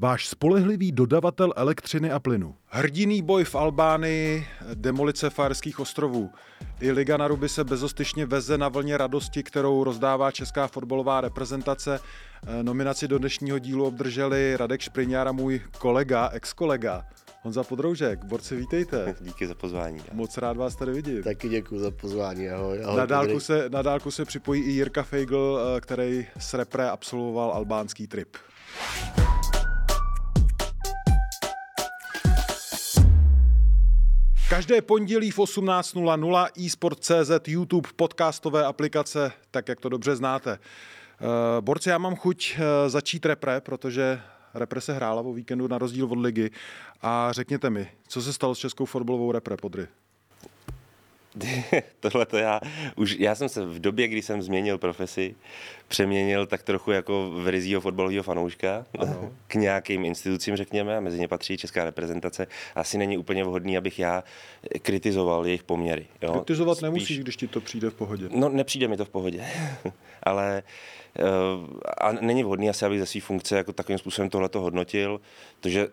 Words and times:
váš 0.00 0.28
spolehlivý 0.28 0.92
dodavatel 0.92 1.52
elektřiny 1.56 2.10
a 2.10 2.18
plynu. 2.18 2.54
Hrdiný 2.66 3.22
boj 3.22 3.44
v 3.44 3.54
Albánii, 3.54 4.46
demolice 4.74 5.30
Fajerských 5.30 5.80
ostrovů. 5.80 6.30
I 6.80 6.92
Liga 6.92 7.16
na 7.16 7.28
ruby 7.28 7.48
se 7.48 7.64
bezostyšně 7.64 8.26
veze 8.26 8.58
na 8.58 8.68
vlně 8.68 8.96
radosti, 8.96 9.42
kterou 9.42 9.84
rozdává 9.84 10.30
česká 10.30 10.66
fotbalová 10.66 11.20
reprezentace. 11.20 12.00
Nominaci 12.62 13.08
do 13.08 13.18
dnešního 13.18 13.58
dílu 13.58 13.86
obdrželi 13.86 14.56
Radek 14.56 14.80
Špriňár 14.80 15.28
a 15.28 15.32
můj 15.32 15.60
kolega, 15.78 16.28
ex-kolega 16.32 17.04
Honza 17.42 17.64
Podroužek. 17.64 18.24
Borci, 18.24 18.56
vítejte. 18.56 19.14
Díky 19.20 19.46
za 19.46 19.54
pozvání. 19.54 20.00
Moc 20.12 20.38
rád 20.38 20.56
vás 20.56 20.76
tady 20.76 20.92
vidím. 20.92 21.22
Taky 21.22 21.48
děkuji 21.48 21.78
za 21.78 21.90
pozvání, 21.90 22.48
ahoj. 22.48 22.84
ahoj 22.84 22.96
na, 22.96 23.06
dálku 23.06 23.40
se, 23.40 23.68
na 23.68 23.82
dálku 23.82 24.10
se 24.10 24.24
připojí 24.24 24.62
i 24.62 24.70
Jirka 24.70 25.02
Feigl, 25.02 25.60
který 25.80 26.26
s 26.38 26.54
repre 26.54 26.90
absolvoval 26.90 27.52
albánský 27.52 28.06
trip. 28.06 28.36
Každé 34.50 34.82
pondělí 34.82 35.30
v 35.30 35.38
18.00 35.38 36.66
eSport.cz, 36.66 37.48
YouTube, 37.48 37.88
podcastové 37.96 38.64
aplikace, 38.64 39.32
tak 39.50 39.68
jak 39.68 39.80
to 39.80 39.88
dobře 39.88 40.16
znáte. 40.16 40.58
Borci, 41.60 41.88
já 41.88 41.98
mám 41.98 42.16
chuť 42.16 42.58
začít 42.86 43.26
repre, 43.26 43.60
protože 43.60 44.20
repre 44.54 44.80
se 44.80 44.92
hrála 44.92 45.22
o 45.22 45.32
víkendu 45.32 45.68
na 45.68 45.78
rozdíl 45.78 46.06
od 46.06 46.18
ligy. 46.18 46.50
A 47.02 47.32
řekněte 47.32 47.70
mi, 47.70 47.90
co 48.08 48.22
se 48.22 48.32
stalo 48.32 48.54
s 48.54 48.58
českou 48.58 48.84
fotbalovou 48.84 49.32
repre, 49.32 49.56
Podry? 49.56 49.86
Tohle 52.00 52.26
to 52.26 52.36
já, 52.36 52.60
už, 52.96 53.16
já 53.18 53.34
jsem 53.34 53.48
se 53.48 53.64
v 53.64 53.80
době, 53.80 54.08
kdy 54.08 54.22
jsem 54.22 54.42
změnil 54.42 54.78
profesi, 54.78 55.34
přeměnil 55.88 56.46
tak 56.46 56.62
trochu 56.62 56.90
jako 56.90 57.30
verizího 57.30 57.80
fotbalového 57.80 58.22
fanouška 58.22 58.86
ano. 58.98 59.32
k 59.46 59.54
nějakým 59.54 60.04
institucím, 60.04 60.56
řekněme, 60.56 60.96
a 60.96 61.00
mezi 61.00 61.20
ně 61.20 61.28
patří 61.28 61.56
česká 61.56 61.84
reprezentace. 61.84 62.46
Asi 62.74 62.98
není 62.98 63.18
úplně 63.18 63.44
vhodný, 63.44 63.76
abych 63.76 63.98
já 63.98 64.24
kritizoval 64.82 65.46
jejich 65.46 65.62
poměry. 65.62 66.06
Jo. 66.22 66.32
Kritizovat 66.32 66.74
Spíš... 66.74 66.82
nemusíš, 66.82 67.18
když 67.18 67.36
ti 67.36 67.48
to 67.48 67.60
přijde 67.60 67.90
v 67.90 67.94
pohodě. 67.94 68.28
No, 68.30 68.48
nepřijde 68.48 68.88
mi 68.88 68.96
to 68.96 69.04
v 69.04 69.08
pohodě, 69.08 69.44
ale 70.22 70.62
uh, 71.18 71.78
a 71.98 72.12
není 72.12 72.42
vhodný 72.42 72.70
asi, 72.70 72.84
abych 72.84 73.00
ze 73.00 73.06
své 73.06 73.20
funkce 73.20 73.56
jako 73.56 73.72
takovým 73.72 73.98
způsobem 73.98 74.30
tohle 74.30 74.48
hodnotil, 74.54 75.20
protože 75.60 75.88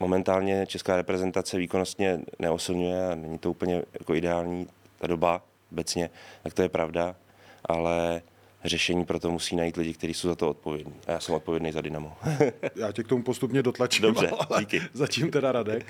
momentálně 0.00 0.66
česká 0.66 0.96
reprezentace 0.96 1.58
výkonnostně 1.58 2.20
neosilňuje 2.38 3.08
a 3.08 3.14
není 3.14 3.38
to 3.38 3.50
úplně 3.50 3.82
jako 3.98 4.14
ideální 4.14 4.66
ta 4.98 5.06
doba 5.06 5.42
obecně, 5.72 6.10
tak 6.42 6.54
to 6.54 6.62
je 6.62 6.68
pravda, 6.68 7.16
ale 7.64 8.22
řešení 8.64 9.04
pro 9.04 9.18
to 9.18 9.30
musí 9.30 9.56
najít 9.56 9.76
lidi, 9.76 9.94
kteří 9.94 10.14
jsou 10.14 10.28
za 10.28 10.34
to 10.34 10.50
odpovědní. 10.50 10.94
A 11.06 11.12
já 11.12 11.20
jsem 11.20 11.34
odpovědný 11.34 11.72
za 11.72 11.80
Dynamo. 11.80 12.16
já 12.76 12.92
tě 12.92 13.02
k 13.02 13.08
tomu 13.08 13.22
postupně 13.22 13.62
dotlačím, 13.62 14.02
Dobře, 14.02 14.28
ale 14.28 14.60
díky. 14.60 14.82
zatím 14.92 15.30
teda 15.30 15.52
Radek. 15.52 15.86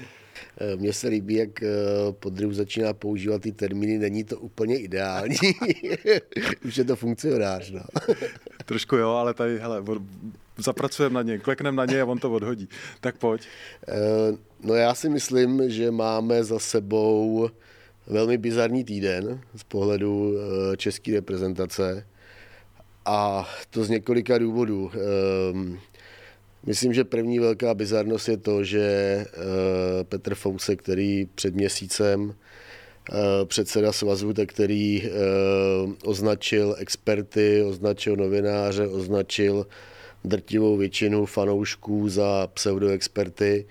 Eh, 0.61 0.77
mně 0.77 0.93
se 0.93 1.09
líbí, 1.09 1.35
jak 1.35 1.63
eh, 1.63 1.69
Podryv 2.13 2.53
začíná 2.53 2.93
používat 2.93 3.43
ty 3.43 3.53
termíny, 3.53 3.99
není 3.99 4.25
to 4.25 4.39
úplně 4.39 4.79
ideální. 4.79 5.37
Už 6.65 6.77
je 6.77 6.85
to 6.85 6.97
funkcionář, 6.97 7.71
no. 7.71 7.83
Trošku 8.65 8.97
jo, 8.97 9.11
ale 9.11 9.35
tady, 9.35 9.59
hele, 9.59 9.83
zapracujeme 10.57 11.15
na 11.15 11.23
něj, 11.23 11.39
klekneme 11.39 11.77
na 11.77 11.85
něj 11.85 12.01
a 12.01 12.05
on 12.05 12.19
to 12.19 12.33
odhodí. 12.33 12.69
Tak 13.01 13.17
pojď. 13.17 13.43
Eh, 13.89 13.93
no 14.63 14.75
já 14.75 14.95
si 14.95 15.09
myslím, 15.09 15.71
že 15.71 15.91
máme 15.91 16.45
za 16.45 16.59
sebou 16.59 17.51
velmi 18.09 18.39
bizarní 18.39 18.85
týden 18.85 19.41
z 19.57 19.63
pohledu 19.65 20.35
české 20.77 21.13
reprezentace. 21.13 22.07
A 23.09 23.49
to 23.71 23.85
z 23.85 23.89
několika 23.89 24.39
důvodů. 24.39 24.91
Ehm, 24.95 25.79
myslím, 26.67 26.95
že 26.95 27.05
první 27.05 27.39
velká 27.39 27.75
bizarnost 27.75 28.29
je 28.29 28.37
to, 28.37 28.65
že 28.65 28.81
eh, 28.81 29.27
Petr 30.05 30.35
Fouse, 30.35 30.77
který 30.77 31.29
před 31.35 31.55
měsícem 31.55 32.35
eh, 32.35 33.15
předseda 33.45 33.93
svazu, 33.93 34.33
tak 34.33 34.49
který 34.49 35.03
eh, 35.05 35.11
označil 36.05 36.77
experty, 36.79 37.63
označil 37.63 38.17
novináře, 38.17 38.89
označil 38.89 39.67
drtivou 40.25 40.77
většinu 40.77 41.27
fanoušků 41.27 42.09
za 42.09 42.47
pseudoexperty, 42.47 43.67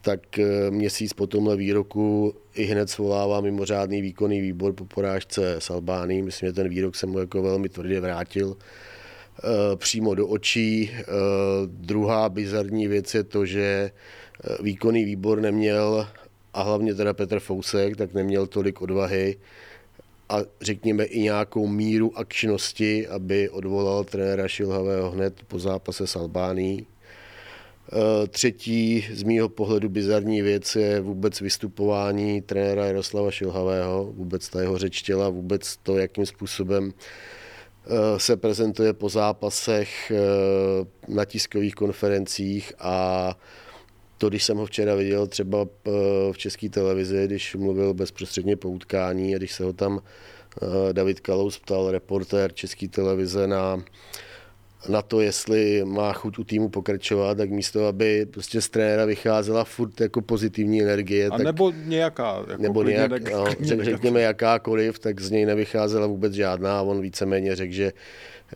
tak 0.00 0.38
eh, 0.38 0.70
měsíc 0.70 1.12
po 1.12 1.26
tomhle 1.26 1.56
výroku 1.56 2.34
i 2.54 2.64
hned 2.64 2.90
svolává 2.90 3.40
mimořádný 3.40 4.02
výkonný 4.02 4.40
výbor 4.40 4.72
po 4.72 4.84
porážce 4.84 5.56
s 5.58 5.70
Albánií. 5.70 6.22
Myslím, 6.22 6.48
že 6.48 6.52
ten 6.52 6.68
výrok 6.68 6.96
se 6.96 7.06
mu 7.06 7.18
jako 7.18 7.42
velmi 7.42 7.68
tvrdě 7.68 8.00
vrátil 8.00 8.56
eh, 8.56 9.76
přímo 9.76 10.14
do 10.14 10.28
očí. 10.28 10.90
Eh, 10.92 11.04
druhá 11.66 12.28
bizarní 12.28 12.88
věc 12.88 13.14
je 13.14 13.22
to, 13.24 13.46
že 13.46 13.90
výkonný 14.60 15.04
výbor 15.04 15.40
neměl, 15.40 16.08
a 16.54 16.62
hlavně 16.62 16.94
teda 16.94 17.12
Petr 17.12 17.40
Fousek, 17.40 17.96
tak 17.96 18.14
neměl 18.14 18.46
tolik 18.46 18.82
odvahy 18.82 19.36
a 20.28 20.38
řekněme 20.60 21.04
i 21.04 21.20
nějakou 21.20 21.66
míru 21.66 22.18
akčnosti, 22.18 23.08
aby 23.08 23.48
odvolal 23.48 24.04
trenéra 24.04 24.48
Šilhavého 24.48 25.10
hned 25.10 25.34
po 25.48 25.58
zápase 25.58 26.06
s 26.06 26.16
Albánií. 26.16 26.86
Eh, 27.94 28.26
třetí 28.26 29.06
z 29.12 29.22
mýho 29.22 29.48
pohledu 29.48 29.88
bizarní 29.88 30.42
věc 30.42 30.76
je 30.76 31.00
vůbec 31.00 31.40
vystupování 31.40 32.42
trenéra 32.42 32.86
Jaroslava 32.86 33.30
Šilhavého, 33.30 34.12
vůbec 34.12 34.48
ta 34.48 34.60
jeho 34.60 34.78
řeč 34.78 35.02
těla, 35.02 35.28
vůbec 35.28 35.76
to, 35.76 35.98
jakým 35.98 36.26
způsobem 36.26 36.92
eh, 37.86 38.18
se 38.18 38.36
prezentuje 38.36 38.92
po 38.92 39.08
zápasech 39.08 40.10
eh, 40.10 40.16
na 41.08 41.24
tiskových 41.24 41.74
konferencích 41.74 42.72
a 42.78 43.38
to, 44.18 44.28
když 44.28 44.44
jsem 44.44 44.56
ho 44.56 44.66
včera 44.66 44.94
viděl 44.94 45.26
třeba 45.26 45.66
v 46.32 46.38
české 46.38 46.68
televizi, 46.68 47.24
když 47.26 47.54
mluvil 47.54 47.94
bezprostředně 47.94 48.56
po 48.56 48.68
utkání 48.68 49.34
a 49.34 49.38
když 49.38 49.52
se 49.52 49.64
ho 49.64 49.72
tam 49.72 50.00
David 50.92 51.20
Kalous 51.20 51.58
ptal, 51.58 51.90
reportér 51.90 52.52
české 52.52 52.88
televize 52.88 53.46
na 53.46 53.84
na 54.88 55.02
to, 55.02 55.20
jestli 55.20 55.84
má 55.84 56.12
chuť 56.12 56.38
u 56.38 56.44
týmu 56.44 56.68
pokračovat, 56.68 57.38
tak 57.38 57.50
místo, 57.50 57.86
aby 57.86 58.26
prostě 58.26 58.60
z 58.60 58.68
trenéra 58.68 59.04
vycházela 59.04 59.64
furt 59.64 60.00
jako 60.00 60.22
pozitivní 60.22 60.82
energie. 60.82 61.26
A 61.26 61.36
tak, 61.36 61.46
nebo 61.46 61.72
nějaká. 61.84 62.44
Jako 62.48 62.62
nebo 62.62 62.82
nějak, 62.82 63.10
neg- 63.10 63.32
no, 63.32 63.44
řek, 63.66 63.84
řekněme 63.84 64.20
jakákoliv, 64.20 64.98
tak 64.98 65.20
z 65.20 65.30
něj 65.30 65.46
nevycházela 65.46 66.06
vůbec 66.06 66.32
žádná 66.32 66.78
a 66.78 66.82
on 66.82 67.00
víceméně 67.00 67.56
řekl, 67.56 67.72
že, 67.72 67.92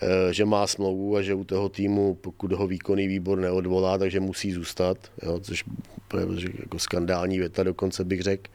eh, 0.03 0.33
že 0.33 0.45
má 0.45 0.67
smlouvu 0.67 1.17
a 1.17 1.23
že 1.23 1.35
u 1.35 1.45
toho 1.45 1.69
týmu, 1.69 2.15
pokud 2.15 2.53
ho 2.53 2.67
výkonný 2.67 3.09
výbor 3.09 3.39
neodvolá, 3.39 3.99
takže 3.99 4.21
musí 4.21 4.53
zůstat, 4.53 4.99
jo, 5.23 5.41
což 5.41 5.65
je 6.19 6.51
jako 6.59 6.79
skandální 6.79 7.39
věta 7.39 7.63
dokonce 7.63 8.05
bych 8.05 8.23
řekl. 8.23 8.51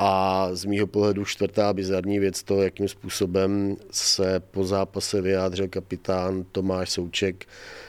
A 0.00 0.48
z 0.52 0.64
mýho 0.64 0.86
pohledu 0.86 1.24
čtvrtá 1.24 1.72
bizarní 1.72 2.18
věc 2.18 2.42
to, 2.42 2.62
jakým 2.62 2.88
způsobem 2.88 3.76
se 3.90 4.40
po 4.50 4.64
zápase 4.64 5.20
vyjádřil 5.20 5.68
kapitán 5.68 6.44
Tomáš 6.52 6.90
Souček, 6.90 7.46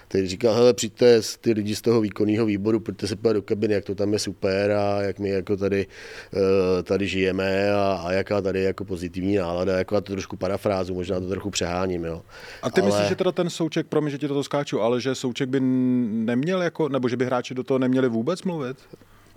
který 0.08 0.28
říkal, 0.28 0.54
hele, 0.54 0.74
přijďte 0.74 1.22
ty 1.42 1.52
lidi 1.52 1.76
z 1.76 1.82
toho 1.82 2.02
výkonného 2.02 2.46
výboru, 2.46 2.80
pojďte 2.80 3.08
se 3.08 3.16
podívat 3.16 3.34
do 3.34 3.42
kabiny, 3.42 3.74
jak 3.74 3.86
to 3.86 3.96
tam 3.96 4.14
je 4.14 4.20
super 4.20 4.72
a 4.72 5.02
jak 5.02 5.20
my 5.20 5.30
jako 5.30 5.58
tady, 5.58 5.88
eh, 6.34 6.84
tady 6.84 7.08
žijeme 7.08 7.72
a, 7.72 8.02
a 8.06 8.12
jaká 8.12 8.42
tady 8.42 8.60
je 8.60 8.66
jako 8.66 8.86
pozitivní 8.86 9.36
nálada, 9.36 9.78
jako 9.78 9.96
já 9.96 10.02
to 10.02 10.12
trošku 10.12 10.38
parafrázu, 10.38 10.94
možná 10.94 11.20
to 11.20 11.30
trochu 11.30 11.50
přeháním, 11.50 12.06
jo. 12.06 12.22
A 12.62 12.70
ty 12.70 12.82
ale... 12.82 12.90
myslíš, 12.90 13.10
že 13.10 13.16
teda 13.16 13.32
ten 13.32 13.50
Souček, 13.50 13.88
promiň, 13.88 14.12
že 14.12 14.18
ti 14.18 14.28
to 14.28 14.44
skáču, 14.44 14.82
ale 14.82 15.02
že 15.02 15.16
Souček 15.16 15.50
by 15.50 15.60
neměl 15.60 16.62
jako, 16.62 16.90
nebo 16.90 17.10
že 17.10 17.18
by 17.18 17.26
hráči 17.26 17.54
do 17.54 17.64
toho 17.64 17.80
neměli 17.80 18.10
vůbec 18.10 18.44
mluvit? 18.44 18.78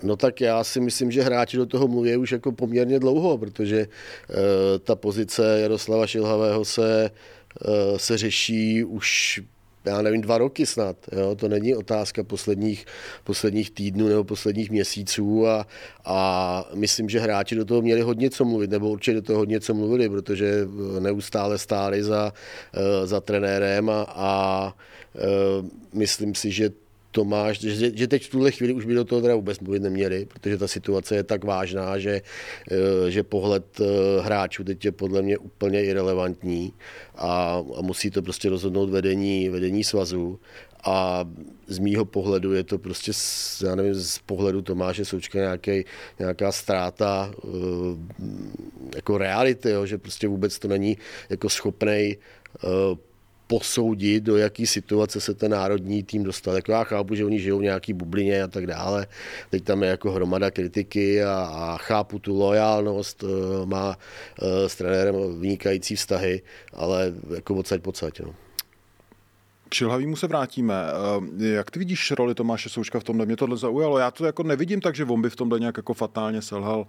No 0.03 0.17
tak 0.17 0.41
já 0.41 0.65
si 0.65 0.81
myslím, 0.81 1.11
že 1.11 1.23
hráči 1.23 1.57
do 1.57 1.67
toho 1.67 1.89
mluví 1.89 2.17
už 2.17 2.33
jako 2.33 2.53
poměrně 2.53 2.99
dlouho, 2.99 3.39
protože 3.39 3.81
e, 3.81 3.87
ta 4.79 4.97
pozice 4.97 5.61
Jaroslava 5.61 6.07
Šilhavého 6.07 6.65
se, 6.65 7.11
e, 7.65 7.99
se 7.99 8.19
řeší 8.19 8.85
už 8.85 9.41
já 9.85 10.03
nevím, 10.03 10.21
dva 10.21 10.39
roky 10.39 10.67
snad. 10.67 10.97
Jo? 11.13 11.35
To 11.35 11.49
není 11.49 11.75
otázka 11.75 12.25
posledních, 12.25 12.87
posledních 13.25 13.71
týdnů 13.71 14.09
nebo 14.09 14.25
posledních 14.25 14.71
měsíců 14.71 15.49
a, 15.49 15.67
a 16.05 16.65
myslím, 16.75 17.09
že 17.09 17.21
hráči 17.21 17.55
do 17.55 17.65
toho 17.65 17.83
měli 17.83 18.01
hodně 18.01 18.31
co 18.31 18.45
mluvit, 18.45 18.71
nebo 18.71 18.91
určitě 18.91 19.15
do 19.15 19.23
toho 19.23 19.39
hodně 19.39 19.61
co 19.61 19.75
mluvili, 19.75 20.09
protože 20.09 20.69
neustále 21.01 21.59
stáli 21.59 22.03
za, 22.03 22.33
za 23.05 23.21
trenérem 23.21 23.91
a, 23.91 24.07
a 24.09 24.75
myslím 25.93 26.35
si, 26.35 26.51
že 26.51 26.71
Tomáš, 27.13 27.61
že, 27.61 27.97
že 27.97 28.09
teď 28.09 28.27
v 28.27 28.31
tuhle 28.31 28.51
chvíli 28.51 28.73
už 28.73 28.85
by 28.85 28.95
do 28.95 29.05
toho 29.05 29.21
teda 29.23 29.35
vůbec 29.35 29.61
mluvit 29.61 29.83
neměli, 29.83 30.25
protože 30.25 30.59
ta 30.59 30.69
situace 30.69 31.17
je 31.17 31.23
tak 31.23 31.45
vážná, 31.45 31.99
že, 31.99 32.23
eh, 32.71 33.11
že 33.11 33.23
pohled 33.23 33.81
eh, 33.81 33.85
hráčů 34.21 34.65
teď 34.65 34.85
je 34.85 34.93
podle 34.93 35.23
mě 35.23 35.39
úplně 35.39 35.85
irrelevantní 35.85 36.73
a, 37.17 37.63
a 37.77 37.83
musí 37.83 38.11
to 38.11 38.23
prostě 38.23 38.49
rozhodnout 38.49 38.91
vedení, 38.91 39.49
vedení 39.49 39.85
svazu. 39.85 40.41
A 40.85 41.25
z 41.67 41.79
mýho 41.79 42.05
pohledu 42.05 42.53
je 42.53 42.65
to 42.65 42.79
prostě, 42.79 43.13
já 43.67 43.75
nevím, 43.75 43.95
z 43.95 44.19
pohledu 44.19 44.63
Tomáše 44.63 45.05
Součka 45.05 45.39
nějaký, 45.39 45.85
nějaká 46.19 46.53
ztráta 46.53 47.31
eh, 47.35 47.49
jako 48.97 49.19
reality, 49.19 49.71
jo, 49.71 49.87
že 49.87 49.99
prostě 49.99 50.29
vůbec 50.29 50.59
to 50.59 50.69
není 50.69 50.99
jako 51.31 51.49
schopnej 51.49 52.17
posoudit, 53.53 54.25
do 54.25 54.37
jaký 54.37 54.67
situace 54.67 55.21
se 55.21 55.35
ten 55.35 55.51
národní 55.51 56.03
tým 56.03 56.23
dostal. 56.23 56.55
Jako 56.55 56.73
já 56.73 56.85
chápu, 56.85 57.15
že 57.15 57.25
oni 57.25 57.41
žijou 57.41 57.59
v 57.59 57.63
nějaký 57.63 57.93
bublině 57.93 58.43
a 58.43 58.49
tak 58.49 58.67
dále. 58.67 59.07
Teď 59.51 59.65
tam 59.65 59.83
je 59.83 59.89
jako 59.89 60.13
hromada 60.13 60.51
kritiky 60.51 61.25
a, 61.25 61.35
a 61.53 61.77
chápu 61.77 62.19
tu 62.19 62.39
lojálnost, 62.39 63.25
eh, 63.25 63.67
má 63.67 63.97
eh, 64.43 64.69
s 64.69 64.77
trenérem 64.77 65.41
vynikající 65.41 65.97
vztahy, 65.97 66.43
ale 66.73 67.13
jako 67.35 67.55
odsaď 67.55 67.83
pocať. 67.83 68.21
No. 68.21 68.35
K 69.69 69.75
Šilhavýmu 69.75 70.17
se 70.17 70.27
vrátíme. 70.27 70.75
Eh, 71.41 71.47
jak 71.47 71.71
ty 71.71 71.79
vidíš 71.79 72.11
roli 72.11 72.35
Tomáše 72.35 72.69
Součka 72.69 73.01
v 73.01 73.05
tomhle? 73.05 73.27
Mě 73.27 73.37
tohle 73.37 73.57
zaujalo. 73.57 73.99
Já 73.99 74.11
to 74.11 74.27
jako 74.27 74.43
nevidím 74.43 74.81
tak, 74.81 74.95
že 74.97 75.05
on 75.05 75.23
by 75.23 75.31
v 75.31 75.37
tomhle 75.37 75.61
nějak 75.61 75.77
jako 75.77 75.95
fatálně 75.95 76.43
selhal. 76.43 76.87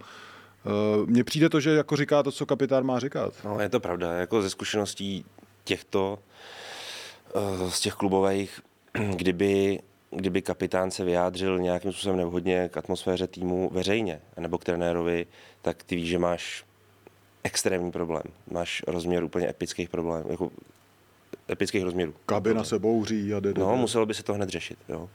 Mně 1.06 1.24
přijde 1.24 1.48
to, 1.48 1.60
že 1.60 1.70
jako 1.70 1.96
říká 1.96 2.22
to, 2.22 2.32
co 2.32 2.46
kapitán 2.46 2.84
má 2.84 2.98
říkat. 2.98 3.34
No, 3.44 3.60
je 3.60 3.68
to 3.68 3.80
pravda. 3.80 4.12
Jako 4.12 4.42
ze 4.42 4.50
zkušeností 4.50 5.24
těchto 5.64 6.18
Eh, 7.34 7.70
z 7.70 7.80
těch 7.80 7.94
klubových, 7.94 8.60
kdyby, 9.16 9.80
kdyby 10.10 10.42
kapitán 10.42 10.90
se 10.90 11.04
vyjádřil 11.04 11.58
nějakým 11.58 11.92
způsobem 11.92 12.18
nevhodně 12.18 12.68
k 12.72 12.76
atmosféře 12.76 13.26
týmu 13.26 13.70
veřejně, 13.72 14.20
nebo 14.40 14.58
k 14.58 14.64
trenérovi, 14.64 15.26
tak 15.62 15.82
ty 15.82 15.96
víš, 15.96 16.08
že 16.08 16.18
máš 16.18 16.64
extrémní 17.44 17.90
problém. 17.92 18.22
Máš 18.50 18.82
rozměr 18.86 19.24
úplně 19.24 19.48
epických 19.48 19.88
problémů, 19.88 20.30
jako 20.30 20.50
epických 21.50 21.82
rozměrů. 21.82 22.14
Kabina 22.26 22.64
se 22.64 22.78
bouří 22.78 23.34
a 23.34 23.40
jde, 23.40 23.54
No, 23.56 23.76
muselo 23.76 24.06
by 24.06 24.14
se 24.14 24.22
to 24.22 24.34
hned 24.34 24.48
řešit. 24.48 24.78
Jo. 24.88 25.10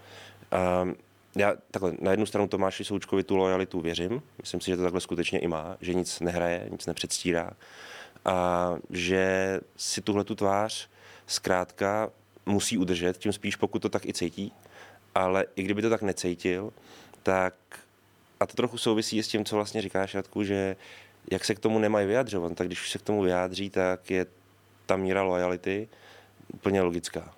A 0.51 0.87
já 1.35 1.53
takhle, 1.71 1.93
na 2.01 2.11
jednu 2.11 2.25
stranu 2.25 2.47
Tomáši 2.47 2.83
Součkovi 2.85 3.23
tu 3.23 3.35
lojalitu 3.35 3.81
věřím, 3.81 4.21
myslím 4.41 4.61
si, 4.61 4.71
že 4.71 4.77
to 4.77 4.83
takhle 4.83 5.01
skutečně 5.01 5.39
i 5.39 5.47
má, 5.47 5.77
že 5.81 5.93
nic 5.93 6.19
nehraje, 6.19 6.67
nic 6.71 6.85
nepředstírá 6.85 7.51
a 8.25 8.75
že 8.89 9.59
si 9.77 10.01
tuhle 10.01 10.23
tu 10.23 10.35
tvář 10.35 10.89
zkrátka 11.27 12.09
musí 12.45 12.77
udržet, 12.77 13.17
tím 13.17 13.33
spíš 13.33 13.55
pokud 13.55 13.81
to 13.81 13.89
tak 13.89 14.05
i 14.05 14.13
cítí, 14.13 14.53
ale 15.15 15.45
i 15.55 15.63
kdyby 15.63 15.81
to 15.81 15.89
tak 15.89 16.01
necítil, 16.01 16.73
tak 17.23 17.53
a 18.39 18.45
to 18.45 18.53
trochu 18.53 18.77
souvisí 18.77 19.23
s 19.23 19.27
tím, 19.27 19.45
co 19.45 19.55
vlastně 19.55 19.81
říkáš, 19.81 20.15
Radku, 20.15 20.43
že 20.43 20.75
jak 21.31 21.45
se 21.45 21.55
k 21.55 21.59
tomu 21.59 21.79
nemají 21.79 22.07
vyjadřovat, 22.07 22.55
tak 22.55 22.67
když 22.67 22.91
se 22.91 22.97
k 22.97 23.01
tomu 23.01 23.21
vyjádří, 23.21 23.69
tak 23.69 24.11
je 24.11 24.25
ta 24.85 24.95
míra 24.95 25.23
lojality 25.23 25.89
úplně 26.53 26.81
logická. 26.81 27.33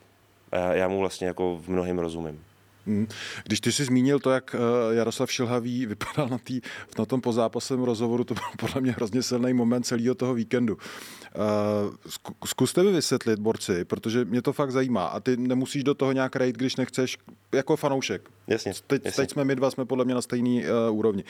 A 0.51 0.57
já, 0.57 0.87
mu 0.87 0.99
vlastně 0.99 1.27
jako 1.27 1.57
v 1.57 1.69
mnohém 1.69 1.99
rozumím. 1.99 2.43
Hmm. 2.91 3.07
Když 3.43 3.59
ty 3.59 3.71
jsi 3.71 3.85
zmínil 3.85 4.19
to, 4.19 4.31
jak 4.31 4.55
eh, 4.55 4.95
Jaroslav 4.95 5.31
Šilhavý 5.31 5.85
vypadal 5.91 6.29
na, 6.29 6.37
tý, 6.37 6.61
na 6.99 7.05
tom 7.05 7.21
pozápasovém 7.21 7.83
rozhovoru, 7.83 8.23
to 8.23 8.33
byl 8.33 8.43
podle 8.59 8.81
mě 8.81 8.91
hrozně 8.91 9.23
silný 9.23 9.53
moment 9.53 9.83
celého 9.83 10.15
toho 10.15 10.33
víkendu. 10.33 10.77
Eh, 11.25 12.27
zkuste 12.45 12.83
mi 12.83 12.91
vysvětlit, 12.91 13.39
borci, 13.39 13.85
protože 13.85 14.25
mě 14.25 14.41
to 14.41 14.53
fakt 14.53 14.71
zajímá 14.71 15.05
a 15.05 15.19
ty 15.19 15.37
nemusíš 15.37 15.83
do 15.83 15.93
toho 15.93 16.11
nějak 16.11 16.35
rejt, 16.35 16.57
když 16.57 16.75
nechceš, 16.75 17.17
jako 17.51 17.75
fanoušek. 17.75 18.29
Jasně, 18.47 18.73
teď, 18.87 19.05
jasně. 19.05 19.23
teď 19.23 19.31
jsme 19.31 19.45
my 19.45 19.55
dva, 19.55 19.71
jsme 19.71 19.85
podle 19.85 20.05
mě 20.05 20.13
na 20.13 20.21
stejné 20.21 20.61
uh, 20.89 20.97
úrovni. 20.97 21.23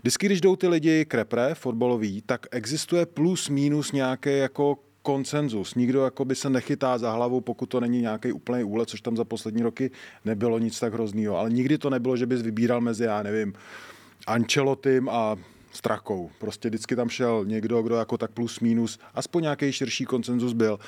Vždycky, 0.00 0.26
když 0.26 0.40
jdou 0.40 0.56
ty 0.56 0.68
lidi 0.68 1.04
krepre, 1.04 1.54
fotbalový, 1.54 2.22
tak 2.26 2.46
existuje 2.50 3.06
plus 3.06 3.48
minus 3.48 3.92
nějaké 3.92 4.36
jako 4.36 4.78
konsenzus. 5.10 5.74
Nikdo 5.74 6.04
jakoby 6.04 6.34
se 6.34 6.50
nechytá 6.50 6.98
za 6.98 7.12
hlavu, 7.12 7.40
pokud 7.40 7.66
to 7.66 7.80
není 7.80 8.00
nějaký 8.00 8.32
úplný 8.32 8.64
úlet, 8.64 8.88
což 8.88 9.00
tam 9.00 9.16
za 9.16 9.24
poslední 9.24 9.62
roky 9.62 9.90
nebylo 10.24 10.58
nic 10.58 10.80
tak 10.80 10.92
hroznýho. 10.92 11.36
Ale 11.36 11.50
nikdy 11.50 11.78
to 11.78 11.90
nebylo, 11.90 12.16
že 12.16 12.26
bys 12.26 12.42
vybíral 12.42 12.80
mezi, 12.80 13.04
já 13.04 13.22
nevím, 13.22 13.52
Ancelotym 14.26 15.08
a 15.08 15.36
Strakou. 15.72 16.30
Prostě 16.38 16.68
vždycky 16.68 16.96
tam 16.96 17.08
šel 17.08 17.44
někdo, 17.44 17.82
kdo 17.82 17.94
jako 17.94 18.18
tak 18.18 18.30
plus 18.30 18.60
minus, 18.60 18.98
aspoň 19.14 19.42
nějaký 19.42 19.72
širší 19.72 20.04
koncenzus 20.04 20.52
byl. 20.52 20.78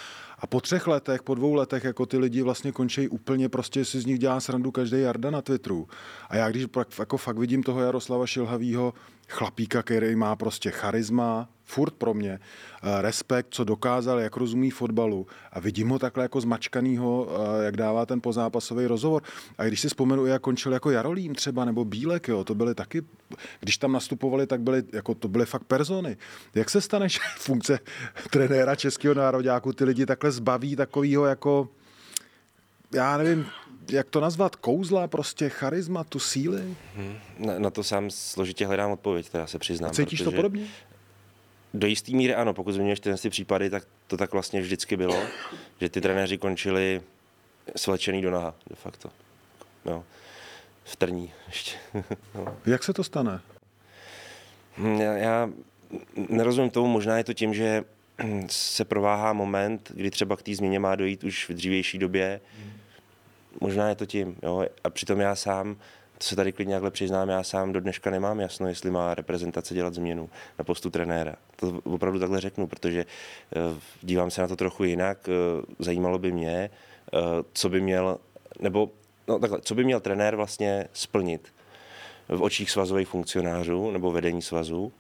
A 0.43 0.47
po 0.47 0.61
třech 0.61 0.87
letech, 0.87 1.23
po 1.23 1.35
dvou 1.35 1.55
letech, 1.55 1.85
jako 1.85 2.07
ty 2.07 2.19
lidi 2.19 2.43
vlastně 2.43 2.73
končí 2.73 3.09
úplně, 3.09 3.49
prostě 3.49 3.85
si 3.85 4.01
z 4.01 4.07
nich 4.07 4.19
dělá 4.19 4.41
srandu 4.41 4.71
každý 4.71 5.01
Jarda 5.01 5.31
na 5.31 5.43
Twitteru. 5.43 5.89
A 6.29 6.37
já 6.37 6.51
když 6.51 6.67
jako 6.99 7.17
fakt 7.17 7.39
vidím 7.39 7.63
toho 7.63 7.81
Jaroslava 7.81 8.27
Šilhavýho, 8.27 8.95
chlapíka, 9.29 9.83
který 9.83 10.17
má 10.17 10.37
prostě 10.37 10.71
charisma, 10.71 11.49
furt 11.65 11.95
pro 11.95 12.15
mě, 12.15 12.39
eh, 12.83 13.03
respekt, 13.03 13.47
co 13.51 13.65
dokázal, 13.65 14.19
jak 14.19 14.37
rozumí 14.37 14.71
fotbalu 14.71 15.27
a 15.53 15.61
vidím 15.61 15.89
ho 15.89 15.99
takhle 15.99 16.25
jako 16.25 16.41
zmačkanýho, 16.41 17.29
eh, 17.31 17.65
jak 17.65 17.77
dává 17.77 18.07
ten 18.07 18.21
pozápasový 18.21 18.87
rozhovor. 18.87 19.23
A 19.59 19.65
když 19.65 19.81
si 19.81 19.89
vzpomenu, 19.89 20.27
jak 20.27 20.43
končil 20.43 20.73
jako 20.73 20.91
Jarolím 20.91 21.35
třeba, 21.35 21.65
nebo 21.65 21.85
Bílek, 21.85 22.29
jo, 22.29 22.45
to 22.45 22.55
byly 22.55 22.75
taky, 22.75 23.03
když 23.61 23.79
tam 23.79 23.93
nastupovali, 23.93 24.47
tak 24.47 24.61
byly, 24.61 24.83
jako 24.93 25.15
to 25.15 25.29
byly 25.29 25.47
fakt 25.47 25.65
persony. 25.65 26.17
Jak 26.55 26.71
se 26.71 26.81
stane, 26.81 27.09
že 27.09 27.19
funkce 27.37 27.79
trenéra 28.31 28.75
českého 28.75 29.15
nároďáku 29.15 29.73
ty 29.73 29.85
lidi 29.85 30.07
takhle 30.07 30.32
zbaví 30.33 30.77
takového 30.77 31.25
jako, 31.27 31.69
já 32.95 33.17
nevím, 33.17 33.47
jak 33.91 34.11
to 34.11 34.21
nazvat, 34.21 34.57
kouzla, 34.57 35.09
prostě 35.09 35.49
charisma, 35.49 36.05
tu 36.05 36.19
síly? 36.19 36.77
Hmm. 36.97 37.19
Na, 37.39 37.59
na 37.59 37.71
to 37.71 37.85
sám 37.85 38.11
složitě 38.11 38.67
hledám 38.67 38.91
odpověď, 38.91 39.31
teda 39.31 39.47
se 39.47 39.59
přiznám. 39.59 39.91
A 39.91 39.95
cítíš 39.95 40.23
to 40.23 40.33
podobně? 40.33 40.67
Do 41.75 41.87
jisté 41.87 42.13
míry 42.13 42.35
ano, 42.35 42.55
pokud 42.55 42.73
zmiňuješ 42.73 43.01
ty, 43.01 43.15
ty 43.15 43.31
případy, 43.31 43.71
tak 43.71 43.85
to 44.07 44.17
tak 44.17 44.33
vlastně 44.33 44.61
vždycky 44.61 44.97
bylo, 44.97 45.23
že 45.81 45.89
ty 45.89 46.01
trenéři 46.01 46.39
končili 46.39 47.03
svlečený 47.77 48.23
do 48.23 48.31
naha, 48.31 48.55
de 48.71 48.77
facto. 48.77 49.11
No, 49.85 50.05
v 50.85 50.97
trní 50.97 51.33
ještě. 51.47 51.77
no. 52.35 52.57
Jak 52.67 52.85
se 52.85 52.93
to 52.93 53.05
stane? 53.05 53.41
Hm, 54.77 55.01
já, 55.01 55.13
já 55.13 55.51
nerozumím 56.29 56.71
tomu, 56.71 56.89
možná 56.89 57.19
je 57.19 57.25
to 57.25 57.35
tím, 57.35 57.55
že 57.55 57.85
se 58.47 58.85
prováhá 58.85 59.33
moment, 59.33 59.93
kdy 59.95 60.11
třeba 60.11 60.37
k 60.37 60.43
té 60.43 60.55
změně 60.55 60.79
má 60.79 60.95
dojít 60.95 61.25
už 61.25 61.49
v 61.49 61.53
dřívější 61.53 61.99
době. 61.99 62.41
Možná 63.61 63.89
je 63.89 63.95
to 63.95 64.07
tím. 64.07 64.37
Jo? 64.43 64.67
A 64.85 64.91
přitom 64.91 65.21
já 65.21 65.35
sám, 65.35 65.77
to 66.19 66.25
se 66.25 66.37
tady 66.37 66.53
klidně 66.53 66.75
takhle 66.75 66.91
přiznám, 66.91 67.29
já 67.29 67.43
sám 67.43 67.73
do 67.73 67.81
dneška 67.81 68.11
nemám 68.11 68.41
jasno, 68.41 68.69
jestli 68.69 68.91
má 68.91 69.15
reprezentace 69.15 69.75
dělat 69.75 69.95
změnu 69.95 70.31
na 70.59 70.65
postu 70.65 70.91
trenéra. 70.91 71.35
To 71.57 71.81
opravdu 71.85 72.19
takhle 72.19 72.41
řeknu, 72.41 72.67
protože 72.67 73.05
uh, 73.05 73.79
dívám 74.03 74.31
se 74.31 74.41
na 74.41 74.49
to 74.49 74.57
trochu 74.57 74.85
jinak. 74.85 75.29
Uh, 75.29 75.65
zajímalo 75.79 76.19
by 76.19 76.33
mě, 76.33 76.71
uh, 77.13 77.21
co 77.53 77.69
by 77.69 77.81
měl, 77.81 78.19
nebo 78.61 78.91
no, 79.29 79.39
takhle, 79.39 79.61
co 79.61 79.75
by 79.75 79.85
měl 79.85 80.01
trenér 80.01 80.37
vlastně 80.37 80.89
splnit 80.93 81.53
v 82.29 82.43
očích 82.43 82.71
svazových 82.71 83.09
funkcionářů 83.09 83.91
nebo 83.91 84.11
vedení 84.11 84.43
svazu, 84.43 84.93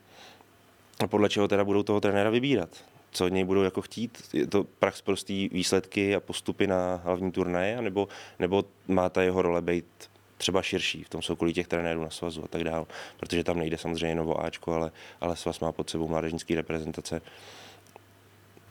a 1.04 1.06
podle 1.06 1.28
čeho 1.28 1.48
teda 1.48 1.64
budou 1.64 1.82
toho 1.82 2.00
trenéra 2.00 2.30
vybírat 2.30 2.68
co 3.12 3.24
od 3.24 3.28
něj 3.28 3.44
budou 3.44 3.62
jako 3.62 3.82
chtít? 3.82 4.22
Je 4.32 4.46
to 4.46 4.64
prax 4.64 5.02
prostý 5.02 5.48
výsledky 5.48 6.14
a 6.14 6.20
postupy 6.20 6.66
na 6.66 7.00
hlavní 7.04 7.32
turnaje, 7.32 7.82
nebo, 7.82 8.08
nebo 8.38 8.64
má 8.88 9.08
ta 9.08 9.22
jeho 9.22 9.42
role 9.42 9.62
být 9.62 9.86
třeba 10.36 10.62
širší 10.62 11.04
v 11.04 11.08
tom 11.08 11.22
soukolí 11.22 11.52
těch 11.52 11.68
trenérů 11.68 12.02
na 12.02 12.10
svazu 12.10 12.44
a 12.44 12.48
tak 12.48 12.64
dále, 12.64 12.86
protože 13.16 13.44
tam 13.44 13.58
nejde 13.58 13.78
samozřejmě 13.78 14.06
jenom 14.06 14.28
o 14.28 14.44
Ačko, 14.44 14.72
ale, 14.72 14.90
ale 15.20 15.36
svaz 15.36 15.60
má 15.60 15.72
pod 15.72 15.90
sebou 15.90 16.08
mládežnický 16.08 16.54
reprezentace. 16.54 17.22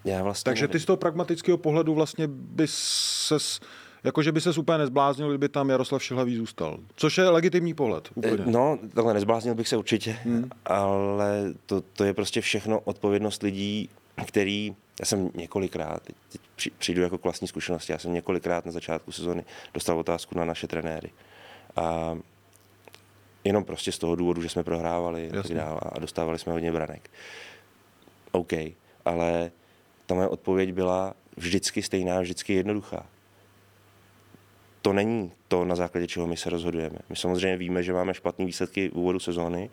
Já 0.06 0.24
vlastně 0.24 0.50
Takže 0.50 0.68
ty 0.68 0.80
z 0.80 0.86
toho 0.86 0.98
pragmatického 0.98 1.58
pohledu 1.58 1.94
vlastně 1.94 2.28
by 2.28 2.68
ses 2.68 3.60
Jakože 4.04 4.32
by 4.32 4.42
se 4.42 4.50
úplně 4.50 4.78
nezbláznil, 4.78 5.30
kdyby 5.30 5.50
tam 5.50 5.70
Jaroslav 5.70 6.04
Šilhavý 6.04 6.36
zůstal. 6.36 6.80
Což 6.96 7.18
je 7.18 7.30
legitimní 7.30 7.74
pohled. 7.74 8.10
Úplně. 8.16 8.44
No, 8.46 8.80
takhle 8.94 9.14
nezbláznil 9.14 9.56
bych 9.56 9.68
se 9.68 9.78
určitě, 9.78 10.18
hmm. 10.24 10.50
ale 10.66 11.54
to, 11.66 11.82
to 11.82 12.04
je 12.04 12.14
prostě 12.14 12.42
všechno 12.42 12.80
odpovědnost 12.80 13.44
lidí, 13.44 13.90
který, 14.28 14.76
já 15.00 15.06
jsem 15.06 15.30
několikrát, 15.36 16.04
teď 16.04 16.72
přijdu 16.78 17.02
jako 17.02 17.18
k 17.18 17.24
vlastní 17.24 17.48
zkušenosti, 17.48 17.92
já 17.92 17.98
jsem 17.98 18.14
několikrát 18.14 18.66
na 18.66 18.72
začátku 18.72 19.12
sezóny 19.12 19.46
dostal 19.74 20.00
otázku 20.00 20.38
na 20.38 20.46
naše 20.46 20.68
trenéry. 20.68 21.10
A 21.76 22.18
jenom 23.44 23.64
prostě 23.64 23.92
z 23.92 23.98
toho 23.98 24.16
důvodu, 24.16 24.42
že 24.42 24.50
jsme 24.50 24.64
prohrávali 24.64 25.30
a, 25.30 25.42
tak 25.42 25.52
dále, 25.52 25.80
a 25.84 26.00
dostávali 26.00 26.40
jsme 26.40 26.54
hodně 26.54 26.72
branek. 26.72 27.10
OK, 28.32 28.54
ale 29.06 29.52
ta 30.06 30.16
moje 30.16 30.28
odpověď 30.28 30.74
byla 30.74 31.14
vždycky 31.38 31.82
stejná, 31.82 32.22
vždycky 32.22 32.54
jednoduchá. 32.54 33.06
To 34.82 34.94
není 34.94 35.32
to, 35.48 35.66
na 35.66 35.76
základě 35.76 36.08
čeho 36.08 36.28
my 36.28 36.38
se 36.38 36.50
rozhodujeme. 36.50 37.00
My 37.10 37.16
samozřejmě 37.16 37.58
víme, 37.58 37.84
že 37.84 37.94
máme 37.94 38.14
špatné 38.14 38.46
výsledky 38.46 38.90
v 38.90 38.94
úvodu 38.94 39.20
sezóny, 39.20 39.70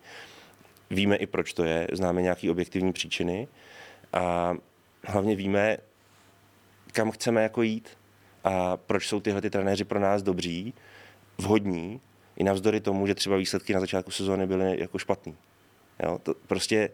víme 0.90 1.16
i 1.16 1.26
proč 1.26 1.52
to 1.52 1.64
je, 1.64 1.88
známe 1.92 2.22
nějaké 2.22 2.50
objektivní 2.50 2.92
příčiny, 2.92 3.48
a 4.12 4.54
hlavně 5.04 5.36
víme, 5.36 5.76
kam 6.92 7.10
chceme 7.10 7.42
jako 7.42 7.62
jít 7.62 7.88
a 8.44 8.76
proč 8.76 9.08
jsou 9.08 9.20
tyhle 9.20 9.40
ty 9.40 9.50
trenéři 9.50 9.84
pro 9.84 10.00
nás 10.00 10.22
dobří 10.22 10.74
vhodní, 11.38 12.00
i 12.36 12.44
navzdory 12.44 12.80
tomu, 12.80 13.06
že 13.06 13.14
třeba 13.14 13.36
výsledky 13.36 13.74
na 13.74 13.80
začátku 13.80 14.10
sezóny 14.10 14.46
byly 14.46 14.80
jako 14.80 14.98
špatný. 14.98 15.34
Jo, 16.02 16.18
to 16.22 16.34
prostě 16.46 16.90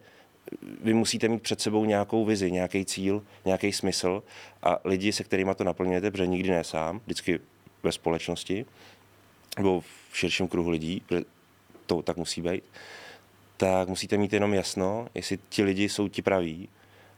vy 0.82 0.94
musíte 0.94 1.28
mít 1.28 1.42
před 1.42 1.60
sebou 1.60 1.84
nějakou 1.84 2.24
vizi, 2.24 2.50
nějaký 2.50 2.84
cíl, 2.84 3.22
nějaký 3.44 3.72
smysl 3.72 4.22
a 4.62 4.78
lidi, 4.84 5.12
se 5.12 5.24
kterými 5.24 5.50
to 5.54 5.64
naplňujete, 5.64 6.10
protože 6.10 6.26
nikdy 6.26 6.50
ne 6.50 6.64
sám, 6.64 7.00
vždycky 7.04 7.40
ve 7.82 7.92
společnosti 7.92 8.66
nebo 9.56 9.80
v 9.80 10.16
širším 10.16 10.48
kruhu 10.48 10.70
lidí, 10.70 11.02
protože 11.06 11.24
to 11.86 12.02
tak 12.02 12.16
musí 12.16 12.42
být, 12.42 12.64
tak 13.56 13.88
musíte 13.88 14.16
mít 14.16 14.32
jenom 14.32 14.54
jasno, 14.54 15.08
jestli 15.14 15.38
ti 15.48 15.62
lidi 15.62 15.88
jsou 15.88 16.08
ti 16.08 16.22
praví 16.22 16.68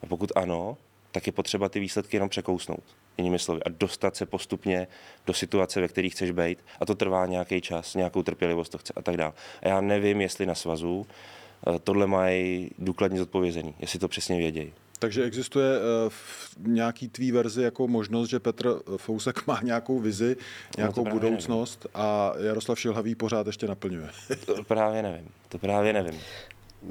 a 0.06 0.08
pokud 0.08 0.32
ano, 0.36 0.76
tak 1.12 1.26
je 1.26 1.32
potřeba 1.32 1.68
ty 1.68 1.80
výsledky 1.80 2.16
jenom 2.16 2.28
překousnout, 2.28 2.84
jinými 3.18 3.38
slovy, 3.38 3.62
a 3.62 3.68
dostat 3.68 4.16
se 4.16 4.26
postupně 4.26 4.86
do 5.26 5.34
situace, 5.34 5.80
ve 5.80 5.88
které 5.88 6.08
chceš 6.08 6.30
být. 6.30 6.58
A 6.80 6.86
to 6.86 6.94
trvá 6.94 7.26
nějaký 7.26 7.60
čas, 7.60 7.94
nějakou 7.94 8.22
trpělivost 8.22 8.72
to 8.72 8.78
chce 8.78 8.92
a 8.96 9.02
tak 9.02 9.16
dále. 9.16 9.32
A 9.62 9.68
já 9.68 9.80
nevím, 9.80 10.20
jestli 10.20 10.46
na 10.46 10.54
svazu 10.54 11.06
eh, 11.06 11.78
tohle 11.78 12.06
mají 12.06 12.70
důkladně 12.78 13.18
zodpovězený, 13.18 13.74
jestli 13.78 13.98
to 13.98 14.08
přesně 14.08 14.38
vědějí. 14.38 14.72
Takže 14.98 15.24
existuje 15.24 15.76
eh, 15.76 15.80
v 16.08 16.56
nějaký 16.58 17.08
tvý 17.08 17.32
verzi 17.32 17.62
jako 17.62 17.88
možnost, 17.88 18.28
že 18.30 18.40
Petr 18.40 18.80
Fousek 18.96 19.46
má 19.46 19.60
nějakou 19.62 19.98
vizi, 20.00 20.36
nějakou 20.76 21.04
no 21.04 21.10
budoucnost 21.10 21.84
nevím. 21.84 22.06
a 22.06 22.32
Jaroslav 22.38 22.80
Šilhavý 22.80 23.14
pořád 23.14 23.46
ještě 23.46 23.66
naplňuje. 23.66 24.10
To 24.46 24.64
právě 24.64 25.02
nevím. 25.02 25.28
To 25.48 25.58
právě 25.58 25.92
nevím. 25.92 26.20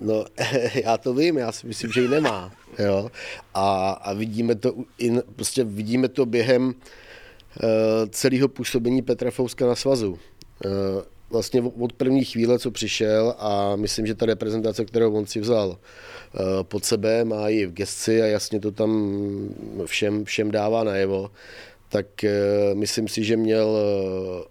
No, 0.02 0.26
já 0.84 0.98
to 0.98 1.14
vím, 1.14 1.38
já 1.38 1.52
si 1.52 1.68
myslím, 1.68 1.92
že 1.92 2.02
ji 2.02 2.08
nemá. 2.08 2.52
Jo? 2.80 3.12
A, 3.54 3.92
a 3.92 4.14
vidíme 4.14 4.56
to 4.56 4.74
in, 4.98 5.24
prostě 5.36 5.64
vidíme 5.64 6.08
to 6.08 6.26
během 6.26 6.68
uh, 6.68 6.74
celého 8.10 8.48
působení 8.48 9.02
Petra 9.02 9.32
Fouska 9.32 9.68
na 9.68 9.76
svazu. 9.76 10.12
Uh, 10.12 11.02
vlastně 11.30 11.62
od 11.62 11.94
první 11.94 12.26
chvíle, 12.26 12.60
co 12.60 12.72
přišel 12.72 13.36
a 13.38 13.76
myslím, 13.76 14.08
že 14.08 14.16
ta 14.16 14.26
reprezentace, 14.26 14.86
kterou 14.86 15.14
on 15.14 15.26
si 15.26 15.40
vzal 15.40 15.70
uh, 15.70 15.78
pod 16.64 16.86
sebe, 16.86 17.26
má 17.26 17.50
ji 17.50 17.66
v 17.66 17.74
gesci 17.74 18.22
a 18.22 18.26
jasně 18.26 18.60
to 18.60 18.72
tam 18.72 19.20
všem, 19.86 20.26
všem 20.26 20.52
dává 20.52 20.84
najevo, 20.84 21.32
tak 21.90 22.06
uh, 22.24 22.78
myslím 22.78 23.08
si, 23.08 23.24
že 23.24 23.38
měl 23.38 23.78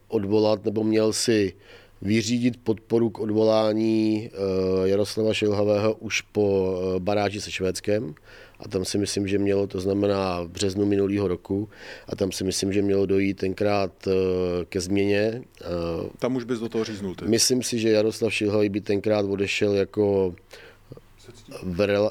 odvolat 0.09 0.65
nebo 0.65 0.85
měl 0.85 1.13
si 1.13 1.53
uh, 1.53 1.84
vyřídit 2.05 2.57
podporu 2.65 3.11
k 3.11 3.19
odvolání 3.19 4.31
eh, 4.33 4.89
Jaroslava 4.89 5.35
Šilhavého 5.35 5.95
už 5.95 6.21
po 6.21 6.77
eh, 6.97 7.01
baráži 7.01 7.41
se 7.41 7.51
Švédskem. 7.51 8.15
A 8.61 8.69
tam 8.69 8.85
si 8.85 8.99
myslím, 8.99 9.29
že 9.29 9.39
mělo, 9.39 9.67
to 9.67 9.81
znamená 9.81 10.43
v 10.43 10.49
březnu 10.49 10.87
minulého 10.87 11.29
roku, 11.29 11.69
a 12.09 12.17
tam 12.17 12.33
si 12.33 12.45
myslím, 12.45 12.73
že 12.73 12.83
mělo 12.83 13.07
dojít 13.07 13.35
tenkrát 13.35 13.93
eh, 14.07 14.11
ke 14.65 14.81
změně. 14.81 15.43
Tam 16.19 16.37
už 16.37 16.45
bys 16.45 16.59
do 16.59 16.69
toho 16.69 16.85
říznul. 16.85 17.15
Ty. 17.15 17.25
Myslím 17.25 17.63
si, 17.63 17.79
že 17.79 17.91
Jaroslav 17.91 18.33
Šilhavý 18.33 18.69
by 18.69 18.81
tenkrát 18.81 19.25
odešel 19.25 19.73
jako 19.75 20.35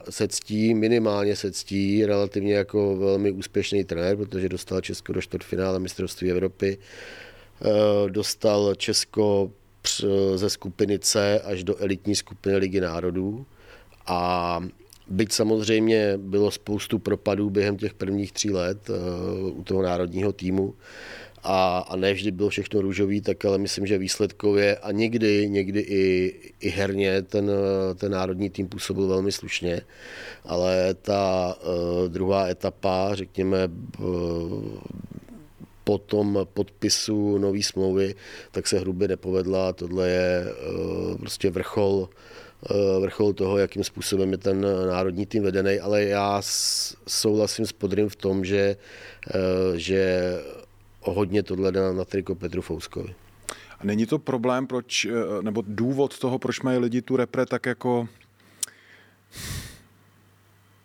se 0.09 0.27
ctí, 0.27 0.73
minimálně 0.73 1.35
se 1.35 1.51
ctí, 1.51 2.05
relativně 2.05 2.53
jako 2.53 2.95
velmi 2.95 3.31
úspěšný 3.31 3.83
trenér, 3.83 4.17
protože 4.17 4.49
dostal 4.49 4.81
Česko 4.81 5.13
do 5.13 5.21
čtvrtfinále 5.21 5.79
mistrovství 5.79 6.31
Evropy, 6.31 6.77
dostal 8.09 8.75
Česko 8.75 9.51
ze 10.35 10.49
skupiny 10.49 10.99
C 10.99 11.39
až 11.39 11.63
do 11.63 11.77
elitní 11.77 12.15
skupiny 12.15 12.55
Ligy 12.55 12.81
národů. 12.81 13.45
A 14.07 14.59
byť 15.07 15.31
samozřejmě 15.31 16.17
bylo 16.17 16.51
spoustu 16.51 16.99
propadů 16.99 17.49
během 17.49 17.77
těch 17.77 17.93
prvních 17.93 18.31
tří 18.31 18.51
let 18.51 18.89
uh, 18.89 19.59
u 19.59 19.63
toho 19.63 19.81
národního 19.81 20.33
týmu, 20.33 20.75
a, 21.43 21.77
a 21.77 21.95
ne 21.95 22.13
vždy 22.13 22.31
bylo 22.31 22.49
všechno 22.49 22.81
růžový, 22.81 23.21
tak 23.21 23.45
ale 23.45 23.57
myslím, 23.57 23.85
že 23.87 23.97
výsledkově 23.97 24.77
a 24.77 24.91
někdy, 24.91 25.49
někdy 25.49 25.79
i, 25.79 26.33
i 26.59 26.69
herně 26.69 27.21
ten, 27.21 27.51
ten 27.95 28.11
národní 28.11 28.49
tým 28.49 28.67
působil 28.67 29.07
velmi 29.07 29.31
slušně, 29.31 29.81
ale 30.45 30.93
ta 30.93 31.55
uh, 31.63 32.09
druhá 32.09 32.47
etapa, 32.47 33.15
řekněme, 33.15 33.57
uh, 33.99 34.63
po 35.83 35.97
tom 35.97 36.47
podpisu 36.53 37.37
nové 37.37 37.63
smlouvy, 37.63 38.15
tak 38.51 38.67
se 38.67 38.79
hrubě 38.79 39.07
nepovedla. 39.07 39.73
Tohle 39.73 40.09
je 40.09 40.45
uh, 40.45 41.17
prostě 41.17 41.49
vrchol 41.49 42.09
uh, 42.71 43.01
vrchol 43.01 43.33
toho, 43.33 43.57
jakým 43.57 43.83
způsobem 43.83 44.31
je 44.31 44.37
ten 44.37 44.65
národní 44.89 45.25
tým 45.25 45.43
vedený, 45.43 45.79
ale 45.79 46.03
já 46.03 46.41
souhlasím 47.07 47.65
s 47.65 47.71
Podrym 47.71 48.09
v 48.09 48.15
tom, 48.15 48.45
že, 48.45 48.75
uh, 49.35 49.75
že 49.75 50.33
hodně 51.01 51.43
tohle 51.43 51.71
dá 51.71 51.93
na 51.93 52.05
triko 52.05 52.35
Petru 52.35 52.61
Fouskovi. 52.61 53.15
A 53.79 53.85
není 53.85 54.05
to 54.05 54.19
problém, 54.19 54.67
proč, 54.67 55.07
nebo 55.41 55.63
důvod 55.67 56.19
toho, 56.19 56.39
proč 56.39 56.61
mají 56.61 56.77
lidi 56.77 57.01
tu 57.01 57.15
repre 57.15 57.45
tak 57.45 57.65
jako 57.65 58.07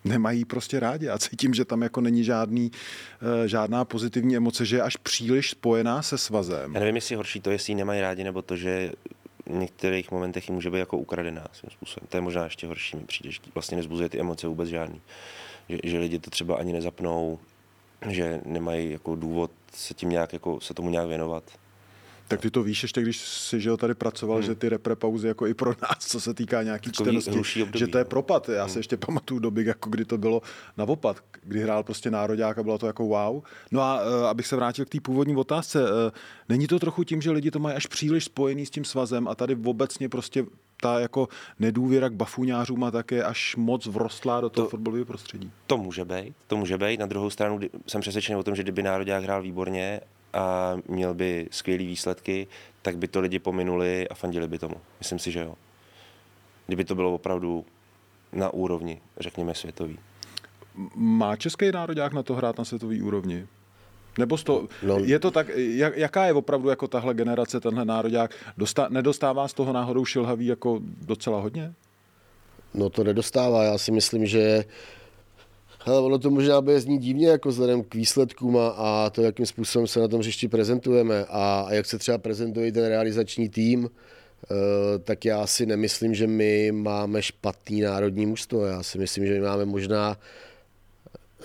nemají 0.08 0.44
prostě 0.44 0.80
rádi 0.80 1.08
a 1.08 1.18
cítím, 1.18 1.54
že 1.54 1.64
tam 1.64 1.82
jako 1.82 2.00
není 2.00 2.24
žádný, 2.24 2.70
eh, 3.44 3.48
žádná 3.48 3.84
pozitivní 3.84 4.36
emoce, 4.36 4.66
že 4.66 4.76
je 4.76 4.82
až 4.82 4.96
příliš 4.96 5.50
spojená 5.50 6.02
se 6.02 6.18
svazem. 6.18 6.74
Já 6.74 6.80
nevím, 6.80 6.94
jestli 6.94 7.16
horší 7.16 7.40
to, 7.40 7.50
jestli 7.50 7.70
ji 7.70 7.74
nemají 7.74 8.00
rádi, 8.00 8.24
nebo 8.24 8.42
to, 8.42 8.56
že 8.56 8.92
v 9.46 9.54
některých 9.54 10.10
momentech 10.10 10.48
ji 10.48 10.54
může 10.54 10.70
být 10.70 10.78
jako 10.78 10.98
ukradená 10.98 11.46
svým 11.52 11.70
způsobem. 11.70 12.06
To 12.08 12.16
je 12.16 12.20
možná 12.20 12.44
ještě 12.44 12.66
horší, 12.66 12.96
mi 12.96 13.02
přijde, 13.02 13.30
že 13.30 13.40
vlastně 13.54 13.76
nezbuzuje 13.76 14.08
ty 14.08 14.20
emoce 14.20 14.48
vůbec 14.48 14.68
žádný. 14.68 15.00
Že, 15.68 15.78
že 15.84 15.98
lidi 15.98 16.18
to 16.18 16.30
třeba 16.30 16.56
ani 16.56 16.72
nezapnou, 16.72 17.38
že 18.08 18.40
nemají 18.44 18.90
jako 18.90 19.16
důvod 19.16 19.50
se 19.74 19.94
tím 19.94 20.08
nějak, 20.08 20.32
jako, 20.32 20.60
se 20.60 20.74
tomu 20.74 20.90
nějak 20.90 21.08
věnovat. 21.08 21.44
Tak 22.28 22.40
ty 22.40 22.50
to 22.50 22.62
víš 22.62 22.82
ještě, 22.82 23.02
když 23.02 23.18
jsi 23.18 23.60
že 23.60 23.76
tady 23.76 23.94
pracoval, 23.94 24.36
hmm. 24.36 24.46
že 24.46 24.54
ty 24.54 24.68
repre 24.68 24.96
pauzy 24.96 25.28
jako 25.28 25.46
i 25.46 25.54
pro 25.54 25.70
nás, 25.70 25.98
co 25.98 26.20
se 26.20 26.34
týká 26.34 26.62
nějaký 26.62 26.92
čtenosti, 26.92 27.42
že 27.74 27.86
to 27.86 27.98
je 27.98 28.04
no. 28.04 28.08
propad. 28.08 28.48
Já 28.48 28.64
hmm. 28.64 28.72
se 28.72 28.78
ještě 28.78 28.96
pamatuju 28.96 29.40
doby, 29.40 29.64
jako 29.64 29.90
kdy 29.90 30.04
to 30.04 30.18
bylo 30.18 30.42
naopak, 30.76 31.22
kdy 31.42 31.60
hrál 31.60 31.82
prostě 31.82 32.10
nároďák 32.10 32.58
a 32.58 32.62
bylo 32.62 32.78
to 32.78 32.86
jako 32.86 33.06
wow. 33.06 33.42
No 33.72 33.80
a 33.80 34.00
uh, 34.02 34.26
abych 34.26 34.46
se 34.46 34.56
vrátil 34.56 34.84
k 34.84 34.88
té 34.88 35.00
původní 35.00 35.36
otázce, 35.36 35.82
uh, 35.82 35.88
není 36.48 36.66
to 36.66 36.78
trochu 36.78 37.04
tím, 37.04 37.22
že 37.22 37.30
lidi 37.30 37.50
to 37.50 37.58
mají 37.58 37.76
až 37.76 37.86
příliš 37.86 38.24
spojený 38.24 38.66
s 38.66 38.70
tím 38.70 38.84
svazem 38.84 39.28
a 39.28 39.34
tady 39.34 39.56
obecně 39.64 40.08
prostě 40.08 40.44
ta 40.80 41.00
jako 41.00 41.28
nedůvěra 41.58 42.08
k 42.08 42.12
bafuňářům 42.12 42.84
a 42.84 42.90
také 42.90 43.24
až 43.24 43.56
moc 43.56 43.86
vrostlá 43.86 44.40
do 44.40 44.50
toho 44.50 44.66
to, 44.66 44.70
fotbalového 44.70 45.06
prostředí. 45.06 45.50
To 45.66 45.78
může 45.78 46.04
být, 46.04 46.34
to 46.46 46.56
může 46.56 46.78
být. 46.78 47.00
Na 47.00 47.06
druhou 47.06 47.30
stranu 47.30 47.60
jsem 47.86 48.00
přesvědčený 48.00 48.38
o 48.38 48.42
tom, 48.42 48.56
že 48.56 48.62
kdyby 48.62 48.82
nároďák 48.82 49.22
hrál 49.22 49.42
výborně 49.42 50.00
a 50.32 50.76
měl 50.88 51.14
by 51.14 51.48
skvělé 51.50 51.84
výsledky, 51.84 52.46
tak 52.82 52.98
by 52.98 53.08
to 53.08 53.20
lidi 53.20 53.38
pominuli 53.38 54.08
a 54.08 54.14
fandili 54.14 54.48
by 54.48 54.58
tomu. 54.58 54.74
Myslím 54.98 55.18
si, 55.18 55.32
že 55.32 55.40
jo. 55.40 55.54
Kdyby 56.66 56.84
to 56.84 56.94
bylo 56.94 57.14
opravdu 57.14 57.64
na 58.32 58.50
úrovni, 58.50 59.00
řekněme, 59.20 59.54
světový. 59.54 59.98
Má 60.94 61.36
český 61.36 61.72
národák 61.72 62.12
na 62.12 62.22
to 62.22 62.34
hrát 62.34 62.58
na 62.58 62.64
světové 62.64 63.02
úrovni? 63.02 63.46
Nebo 64.18 64.36
to, 64.36 64.68
no. 64.82 64.98
je 64.98 65.18
to 65.18 65.30
tak, 65.30 65.46
jak, 65.56 65.96
jaká 65.96 66.26
je 66.26 66.32
opravdu 66.32 66.68
jako 66.68 66.88
tahle 66.88 67.14
generace, 67.14 67.60
tenhle 67.60 67.84
národák? 67.84 68.34
Dostá, 68.56 68.88
nedostává 68.88 69.48
z 69.48 69.54
toho 69.54 69.72
náhodou 69.72 70.04
šilhavý 70.04 70.46
jako 70.46 70.80
docela 70.82 71.40
hodně? 71.40 71.74
No 72.74 72.90
to 72.90 73.04
nedostává. 73.04 73.64
Já 73.64 73.78
si 73.78 73.92
myslím, 73.92 74.26
že 74.26 74.64
Hele, 75.88 76.00
ono 76.00 76.18
to 76.18 76.30
možná 76.30 76.60
bude 76.60 76.80
znít 76.80 77.02
divně 77.02 77.28
jako 77.28 77.48
vzhledem 77.48 77.82
k 77.82 77.94
výsledkům 77.94 78.56
a, 78.56 78.68
a 78.68 79.10
to, 79.10 79.22
jakým 79.22 79.46
způsobem 79.46 79.86
se 79.86 80.00
na 80.00 80.08
tom 80.08 80.20
hřišti 80.20 80.48
prezentujeme 80.48 81.24
a, 81.28 81.66
a 81.68 81.72
jak 81.74 81.86
se 81.86 81.98
třeba 81.98 82.18
prezentuje 82.18 82.72
ten 82.72 82.86
realizační 82.86 83.48
tým, 83.48 83.84
uh, 83.84 83.88
tak 85.04 85.24
já 85.24 85.46
si 85.46 85.66
nemyslím, 85.66 86.14
že 86.14 86.26
my 86.26 86.72
máme 86.72 87.22
špatný 87.22 87.80
národní 87.80 88.26
mužstvo. 88.26 88.66
Já 88.66 88.82
si 88.82 88.98
myslím, 88.98 89.26
že 89.26 89.34
my 89.34 89.40
máme 89.40 89.64
možná 89.64 90.16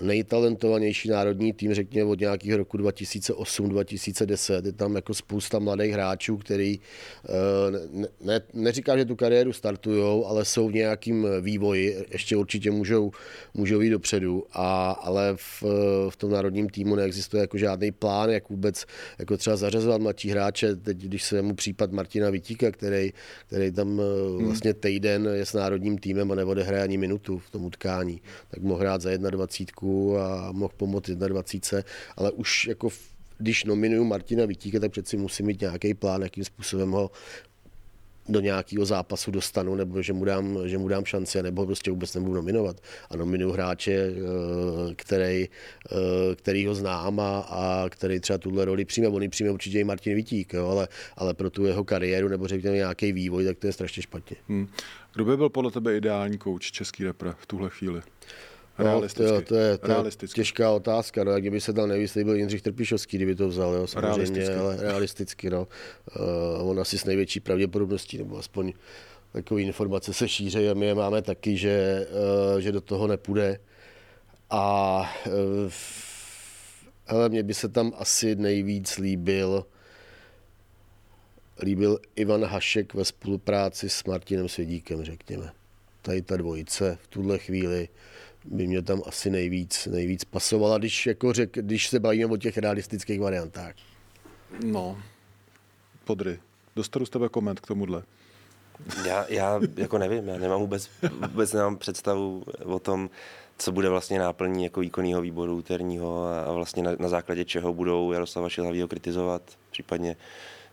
nejtalentovanější 0.02 1.10
národní 1.10 1.54
tým, 1.54 1.74
řekněme 1.74 2.10
od 2.10 2.20
nějakého 2.20 2.58
roku 2.58 2.78
2008-2010. 2.78 4.66
Je 4.66 4.72
tam 4.72 4.96
jako 4.96 5.14
spousta 5.14 5.60
mladých 5.60 5.92
hráčů, 5.92 6.38
který 6.38 6.80
eh, 7.26 7.72
ne, 7.92 8.08
ne, 8.22 8.42
neříkám, 8.54 8.98
že 8.98 9.06
tu 9.06 9.16
kariéru 9.16 9.54
startují, 9.54 10.24
ale 10.26 10.46
jsou 10.46 10.68
v 10.68 10.74
nějakým 10.74 11.28
vývoji, 11.42 12.06
ještě 12.12 12.38
určitě 12.38 12.72
můžou, 12.72 13.12
můžou 13.54 13.82
jít 13.82 13.90
dopředu, 13.90 14.44
a, 14.54 14.92
ale 14.92 15.34
v, 15.36 15.64
v 16.10 16.16
tom 16.18 16.32
národním 16.32 16.70
týmu 16.70 16.96
neexistuje 16.96 17.42
jako 17.42 17.58
žádný 17.58 17.92
plán, 17.92 18.30
jak 18.30 18.50
vůbec 18.50 18.86
jako 19.20 19.38
třeba 19.38 19.56
zařazovat 19.56 20.02
mladší 20.02 20.30
hráče. 20.30 20.76
Teď, 20.76 20.98
když 20.98 21.24
se 21.24 21.42
mu 21.42 21.56
případ 21.56 21.92
Martina 21.92 22.30
Vitíka, 22.30 22.72
který, 22.72 23.14
který 23.48 23.72
tam 23.72 24.00
eh, 24.00 24.04
hmm. 24.38 24.46
vlastně 24.46 24.74
týden 24.74 25.30
je 25.34 25.46
s 25.46 25.54
národním 25.54 25.98
týmem 25.98 26.32
a 26.32 26.36
neodehraje 26.36 26.84
ani 26.84 26.98
minutu 26.98 27.38
v 27.38 27.50
tom 27.50 27.66
utkání, 27.66 28.22
tak 28.52 28.64
mohl 28.64 28.80
hrát 28.80 29.02
za 29.02 29.18
21 29.18 29.84
a 30.18 30.52
mohl 30.52 30.74
pomoct 30.78 31.10
21, 31.10 31.90
ale 32.18 32.32
už 32.32 32.68
jako 32.68 32.90
když 33.38 33.64
nominuju 33.64 34.04
Martina 34.04 34.46
Vítíka, 34.46 34.80
tak 34.80 34.92
přeci 34.92 35.18
musím 35.18 35.46
mít 35.46 35.62
nějaký 35.62 35.94
plán, 35.94 36.22
jakým 36.22 36.44
způsobem 36.44 36.92
ho 36.92 37.12
do 38.30 38.40
nějakého 38.40 38.86
zápasu 38.86 39.32
dostanu, 39.32 39.76
nebo 39.76 40.02
že 40.02 40.14
mu 40.14 40.26
dám, 40.26 40.58
že 40.66 40.78
mu 40.78 40.88
dám 40.88 41.06
šanci, 41.06 41.44
nebo 41.44 41.66
prostě 41.66 41.92
vůbec 41.92 42.14
nebudu 42.14 42.34
nominovat. 42.34 42.82
A 43.10 43.16
nominuju 43.16 43.52
hráče, 43.52 43.92
eh, 43.92 44.96
který, 44.96 45.50
eh, 45.92 46.36
který 46.36 46.66
ho 46.68 46.76
znám 46.76 47.20
a, 47.20 47.40
a 47.40 47.90
který 47.90 48.20
třeba 48.20 48.38
tuhle 48.38 48.66
roli 48.66 48.86
přijme. 48.86 49.08
On 49.08 49.22
ji 49.24 49.30
přijme 49.30 49.52
určitě 49.52 49.80
i 49.80 49.84
Martin 49.84 50.16
Vitík, 50.16 50.54
jo, 50.54 50.68
ale, 50.68 50.88
ale 51.18 51.34
pro 51.34 51.50
tu 51.50 51.66
jeho 51.66 51.84
kariéru 51.84 52.28
nebo 52.28 52.48
řekněme 52.48 52.76
nějaký 52.76 53.12
vývoj, 53.12 53.46
tak 53.46 53.58
to 53.58 53.68
je 53.68 53.74
strašně 53.74 54.04
špatně. 54.04 54.38
Hmm. 54.48 54.68
Kdo 55.14 55.26
by 55.26 55.38
byl 55.38 55.50
podle 55.50 55.72
tebe 55.72 55.98
ideální 55.98 56.38
kouč 56.38 56.72
český 56.72 57.04
repre 57.04 57.34
v 57.38 57.46
tuhle 57.46 57.70
chvíli? 57.70 58.02
Realisticky. 58.78 59.34
No, 59.34 59.42
to, 59.42 59.48
to, 59.48 59.56
je, 59.56 59.78
to 59.78 60.06
je 60.22 60.28
těžká 60.28 60.72
otázka. 60.72 61.24
No, 61.24 61.32
jak 61.32 61.42
kdyby 61.42 61.62
se 61.62 61.74
tam 61.74 61.90
nejvíc 61.90 62.16
líbil 62.16 62.36
Jindřich 62.36 62.62
Trpišovský, 62.62 63.18
kdyby 63.18 63.36
to 63.36 63.48
vzal, 63.48 63.74
jo, 63.74 63.88
samozřejmě, 63.88 64.16
realisticky. 64.16 64.56
ale 64.56 64.78
realisticky. 64.78 65.50
No. 65.50 65.68
Uh, 66.62 66.70
on 66.70 66.80
asi 66.80 66.98
s 66.98 67.06
největší 67.06 67.40
pravděpodobností, 67.40 68.18
nebo 68.18 68.38
aspoň 68.38 68.74
takové 69.32 69.62
informace 69.62 70.14
se 70.14 70.28
šíří 70.28 70.70
a 70.70 70.74
my 70.74 70.86
je 70.86 70.96
máme 70.96 71.22
taky, 71.22 71.58
že, 71.58 72.08
uh, 72.54 72.60
že 72.60 72.72
do 72.72 72.82
toho 72.82 73.08
nepůjde. 73.08 73.60
A 74.50 75.00
uh, 75.28 75.34
hele, 77.06 77.30
mně 77.30 77.44
by 77.44 77.54
se 77.54 77.70
tam 77.70 77.94
asi 77.98 78.36
nejvíc 78.36 78.98
líbil 78.98 79.66
líbil 81.62 82.00
Ivan 82.16 82.46
Hašek 82.46 82.94
ve 82.94 83.06
spolupráci 83.06 83.90
s 83.90 84.04
Martinem 84.04 84.50
Svědíkem, 84.50 85.04
řekněme. 85.04 85.52
Tady 86.02 86.22
ta 86.22 86.38
dvojice 86.38 86.98
v 87.04 87.08
tuhle 87.08 87.38
chvíli 87.38 87.90
by 88.46 88.68
mě 88.68 88.82
tam 88.82 89.02
asi 89.06 89.30
nejvíc, 89.30 89.86
nejvíc 89.92 90.24
pasovala, 90.24 90.78
když, 90.78 91.06
jako 91.06 91.34
řek, 91.34 91.50
když 91.54 91.88
se 91.88 92.00
bavíme 92.00 92.26
o 92.26 92.38
těch 92.38 92.58
realistických 92.58 93.22
variantách. 93.22 93.76
No, 94.66 94.98
podry. 96.04 96.40
Dostanu 96.76 97.06
z 97.06 97.10
tebe 97.10 97.30
koment 97.30 97.60
k 97.60 97.68
tomuhle. 97.68 98.04
Já, 99.06 99.26
já 99.30 99.60
jako 99.76 99.98
nevím, 99.98 100.28
já 100.28 100.38
nemám 100.38 100.60
vůbec, 100.60 100.90
vůbec 101.30 101.54
nemám 101.54 101.78
představu 101.78 102.44
o 102.64 102.80
tom, 102.80 103.10
co 103.58 103.72
bude 103.72 103.90
vlastně 103.90 104.20
náplní 104.20 104.64
jako 104.64 104.80
výkonného 104.80 105.22
výboru 105.22 105.58
úterního 105.58 106.26
a 106.26 106.52
vlastně 106.52 106.84
na, 106.84 106.92
na 107.00 107.10
základě 107.10 107.46
čeho 107.46 107.74
budou 107.74 108.12
Jaroslava 108.12 108.50
Šilhavýho 108.50 108.88
kritizovat, 108.88 109.42
případně 109.72 110.16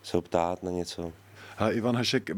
se 0.03 0.17
ho 0.17 0.21
ptát 0.21 0.63
na 0.63 0.71
něco. 0.71 1.13
A 1.61 1.69
Ivan 1.69 1.95
Hašek, 1.95 2.29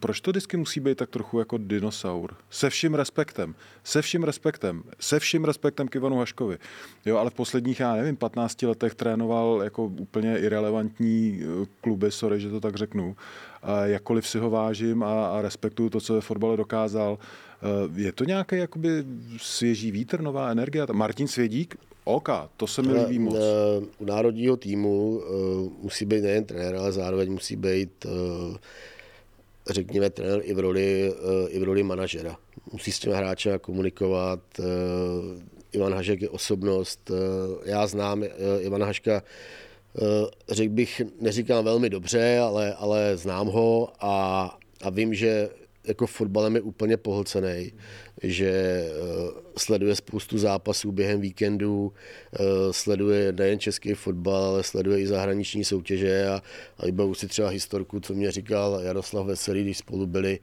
proč 0.00 0.20
to 0.20 0.30
vždycky 0.30 0.56
musí 0.56 0.80
být 0.80 0.98
tak 0.98 1.10
trochu 1.10 1.38
jako 1.38 1.58
dinosaur? 1.58 2.36
Se 2.50 2.70
vším 2.70 2.94
respektem. 2.94 3.54
Se 3.84 4.02
vším 4.02 4.24
respektem. 4.24 4.82
Se 5.00 5.20
vším 5.20 5.44
respektem 5.44 5.88
k 5.88 5.94
Ivanu 5.94 6.18
Haškovi. 6.18 6.58
Jo, 7.04 7.16
ale 7.16 7.30
v 7.30 7.34
posledních, 7.34 7.80
já 7.80 7.94
nevím, 7.94 8.16
15 8.16 8.62
letech 8.62 8.94
trénoval 8.94 9.60
jako 9.64 9.84
úplně 9.84 10.38
irrelevantní 10.38 11.40
eh, 11.42 11.66
kluby, 11.80 12.10
sorry, 12.10 12.40
že 12.40 12.50
to 12.50 12.60
tak 12.60 12.76
řeknu. 12.76 13.16
A 13.62 13.86
jakkoliv 13.86 14.28
si 14.28 14.38
ho 14.38 14.50
vážím 14.50 15.02
a, 15.02 15.26
a 15.26 15.42
respektuju 15.42 15.90
to, 15.90 16.00
co 16.00 16.14
ve 16.14 16.20
fotbale 16.20 16.56
dokázal, 16.56 17.18
eh, 17.20 17.24
je 17.96 18.12
to 18.12 18.24
nějaký 18.24 18.56
jakoby 18.56 18.88
svěží 19.36 19.90
vítr, 19.90 20.20
nová 20.20 20.50
energie? 20.50 20.86
Martin 20.92 21.28
Svědík, 21.28 21.76
OK, 22.04 22.28
to 22.56 22.66
se 22.66 22.82
mi 22.82 22.92
líbí 22.92 23.18
moc. 23.18 23.34
U 23.98 24.04
národního 24.04 24.56
týmu 24.56 25.08
uh, 25.08 25.72
musí 25.82 26.04
být 26.04 26.22
nejen 26.22 26.44
trenér, 26.44 26.76
ale 26.76 26.92
zároveň 26.92 27.32
musí 27.32 27.56
být, 27.56 28.06
řekněme, 29.70 30.10
trenér 30.10 30.40
i 30.44 30.54
v 30.54 30.58
roli, 30.58 31.12
i 31.48 31.58
v 31.58 31.62
roli 31.62 31.82
manažera. 31.82 32.36
Musí 32.72 32.92
s 32.92 32.98
těmi 32.98 33.14
hráči 33.14 33.48
komunikovat. 33.60 34.40
Ivan 35.72 35.94
Hašek 35.94 36.22
je 36.22 36.28
osobnost. 36.28 37.10
Já 37.64 37.86
znám 37.86 38.24
Ivana 38.60 38.86
Haška, 38.86 39.22
řekl 40.48 40.72
bych, 40.72 41.02
neříkám 41.20 41.64
velmi 41.64 41.90
dobře, 41.90 42.38
ale, 42.38 42.74
ale 42.74 43.16
znám 43.16 43.46
ho 43.46 43.88
a, 44.00 44.58
a 44.82 44.90
vím, 44.90 45.14
že 45.14 45.48
jako 45.84 46.06
fotbalem 46.06 46.54
je 46.56 46.60
úplně 46.60 46.96
pohlcený, 46.96 47.72
že 48.22 48.50
eh, 48.50 48.90
sleduje 49.58 49.96
spoustu 49.96 50.38
zápasů 50.38 50.92
během 50.92 51.20
víkendu, 51.20 51.92
eh, 52.32 52.38
sleduje 52.70 53.32
nejen 53.32 53.58
český 53.58 53.94
fotbal, 53.94 54.44
ale 54.44 54.62
sleduje 54.62 55.00
i 55.00 55.06
zahraniční 55.06 55.64
soutěže 55.64 56.28
a, 56.28 56.42
a 56.78 56.86
vybavu 56.86 57.14
si 57.14 57.28
třeba 57.28 57.48
historku, 57.48 58.00
co 58.00 58.14
mě 58.14 58.30
říkal 58.30 58.80
Jaroslav 58.82 59.26
Veselý, 59.26 59.62
když 59.62 59.78
spolu 59.78 60.06
byli 60.06 60.38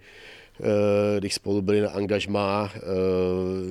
eh, 0.60 1.20
když 1.20 1.34
spolu 1.34 1.62
byli 1.62 1.82
na 1.82 1.90
angažmá 1.90 2.74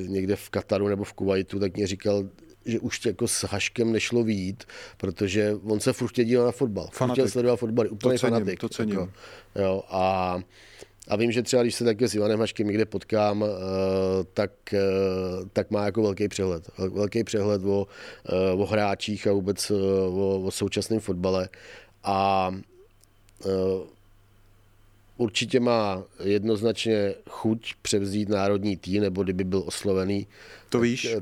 někde 0.06 0.36
v 0.36 0.50
Kataru 0.50 0.88
nebo 0.88 1.04
v 1.04 1.12
Kuwaitu, 1.12 1.58
tak 1.58 1.76
mě 1.76 1.86
říkal, 1.86 2.24
že 2.64 2.80
už 2.80 3.04
jako 3.04 3.28
s 3.28 3.44
Haškem 3.44 3.92
nešlo 3.92 4.24
výjít, 4.24 4.64
protože 4.96 5.54
on 5.64 5.80
se 5.80 5.92
furt 5.92 6.14
dívat 6.14 6.44
na 6.44 6.52
fotbal. 6.52 6.88
Fanatik. 6.92 7.14
Chtěl 7.14 7.28
sledovat 7.28 7.56
fotbal, 7.56 7.86
úplně 7.90 8.14
to 8.14 8.18
cením, 8.18 8.34
fanatik. 8.34 8.60
To 8.60 8.68
cením. 8.68 8.94
Jako, 8.94 9.12
jo, 9.54 9.82
a 9.88 10.38
a 11.08 11.16
vím, 11.16 11.32
že 11.32 11.42
třeba 11.42 11.62
když 11.62 11.74
se 11.74 11.84
také 11.84 12.08
s 12.08 12.14
Ivanem 12.14 12.40
Haškem 12.40 12.66
někde 12.66 12.86
potkám, 12.86 13.44
eh, 13.44 13.48
tak, 14.34 14.74
eh, 14.74 14.78
tak 15.52 15.70
má 15.70 15.84
jako 15.84 16.02
velký 16.02 16.28
přehled. 16.28 16.70
Velký 16.78 17.24
přehled 17.24 17.64
o, 17.64 17.86
eh, 18.28 18.52
o 18.52 18.66
hráčích 18.66 19.26
a 19.26 19.32
vůbec 19.32 19.70
o, 19.70 20.42
o 20.42 20.50
současném 20.50 21.00
fotbale. 21.00 21.48
A 22.04 22.50
určitě 25.20 25.60
má 25.60 26.04
jednoznačně 26.24 27.14
chuť 27.30 27.74
převzít 27.82 28.28
národní 28.28 28.76
tým, 28.76 29.02
nebo 29.02 29.22
kdyby 29.22 29.44
byl 29.44 29.62
oslovený. 29.66 30.26
To 30.68 30.78
tak, 30.78 30.82
víš? 30.82 31.14
Uh, 31.14 31.20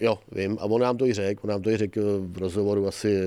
jo, 0.00 0.18
vím. 0.32 0.58
A 0.60 0.64
on 0.64 0.80
nám 0.80 0.96
to 0.96 1.06
i 1.06 1.12
řekl. 1.12 1.40
On 1.44 1.50
nám 1.50 1.62
to 1.62 1.70
i 1.70 1.76
řekl 1.76 2.00
v 2.26 2.38
rozhovoru 2.38 2.86
asi 2.86 3.20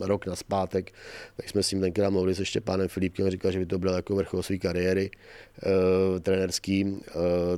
rok 0.00 0.26
na 0.26 0.36
zpátek. 0.36 0.92
Tak 1.36 1.48
jsme 1.48 1.62
s 1.62 1.70
ním 1.70 1.80
tenkrát 1.80 2.10
mluvili 2.10 2.34
se 2.34 2.44
Štěpánem 2.44 2.88
Filipkem. 2.88 3.30
Říkal, 3.30 3.52
že 3.52 3.58
by 3.58 3.66
to 3.66 3.78
byl 3.78 3.92
jako 3.92 4.16
vrchol 4.16 4.42
své 4.42 4.58
kariéry 4.58 5.10
uh, 5.10 6.20
trenerský. 6.20 6.84
Uh, 6.84 7.00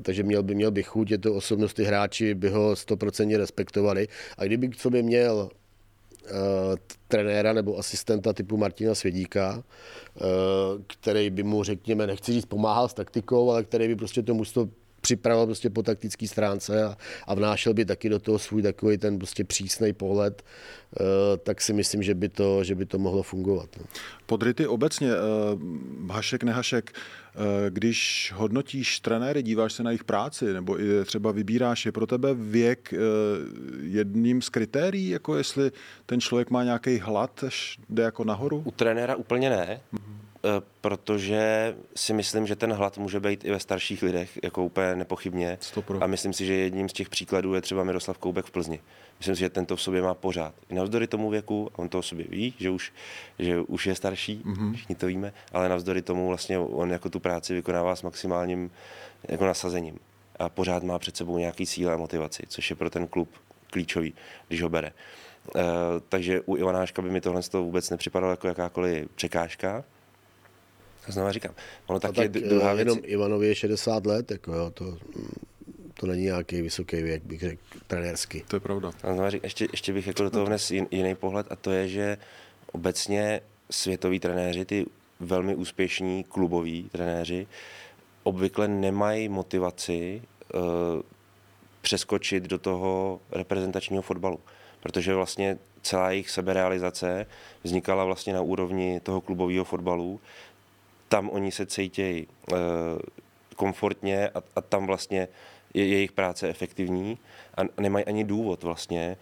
takže 0.03 0.23
měl 0.23 0.43
by, 0.43 0.55
měl 0.55 0.71
by 0.71 0.83
chuť. 0.83 1.11
Je 1.11 1.19
to 1.19 1.35
osobnost, 1.35 1.75
ty 1.75 1.85
hráči 1.85 2.35
by 2.35 2.49
ho 2.49 2.77
stoprocentně 2.77 3.39
respektovali. 3.39 4.09
A 4.39 4.45
kdyby 4.45 4.69
k 4.69 4.81
sobě 4.81 5.03
měl 5.03 5.51
Eh, 5.51 5.60
trenéra 7.09 7.53
nebo 7.53 7.79
asistenta 7.79 8.33
typu 8.33 8.57
Martina 8.57 8.95
Svědíka, 8.95 9.63
eh, 10.17 10.23
který 10.87 11.31
by 11.31 11.43
mu, 11.43 11.63
řekněme, 11.65 12.07
nechci 12.07 12.33
říct 12.33 12.45
pomáhal 12.45 12.89
s 12.89 12.95
taktikou, 12.95 13.51
ale 13.51 13.65
který 13.65 13.89
by 13.89 13.97
prostě 13.97 14.23
to 14.23 14.35
mužstvo 14.35 14.69
připravil 15.11 15.47
prostě 15.47 15.71
po 15.71 15.83
taktické 15.83 16.29
stránce 16.29 16.85
a, 16.85 16.97
a 17.27 17.35
vnášel 17.35 17.75
by 17.75 17.85
taky 17.85 18.09
do 18.09 18.19
toho 18.19 18.39
svůj 18.39 18.63
takový 18.63 18.99
ten 18.99 19.19
prostě 19.19 19.45
přísný 19.45 19.93
pohled, 19.93 20.43
uh, 20.43 21.07
tak 21.43 21.61
si 21.61 21.73
myslím, 21.73 22.03
že 22.03 22.15
by 22.15 22.29
to, 22.29 22.65
že 22.65 22.75
by 22.75 22.87
to 22.87 22.99
mohlo 22.99 23.23
fungovat. 23.23 23.69
No. 23.79 23.85
Podryty 24.27 24.67
obecně, 24.67 25.11
uh, 25.11 26.11
Hašek, 26.11 26.43
nehašek, 26.43 26.93
uh, 26.95 27.43
když 27.71 28.33
hodnotíš 28.37 29.01
trenéry, 29.01 29.43
díváš 29.43 29.73
se 29.73 29.83
na 29.83 29.91
jejich 29.91 30.05
práci, 30.05 30.53
nebo 30.53 30.81
i 30.81 31.05
třeba 31.05 31.33
vybíráš, 31.33 31.87
je 31.87 31.93
pro 31.93 32.07
tebe 32.07 32.35
věk 32.35 32.95
jedním 33.83 34.43
z 34.43 34.49
kritérií, 34.49 35.09
jako 35.09 35.37
jestli 35.37 35.73
ten 36.07 36.21
člověk 36.21 36.51
má 36.51 36.65
nějaký 36.65 36.99
hlad, 36.99 37.45
jde 37.89 38.03
jako 38.03 38.25
nahoru? 38.25 38.63
U 38.65 38.71
trenéra 38.71 39.17
úplně 39.17 39.51
ne. 39.51 39.81
Mm-hmm 39.95 40.11
Eh, 40.11 40.20
protože 40.81 41.75
si 41.97 42.13
myslím, 42.13 42.47
že 42.47 42.57
ten 42.57 42.73
hlad 42.73 42.99
může 42.99 43.21
být 43.21 43.45
i 43.45 43.51
ve 43.51 43.61
starších 43.61 44.03
lidech, 44.03 44.39
jako 44.43 44.65
úplně 44.65 44.95
nepochybně. 44.95 45.59
A 46.01 46.07
myslím 46.07 46.33
si, 46.33 46.47
že 46.47 46.55
jedním 46.55 46.89
z 46.89 46.93
těch 46.93 47.09
příkladů 47.09 47.55
je 47.55 47.61
třeba 47.61 47.85
Miroslav 47.85 48.19
Koubek 48.19 48.45
v 48.45 48.51
Plzni. 48.51 48.81
Myslím 49.19 49.35
si, 49.35 49.41
že 49.41 49.51
tento 49.51 49.77
v 49.77 49.83
sobě 49.83 50.03
má 50.03 50.15
pořád. 50.15 50.55
I 50.69 50.75
navzdory 50.75 51.07
tomu 51.07 51.31
věku, 51.31 51.71
a 51.75 51.79
on 51.79 51.89
to 51.89 51.99
o 51.99 52.03
sobě 52.03 52.27
ví, 52.29 52.55
že 52.59 52.71
už, 52.71 52.93
že 53.39 53.61
už 53.61 53.87
je 53.87 53.95
starší, 53.95 54.43
mm-hmm. 54.45 54.75
všichni 54.75 54.95
to 54.95 55.07
víme, 55.07 55.33
ale 55.53 55.69
navzdory 55.69 56.03
tomu 56.03 56.29
vlastně 56.29 56.59
on 56.59 56.91
jako 56.91 57.11
tu 57.11 57.21
práci 57.21 57.55
vykonává 57.55 57.97
s 57.97 58.03
maximálním 58.03 58.71
jako 59.29 59.47
nasazením. 59.47 59.99
A 60.39 60.49
pořád 60.49 60.83
má 60.83 60.99
před 60.99 61.17
sebou 61.17 61.39
nějaký 61.39 61.67
cíl 61.67 61.91
a 61.91 61.97
motivaci, 61.97 62.43
což 62.49 62.71
je 62.71 62.77
pro 62.77 62.91
ten 62.91 63.07
klub 63.07 63.29
klíčový, 63.71 64.15
když 64.49 64.63
ho 64.63 64.69
bere. 64.69 64.93
Uh, 65.55 65.63
takže 66.09 66.41
u 66.41 66.57
Ivanáška 66.57 67.03
by 67.03 67.11
mi 67.11 67.21
tohle 67.21 67.41
vůbec 67.53 67.91
nepřipadalo 67.91 68.33
jako 68.33 68.49
jakákoliv 68.49 69.09
překážka, 69.15 69.85
Znovu 71.09 71.33
říkám, 71.33 71.55
ono 71.87 72.01
taky 72.01 72.15
tak 72.15 72.31
druhá 72.31 72.73
eh, 72.73 72.75
věc... 72.75 72.89
Jenom 72.89 72.99
Ivanovi 73.05 73.47
je 73.47 73.55
60 73.55 74.07
let, 74.07 74.31
jako 74.31 74.53
jo, 74.53 74.71
to, 74.71 74.99
to 75.95 76.07
není 76.07 76.23
nějaký 76.23 76.63
vysoký 76.63 77.03
věk, 77.03 77.23
bych 77.23 77.41
řekl, 77.41 77.63
trenérsky. 77.87 78.45
To 78.49 78.57
je 78.57 78.61
pravda. 78.61 78.91
A 79.03 79.31
říkám, 79.31 79.45
ještě, 79.45 79.69
ještě 79.73 79.93
bych 79.93 80.07
jako 80.07 80.23
do 80.23 80.31
toho 80.31 80.47
vnes 80.47 80.71
jiný 80.71 81.15
pohled 81.15 81.47
a 81.51 81.57
to 81.57 81.71
je, 81.71 81.89
že 81.89 82.19
obecně 82.73 83.41
světoví 83.71 84.21
trenéři, 84.21 84.65
ty 84.65 84.87
velmi 85.21 85.55
úspěšní 85.55 86.25
kluboví 86.25 86.89
trenéři, 86.93 87.47
obvykle 88.23 88.69
nemají 88.69 89.29
motivaci 89.29 90.23
uh, 90.55 90.61
přeskočit 91.81 92.45
do 92.45 92.59
toho 92.59 93.21
reprezentačního 93.33 94.03
fotbalu. 94.03 94.41
Protože 94.81 95.15
vlastně 95.15 95.59
celá 95.83 96.11
jejich 96.11 96.31
seberealizace 96.31 97.27
vznikala 97.63 98.05
vlastně 98.05 98.33
na 98.33 98.41
úrovni 98.41 99.01
toho 99.01 99.21
klubového 99.21 99.65
fotbalu 99.65 100.21
tam 101.11 101.31
oni 101.31 101.53
se 101.53 101.67
cítějí 101.67 102.27
uh, 102.27 102.59
komfortně 103.57 104.29
a, 104.29 104.43
a 104.57 104.61
tam 104.61 104.87
vlastně 104.87 105.29
je 105.75 105.87
jejich 105.87 106.13
práce 106.13 106.49
efektivní 106.49 107.19
a 107.57 107.81
nemají 107.81 108.05
ani 108.05 108.25
důvod 108.25 108.63
vlastně 108.63 109.17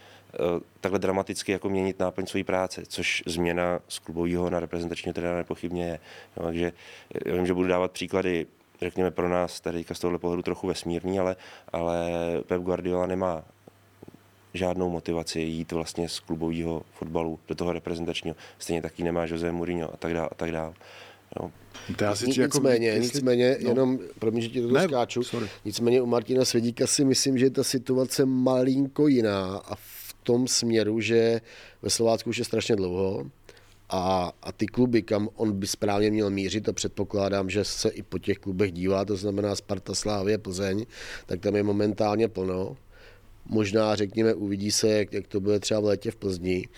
takhle 0.80 0.98
dramaticky 0.98 1.52
jako 1.52 1.68
měnit 1.68 1.98
náplň 1.98 2.26
své 2.26 2.44
práce, 2.44 2.82
což 2.86 3.22
změna 3.26 3.80
z 3.88 3.98
klubového 3.98 4.50
na 4.50 4.60
reprezentačního 4.60 5.14
trenéra 5.14 5.36
nepochybně 5.36 5.84
je. 5.84 5.98
No, 6.36 6.42
takže 6.42 6.72
já 7.26 7.34
vím, 7.34 7.46
že 7.46 7.54
budu 7.54 7.68
dávat 7.68 7.92
příklady 7.92 8.46
řekněme 8.80 9.10
pro 9.10 9.28
nás 9.28 9.60
tady 9.60 9.84
z 9.92 9.98
tohohle 9.98 10.18
pohledu 10.18 10.42
trochu 10.42 10.66
vesmírný, 10.66 11.18
ale, 11.18 11.36
ale 11.72 12.10
Pep 12.46 12.62
Guardiola 12.62 13.06
nemá 13.06 13.44
žádnou 14.54 14.90
motivaci 14.90 15.40
jít 15.40 15.72
vlastně 15.72 16.08
z 16.08 16.20
klubového 16.20 16.82
fotbalu 16.92 17.38
do 17.48 17.54
toho 17.54 17.72
reprezentačního. 17.72 18.36
Stejně 18.58 18.82
taky 18.82 19.02
nemá 19.02 19.24
Jose 19.24 19.52
Mourinho 19.52 19.94
a 19.94 19.96
tak 19.96 20.14
dále. 20.14 20.28
A 20.32 20.34
tak 20.34 20.52
dále. 20.52 20.74
No. 21.40 21.52
To 21.96 22.04
já 22.04 22.16
si 22.16 22.26
nicméně, 22.26 22.88
jako, 22.88 23.02
nicméně, 23.02 23.56
no. 23.62 23.68
jenom, 23.68 23.98
promiň, 24.18 24.42
že 24.42 24.48
ti 24.48 24.62
to 24.62 24.80
skáču, 24.80 25.22
sorry. 25.22 25.46
nicméně 25.64 26.02
u 26.02 26.06
Martina 26.06 26.44
Svědíka 26.44 26.86
si 26.86 27.04
myslím, 27.04 27.38
že 27.38 27.46
je 27.46 27.50
ta 27.50 27.64
situace 27.64 28.26
malinko 28.26 29.08
jiná 29.08 29.56
a 29.56 29.74
v 29.74 30.14
tom 30.22 30.48
směru, 30.48 31.00
že 31.00 31.40
ve 31.82 31.90
Slovácku 31.90 32.30
už 32.30 32.38
je 32.38 32.44
strašně 32.44 32.76
dlouho 32.76 33.26
a, 33.88 34.32
a 34.42 34.52
ty 34.52 34.66
kluby, 34.66 35.02
kam 35.02 35.28
on 35.36 35.52
by 35.52 35.66
správně 35.66 36.10
měl 36.10 36.30
mířit 36.30 36.68
a 36.68 36.72
předpokládám, 36.72 37.50
že 37.50 37.64
se 37.64 37.88
i 37.88 38.02
po 38.02 38.18
těch 38.18 38.38
klubech 38.38 38.72
dívá, 38.72 39.04
to 39.04 39.16
znamená 39.16 39.56
Sparta, 39.56 39.94
Slávě, 39.94 40.38
Plzeň, 40.38 40.86
tak 41.26 41.40
tam 41.40 41.56
je 41.56 41.62
momentálně 41.62 42.28
plno. 42.28 42.76
Možná, 43.44 43.94
řekněme, 43.94 44.34
uvidí 44.34 44.70
se, 44.70 44.88
jak, 44.88 45.12
jak 45.12 45.26
to 45.26 45.40
bude 45.40 45.60
třeba 45.60 45.80
v 45.80 45.84
létě 45.84 46.10
v 46.10 46.16
Plzni. 46.16 46.68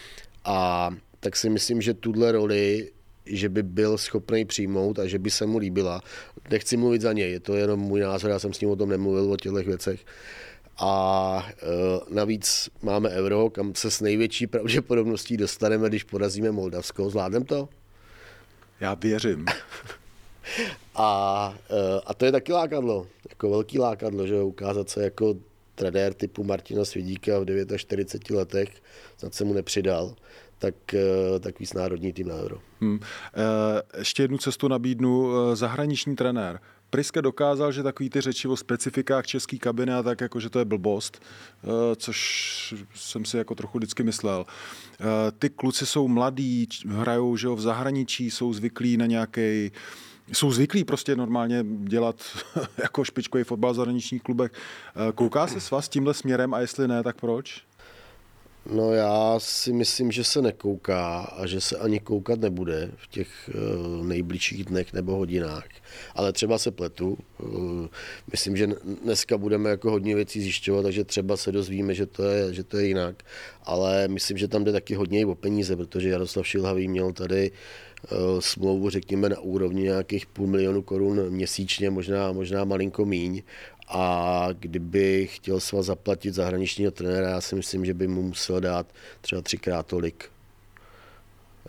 A 0.45 0.91
tak 1.21 1.37
si 1.37 1.51
myslím, 1.51 1.83
že 1.83 1.95
tuhle 1.95 2.33
roli 2.33 2.91
že 3.37 3.49
by 3.49 3.63
byl 3.63 3.99
schopný 3.99 4.45
přijmout 4.45 4.99
a 4.99 5.07
že 5.07 5.19
by 5.19 5.31
se 5.31 5.47
mu 5.47 5.59
líbila. 5.59 6.03
Nechci 6.51 6.77
mluvit 6.77 7.03
za 7.03 7.13
něj, 7.13 7.33
je 7.33 7.41
to 7.41 7.55
jenom 7.55 7.81
můj 7.81 8.01
názor, 8.01 8.31
já 8.31 8.39
jsem 8.39 8.53
s 8.53 8.61
ním 8.61 8.71
o 8.71 8.77
tom 8.77 8.89
nemluvil, 8.89 9.33
o 9.33 9.37
těchto 9.37 9.63
věcech. 9.63 10.05
A 10.79 11.47
e, 11.51 12.15
navíc 12.15 12.71
máme 12.83 13.09
euro, 13.09 13.51
kam 13.51 13.75
se 13.75 13.91
s 13.91 14.01
největší 14.01 14.47
pravděpodobností 14.47 15.37
dostaneme, 15.37 15.89
když 15.89 16.05
porazíme 16.05 16.51
Moldavsko. 16.51 17.11
Zvládneme 17.11 17.45
to? 17.45 17.69
Já 18.81 18.95
věřím. 18.95 19.47
a, 20.95 21.55
e, 21.71 22.01
a 22.07 22.15
to 22.15 22.25
je 22.25 22.33
taky 22.33 22.53
lákadlo, 22.53 23.07
jako 23.29 23.51
velký 23.51 23.79
lákadlo, 23.79 24.27
že 24.27 24.43
ukázat 24.43 24.91
se 24.91 25.05
jako 25.05 25.35
trenér 25.75 26.15
typu 26.15 26.45
Martina 26.45 26.85
Svědíka 26.85 27.39
v 27.39 27.77
49 27.77 28.39
letech, 28.39 28.69
snad 29.19 29.35
se 29.35 29.45
mu 29.45 29.53
nepřidal, 29.53 30.15
tak, 30.61 30.95
e, 30.95 31.41
tak 31.41 31.59
víc 31.59 31.73
národní 31.73 32.13
tým 32.13 32.29
na 32.29 32.35
euro. 32.35 32.59
Hmm. 32.81 33.01
E, 33.03 33.99
ještě 33.99 34.23
jednu 34.23 34.39
cestu 34.39 34.69
nabídnu, 34.69 35.33
e, 35.53 35.57
zahraniční 35.57 36.17
trenér. 36.17 36.61
Priske 36.91 37.23
dokázal, 37.23 37.73
že 37.73 37.83
takový 37.83 38.11
ty 38.11 38.21
řeči 38.21 38.49
o 38.49 38.57
specifikách 38.57 39.27
český 39.27 39.59
kabiny 39.59 39.93
a 39.93 40.03
tak 40.03 40.21
jako, 40.21 40.41
že 40.41 40.51
to 40.51 40.59
je 40.59 40.65
blbost, 40.65 41.23
eh, 41.23 41.97
což 41.97 42.75
jsem 42.95 43.25
si 43.25 43.37
jako 43.37 43.55
trochu 43.55 43.79
vždycky 43.79 44.03
myslel. 44.03 44.47
Eh, 45.01 45.05
ty 45.39 45.51
kluci 45.51 45.87
jsou 45.87 46.09
mladí, 46.09 46.69
hrajou 46.89 47.37
že 47.37 47.47
jo, 47.47 47.57
v 47.57 47.61
zahraničí, 47.61 48.31
jsou 48.31 48.53
zvyklí 48.53 48.97
na 48.97 49.07
nějaký 49.07 49.73
jsou 50.33 50.53
zvyklí 50.53 50.85
prostě 50.85 51.17
normálně 51.17 51.65
dělat 51.65 52.17
jako 52.79 53.05
špičkový 53.05 53.45
fotbal 53.45 53.73
v 53.73 53.77
zahraničních 53.77 54.23
klubech. 54.23 54.53
Eh, 54.55 55.13
kouká 55.13 55.47
se 55.47 55.61
s 55.61 55.71
vás 55.71 55.89
tímhle 55.89 56.15
směrem 56.15 56.55
a 56.55 56.61
jestli 56.61 56.89
ne, 56.89 57.03
tak 57.03 57.17
proč? 57.17 57.63
No 58.73 58.93
já 58.93 59.35
si 59.39 59.73
myslím, 59.73 60.13
že 60.13 60.25
se 60.25 60.43
nekouká 60.43 61.21
a 61.21 61.47
že 61.47 61.61
se 61.61 61.77
ani 61.77 62.01
koukat 62.01 62.41
nebude 62.41 62.91
v 62.97 63.07
těch 63.07 63.51
uh, 63.55 64.07
nejbližších 64.07 64.65
dnech 64.65 64.93
nebo 64.93 65.17
hodinách. 65.17 65.65
Ale 66.15 66.33
třeba 66.33 66.59
se 66.59 66.71
pletu. 66.71 67.19
Uh, 67.39 67.87
myslím, 68.31 68.57
že 68.57 68.69
dneska 69.03 69.39
budeme 69.39 69.71
jako 69.71 69.91
hodně 69.91 70.15
věcí 70.15 70.41
zjišťovat, 70.41 70.83
takže 70.83 71.05
třeba 71.05 71.37
se 71.37 71.53
dozvíme, 71.53 71.95
že 71.95 72.07
to 72.07 72.25
je, 72.25 72.55
že 72.55 72.65
to 72.65 72.79
je 72.79 72.87
jinak. 72.87 73.23
Ale 73.65 74.09
myslím, 74.09 74.39
že 74.39 74.49
tam 74.49 74.65
jde 74.65 74.73
taky 74.73 74.95
hodně 74.95 75.21
i 75.21 75.25
o 75.25 75.35
peníze, 75.35 75.77
protože 75.77 76.09
Jaroslav 76.09 76.47
Šilhavý 76.47 76.89
měl 76.89 77.13
tady 77.13 77.51
uh, 77.51 78.41
smlouvu, 78.41 78.91
řekněme, 78.91 79.29
na 79.29 79.41
úrovni 79.41 79.83
nějakých 79.83 80.27
půl 80.27 80.47
milionu 80.47 80.83
korun 80.83 81.31
měsíčně, 81.31 81.91
možná, 81.91 82.33
možná 82.33 82.65
malinko 82.65 83.05
míň 83.05 83.43
a 83.91 84.49
kdyby 84.53 85.27
chtěl 85.27 85.61
svaz 85.61 85.87
zaplatit 85.87 86.35
zahraničního 86.35 86.91
trenéra, 86.91 87.29
já 87.29 87.41
si 87.41 87.55
myslím, 87.55 87.85
že 87.85 87.95
by 87.95 88.09
mu 88.09 88.23
musel 88.23 88.61
dát 88.61 88.87
třeba 89.21 89.43
třikrát 89.43 89.87
tolik. 89.87 90.31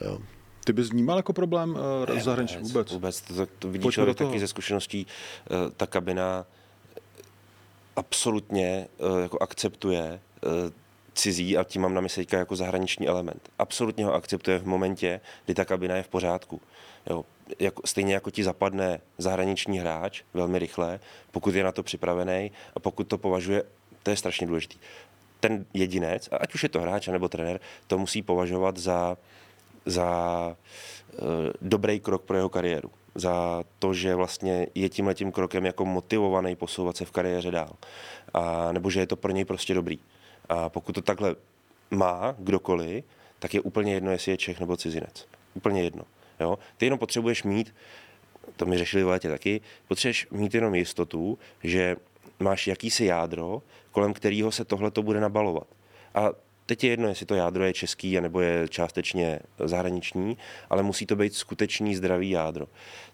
Jo. 0.01 0.19
Ty 0.65 0.73
bys 0.73 0.89
vnímal 0.89 1.17
jako 1.17 1.33
problém 1.33 1.69
uh, 1.69 2.15
ne, 2.15 2.23
zahraničí 2.23 2.57
vůbec? 2.57 2.73
Vůbec, 2.73 2.91
vůbec. 2.91 3.21
to, 3.21 3.45
to 3.59 3.67
vidí 3.67 3.81
Pojďme 3.81 3.91
člověk 3.91 4.17
taky 4.17 4.39
ze 4.39 4.47
zkušeností. 4.47 5.07
Uh, 5.49 5.71
ta 5.77 5.87
kabina 5.87 6.45
absolutně 7.95 8.87
uh, 8.97 9.19
jako 9.19 9.37
akceptuje 9.41 10.19
uh, 10.45 10.51
cizí, 11.13 11.57
a 11.57 11.63
tím 11.63 11.81
mám 11.81 11.93
na 11.93 12.01
mysli 12.01 12.25
jako 12.31 12.55
zahraniční 12.55 13.07
element. 13.07 13.49
Absolutně 13.59 14.05
ho 14.05 14.13
akceptuje 14.13 14.59
v 14.59 14.67
momentě, 14.67 15.21
kdy 15.45 15.53
ta 15.53 15.65
kabina 15.65 15.95
je 15.95 16.03
v 16.03 16.07
pořádku. 16.07 16.61
Jo, 17.09 17.25
jako, 17.59 17.81
stejně 17.85 18.13
jako 18.13 18.31
ti 18.31 18.43
zapadne 18.43 19.01
zahraniční 19.17 19.79
hráč 19.79 20.21
velmi 20.33 20.59
rychle, 20.59 20.99
pokud 21.31 21.55
je 21.55 21.63
na 21.63 21.71
to 21.71 21.83
připravený 21.83 22.51
a 22.75 22.79
pokud 22.79 23.07
to 23.07 23.17
považuje, 23.17 23.63
to 24.03 24.09
je 24.09 24.17
strašně 24.17 24.47
důležitý. 24.47 24.77
Ten 25.39 25.65
jedinec, 25.73 26.29
ať 26.31 26.53
už 26.53 26.63
je 26.63 26.69
to 26.69 26.81
hráč 26.81 27.07
nebo 27.07 27.29
trenér, 27.29 27.59
to 27.87 27.97
musí 27.97 28.21
považovat 28.21 28.77
za, 28.77 29.17
za 29.85 30.07
uh, 31.13 31.27
dobrý 31.61 31.99
krok 31.99 32.21
pro 32.21 32.37
jeho 32.37 32.49
kariéru. 32.49 32.91
Za 33.15 33.63
to, 33.79 33.93
že 33.93 34.15
vlastně 34.15 34.67
je 34.75 34.89
tímhle 34.89 35.15
tím 35.15 35.31
krokem 35.31 35.65
jako 35.65 35.85
motivovaný 35.85 36.55
posouvat 36.55 36.97
se 36.97 37.05
v 37.05 37.11
kariéře 37.11 37.51
dál. 37.51 37.73
A, 38.33 38.71
nebo 38.71 38.89
že 38.89 38.99
je 38.99 39.07
to 39.07 39.15
pro 39.15 39.31
něj 39.31 39.45
prostě 39.45 39.73
dobrý. 39.73 39.99
A 40.49 40.69
pokud 40.69 40.91
to 40.91 41.01
takhle 41.01 41.35
má 41.91 42.35
kdokoliv, 42.39 43.05
tak 43.39 43.53
je 43.53 43.61
úplně 43.61 43.93
jedno, 43.93 44.11
jestli 44.11 44.31
je 44.31 44.37
Čech 44.37 44.59
nebo 44.59 44.77
cizinec. 44.77 45.27
Úplně 45.53 45.83
jedno. 45.83 46.03
Jo? 46.41 46.59
Ty 46.77 46.85
jenom 46.85 46.99
potřebuješ 46.99 47.43
mít, 47.43 47.75
to 48.55 48.65
mi 48.65 48.77
řešili 48.77 49.03
v 49.03 49.07
létě 49.07 49.29
taky, 49.29 49.61
potřebuješ 49.87 50.27
mít 50.31 50.55
jenom 50.55 50.75
jistotu, 50.75 51.39
že 51.63 51.95
máš 52.39 52.67
jakýsi 52.67 53.05
jádro, 53.05 53.61
kolem 53.91 54.13
kterého 54.13 54.51
se 54.51 54.65
tohle 54.65 54.91
to 54.91 55.03
bude 55.03 55.19
nabalovat. 55.19 55.67
A 56.15 56.29
teď 56.65 56.83
je 56.83 56.89
jedno, 56.89 57.07
jestli 57.07 57.25
to 57.25 57.35
jádro 57.35 57.63
je 57.63 57.73
český, 57.73 58.21
nebo 58.21 58.41
je 58.41 58.67
částečně 58.67 59.39
zahraniční, 59.59 60.37
ale 60.69 60.83
musí 60.83 61.05
to 61.05 61.15
být 61.15 61.35
skutečný 61.35 61.95
zdravý 61.95 62.29
jádro. 62.29 62.67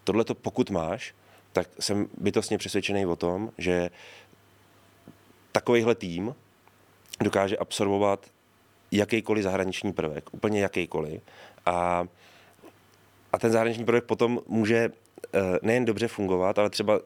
Tohle 0.03 0.23
to 0.23 0.35
pokud 0.35 0.69
máš, 0.69 1.15
tak 1.53 1.69
jsem 1.79 2.07
bytostně 2.17 2.57
přesvědčený 2.57 3.05
o 3.05 3.15
tom, 3.15 3.51
že 3.57 3.89
takovýhle 5.51 5.95
tým 5.95 6.35
dokáže 7.19 7.57
absorbovat 7.57 8.31
jakýkoliv 8.91 9.43
zahraniční 9.43 9.93
prvek, 9.93 10.33
úplně 10.33 10.61
jakýkoliv. 10.61 11.21
A 11.65 12.07
a 13.38 13.39
ten 13.39 13.52
zahraniční 13.52 13.86
projekt 13.86 14.06
potom 14.06 14.39
může 14.47 14.89
eh, 15.34 15.39
nejen 15.62 15.86
dobře 15.86 16.08
fungovat, 16.08 16.60
ale 16.60 16.69
třeba 16.69 17.00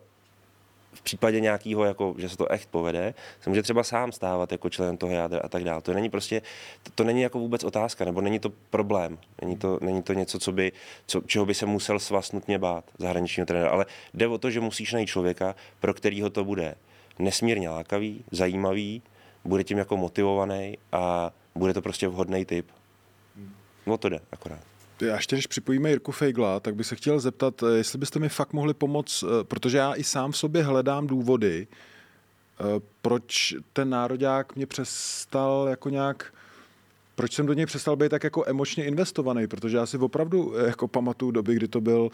v 0.94 1.02
případě 1.02 1.39
nějakého, 1.39 1.86
jako, 1.86 2.15
že 2.17 2.30
se 2.30 2.38
to 2.38 2.52
echt 2.52 2.70
povede, 2.70 3.13
se 3.41 3.50
může 3.50 3.63
třeba 3.63 3.84
sám 3.84 4.12
stávat 4.12 4.52
jako 4.52 4.70
člen 4.70 4.98
toho 4.98 5.13
jádra 5.13 5.39
a 5.44 5.50
tak 5.50 5.63
dále. 5.63 5.82
To 5.82 5.94
není 5.94 6.10
prostě, 6.10 6.41
to, 6.84 6.91
to 6.96 7.04
není 7.04 7.22
jako 7.22 7.39
vůbec 7.39 7.63
otázka, 7.63 8.06
nebo 8.06 8.22
není 8.22 8.39
to 8.39 8.50
problém. 8.70 9.17
Není 9.41 9.58
to, 9.58 9.80
není 9.82 10.04
to 10.04 10.13
něco, 10.13 10.39
co 10.39 10.52
by, 10.52 10.72
co, 11.08 11.22
čeho 11.22 11.46
by 11.46 11.54
se 11.54 11.65
musel 11.65 12.00
svaz 12.00 12.32
nutně 12.32 12.60
bát, 12.60 12.84
zahraničního 12.98 13.46
trenéra. 13.46 13.70
Ale 13.70 13.86
jde 14.13 14.28
o 14.28 14.38
to, 14.38 14.50
že 14.52 14.60
musíš 14.60 14.94
najít 14.94 15.10
člověka, 15.10 15.56
pro 15.80 15.94
kterého 15.94 16.30
to 16.30 16.44
bude 16.44 16.76
nesmírně 17.20 17.70
lákavý, 17.70 18.24
zajímavý, 18.32 19.02
bude 19.46 19.63
tím 19.63 19.78
jako 19.78 19.98
motivovaný 19.98 20.78
a 20.91 21.32
bude 21.56 21.74
to 21.74 21.82
prostě 21.82 22.08
vhodný 22.08 22.46
typ. 22.46 22.67
O 23.86 23.98
to 23.98 24.10
jde 24.10 24.20
akorát. 24.32 24.70
Já 25.02 25.16
ještě 25.16 25.36
než 25.36 25.48
připojíme 25.48 25.90
Jirku 25.90 26.12
Fejgla, 26.12 26.60
tak 26.60 26.76
bych 26.76 26.88
se 26.88 26.96
chtěl 26.96 27.20
zeptat, 27.20 27.64
eh, 27.64 27.78
jestli 27.78 28.00
byste 28.00 28.20
mi 28.20 28.30
fakt 28.30 28.54
mohli 28.54 28.74
pomoct, 28.74 29.24
eh, 29.24 29.44
protože 29.44 29.78
já 29.78 29.94
i 29.94 30.04
sám 30.04 30.32
v 30.32 30.38
sobě 30.38 30.64
hledám 30.64 31.08
důvody, 31.08 31.68
eh, 31.68 32.64
proč 33.02 33.56
ten 33.74 33.90
nároďák 33.90 34.56
mě 34.56 34.66
přestal 34.66 35.68
jako 35.70 35.90
nějak 35.90 36.34
proč 37.16 37.34
jsem 37.34 37.46
do 37.46 37.54
něj 37.54 37.66
přestal 37.66 37.96
být 37.96 38.10
tak 38.10 38.24
jako 38.24 38.44
emočně 38.48 38.86
investovaný, 38.86 39.48
protože 39.48 39.78
já 39.78 39.86
si 39.86 39.98
opravdu 39.98 40.54
jako 40.66 40.88
pamatuju 40.88 41.32
doby, 41.32 41.56
kdy 41.56 41.68
to 41.68 41.82
byl, 41.82 42.10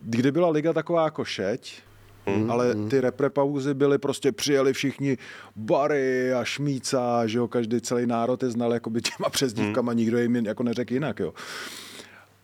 kdy 0.00 0.32
byla 0.32 0.50
liga 0.50 0.72
taková 0.72 1.04
jako 1.04 1.24
šeť, 1.24 1.82
Mm, 2.26 2.50
ale 2.50 2.74
ty 2.74 3.00
repre 3.00 3.30
pauzy 3.30 3.74
byly 3.74 3.98
prostě, 3.98 4.32
přijeli 4.32 4.72
všichni 4.72 5.18
Bary 5.56 6.32
a 6.32 6.44
Šmíca, 6.44 7.26
že 7.26 7.38
jo, 7.38 7.48
každý 7.48 7.80
celý 7.80 8.06
národ 8.06 8.42
je 8.42 8.50
znal 8.50 8.72
jako 8.72 8.90
by 8.90 9.02
těma 9.02 9.30
přezdívkama, 9.30 9.92
mm. 9.92 9.98
nikdo 9.98 10.18
jim 10.18 10.36
jako 10.36 10.62
neřekl 10.62 10.92
jinak, 10.92 11.20
jo 11.20 11.34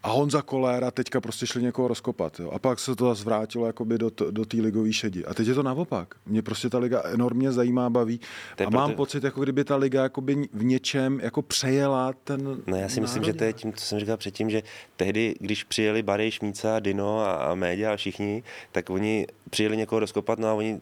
a 0.03 0.11
Honza 0.11 0.43
Koléra 0.43 0.91
teďka 0.91 1.21
prostě 1.21 1.47
šli 1.47 1.63
někoho 1.63 1.89
rozkopat. 1.89 2.41
Jo. 2.41 2.51
A 2.51 2.59
pak 2.59 2.79
se 2.79 2.97
to 2.97 3.09
zase 3.09 3.25
vrátilo 3.25 3.67
jakoby 3.67 3.99
do, 3.99 4.11
do 4.31 4.45
té 4.45 4.57
ligové 4.57 4.93
šedi. 4.93 5.25
A 5.25 5.35
teď 5.35 5.49
je 5.49 5.55
to 5.55 5.63
naopak. 5.63 6.15
Mě 6.27 6.43
prostě 6.43 6.71
ta 6.71 6.79
liga 6.79 7.03
enormně 7.05 7.53
zajímá, 7.53 7.91
baví. 7.91 8.21
A 8.67 8.71
mám 8.71 8.95
pocit, 8.95 9.25
jako 9.25 9.43
kdyby 9.43 9.65
ta 9.65 9.77
liga 9.77 10.03
jakoby 10.03 10.49
v 10.53 10.65
něčem 10.65 11.21
jako 11.23 11.43
přejela 11.43 12.13
ten 12.25 12.63
No 12.67 12.77
já 12.77 12.89
si 12.89 13.01
myslím, 13.01 13.25
že 13.25 13.33
to 13.33 13.45
je 13.45 13.53
tím, 13.53 13.73
co 13.73 13.85
jsem 13.85 14.01
říkal 14.01 14.17
předtím, 14.17 14.51
že 14.51 14.63
tehdy, 14.97 15.35
když 15.41 15.65
přijeli 15.65 16.03
Barry, 16.03 16.31
Šmíca, 16.31 16.81
Dino 16.81 17.21
a, 17.21 17.33
a 17.33 17.55
Média 17.55 17.93
a 17.93 17.97
všichni, 17.97 18.43
tak 18.73 18.91
oni 18.91 19.27
přijeli 19.51 19.77
někoho 19.77 20.01
rozkopat, 20.01 20.39
no 20.39 20.49
a 20.49 20.53
oni 20.53 20.81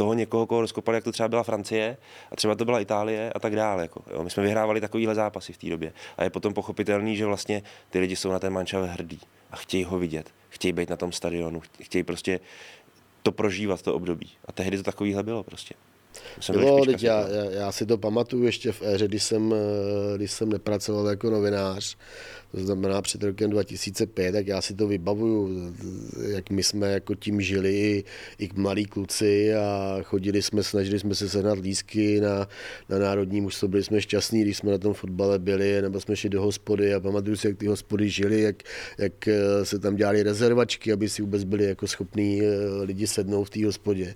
toho 0.00 0.14
někoho, 0.14 0.46
koho 0.46 0.60
rozkopali, 0.60 0.96
jak 0.96 1.04
to 1.04 1.12
třeba 1.12 1.28
byla 1.28 1.42
Francie 1.42 1.96
a 2.32 2.36
třeba 2.36 2.54
to 2.54 2.64
byla 2.64 2.80
Itálie 2.80 3.32
a 3.32 3.38
tak 3.38 3.56
dále. 3.56 3.82
Jako, 3.82 4.02
jo. 4.12 4.24
My 4.24 4.30
jsme 4.30 4.42
vyhrávali 4.42 4.80
takovýhle 4.80 5.14
zápasy 5.14 5.52
v 5.52 5.58
té 5.58 5.66
době 5.70 5.92
a 6.16 6.24
je 6.24 6.30
potom 6.30 6.54
pochopitelný, 6.54 7.16
že 7.16 7.26
vlastně 7.26 7.62
ty 7.90 7.98
lidi 7.98 8.16
jsou 8.16 8.30
na 8.30 8.38
ten 8.38 8.52
mančav 8.52 8.88
hrdí 8.88 9.20
a 9.50 9.56
chtějí 9.56 9.84
ho 9.84 9.98
vidět, 9.98 10.34
chtějí 10.48 10.72
být 10.72 10.90
na 10.90 10.96
tom 10.96 11.12
stadionu, 11.12 11.62
chtějí 11.82 12.04
prostě 12.04 12.40
to 13.22 13.32
prožívat, 13.32 13.82
to 13.82 13.94
období. 13.94 14.30
A 14.44 14.52
tehdy 14.52 14.76
to 14.76 14.82
takovýhle 14.82 15.22
bylo 15.22 15.42
prostě. 15.42 15.74
Jsem 16.40 16.54
bylo, 16.54 16.84
teď 16.84 17.02
já, 17.02 17.28
já, 17.28 17.50
já, 17.50 17.72
si 17.72 17.86
to 17.86 17.98
pamatuju 17.98 18.44
ještě 18.44 18.72
v 18.72 18.82
éře, 18.82 19.08
kdy 19.08 19.20
jsem, 19.20 19.54
eh, 19.54 20.16
když 20.16 20.32
jsem 20.32 20.48
nepracoval 20.48 21.06
jako 21.06 21.30
novinář, 21.30 21.96
to 22.52 22.60
znamená 22.60 23.02
před 23.02 23.22
rokem 23.22 23.50
2005, 23.50 24.32
tak 24.32 24.46
já 24.46 24.60
si 24.60 24.74
to 24.74 24.86
vybavuju, 24.86 25.74
jak 26.28 26.50
my 26.50 26.62
jsme 26.62 26.92
jako 26.92 27.14
tím 27.14 27.40
žili 27.40 27.80
i, 27.80 28.04
i 28.38 28.48
mladí 28.54 28.84
kluci 28.84 29.54
a 29.54 29.98
chodili 30.02 30.42
jsme, 30.42 30.62
snažili 30.62 30.98
jsme 30.98 31.14
se 31.14 31.28
sehnat 31.28 31.58
lísky 31.58 32.20
na, 32.20 32.48
na 32.88 32.98
národní 32.98 33.40
mužstvo, 33.40 33.68
byli 33.68 33.82
jsme 33.82 34.00
šťastní, 34.00 34.42
když 34.42 34.56
jsme 34.56 34.70
na 34.70 34.78
tom 34.78 34.94
fotbale 34.94 35.38
byli, 35.38 35.82
nebo 35.82 36.00
jsme 36.00 36.16
šli 36.16 36.28
do 36.28 36.42
hospody 36.42 36.94
a 36.94 37.00
pamatuju 37.00 37.36
si, 37.36 37.46
jak 37.46 37.56
ty 37.56 37.66
hospody 37.66 38.08
žili, 38.08 38.40
jak, 38.40 38.62
jak 38.98 39.28
eh, 39.28 39.64
se 39.64 39.78
tam 39.78 39.96
dělali 39.96 40.22
rezervačky, 40.22 40.92
aby 40.92 41.08
si 41.08 41.22
vůbec 41.22 41.44
byli 41.44 41.64
jako 41.64 41.86
schopní 41.86 42.42
eh, 42.42 42.82
lidi 42.82 43.06
sednout 43.06 43.44
v 43.44 43.50
té 43.50 43.66
hospodě. 43.66 44.14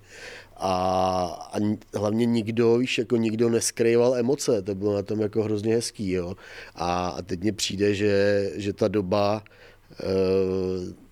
A, 0.56 1.50
a 1.52 1.58
hlavně 1.98 2.26
nikdo, 2.26 2.78
víš, 2.78 2.98
jako 2.98 3.16
nikdo 3.16 3.50
neskrýval 3.50 4.14
emoce, 4.14 4.62
to 4.62 4.74
bylo 4.74 4.94
na 4.94 5.02
tom 5.02 5.20
jako 5.20 5.42
hrozně 5.42 5.74
hezký, 5.74 6.10
jo. 6.10 6.34
A, 6.74 7.08
a 7.08 7.22
teď 7.22 7.40
mně 7.40 7.52
přijde, 7.52 7.94
že, 7.94 8.50
že 8.54 8.72
ta 8.72 8.88
doba, 8.88 9.42
e, 10.00 10.04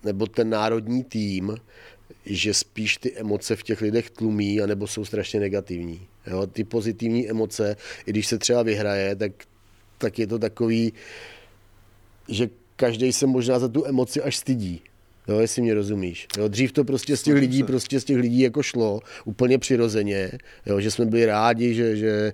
nebo 0.03 0.27
ten 0.27 0.49
národní 0.49 1.03
tým, 1.03 1.57
že 2.25 2.53
spíš 2.53 2.97
ty 2.97 3.17
emoce 3.17 3.55
v 3.55 3.63
těch 3.63 3.81
lidech 3.81 4.09
tlumí, 4.09 4.61
anebo 4.61 4.87
jsou 4.87 5.05
strašně 5.05 5.39
negativní. 5.39 6.07
Jo? 6.27 6.47
Ty 6.47 6.63
pozitivní 6.63 7.29
emoce, 7.29 7.75
i 8.05 8.11
když 8.11 8.27
se 8.27 8.37
třeba 8.37 8.63
vyhraje, 8.63 9.15
tak, 9.15 9.31
tak 9.97 10.19
je 10.19 10.27
to 10.27 10.39
takový, 10.39 10.93
že 12.29 12.49
každý 12.75 13.13
se 13.13 13.27
možná 13.27 13.59
za 13.59 13.67
tu 13.67 13.85
emoci 13.85 14.21
až 14.21 14.35
stydí. 14.35 14.81
Jo, 15.27 15.39
jestli 15.39 15.61
mě 15.61 15.73
rozumíš. 15.73 16.27
Jo, 16.37 16.47
dřív 16.47 16.71
to 16.71 16.83
prostě 16.83 17.17
z 17.17 17.23
těch 17.23 17.33
lidí, 17.33 17.63
prostě 17.63 17.99
z 17.99 18.03
těch 18.03 18.17
lidí 18.17 18.39
jako 18.39 18.63
šlo 18.63 18.99
úplně 19.25 19.59
přirozeně, 19.59 20.31
jo, 20.65 20.79
že 20.79 20.91
jsme 20.91 21.05
byli 21.05 21.25
rádi, 21.25 21.73
že, 21.73 21.95
že, 21.95 22.33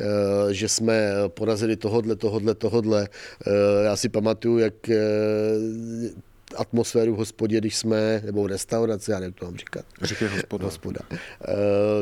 uh, 0.00 0.06
že 0.50 0.68
jsme 0.68 1.12
porazili 1.28 1.76
tohodle, 1.76 2.16
tohodle, 2.16 2.54
tohodle. 2.54 3.08
Uh, 3.46 3.84
já 3.84 3.96
si 3.96 4.08
pamatuju, 4.08 4.58
jak 4.58 4.74
uh, 4.88 4.94
atmosféru 6.56 7.14
v 7.14 7.18
hospodě, 7.18 7.58
když 7.58 7.76
jsme, 7.76 8.22
nebo 8.24 8.42
v 8.42 8.46
restauraci, 8.46 9.10
já 9.10 9.20
nevím, 9.20 9.32
to 9.32 9.44
mám 9.44 9.56
říkat. 9.56 9.84
Říkej 10.02 10.28
hospoda. 10.28 10.64
hospoda. 10.64 11.00
Eh, 11.10 11.16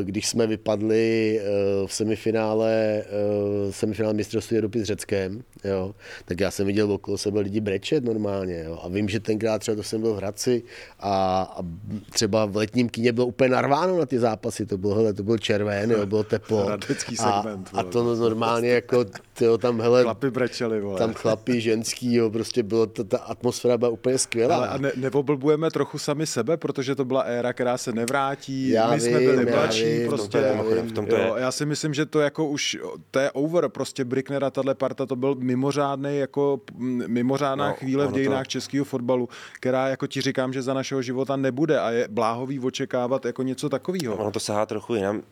když 0.02 0.28
jsme 0.28 0.46
vypadli 0.46 1.40
eh, 1.40 1.44
v 1.86 1.92
semifinále, 1.92 2.72
eh, 2.72 3.72
semifinále 3.72 4.14
mistrovství 4.14 4.56
Evropy 4.56 4.80
s 4.80 4.84
Řeckem, 4.84 5.42
jo, 5.64 5.94
tak 6.24 6.40
já 6.40 6.50
jsem 6.50 6.66
viděl 6.66 6.92
okolo 6.92 7.18
sebe 7.18 7.40
lidi 7.40 7.60
brečet 7.60 8.04
normálně. 8.04 8.62
Jo, 8.66 8.80
a 8.82 8.88
vím, 8.88 9.08
že 9.08 9.20
tenkrát 9.20 9.58
třeba 9.58 9.76
to 9.76 9.82
jsem 9.82 10.00
byl 10.00 10.14
v 10.14 10.16
Hradci 10.16 10.62
a, 11.00 11.42
a 11.56 11.62
třeba 12.10 12.46
v 12.46 12.56
letním 12.56 12.88
kině 12.88 13.12
bylo 13.12 13.26
úplně 13.26 13.50
narváno 13.50 13.98
na 13.98 14.06
ty 14.06 14.18
zápasy, 14.18 14.66
to 14.66 14.78
bylo, 14.78 14.94
hele, 14.94 15.12
to 15.12 15.22
byl 15.22 15.38
červen, 15.38 15.90
jo, 15.90 16.06
bylo 16.06 16.24
teplo. 16.24 16.70
segment. 17.16 17.70
A, 17.72 17.80
a 17.80 17.82
to 17.82 18.14
normálně 18.16 18.68
jako, 18.68 19.04
tyjo, 19.38 19.58
tam, 19.58 19.80
hele, 19.80 20.02
chlapi 20.02 20.30
brečeli, 20.30 20.80
vole. 20.80 20.98
tam 20.98 21.14
chlapi, 21.14 21.60
ženský, 21.60 22.14
jo, 22.14 22.30
prostě 22.30 22.62
bylo, 22.62 22.86
to, 22.86 23.04
ta 23.04 23.18
atmosféra 23.18 23.78
byla 23.78 23.90
úplně 23.90 24.18
skvělá. 24.18 24.56
Ale 24.56 24.68
a 24.68 24.78
ne, 24.78 24.92
neoblbujeme 24.96 25.70
trochu 25.70 25.98
sami 25.98 26.26
sebe, 26.26 26.56
protože 26.56 26.94
to 26.94 27.04
byla 27.04 27.20
éra, 27.20 27.52
která 27.52 27.78
se 27.78 27.92
nevrátí. 27.92 28.68
Já 28.68 28.90
My 28.90 28.96
vím, 28.96 29.00
jsme 29.00 29.18
byli 29.20 29.46
mladší. 29.50 29.84
vím, 29.84 30.08
prostě, 30.08 30.38
já 30.38 30.62
vím. 30.62 30.88
v 30.88 30.92
tom 30.92 31.06
to 31.06 31.16
je. 31.16 31.26
Jo, 31.28 31.34
já 31.36 31.52
si 31.52 31.66
myslím, 31.66 31.94
že 31.94 32.06
to 32.06 32.20
jako 32.20 32.46
už, 32.48 32.78
to 33.10 33.18
je 33.18 33.30
over. 33.30 33.68
Prostě 33.68 34.04
Brickner 34.04 34.44
a 34.44 34.50
tahle 34.50 34.74
parta, 34.74 35.06
to 35.06 35.16
byl 35.16 35.34
mimořádný, 35.38 36.18
jako 36.18 36.60
mimořádná 37.06 37.68
No, 37.68 37.74
chvíle 37.74 38.06
v 38.06 38.12
dějinách 38.12 38.46
to- 38.46 38.50
českého 38.50 38.84
fotbalu, 38.84 39.28
která 39.52 39.88
jako 39.88 40.06
ti 40.06 40.20
říkám, 40.20 40.52
že 40.52 40.62
za 40.62 40.74
našeho 40.74 41.02
života 41.02 41.36
nebude 41.36 41.80
a 41.80 41.90
je 41.90 42.08
bláhový 42.10 42.60
očekávat 42.60 43.24
jako 43.24 43.42
něco 43.42 43.68
takového. 43.68 44.16
Ono 44.16 44.30
to 44.30 44.40
sahá 44.40 44.66
trochu 44.66 44.94
jinam. 44.94 45.22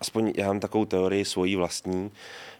Aspoň 0.00 0.32
já 0.36 0.46
mám 0.46 0.60
takovou 0.60 0.84
teorii 0.84 1.24
svojí 1.24 1.56
vlastní, 1.56 2.10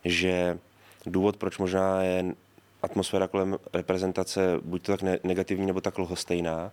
že 0.05 0.59
důvod, 1.07 1.37
proč 1.37 1.59
možná 1.59 2.03
je 2.03 2.35
atmosféra 2.83 3.29
kolem 3.29 3.59
reprezentace 3.73 4.59
buď 4.63 4.83
to 4.83 4.93
tak 4.93 5.03
ne- 5.03 5.19
negativní, 5.25 5.67
nebo 5.67 5.81
tak 5.81 5.99
lhostejná, 5.99 6.73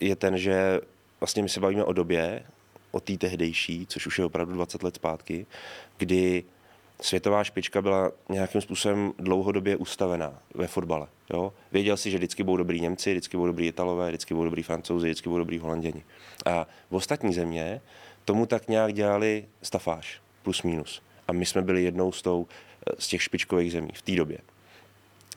je 0.00 0.16
ten, 0.16 0.38
že 0.38 0.80
vlastně 1.20 1.42
my 1.42 1.48
se 1.48 1.60
bavíme 1.60 1.84
o 1.84 1.92
době, 1.92 2.42
o 2.90 3.00
té 3.00 3.18
tehdejší, 3.18 3.86
což 3.86 4.06
už 4.06 4.18
je 4.18 4.24
opravdu 4.24 4.54
20 4.54 4.82
let 4.82 4.94
zpátky, 4.94 5.46
kdy 5.96 6.44
světová 7.00 7.44
špička 7.44 7.82
byla 7.82 8.10
nějakým 8.28 8.60
způsobem 8.60 9.12
dlouhodobě 9.18 9.76
ustavená 9.76 10.38
ve 10.54 10.66
fotbale. 10.66 11.06
Jo? 11.32 11.52
Věděl 11.72 11.96
si, 11.96 12.10
že 12.10 12.18
vždycky 12.18 12.42
budou 12.42 12.56
dobrý 12.56 12.80
Němci, 12.80 13.10
vždycky 13.10 13.36
budou 13.36 13.46
dobrý 13.46 13.66
Italové, 13.66 14.08
vždycky 14.08 14.34
budou 14.34 14.44
dobrý 14.44 14.62
Francouzi, 14.62 15.06
vždycky 15.06 15.28
budou 15.28 15.38
dobrý 15.38 15.58
Holanděni. 15.58 16.04
A 16.46 16.66
v 16.90 16.94
ostatní 16.94 17.34
země 17.34 17.80
tomu 18.24 18.46
tak 18.46 18.68
nějak 18.68 18.92
dělali 18.92 19.44
stafáž, 19.62 20.20
plus 20.42 20.62
minus. 20.62 21.02
A 21.28 21.32
my 21.32 21.46
jsme 21.46 21.62
byli 21.62 21.82
jednou 21.82 22.12
z, 22.12 22.22
tou, 22.22 22.46
z 22.98 23.08
těch 23.08 23.22
špičkových 23.22 23.72
zemí 23.72 23.90
v 23.94 24.02
té 24.02 24.12
době. 24.12 24.38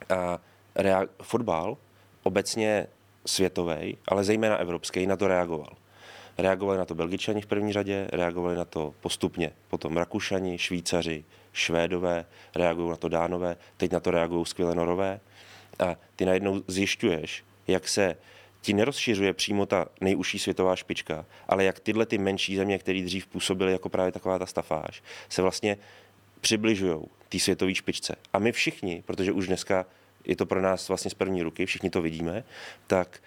A 0.09 0.39
rea- 0.75 1.07
fotbal 1.21 1.77
obecně 2.23 2.87
světový, 3.25 3.97
ale 4.07 4.23
zejména 4.23 4.57
evropský, 4.57 5.07
na 5.07 5.17
to 5.17 5.27
reagoval. 5.27 5.73
Reagovali 6.37 6.77
na 6.77 6.85
to 6.85 6.95
Belgičani 6.95 7.41
v 7.41 7.45
první 7.45 7.73
řadě, 7.73 8.07
reagovali 8.11 8.55
na 8.55 8.65
to 8.65 8.93
postupně 9.01 9.51
potom 9.69 9.97
Rakušani, 9.97 10.57
Švýcaři, 10.57 11.23
Švédové, 11.53 12.25
reagují 12.55 12.89
na 12.89 12.95
to 12.95 13.09
Dánové, 13.09 13.57
teď 13.77 13.91
na 13.91 13.99
to 13.99 14.11
reagují 14.11 14.45
skvěle 14.45 14.75
Norové. 14.75 15.19
A 15.79 15.95
ty 16.15 16.25
najednou 16.25 16.63
zjišťuješ, 16.67 17.43
jak 17.67 17.87
se 17.87 18.17
ti 18.65 18.73
nerozšiřuje 18.73 19.33
přímo 19.33 19.65
ta 19.65 19.85
nejužší 20.01 20.39
světová 20.39 20.75
špička, 20.75 21.25
ale 21.47 21.63
jak 21.63 21.79
tyhle 21.79 22.05
ty 22.05 22.17
menší 22.17 22.55
země, 22.55 22.77
které 22.77 23.01
dřív 23.01 23.27
působily 23.27 23.71
jako 23.71 23.89
právě 23.89 24.11
taková 24.11 24.39
ta 24.39 24.45
stafáž, 24.45 25.03
se 25.29 25.41
vlastně 25.41 25.77
přibližují 26.41 26.97
té 27.29 27.39
světové 27.39 27.75
špičce. 27.75 28.15
A 28.33 28.39
my 28.39 28.51
všichni, 28.51 29.03
protože 29.05 29.31
už 29.31 29.47
dneska 29.47 29.85
je 30.25 30.35
to 30.35 30.45
pro 30.45 30.61
nás 30.61 30.87
vlastně 30.87 31.11
z 31.11 31.13
první 31.13 31.43
ruky, 31.43 31.65
všichni 31.65 31.89
to 31.89 32.01
vidíme, 32.01 32.43
tak 32.87 33.21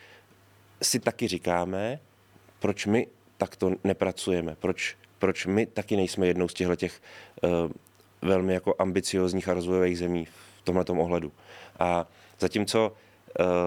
si 0.83 1.01
taky 1.01 1.29
říkáme, 1.29 2.01
proč 2.59 2.87
my 2.87 3.07
takto 3.37 3.73
nepracujeme, 3.85 4.57
proč, 4.61 4.97
proč 5.19 5.47
my 5.47 5.67
taky 5.67 5.97
nejsme 5.97 6.27
jednou 6.27 6.49
z 6.49 6.55
těchto 6.55 6.77
těch 6.77 7.01
uh, 7.43 7.51
velmi 8.23 8.55
jako 8.55 8.75
ambiciozních 8.79 9.49
a 9.49 9.55
rozvojových 9.55 9.99
zemí 9.99 10.25
v 10.25 10.63
tomto 10.65 10.95
ohledu. 10.95 11.33
A 11.79 12.07
zatímco, 12.39 12.97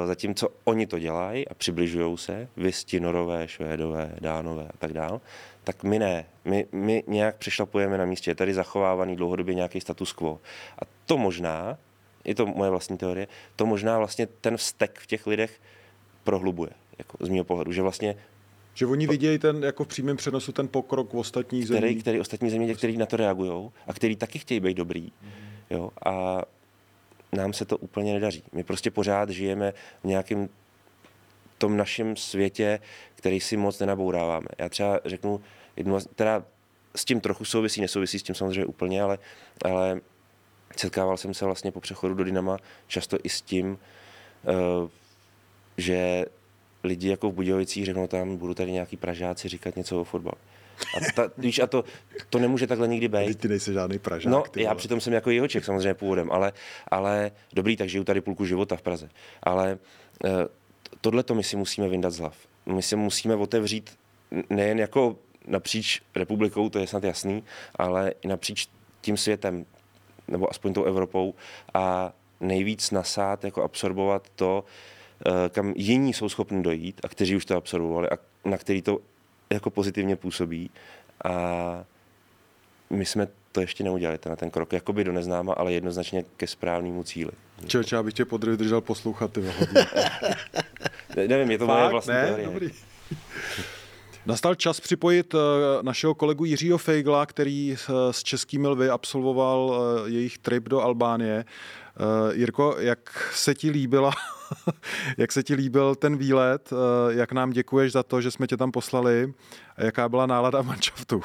zatímco 0.05 0.49
oni 0.63 0.87
to 0.87 0.99
dělají 0.99 1.47
a 1.47 1.53
přibližují 1.53 2.17
se, 2.17 2.47
vy 2.57 2.71
norové, 2.99 3.47
švédové, 3.47 4.15
dánové 4.21 4.63
a 4.63 4.77
tak 4.77 4.93
dál, 4.93 5.21
tak 5.63 5.83
my 5.83 5.99
ne. 5.99 6.25
My, 6.45 6.67
my 6.71 7.03
nějak 7.07 7.35
přešlapujeme 7.35 7.97
na 7.97 8.05
místě. 8.05 8.31
Je 8.31 8.35
tady 8.35 8.53
zachovávaný 8.53 9.15
dlouhodobě 9.15 9.55
nějaký 9.55 9.81
status 9.81 10.13
quo. 10.13 10.39
A 10.79 10.85
to 11.05 11.17
možná, 11.17 11.77
je 12.25 12.35
to 12.35 12.45
moje 12.45 12.69
vlastní 12.69 12.97
teorie, 12.97 13.27
to 13.55 13.65
možná 13.65 13.97
vlastně 13.97 14.27
ten 14.27 14.57
vztek 14.57 14.99
v 14.99 15.07
těch 15.07 15.27
lidech 15.27 15.61
prohlubuje, 16.23 16.71
jako 16.97 17.17
z 17.25 17.29
mého 17.29 17.43
pohledu, 17.43 17.71
že 17.71 17.81
vlastně 17.81 18.15
Že 18.73 18.85
oni 18.85 19.07
vidějí 19.07 19.39
ten, 19.39 19.63
jako 19.63 19.83
v 19.83 19.87
přímém 19.87 20.17
přenosu 20.17 20.51
ten 20.51 20.67
pokrok 20.67 21.13
v 21.13 21.17
ostatních 21.17 21.65
který, 21.65 21.79
zemích. 21.81 22.01
který 22.01 22.19
ostatní 22.19 22.49
země, 22.49 22.75
který 22.75 22.97
na 22.97 23.05
to 23.05 23.17
reagují 23.17 23.69
a 23.87 23.93
který 23.93 24.15
taky 24.15 24.39
chtějí 24.39 24.59
být 24.59 24.77
dobrý. 24.77 25.11
Jo? 25.69 25.91
A 26.05 26.41
nám 27.33 27.53
se 27.53 27.65
to 27.65 27.77
úplně 27.77 28.13
nedaří. 28.13 28.43
My 28.51 28.63
prostě 28.63 28.91
pořád 28.91 29.29
žijeme 29.29 29.73
v 30.03 30.07
nějakém 30.07 30.49
tom 31.57 31.77
našem 31.77 32.15
světě, 32.15 32.79
který 33.15 33.39
si 33.39 33.57
moc 33.57 33.79
nenabouráváme. 33.79 34.47
Já 34.57 34.69
třeba 34.69 34.99
řeknu 35.05 35.41
jednu, 35.75 35.97
teda 36.15 36.43
s 36.95 37.05
tím 37.05 37.21
trochu 37.21 37.45
souvisí, 37.45 37.81
nesouvisí 37.81 38.19
s 38.19 38.23
tím 38.23 38.35
samozřejmě 38.35 38.65
úplně, 38.65 39.01
ale, 39.01 39.17
ale 39.65 40.01
setkával 40.77 41.17
jsem 41.17 41.33
se 41.33 41.45
vlastně 41.45 41.71
po 41.71 41.79
přechodu 41.79 42.13
do 42.13 42.23
Dynama 42.23 42.57
často 42.87 43.17
i 43.23 43.29
s 43.29 43.41
tím, 43.41 43.77
eh, 44.45 44.89
že 45.77 46.25
lidi 46.83 47.09
jako 47.09 47.29
v 47.29 47.33
Budějovicích 47.33 47.85
řeknou 47.85 48.07
tam, 48.07 48.37
budu 48.37 48.53
tady 48.53 48.71
nějaký 48.71 48.97
Pražáci 48.97 49.49
říkat 49.49 49.75
něco 49.75 50.01
o 50.01 50.03
fotbal. 50.03 50.33
A, 50.97 51.11
ta, 51.15 51.31
víš, 51.37 51.59
a 51.59 51.67
to, 51.67 51.83
to 52.29 52.39
nemůže 52.39 52.67
takhle 52.67 52.87
nikdy 52.87 53.07
být. 53.07 53.25
Teď 53.25 53.39
ty 53.39 53.47
nejsi 53.47 53.73
žádný 53.73 53.99
Pražák. 53.99 54.31
No, 54.31 54.43
ty 54.51 54.63
já 54.63 54.75
přitom 54.75 55.01
jsem 55.01 55.13
jako 55.13 55.29
jihoček 55.29 55.65
samozřejmě 55.65 55.93
původem, 55.93 56.31
ale, 56.31 56.53
ale 56.87 57.31
dobrý, 57.53 57.77
tak 57.77 57.89
žiju 57.89 58.03
tady 58.03 58.21
půlku 58.21 58.45
života 58.45 58.75
v 58.75 58.81
Praze. 58.81 59.09
Ale 59.43 59.77
eh, 60.25 60.29
tohle 61.01 61.23
to 61.23 61.35
my 61.35 61.43
si 61.43 61.55
musíme 61.55 61.89
vyndat 61.89 62.13
z 62.13 62.19
hlav. 62.19 62.37
My 62.65 62.81
si 62.81 62.95
musíme 62.95 63.35
otevřít 63.35 63.97
nejen 64.49 64.79
jako 64.79 65.17
napříč 65.47 66.01
republikou, 66.15 66.69
to 66.69 66.79
je 66.79 66.87
snad 66.87 67.03
jasný, 67.03 67.43
ale 67.75 68.13
i 68.21 68.27
napříč 68.27 68.67
tím 69.01 69.17
světem, 69.17 69.65
nebo 70.27 70.49
aspoň 70.49 70.73
tou 70.73 70.83
Evropou 70.83 71.33
a 71.73 72.13
nejvíc 72.39 72.91
nasát, 72.91 73.43
jako 73.43 73.63
absorbovat 73.63 74.27
to, 74.35 74.63
eh, 75.25 75.49
kam 75.49 75.73
jiní 75.75 76.13
jsou 76.13 76.29
schopni 76.29 76.63
dojít 76.63 77.01
a 77.03 77.07
kteří 77.07 77.35
už 77.35 77.45
to 77.45 77.55
absorbovali 77.55 78.09
a 78.09 78.17
na 78.45 78.57
který 78.57 78.81
to 78.81 78.99
jako 79.51 79.69
pozitivně 79.69 80.15
působí 80.15 80.69
a 81.25 81.83
my 82.89 83.05
jsme 83.05 83.27
to 83.51 83.61
ještě 83.61 83.83
neudělali, 83.83 84.17
ten, 84.17 84.35
ten 84.35 84.51
krok, 84.51 84.73
jakoby 84.73 85.03
do 85.03 85.11
neznáma, 85.11 85.53
ale 85.53 85.73
jednoznačně 85.73 86.23
ke 86.37 86.47
správnému 86.47 87.03
cíli. 87.03 87.31
Čeče, 87.67 87.97
abych 87.97 88.13
tě 88.13 88.25
podržel 88.25 88.81
poslouchat, 88.81 89.31
ty 89.33 89.41
ne, 91.15 91.27
Nevím, 91.27 91.51
je 91.51 91.57
to 91.57 91.67
Fakt? 91.67 91.77
moje 91.77 91.89
vlastní 91.89 92.13
ne? 92.13 92.25
teorie. 92.25 92.47
Dobrý. 92.47 92.71
Nastal 94.25 94.55
čas 94.55 94.79
připojit 94.79 95.33
eh, 95.35 95.37
našeho 95.81 96.15
kolegu 96.15 96.45
Jiřího 96.45 96.77
Fejgla, 96.77 97.25
který 97.25 97.73
eh, 97.73 98.13
s 98.13 98.23
českými 98.23 98.67
lvy 98.67 98.89
absolvoval 98.89 99.81
eh, 100.05 100.09
jejich 100.09 100.37
trip 100.37 100.69
do 100.69 100.79
Albánie. 100.79 101.45
Jirko, 102.33 102.75
jak 102.79 103.31
se 103.33 103.55
ti 103.55 103.69
líbila, 103.69 104.11
jak 105.17 105.31
se 105.31 105.43
ti 105.43 105.55
líbil 105.55 105.95
ten 105.95 106.17
výlet, 106.17 106.73
jak 107.09 107.31
nám 107.31 107.51
děkuješ 107.51 107.91
za 107.91 108.03
to, 108.03 108.21
že 108.21 108.31
jsme 108.31 108.47
tě 108.47 108.57
tam 108.57 108.71
poslali 108.71 109.33
a 109.75 109.83
jaká 109.83 110.09
byla 110.09 110.25
nálada 110.25 110.61
manšaftu? 110.61 111.21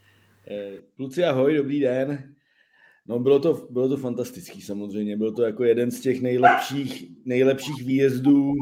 Kluci, 0.96 1.24
ahoj, 1.24 1.56
dobrý 1.56 1.80
den. 1.80 2.34
No 3.06 3.18
bylo 3.18 3.38
to, 3.38 3.66
bylo 3.70 3.88
to 3.88 3.96
fantastický 3.96 4.62
samozřejmě, 4.62 5.16
byl 5.16 5.32
to 5.32 5.42
jako 5.42 5.64
jeden 5.64 5.90
z 5.90 6.00
těch 6.00 6.22
nejlepších, 6.22 7.04
nejlepších 7.24 7.84
výjezdů, 7.84 8.52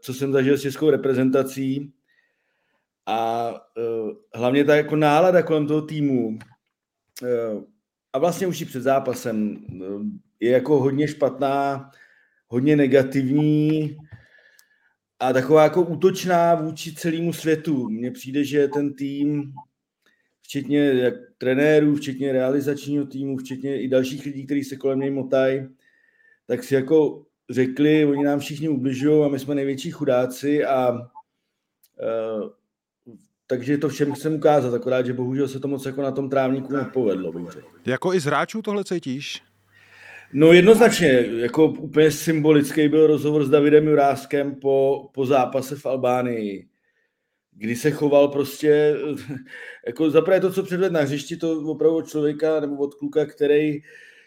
co 0.00 0.14
jsem 0.14 0.32
zažil 0.32 0.58
s 0.58 0.62
českou 0.62 0.90
reprezentací 0.90 1.92
a 3.06 3.50
uh, 3.50 4.10
hlavně 4.34 4.64
ta 4.64 4.76
jako 4.76 4.96
nálada 4.96 5.42
kolem 5.42 5.66
toho 5.66 5.82
týmu 5.82 6.28
uh, 6.28 7.62
a 8.12 8.18
vlastně 8.18 8.46
už 8.46 8.60
i 8.60 8.64
před 8.64 8.82
zápasem 8.82 9.64
uh, 9.80 10.02
je 10.40 10.50
jako 10.50 10.80
hodně 10.80 11.08
špatná, 11.08 11.90
hodně 12.48 12.76
negativní 12.76 13.96
a 15.20 15.32
taková 15.32 15.62
jako 15.62 15.82
útočná 15.82 16.54
vůči 16.54 16.94
celému 16.94 17.32
světu. 17.32 17.88
Mně 17.88 18.10
přijde, 18.10 18.44
že 18.44 18.68
ten 18.68 18.94
tým, 18.94 19.52
včetně 20.42 20.78
jak 20.78 21.14
trenérů, 21.38 21.96
včetně 21.96 22.32
realizačního 22.32 23.06
týmu, 23.06 23.36
včetně 23.36 23.80
i 23.80 23.88
dalších 23.88 24.24
lidí, 24.24 24.46
kteří 24.46 24.64
se 24.64 24.76
kolem 24.76 25.00
něj 25.00 25.10
motají, 25.10 25.68
tak 26.46 26.64
si 26.64 26.74
jako 26.74 27.26
řekli, 27.50 28.04
oni 28.04 28.24
nám 28.24 28.38
všichni 28.38 28.68
ubližují 28.68 29.24
a 29.24 29.28
my 29.28 29.38
jsme 29.38 29.54
největší 29.54 29.90
chudáci 29.90 30.64
a 30.64 30.92
uh, 30.92 32.50
takže 33.46 33.78
to 33.78 33.88
všem 33.88 34.12
chcem 34.12 34.34
ukázat, 34.34 34.74
akorát, 34.74 35.06
že 35.06 35.12
bohužel 35.12 35.48
se 35.48 35.60
to 35.60 35.68
moc 35.68 35.86
jako 35.86 36.02
na 36.02 36.10
tom 36.10 36.30
trávníku 36.30 36.72
nepovedlo. 36.72 37.32
Bych 37.32 37.56
Jako 37.86 38.14
i 38.14 38.20
z 38.20 38.24
hráčů 38.24 38.62
tohle 38.62 38.84
cítíš? 38.84 39.42
No 40.32 40.52
jednoznačně, 40.52 41.24
jako 41.36 41.66
úplně 41.66 42.10
symbolický 42.10 42.88
byl 42.88 43.06
rozhovor 43.06 43.44
s 43.44 43.50
Davidem 43.50 43.88
Juráskem 43.88 44.54
po, 44.54 45.08
po 45.14 45.26
zápase 45.26 45.76
v 45.76 45.86
Albánii, 45.86 46.68
kdy 47.52 47.76
se 47.76 47.90
choval 47.90 48.28
prostě, 48.28 48.96
jako 49.86 50.10
zaprvé 50.10 50.40
to, 50.40 50.52
co 50.52 50.62
předved 50.62 50.92
na 50.92 51.00
hřišti, 51.00 51.36
to 51.36 51.60
opravdu 51.60 51.96
od 51.96 52.08
člověka 52.08 52.60
nebo 52.60 52.76
od 52.76 52.94
kluka, 52.94 53.26
který, 53.26 53.82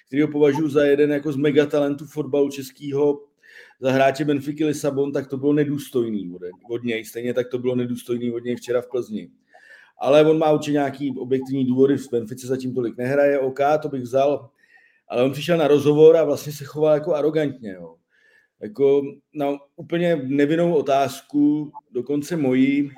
který 0.08 0.22
ho 0.22 0.28
považuji 0.28 0.70
za 0.70 0.84
jeden 0.84 1.12
jako 1.12 1.32
z 1.32 1.36
megatalentů 1.36 2.06
fotbalu 2.06 2.50
českého, 2.50 3.20
za 3.80 3.92
hráče 3.92 4.26
Benfiky 4.26 4.66
Lisabon, 4.66 5.12
tak 5.12 5.28
to 5.28 5.38
bylo 5.38 5.54
nedůstojný 5.54 6.36
od 6.70 6.84
něj. 6.84 7.06
Stejně 7.06 7.34
tak 7.34 7.48
to 7.48 7.60
bylo 7.60 7.76
nedůstojný 7.76 8.32
od 8.32 8.44
něj 8.44 8.56
včera 8.56 8.82
v 8.82 8.88
Plzni. 8.88 9.30
Ale 9.98 10.26
on 10.26 10.38
má 10.38 10.52
určitě 10.52 10.72
nějaký 10.72 11.14
objektivní 11.18 11.66
důvody, 11.66 11.98
v 11.98 12.12
Benfice 12.12 12.48
zatím 12.48 12.74
tolik 12.74 12.98
nehraje, 12.98 13.40
OK, 13.40 13.60
to 13.82 13.90
bych 13.90 14.02
vzal, 14.02 14.50
ale 15.08 15.24
on 15.24 15.32
přišel 15.32 15.58
na 15.58 15.68
rozhovor 15.68 16.18
a 16.18 16.24
vlastně 16.24 16.54
se 16.54 16.66
choval 16.66 16.94
jako 16.94 17.14
arrogantně. 17.14 17.72
Jo. 17.72 17.96
Jako 18.62 19.02
na 19.34 19.48
úplně 19.76 20.16
nevinnou 20.24 20.74
otázku, 20.74 21.72
dokonce 21.92 22.38
mojí, 22.38 22.92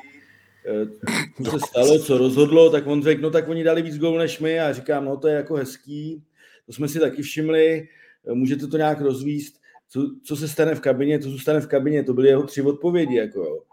eh, 0.67 1.43
co 1.43 1.51
se 1.51 1.59
stalo, 1.67 1.99
co 1.99 2.17
rozhodlo, 2.17 2.69
tak 2.69 2.87
on 2.87 3.03
řekl, 3.03 3.21
no 3.21 3.29
tak 3.29 3.49
oni 3.49 3.63
dali 3.63 3.81
víc 3.81 3.97
gólů 3.97 4.17
než 4.17 4.39
my 4.39 4.59
a 4.59 4.73
říkám, 4.73 5.05
no 5.05 5.17
to 5.17 5.27
je 5.27 5.35
jako 5.35 5.55
hezký, 5.55 6.23
to 6.65 6.73
jsme 6.73 6.87
si 6.87 6.99
taky 6.99 7.21
všimli, 7.21 7.87
můžete 8.33 8.67
to 8.67 8.77
nějak 8.77 9.01
rozvíst 9.01 9.60
co, 9.91 10.15
co 10.23 10.35
se 10.35 10.47
stane 10.47 10.75
v 10.75 10.79
kabině, 10.79 11.19
to 11.19 11.29
zůstane 11.29 11.61
v 11.61 11.67
kabině, 11.67 12.03
to 12.03 12.13
byly 12.13 12.27
jeho 12.27 12.43
tři 12.43 12.61
odpovědi, 12.61 13.15
jako 13.15 13.39
jo. 13.39 13.63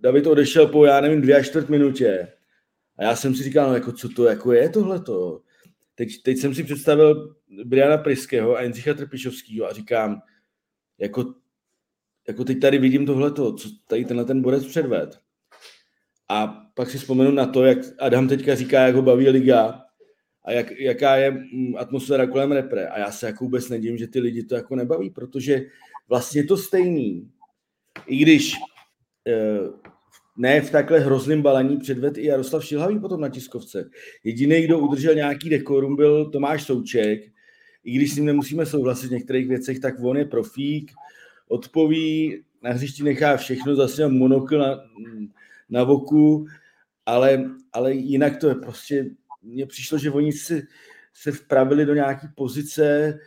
David 0.00 0.26
odešel 0.26 0.66
po, 0.66 0.84
já 0.84 1.00
nevím, 1.00 1.20
dvě 1.20 1.36
a 1.36 1.42
čtvrt 1.42 1.68
minutě. 1.68 2.28
A 2.98 3.02
já 3.02 3.16
jsem 3.16 3.34
si 3.34 3.42
říkal, 3.42 3.68
no 3.68 3.74
jako, 3.74 3.92
co 3.92 4.08
to 4.08 4.24
jako 4.24 4.52
je 4.52 4.68
tohleto? 4.68 5.42
Teď, 5.94 6.22
teď 6.22 6.38
jsem 6.38 6.54
si 6.54 6.64
představil 6.64 7.36
Briana 7.64 7.98
Priského 7.98 8.56
a 8.56 8.62
Jindřicha 8.62 8.94
Trpišovského 8.94 9.66
a 9.66 9.72
říkám, 9.72 10.22
jako, 10.98 11.34
jako 12.28 12.44
teď 12.44 12.60
tady 12.60 12.78
vidím 12.78 13.06
tohleto, 13.06 13.52
co 13.52 13.68
tady 13.86 14.04
tenhle 14.04 14.24
ten 14.24 14.42
borec 14.42 14.66
předved. 14.66 15.20
A 16.28 16.46
pak 16.74 16.90
si 16.90 16.98
vzpomenu 16.98 17.30
na 17.30 17.46
to, 17.46 17.64
jak 17.64 17.78
Adam 17.98 18.28
teďka 18.28 18.54
říká, 18.54 18.80
jak 18.80 18.94
ho 18.94 19.02
baví 19.02 19.28
liga 19.28 19.89
a 20.44 20.52
jak, 20.52 20.70
jaká 20.70 21.16
je 21.16 21.30
mm, 21.30 21.76
atmosféra 21.76 22.26
kolem 22.26 22.52
repre. 22.52 22.88
A 22.88 22.98
já 22.98 23.12
se 23.12 23.26
jako 23.26 23.44
vůbec 23.44 23.68
nedím, 23.68 23.98
že 23.98 24.06
ty 24.06 24.20
lidi 24.20 24.42
to 24.42 24.54
jako 24.54 24.76
nebaví, 24.76 25.10
protože 25.10 25.62
vlastně 26.08 26.40
je 26.40 26.44
to 26.44 26.56
stejný. 26.56 27.30
I 28.06 28.16
když 28.16 28.54
eh, 29.28 29.60
ne 30.36 30.60
v 30.60 30.70
takhle 30.70 30.98
hrozném 30.98 31.42
balení 31.42 31.76
předved 31.76 32.18
i 32.18 32.26
Jaroslav 32.26 32.64
Šilhavý 32.64 32.98
potom 32.98 33.20
na 33.20 33.28
tiskovce. 33.28 33.90
Jediný, 34.24 34.62
kdo 34.62 34.78
udržel 34.78 35.14
nějaký 35.14 35.48
dekorum, 35.48 35.96
byl 35.96 36.30
Tomáš 36.30 36.62
Souček. 36.62 37.20
I 37.84 37.92
když 37.92 38.12
s 38.12 38.16
ním 38.16 38.26
nemusíme 38.26 38.66
souhlasit 38.66 39.08
v 39.08 39.12
některých 39.12 39.48
věcech, 39.48 39.80
tak 39.80 39.94
on 40.02 40.16
je 40.16 40.24
profík, 40.24 40.92
odpoví, 41.48 42.42
na 42.62 42.72
hřišti 42.72 43.02
nechá 43.02 43.36
všechno, 43.36 43.76
zase 43.76 44.08
monokl 44.08 44.58
na, 44.58 44.80
na 45.70 45.84
voku, 45.84 46.46
ale, 47.06 47.50
ale 47.72 47.94
jinak 47.94 48.36
to 48.36 48.48
je 48.48 48.54
prostě 48.54 49.10
mně 49.42 49.66
přišlo, 49.66 49.98
že 49.98 50.10
oni 50.10 50.32
si, 50.32 50.66
se 51.14 51.32
vpravili 51.32 51.86
do 51.86 51.94
nějaké 51.94 52.28
pozice 52.34 53.18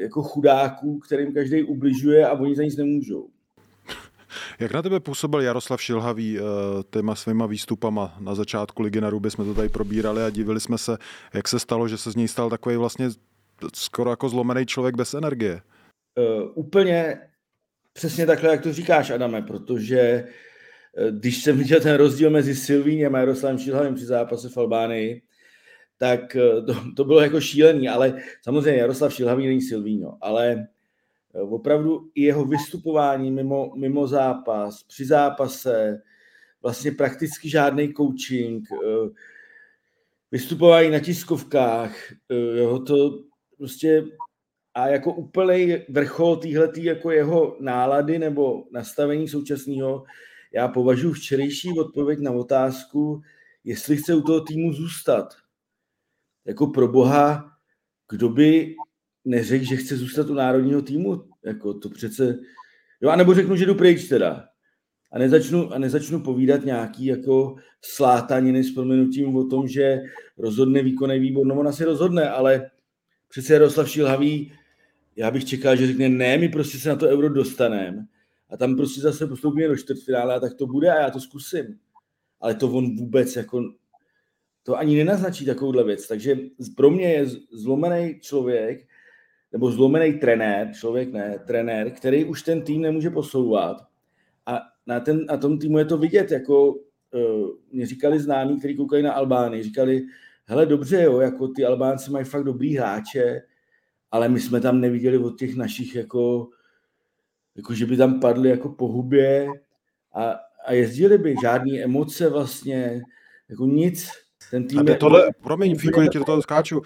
jako 0.00 0.22
chudáků, 0.22 0.98
kterým 0.98 1.34
každý 1.34 1.62
ubližuje 1.62 2.26
a 2.26 2.32
oni 2.32 2.56
za 2.56 2.62
nic 2.62 2.76
nemůžou. 2.76 3.28
Jak 4.58 4.72
na 4.72 4.82
tebe 4.82 5.00
působil 5.00 5.40
Jaroslav 5.40 5.82
Šilhavý 5.82 6.38
eh, 6.38 6.42
těma 6.90 7.14
svýma 7.14 7.46
výstupama 7.46 8.16
na 8.20 8.34
začátku 8.34 8.82
Ligy 8.82 9.00
na 9.00 9.10
Ruby? 9.10 9.30
Jsme 9.30 9.44
to 9.44 9.54
tady 9.54 9.68
probírali 9.68 10.22
a 10.22 10.30
divili 10.30 10.60
jsme 10.60 10.78
se, 10.78 10.96
jak 11.34 11.48
se 11.48 11.58
stalo, 11.58 11.88
že 11.88 11.98
se 11.98 12.10
z 12.10 12.16
něj 12.16 12.28
stal 12.28 12.50
takový 12.50 12.76
vlastně 12.76 13.08
skoro 13.74 14.10
jako 14.10 14.28
zlomený 14.28 14.66
člověk 14.66 14.96
bez 14.96 15.14
energie. 15.14 15.60
Uh, 16.18 16.50
úplně 16.54 17.18
přesně 17.92 18.26
takhle, 18.26 18.50
jak 18.50 18.62
to 18.62 18.72
říkáš, 18.72 19.10
Adame, 19.10 19.42
protože 19.42 20.24
když 21.10 21.42
jsem 21.42 21.58
viděl 21.58 21.80
ten 21.80 21.96
rozdíl 21.96 22.30
mezi 22.30 22.54
Silvínem 22.54 23.14
a 23.14 23.18
Jaroslavem 23.18 23.58
Šilhavým 23.58 23.94
při 23.94 24.04
zápase 24.04 24.48
v 24.48 24.56
Albánii, 24.56 25.22
tak 25.98 26.36
eh, 26.36 26.62
to, 26.62 26.74
to 26.96 27.04
bylo 27.04 27.20
jako 27.20 27.40
šílený, 27.40 27.88
ale 27.88 28.22
samozřejmě 28.42 28.80
Jaroslav 28.80 29.14
Šilhavý 29.14 29.46
není 29.46 29.62
Silvíno, 29.62 30.18
ale 30.20 30.66
eh, 31.34 31.40
opravdu 31.40 32.10
i 32.14 32.22
jeho 32.22 32.44
vystupování 32.44 33.30
mimo, 33.30 33.72
mimo 33.76 34.06
zápas, 34.06 34.82
při 34.82 35.06
zápase, 35.06 36.02
vlastně 36.62 36.92
prakticky 36.92 37.48
žádný 37.48 37.94
coaching, 37.94 38.68
eh, 38.72 39.08
vystupování 40.30 40.90
na 40.90 41.00
tiskovkách, 41.00 41.96
jeho 42.54 42.78
to 42.78 43.18
prostě 43.58 44.04
a 44.74 44.88
jako 44.88 45.12
úplný 45.12 45.76
vrchol 45.88 46.36
týhletý 46.36 46.84
jako 46.84 47.10
jeho 47.10 47.56
nálady 47.60 48.18
nebo 48.18 48.64
nastavení 48.72 49.28
současného, 49.28 50.04
já 50.52 50.68
považuji 50.68 51.12
včerejší 51.12 51.78
odpověď 51.78 52.18
na 52.18 52.30
otázku, 52.30 53.22
jestli 53.64 53.96
chce 53.96 54.14
u 54.14 54.20
toho 54.20 54.40
týmu 54.40 54.72
zůstat 54.72 55.34
jako 56.46 56.66
pro 56.66 56.88
boha, 56.88 57.50
kdo 58.10 58.28
by 58.28 58.74
neřekl, 59.24 59.64
že 59.64 59.76
chce 59.76 59.96
zůstat 59.96 60.30
u 60.30 60.34
národního 60.34 60.82
týmu, 60.82 61.24
jako 61.44 61.74
to 61.74 61.90
přece, 61.90 62.38
jo, 63.00 63.10
anebo 63.10 63.34
řeknu, 63.34 63.56
že 63.56 63.66
jdu 63.66 63.74
pryč 63.74 64.08
teda. 64.08 64.48
A 65.12 65.18
nezačnu, 65.18 65.72
a 65.72 65.78
nezačnu 65.78 66.20
povídat 66.20 66.64
nějaký 66.64 67.06
jako 67.06 67.56
slátaniny 67.80 68.64
s 68.64 68.74
proměnutím 68.74 69.36
o 69.36 69.44
tom, 69.44 69.68
že 69.68 70.02
rozhodne 70.38 70.82
výkonný 70.82 71.18
výbor. 71.18 71.46
No 71.46 71.60
on 71.60 71.68
asi 71.68 71.84
rozhodne, 71.84 72.30
ale 72.30 72.70
přece 73.28 73.52
Jaroslav 73.52 73.88
Šilhavý, 73.88 74.52
já 75.16 75.30
bych 75.30 75.44
čekal, 75.44 75.76
že 75.76 75.86
řekne, 75.86 76.08
ne, 76.08 76.38
my 76.38 76.48
prostě 76.48 76.78
se 76.78 76.88
na 76.88 76.96
to 76.96 77.06
euro 77.06 77.28
dostaneme 77.28 78.06
a 78.50 78.56
tam 78.56 78.76
prostě 78.76 79.00
zase 79.00 79.26
postoupíme 79.26 79.68
do 79.68 79.76
čtvrtfinále 79.76 80.34
a 80.34 80.40
tak 80.40 80.54
to 80.54 80.66
bude 80.66 80.90
a 80.90 81.00
já 81.00 81.10
to 81.10 81.20
zkusím. 81.20 81.78
Ale 82.40 82.54
to 82.54 82.70
on 82.70 82.96
vůbec 82.96 83.36
jako 83.36 83.62
to 84.64 84.78
ani 84.78 84.96
nenaznačí 84.96 85.44
takovouhle 85.44 85.84
věc. 85.84 86.08
Takže 86.08 86.38
pro 86.76 86.90
mě 86.90 87.12
je 87.12 87.26
zlomený 87.52 88.20
člověk, 88.20 88.86
nebo 89.52 89.70
zlomený 89.70 90.12
trenér, 90.12 90.72
člověk 90.74 91.12
ne, 91.12 91.38
trenér, 91.46 91.90
který 91.90 92.24
už 92.24 92.42
ten 92.42 92.62
tým 92.62 92.82
nemůže 92.82 93.10
posouvat. 93.10 93.76
A 94.46 94.60
na, 94.86 95.00
ten, 95.00 95.24
na 95.26 95.36
tom 95.36 95.58
týmu 95.58 95.78
je 95.78 95.84
to 95.84 95.98
vidět, 95.98 96.30
jako 96.30 96.72
uh, 96.72 96.80
mě 97.72 97.86
říkali 97.86 98.20
známí, 98.20 98.58
kteří 98.58 98.76
koukají 98.76 99.02
na 99.02 99.12
Albány, 99.12 99.62
říkali, 99.62 100.02
hele 100.44 100.66
dobře, 100.66 101.02
jo, 101.02 101.20
jako 101.20 101.48
ty 101.48 101.64
Albánci 101.64 102.10
mají 102.10 102.24
fakt 102.24 102.44
dobrý 102.44 102.76
hráče, 102.76 103.42
ale 104.10 104.28
my 104.28 104.40
jsme 104.40 104.60
tam 104.60 104.80
neviděli 104.80 105.18
od 105.18 105.38
těch 105.38 105.56
našich 105.56 105.94
jako, 105.94 106.48
jako 107.56 107.74
že 107.74 107.86
by 107.86 107.96
tam 107.96 108.20
padli 108.20 108.48
jako 108.48 108.68
po 108.68 108.88
hubě 108.88 109.48
a, 110.12 110.34
a 110.66 110.72
jezdili 110.72 111.18
by, 111.18 111.34
žádné 111.42 111.78
emoce 111.78 112.28
vlastně, 112.28 113.02
jako 113.48 113.66
nic. 113.66 114.23
Ten 114.50 114.66
tým 114.66 114.88
je, 114.88 114.96
tohle, 114.96 115.30
promiň, 115.42 115.76
Fíko, 115.76 116.00
já 116.00 116.08
ti 116.08 116.18
do 116.18 116.24
toho 116.24 116.42
skáču, 116.42 116.82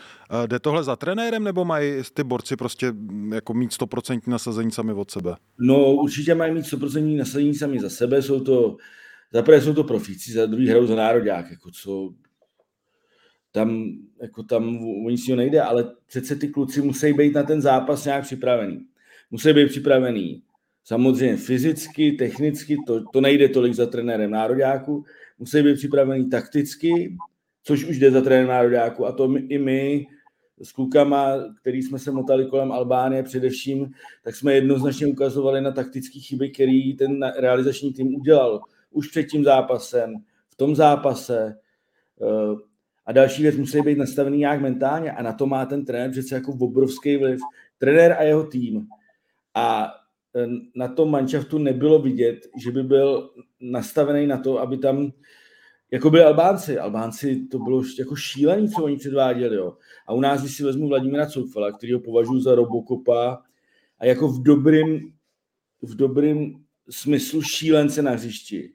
jde 0.47 0.59
tohle 0.59 0.85
za 0.85 0.97
trenérem, 0.97 1.45
nebo 1.45 1.65
mají 1.65 2.03
ty 2.15 2.25
borci 2.25 2.57
prostě 2.57 2.93
jako 3.35 3.55
mít 3.55 3.71
100% 3.71 4.21
nasazení 4.27 4.71
sami 4.71 4.93
od 4.93 5.11
sebe? 5.11 5.35
No 5.59 5.95
určitě 5.95 6.35
mají 6.35 6.55
mít 6.55 6.65
100% 6.65 7.19
nasazení 7.19 7.55
sami 7.55 7.81
za 7.81 7.91
sebe, 7.91 8.23
jsou 8.23 8.41
to, 8.41 8.77
za 9.33 9.43
prvé 9.43 9.61
jsou 9.61 9.75
to 9.75 9.85
profíci, 9.85 10.33
za 10.33 10.47
druhý 10.47 10.69
hrajou 10.69 10.87
za 10.87 10.95
národák, 10.95 11.51
jako 11.51 11.71
co 11.71 12.11
tam, 13.53 13.93
jako 14.23 14.43
tam 14.43 14.79
o 15.07 15.11
nic 15.11 15.29
nejde, 15.29 15.63
ale 15.63 15.95
přece 16.07 16.37
ty 16.37 16.49
kluci 16.49 16.83
musí 16.83 17.13
být 17.13 17.35
na 17.35 17.43
ten 17.43 17.63
zápas 17.63 18.05
nějak 18.05 18.25
připravený. 18.25 18.87
Musí 19.31 19.53
být 19.53 19.69
připravený 19.69 20.43
samozřejmě 20.85 21.37
fyzicky, 21.37 22.13
technicky, 22.13 22.77
to, 22.87 23.05
to 23.13 23.21
nejde 23.21 23.49
tolik 23.49 23.75
za 23.75 23.87
trenérem 23.87 24.31
nároďáku, 24.31 25.05
musí 25.39 25.63
být 25.63 25.75
připravený 25.75 26.31
takticky, 26.31 27.17
což 27.69 27.85
už 27.85 27.99
jde 27.99 28.11
za 28.11 28.21
trenérem 28.21 28.49
nároďáku 28.49 29.07
a 29.07 29.13
to 29.13 29.29
my, 29.29 29.41
i 29.41 29.59
my 29.59 30.07
s 30.63 30.73
klukama, 30.73 31.35
který 31.61 31.83
jsme 31.83 31.99
se 31.99 32.11
motali 32.11 32.47
kolem 32.47 32.73
Albánie 32.73 33.23
především, 33.23 33.93
tak 34.25 34.37
jsme 34.37 34.55
jednoznačně 34.55 35.07
ukazovali 35.07 35.61
na 35.61 35.73
taktické 35.73 36.21
chyby, 36.21 36.51
který 36.51 36.97
ten 36.97 37.33
realizační 37.37 37.93
tým 37.93 38.15
udělal 38.15 38.61
už 38.91 39.09
před 39.09 39.25
tím 39.25 39.45
zápasem, 39.45 40.15
v 40.49 40.57
tom 40.57 40.77
zápase. 40.77 41.59
Eh, 42.23 42.57
a 43.07 43.13
další 43.13 43.43
věc 43.43 43.57
musí 43.57 43.81
být 43.81 43.99
nastavený 43.99 44.39
nějak 44.39 44.61
mentálně 44.61 45.13
a 45.13 45.23
na 45.23 45.33
to 45.33 45.47
má 45.47 45.67
ten 45.67 45.85
trenér 45.85 46.11
přece 46.11 46.35
jako 46.35 46.53
obrovský 46.61 47.17
vliv. 47.17 47.41
Trenér 47.79 48.17
a 48.19 48.23
jeho 48.23 48.45
tým. 48.45 48.87
A 49.55 49.93
eh, 50.37 50.47
na 50.75 50.89
tom 50.89 51.11
manšaftu 51.11 51.59
nebylo 51.59 51.99
vidět, 51.99 52.39
že 52.65 52.71
by 52.71 52.83
byl 52.83 53.31
nastavený 53.61 54.27
na 54.27 54.39
to, 54.39 54.59
aby 54.59 54.79
tam 54.79 55.13
jako 55.91 56.11
byli 56.11 56.23
Albánci. 56.23 56.79
Albánci 56.79 57.47
to 57.51 57.59
bylo 57.59 57.83
jako 57.99 58.17
šílený, 58.17 58.71
co 58.71 58.85
oni 58.85 58.97
předváděli. 58.97 59.57
Jo. 59.57 59.77
A 60.07 60.13
u 60.13 60.21
nás, 60.21 60.41
když 60.41 60.57
si 60.57 60.65
vezmu 60.65 60.89
Vladimíra 60.89 61.27
Coufala, 61.27 61.73
který 61.73 61.93
ho 61.93 62.01
považuji 62.01 62.41
za 62.41 62.55
Robocopa 62.55 63.43
a 63.99 64.07
jako 64.07 64.29
v 64.29 64.43
dobrým, 64.43 65.13
v 65.83 65.97
dobrým 65.97 66.65
smyslu 66.91 67.43
šílence 67.43 68.03
na 68.03 68.11
hřišti, 68.11 68.73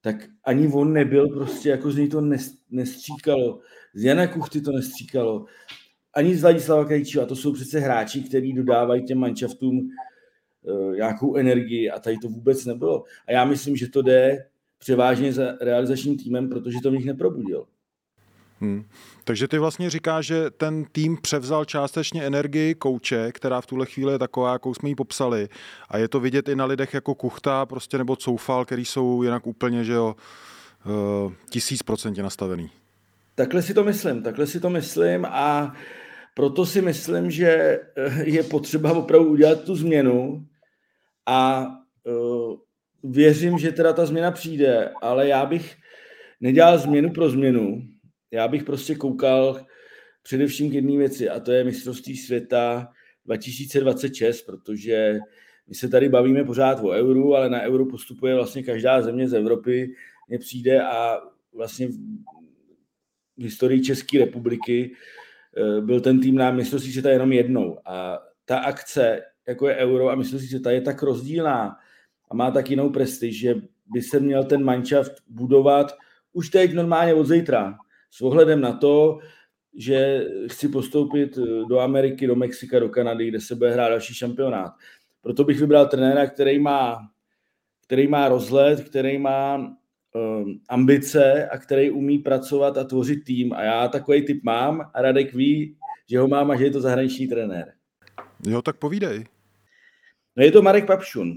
tak 0.00 0.16
ani 0.44 0.68
on 0.68 0.92
nebyl 0.92 1.28
prostě, 1.28 1.68
jako 1.68 1.90
z 1.90 1.96
něj 1.96 2.08
to 2.08 2.20
nestříkalo. 2.70 3.60
Z 3.94 4.04
Jana 4.04 4.26
Kuchty 4.26 4.60
to 4.60 4.72
nestříkalo. 4.72 5.44
Ani 6.14 6.36
z 6.36 6.42
Vladislava 6.42 6.84
Krejčího. 6.84 7.24
A 7.24 7.26
to 7.26 7.36
jsou 7.36 7.52
přece 7.52 7.80
hráči, 7.80 8.22
kteří 8.22 8.52
dodávají 8.52 9.04
těm 9.04 9.18
manšaftům 9.18 9.90
uh, 10.62 10.94
nějakou 10.94 11.36
energii 11.36 11.90
a 11.90 11.98
tady 12.00 12.16
to 12.18 12.28
vůbec 12.28 12.64
nebylo. 12.64 13.04
A 13.26 13.32
já 13.32 13.44
myslím, 13.44 13.76
že 13.76 13.88
to 13.88 14.02
jde 14.02 14.46
převážně 14.80 15.32
za 15.32 15.44
realizačním 15.60 16.18
týmem, 16.18 16.48
protože 16.48 16.78
to 16.82 16.90
v 16.90 16.94
nich 16.94 17.06
neprobudil. 17.06 17.66
Hmm. 18.60 18.84
Takže 19.24 19.48
ty 19.48 19.58
vlastně 19.58 19.90
říkáš, 19.90 20.26
že 20.26 20.50
ten 20.50 20.84
tým 20.92 21.16
převzal 21.22 21.64
částečně 21.64 22.22
energii 22.22 22.74
kouče, 22.74 23.32
která 23.32 23.60
v 23.60 23.66
tuhle 23.66 23.86
chvíli 23.86 24.12
je 24.12 24.18
taková, 24.18 24.52
jakou 24.52 24.74
jsme 24.74 24.88
ji 24.88 24.94
popsali. 24.94 25.48
A 25.88 25.98
je 25.98 26.08
to 26.08 26.20
vidět 26.20 26.48
i 26.48 26.56
na 26.56 26.64
lidech 26.64 26.94
jako 26.94 27.14
Kuchta 27.14 27.66
prostě 27.66 27.98
nebo 27.98 28.16
Coufal, 28.16 28.64
který 28.64 28.84
jsou 28.84 29.22
jinak 29.22 29.46
úplně, 29.46 29.84
že 29.84 29.92
jo, 29.92 30.16
eh, 30.86 31.34
tisíc 31.50 31.82
procentě 31.82 32.22
nastavený. 32.22 32.70
Takhle 33.34 33.62
si 33.62 33.74
to 33.74 33.84
myslím, 33.84 34.22
takhle 34.22 34.46
si 34.46 34.60
to 34.60 34.70
myslím 34.70 35.24
a 35.24 35.74
proto 36.34 36.66
si 36.66 36.82
myslím, 36.82 37.30
že 37.30 37.48
eh, 37.96 38.24
je 38.24 38.42
potřeba 38.42 38.92
opravdu 38.92 39.30
udělat 39.30 39.64
tu 39.64 39.76
změnu 39.76 40.46
a 41.26 41.66
uh, 42.04 42.56
věřím, 43.02 43.58
že 43.58 43.72
teda 43.72 43.92
ta 43.92 44.06
změna 44.06 44.30
přijde, 44.30 44.92
ale 45.02 45.28
já 45.28 45.46
bych 45.46 45.76
nedělal 46.40 46.78
změnu 46.78 47.10
pro 47.10 47.30
změnu, 47.30 47.82
já 48.30 48.48
bych 48.48 48.64
prostě 48.64 48.94
koukal 48.94 49.66
především 50.22 50.70
k 50.70 50.74
jedné 50.74 50.96
věci 50.96 51.28
a 51.28 51.40
to 51.40 51.52
je 51.52 51.64
mistrovství 51.64 52.16
světa 52.16 52.88
2026, 53.24 54.42
protože 54.42 55.18
my 55.68 55.74
se 55.74 55.88
tady 55.88 56.08
bavíme 56.08 56.44
pořád 56.44 56.80
o 56.80 56.88
euru, 56.88 57.36
ale 57.36 57.50
na 57.50 57.60
euro 57.60 57.86
postupuje 57.86 58.34
vlastně 58.34 58.62
každá 58.62 59.02
země 59.02 59.28
z 59.28 59.34
Evropy, 59.34 59.94
mně 60.28 60.38
přijde 60.38 60.82
a 60.82 61.20
vlastně 61.54 61.88
v 63.36 63.42
historii 63.42 63.82
České 63.82 64.18
republiky 64.18 64.92
eh, 65.56 65.80
byl 65.80 66.00
ten 66.00 66.20
tým 66.20 66.34
na 66.34 66.50
mistrovství 66.50 66.92
světa 66.92 67.10
jenom 67.10 67.32
jednou. 67.32 67.78
A 67.84 68.18
ta 68.44 68.58
akce, 68.58 69.22
jako 69.48 69.68
je 69.68 69.76
euro 69.76 70.10
a 70.10 70.14
mistrovství 70.14 70.48
světa, 70.48 70.70
je 70.70 70.80
tak 70.80 71.02
rozdílná 71.02 71.76
a 72.30 72.34
má 72.34 72.50
tak 72.50 72.70
jinou 72.70 72.90
prestiž, 72.90 73.38
že 73.38 73.54
by 73.86 74.02
se 74.02 74.20
měl 74.20 74.44
ten 74.44 74.64
manšaft 74.64 75.12
budovat 75.28 75.94
už 76.32 76.48
teď 76.48 76.74
normálně 76.74 77.14
od 77.14 77.24
zítra 77.24 77.78
s 78.10 78.20
ohledem 78.20 78.60
na 78.60 78.72
to, 78.72 79.18
že 79.74 80.26
chci 80.46 80.68
postoupit 80.68 81.38
eh, 81.38 81.64
do 81.68 81.78
Ameriky, 81.78 82.26
do 82.26 82.36
Mexika, 82.36 82.78
do 82.78 82.88
Kanady, 82.88 83.28
kde 83.28 83.40
se 83.40 83.54
bude 83.54 83.72
hrát 83.72 83.88
další 83.88 84.14
šampionát. 84.14 84.72
Proto 85.22 85.44
bych 85.44 85.60
vybral 85.60 85.86
trenéra, 85.86 86.26
který 86.26 86.58
má, 86.58 86.98
který 87.86 88.08
má 88.08 88.28
rozhled, 88.28 88.88
který 88.88 89.18
má 89.18 89.56
um, 90.14 90.60
ambice 90.68 91.48
a 91.48 91.58
který 91.58 91.90
umí 91.90 92.18
pracovat 92.18 92.78
a 92.78 92.84
tvořit 92.84 93.24
tým. 93.24 93.52
A 93.52 93.62
já 93.62 93.88
takový 93.88 94.26
typ 94.26 94.44
mám 94.44 94.90
a 94.94 95.02
Radek 95.02 95.34
ví, 95.34 95.76
že 96.10 96.18
ho 96.18 96.28
mám 96.28 96.50
a 96.50 96.56
že 96.56 96.64
je 96.64 96.70
to 96.70 96.80
zahraniční 96.80 97.28
trenér. 97.28 97.72
Jo, 98.46 98.62
tak 98.62 98.76
povídej. 98.76 99.24
No 100.36 100.44
je 100.44 100.52
to 100.52 100.62
Marek 100.62 100.86
Papšun. 100.86 101.34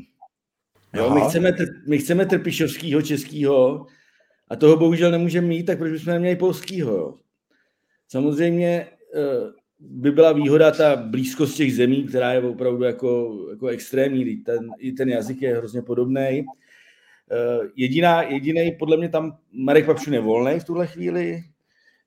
Jo, 0.95 1.13
my 1.13 1.21
chceme, 1.21 1.51
my 1.87 1.97
chceme 1.97 2.25
Trpišovskýho 2.25 3.01
českýho, 3.01 3.87
a 4.53 4.55
toho 4.55 4.77
bohužel 4.77 5.11
nemůžeme 5.11 5.47
mít, 5.47 5.63
tak 5.63 5.77
proč 5.77 5.91
bychom 5.91 6.13
neměli 6.13 6.35
polskýho? 6.35 6.91
Jo? 6.91 7.17
Samozřejmě 8.07 8.87
eh, 9.15 9.51
by 9.79 10.11
byla 10.11 10.31
výhoda 10.31 10.71
ta 10.71 10.95
blízkost 10.95 11.57
těch 11.57 11.75
zemí, 11.75 12.03
která 12.03 12.33
je 12.33 12.41
opravdu 12.41 12.83
jako, 12.83 13.39
jako 13.49 13.67
extrémní. 13.67 14.37
Ten, 14.37 14.69
I 14.77 14.91
ten 14.91 15.09
jazyk 15.09 15.41
je 15.41 15.57
hrozně 15.57 15.81
podobný. 15.81 16.19
Eh, 16.19 16.45
jediná, 17.75 18.21
jediný, 18.21 18.71
podle 18.79 18.97
mě 18.97 19.09
tam 19.09 19.37
Marek 19.51 19.85
Papšun 19.85 20.13
je 20.13 20.19
volný 20.19 20.59
v 20.59 20.63
tuhle 20.63 20.87
chvíli, 20.87 21.43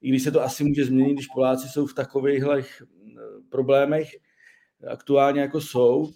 i 0.03 0.09
když 0.09 0.22
se 0.22 0.30
to 0.30 0.43
asi 0.43 0.64
může 0.64 0.84
změnit, 0.84 1.14
když 1.14 1.26
Poláci 1.26 1.68
jsou 1.68 1.87
v 1.87 1.95
takovýchhle 1.95 2.61
eh, 2.61 2.84
problémech 3.49 4.09
aktuálně 4.89 5.41
jako 5.41 5.61
jsou. 5.61 6.12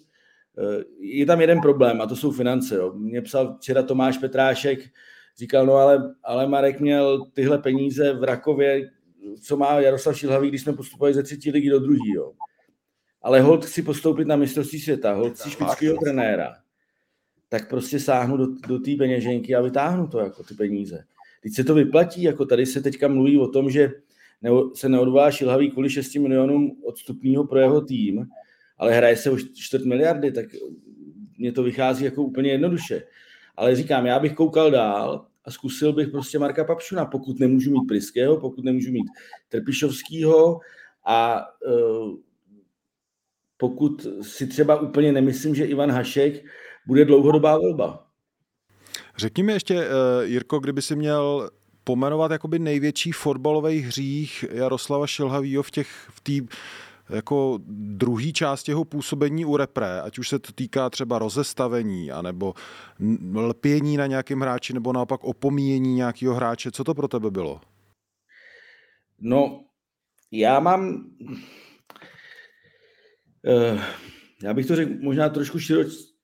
Je 0.99 1.25
tam 1.25 1.41
jeden 1.41 1.61
problém 1.61 2.01
a 2.01 2.05
to 2.05 2.15
jsou 2.15 2.31
finance. 2.31 2.75
Jo. 2.75 2.93
Mě 2.93 3.21
psal 3.21 3.57
včera 3.57 3.83
Tomáš 3.83 4.17
Petrášek, 4.17 4.79
říkal, 5.37 5.65
no 5.65 5.73
ale, 5.73 6.15
ale 6.23 6.47
Marek 6.47 6.79
měl 6.79 7.25
tyhle 7.33 7.57
peníze 7.57 8.13
v 8.13 8.23
Rakově, 8.23 8.91
co 9.41 9.57
má 9.57 9.79
Jaroslav 9.79 10.17
Šilhavý, 10.17 10.49
když 10.49 10.61
jsme 10.61 10.73
postupovali 10.73 11.13
ze 11.13 11.23
třetí 11.23 11.51
ligy 11.51 11.69
do 11.69 11.79
druhý, 11.79 12.13
jo. 12.15 12.33
Ale 13.21 13.41
hold 13.41 13.65
chci 13.65 13.81
postoupit 13.81 14.27
na 14.27 14.35
mistrovství 14.35 14.79
světa, 14.79 15.13
hold 15.13 15.33
chci 15.33 15.49
špičského 15.49 15.97
trenéra. 15.97 16.53
Tak 17.49 17.69
prostě 17.69 17.99
sáhnu 17.99 18.37
do, 18.37 18.47
do 18.67 18.79
té 18.79 18.91
peněženky 18.97 19.55
a 19.55 19.61
vytáhnu 19.61 20.07
to, 20.07 20.19
jako 20.19 20.43
ty 20.43 20.53
peníze. 20.53 21.03
Teď 21.43 21.53
se 21.53 21.63
to 21.63 21.73
vyplatí, 21.73 22.23
jako 22.23 22.45
tady 22.45 22.65
se 22.65 22.81
teďka 22.81 23.07
mluví 23.07 23.37
o 23.37 23.47
tom, 23.47 23.69
že 23.69 23.91
se 24.73 24.89
neodvolá 24.89 25.31
Šilhavý 25.31 25.71
kvůli 25.71 25.89
6 25.89 26.15
milionům 26.15 26.81
odstupního 26.83 27.43
pro 27.43 27.59
jeho 27.59 27.81
tým, 27.81 28.25
ale 28.81 28.93
hraje 28.93 29.17
se 29.17 29.31
o 29.31 29.37
čtvrt 29.37 29.85
miliardy, 29.85 30.31
tak 30.31 30.45
mně 31.37 31.51
to 31.51 31.63
vychází 31.63 32.05
jako 32.05 32.23
úplně 32.23 32.51
jednoduše. 32.51 33.03
Ale 33.55 33.75
říkám, 33.75 34.05
já 34.05 34.19
bych 34.19 34.33
koukal 34.33 34.71
dál 34.71 35.25
a 35.45 35.51
zkusil 35.51 35.93
bych 35.93 36.07
prostě 36.07 36.39
Marka 36.39 36.63
Papšuna, 36.63 37.05
pokud 37.05 37.39
nemůžu 37.39 37.71
mít 37.71 37.87
Priského, 37.87 38.37
pokud 38.37 38.65
nemůžu 38.65 38.91
mít 38.91 39.07
Trpišovského 39.49 40.59
a 41.05 41.45
uh, 41.67 42.15
pokud 43.57 44.07
si 44.21 44.47
třeba 44.47 44.79
úplně 44.81 45.11
nemyslím, 45.11 45.55
že 45.55 45.65
Ivan 45.65 45.91
Hašek 45.91 46.45
bude 46.87 47.05
dlouhodobá 47.05 47.57
volba. 47.57 48.07
Řekni 49.17 49.43
mi 49.43 49.53
ještě, 49.53 49.75
uh, 49.75 49.83
Jirko, 50.23 50.59
kdyby 50.59 50.81
si 50.81 50.95
měl 50.95 51.49
pomenovat 51.83 52.31
jakoby 52.31 52.59
největší 52.59 53.11
fotbalový 53.11 53.79
hřích 53.79 54.45
Jaroslava 54.51 55.07
Šilhavýho 55.07 55.63
v 55.63 55.71
těch 55.71 55.87
v 56.09 56.21
té 56.21 56.55
jako 57.11 57.59
druhý 57.97 58.33
část 58.33 58.69
jeho 58.69 58.85
působení 58.85 59.45
u 59.45 59.57
repre, 59.57 60.01
ať 60.01 60.19
už 60.19 60.29
se 60.29 60.39
to 60.39 60.51
týká 60.53 60.89
třeba 60.89 61.19
rozestavení, 61.19 62.11
anebo 62.11 62.53
lpění 63.35 63.97
na 63.97 64.07
nějakém 64.07 64.39
hráči, 64.39 64.73
nebo 64.73 64.93
naopak 64.93 65.23
opomíjení 65.23 65.95
nějakého 65.95 66.35
hráče. 66.35 66.71
Co 66.71 66.83
to 66.83 66.93
pro 66.93 67.07
tebe 67.07 67.31
bylo? 67.31 67.61
No, 69.19 69.63
já 70.31 70.59
mám... 70.59 71.05
Uh, 73.73 73.81
já 74.43 74.53
bych 74.53 74.65
to 74.65 74.75
řekl 74.75 74.91
možná 75.01 75.29
trošku 75.29 75.59
širo, 75.59 75.81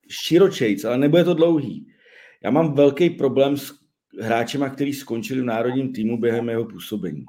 širočejc, 0.10 0.84
ale 0.84 0.98
nebude 0.98 1.24
to 1.24 1.34
dlouhý. 1.34 1.88
Já 2.44 2.52
mám 2.52 2.74
velký 2.74 3.10
problém 3.10 3.58
s 3.58 3.74
hráčema, 4.22 4.70
kteří 4.70 4.94
skončili 4.94 5.42
v 5.42 5.46
národním 5.46 5.94
týmu 5.94 6.18
během 6.18 6.50
jeho 6.50 6.66
působení 6.66 7.26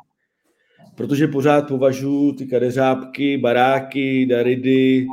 protože 0.94 1.26
pořád 1.26 1.68
považuji 1.68 2.32
ty 2.32 2.46
kadeřábky, 2.46 3.38
baráky, 3.38 4.26
daridy, 4.26 5.06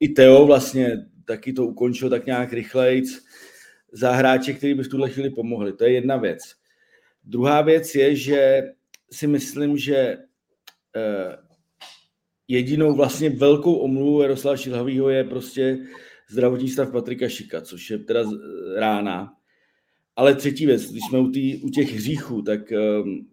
i 0.00 0.08
Teo 0.08 0.46
vlastně 0.46 1.06
taky 1.24 1.52
to 1.52 1.66
ukončil 1.66 2.10
tak 2.10 2.26
nějak 2.26 2.52
rychlejc. 2.52 3.22
za 3.92 4.12
hráče, 4.12 4.52
který 4.52 4.74
by 4.74 4.82
v 4.82 4.88
tuhle 4.88 5.10
chvíli 5.10 5.30
pomohli. 5.30 5.72
To 5.72 5.84
je 5.84 5.92
jedna 5.92 6.16
věc. 6.16 6.40
Druhá 7.24 7.62
věc 7.62 7.94
je, 7.94 8.16
že 8.16 8.62
si 9.12 9.26
myslím, 9.26 9.76
že 9.76 10.16
eh, 10.96 11.36
jedinou 12.48 12.96
vlastně 12.96 13.30
velkou 13.30 13.74
omluvu 13.74 14.22
Jaroslava 14.22 14.56
Šilhavýho 14.56 15.08
je 15.08 15.24
prostě 15.24 15.78
zdravotní 16.30 16.68
stav 16.68 16.92
Patrika 16.92 17.28
Šika, 17.28 17.60
což 17.60 17.90
je 17.90 17.98
teda 17.98 18.20
rána. 18.76 19.32
Ale 20.16 20.34
třetí 20.34 20.66
věc, 20.66 20.90
když 20.90 21.02
jsme 21.08 21.18
u, 21.18 21.30
tý, 21.30 21.56
u 21.56 21.68
těch 21.68 21.94
hříchů, 21.94 22.42
tak 22.42 22.60
um, 22.70 23.28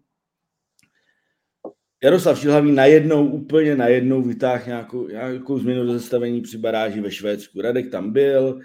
Jaroslav 2.03 2.39
Šilhavý 2.39 2.71
najednou, 2.71 3.27
úplně 3.27 3.75
najednou 3.75 4.21
vytáhl 4.21 4.63
nějakou, 4.67 5.07
nějakou 5.07 5.59
změnu 5.59 5.85
do 5.85 5.93
zastavení 5.93 6.41
při 6.41 6.57
baráži 6.57 7.01
ve 7.01 7.11
Švédsku. 7.11 7.61
Radek 7.61 7.91
tam 7.91 8.11
byl, 8.11 8.59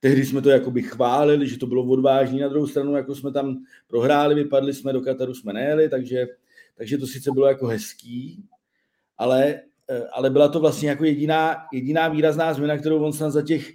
tehdy 0.00 0.24
jsme 0.24 0.42
to 0.42 0.50
jakoby 0.50 0.82
chválili, 0.82 1.48
že 1.48 1.58
to 1.58 1.66
bylo 1.66 1.84
odvážné, 1.84 2.40
na 2.40 2.48
druhou 2.48 2.66
stranu 2.66 2.96
jako 2.96 3.14
jsme 3.14 3.32
tam 3.32 3.56
prohráli, 3.88 4.34
vypadli 4.34 4.74
jsme 4.74 4.92
do 4.92 5.00
Kataru, 5.00 5.34
jsme 5.34 5.52
nejeli, 5.52 5.88
takže, 5.88 6.26
takže 6.78 6.98
to 6.98 7.06
sice 7.06 7.30
bylo 7.32 7.46
jako 7.46 7.66
hezký, 7.66 8.44
ale, 9.18 9.60
eh, 9.90 10.02
ale 10.12 10.30
byla 10.30 10.48
to 10.48 10.60
vlastně 10.60 10.88
jako 10.88 11.04
jediná, 11.04 11.56
jediná 11.72 12.08
výrazná 12.08 12.54
změna, 12.54 12.78
kterou 12.78 13.04
on 13.04 13.12
snad 13.12 13.30
za 13.30 13.42
těch 13.42 13.72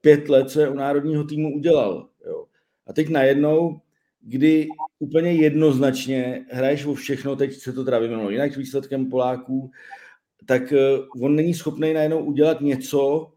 pět 0.00 0.28
let, 0.28 0.50
co 0.50 0.60
je 0.60 0.68
u 0.68 0.74
národního 0.74 1.24
týmu 1.24 1.56
udělal. 1.56 2.08
Jo. 2.26 2.44
A 2.86 2.92
teď 2.92 3.08
najednou, 3.08 3.80
kdy 4.20 4.68
úplně 4.98 5.32
jednoznačně 5.32 6.44
hraješ 6.50 6.84
o 6.84 6.94
všechno, 6.94 7.36
teď 7.36 7.54
se 7.54 7.72
to 7.72 7.84
teda 7.84 7.98
vymenulo 7.98 8.30
jinak 8.30 8.56
výsledkem 8.56 9.10
Poláků, 9.10 9.70
tak 10.46 10.72
eh, 10.72 10.78
on 11.22 11.36
není 11.36 11.54
schopný 11.54 11.92
najednou 11.92 12.24
udělat 12.24 12.60
něco 12.60 13.32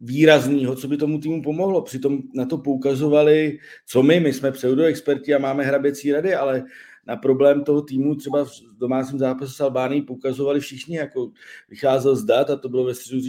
výrazného, 0.00 0.76
co 0.76 0.88
by 0.88 0.96
tomu 0.96 1.18
týmu 1.18 1.42
pomohlo. 1.42 1.82
Přitom 1.82 2.18
na 2.34 2.46
to 2.46 2.58
poukazovali, 2.58 3.58
co 3.86 4.02
my, 4.02 4.20
my 4.20 4.32
jsme 4.32 4.52
pseudoexperti 4.52 5.34
a 5.34 5.38
máme 5.38 5.64
hraběcí 5.64 6.12
rady, 6.12 6.34
ale 6.34 6.64
na 7.06 7.16
problém 7.16 7.64
toho 7.64 7.82
týmu 7.82 8.14
třeba 8.14 8.44
v 8.44 8.50
domácím 8.78 9.18
zápase 9.18 9.52
s 9.52 9.60
Albánií 9.60 10.02
poukazovali 10.02 10.60
všichni, 10.60 10.96
jako 10.96 11.30
vycházel 11.68 12.16
z 12.16 12.24
dat 12.24 12.50
a 12.50 12.56
to 12.56 12.68
bylo 12.68 12.84
ve 12.84 12.94
středu 12.94 13.20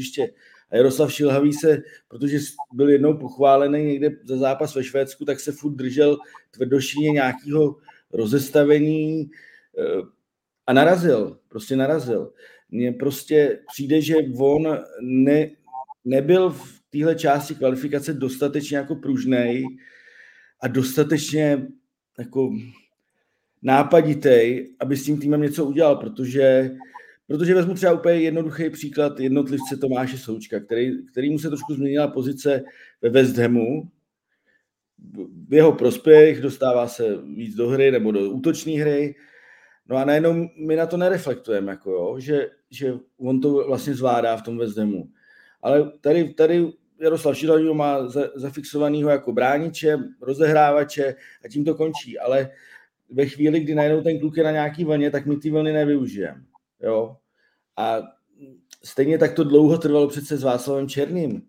Jaroslav 0.75 1.13
Šilhavý 1.13 1.53
se, 1.53 1.83
protože 2.07 2.39
byl 2.73 2.89
jednou 2.89 3.17
pochválený 3.17 3.85
někde 3.85 4.11
za 4.23 4.37
zápas 4.37 4.75
ve 4.75 4.83
Švédsku, 4.83 5.25
tak 5.25 5.39
se 5.39 5.51
furt 5.51 5.73
držel 5.73 6.17
tvrdošíně 6.51 7.09
nějakého 7.09 7.75
rozestavení 8.13 9.31
eh, 9.79 10.01
a 10.67 10.73
narazil, 10.73 11.39
prostě 11.47 11.75
narazil. 11.75 12.33
Mně 12.69 12.91
prostě 12.91 13.59
přijde, 13.73 14.01
že 14.01 14.15
on 14.37 14.77
ne, 15.01 15.49
nebyl 16.05 16.49
v 16.49 16.81
téhle 16.89 17.15
části 17.15 17.55
kvalifikace 17.55 18.13
dostatečně 18.13 18.77
jako 18.77 18.95
pružnej 18.95 19.65
a 20.61 20.67
dostatečně 20.67 21.67
jako 22.19 22.53
nápaditej, 23.61 24.75
aby 24.79 24.97
s 24.97 25.05
tím 25.05 25.19
týmem 25.19 25.41
něco 25.41 25.65
udělal, 25.65 25.95
protože 25.95 26.71
Protože 27.27 27.55
vezmu 27.55 27.73
třeba 27.73 27.93
úplně 27.93 28.15
jednoduchý 28.15 28.69
příklad 28.69 29.19
jednotlivce 29.19 29.77
Tomáše 29.77 30.17
Součka, 30.17 30.59
který, 30.59 31.07
který 31.11 31.29
mu 31.29 31.39
se 31.39 31.47
trošku 31.47 31.73
změnila 31.73 32.07
pozice 32.07 32.63
ve 33.01 33.09
West 33.09 33.37
Hamu. 33.37 33.89
V 35.47 35.53
jeho 35.53 35.71
prospěch 35.71 36.41
dostává 36.41 36.87
se 36.87 37.17
víc 37.35 37.55
do 37.55 37.69
hry 37.69 37.91
nebo 37.91 38.11
do 38.11 38.31
útočné 38.31 38.71
hry. 38.71 39.15
No 39.89 39.97
a 39.97 40.05
najednou 40.05 40.49
my 40.67 40.75
na 40.75 40.85
to 40.85 40.97
nereflektujeme, 40.97 41.71
jako 41.71 41.91
jo, 41.91 42.15
že, 42.19 42.49
že 42.69 42.93
on 43.17 43.41
to 43.41 43.67
vlastně 43.67 43.93
zvládá 43.93 44.37
v 44.37 44.41
tom 44.41 44.57
West 44.57 44.77
Hamu. 44.77 45.09
Ale 45.61 45.91
tady, 46.01 46.33
tady 46.33 46.71
Jaroslav 46.99 47.37
Šilavýho 47.37 47.73
má 47.73 48.07
za, 48.07 48.29
zafixovanýho 48.35 49.09
jako 49.09 49.33
brániče, 49.33 49.97
rozehrávače 50.21 51.15
a 51.45 51.47
tím 51.47 51.65
to 51.65 51.75
končí. 51.75 52.19
Ale 52.19 52.49
ve 53.09 53.25
chvíli, 53.25 53.59
kdy 53.59 53.75
najednou 53.75 54.01
ten 54.01 54.19
kluk 54.19 54.37
je 54.37 54.43
na 54.43 54.51
nějaký 54.51 54.83
vlně, 54.83 55.11
tak 55.11 55.25
my 55.25 55.37
ty 55.37 55.51
vlny 55.51 55.73
nevyužijeme. 55.73 56.41
Jo? 56.85 57.17
A 57.77 57.97
stejně 58.83 59.17
tak 59.17 59.33
to 59.33 59.43
dlouho 59.43 59.77
trvalo 59.77 60.07
přece 60.07 60.37
s 60.37 60.43
Václavem 60.43 60.89
Černým. 60.89 61.41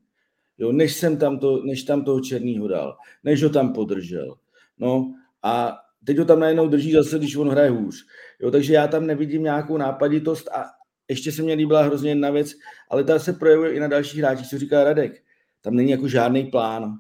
Jo, 0.59 0.73
než 0.73 0.97
jsem 0.97 1.17
tam 1.17 1.39
to, 1.39 1.63
než 1.65 1.83
tam 1.83 2.05
toho 2.05 2.21
Černýho 2.21 2.69
dal, 2.69 2.97
než 3.25 3.43
ho 3.43 3.51
tam 3.51 3.73
podržel. 3.73 4.37
No 4.79 5.15
a 5.43 5.77
teď 6.05 6.19
ho 6.19 6.25
tam 6.25 6.41
najednou 6.41 6.69
drží 6.69 6.93
zase, 6.93 7.19
když 7.19 7.37
on 7.37 7.49
hraje 7.49 7.71
hůř. 7.71 8.07
Jo, 8.41 8.51
takže 8.51 8.75
já 8.75 8.89
tam 8.89 9.07
nevidím 9.07 9.43
nějakou 9.43 9.77
nápaditost 9.77 10.49
a 10.49 10.65
ještě 11.09 11.33
se 11.33 11.43
mě 11.43 11.55
líbila 11.55 11.83
hrozně 11.83 12.11
jedna 12.11 12.31
věc, 12.31 12.53
ale 12.91 13.05
ta 13.05 13.19
se 13.19 13.33
projevuje 13.33 13.75
i 13.75 13.81
na 13.81 13.89
dalších 13.89 14.21
hráčích, 14.21 14.49
co 14.49 14.59
říká 14.59 14.85
Radek. 14.85 15.23
Tam 15.61 15.75
není 15.75 15.91
jako 15.91 16.09
žádný 16.09 16.45
plán. 16.45 16.95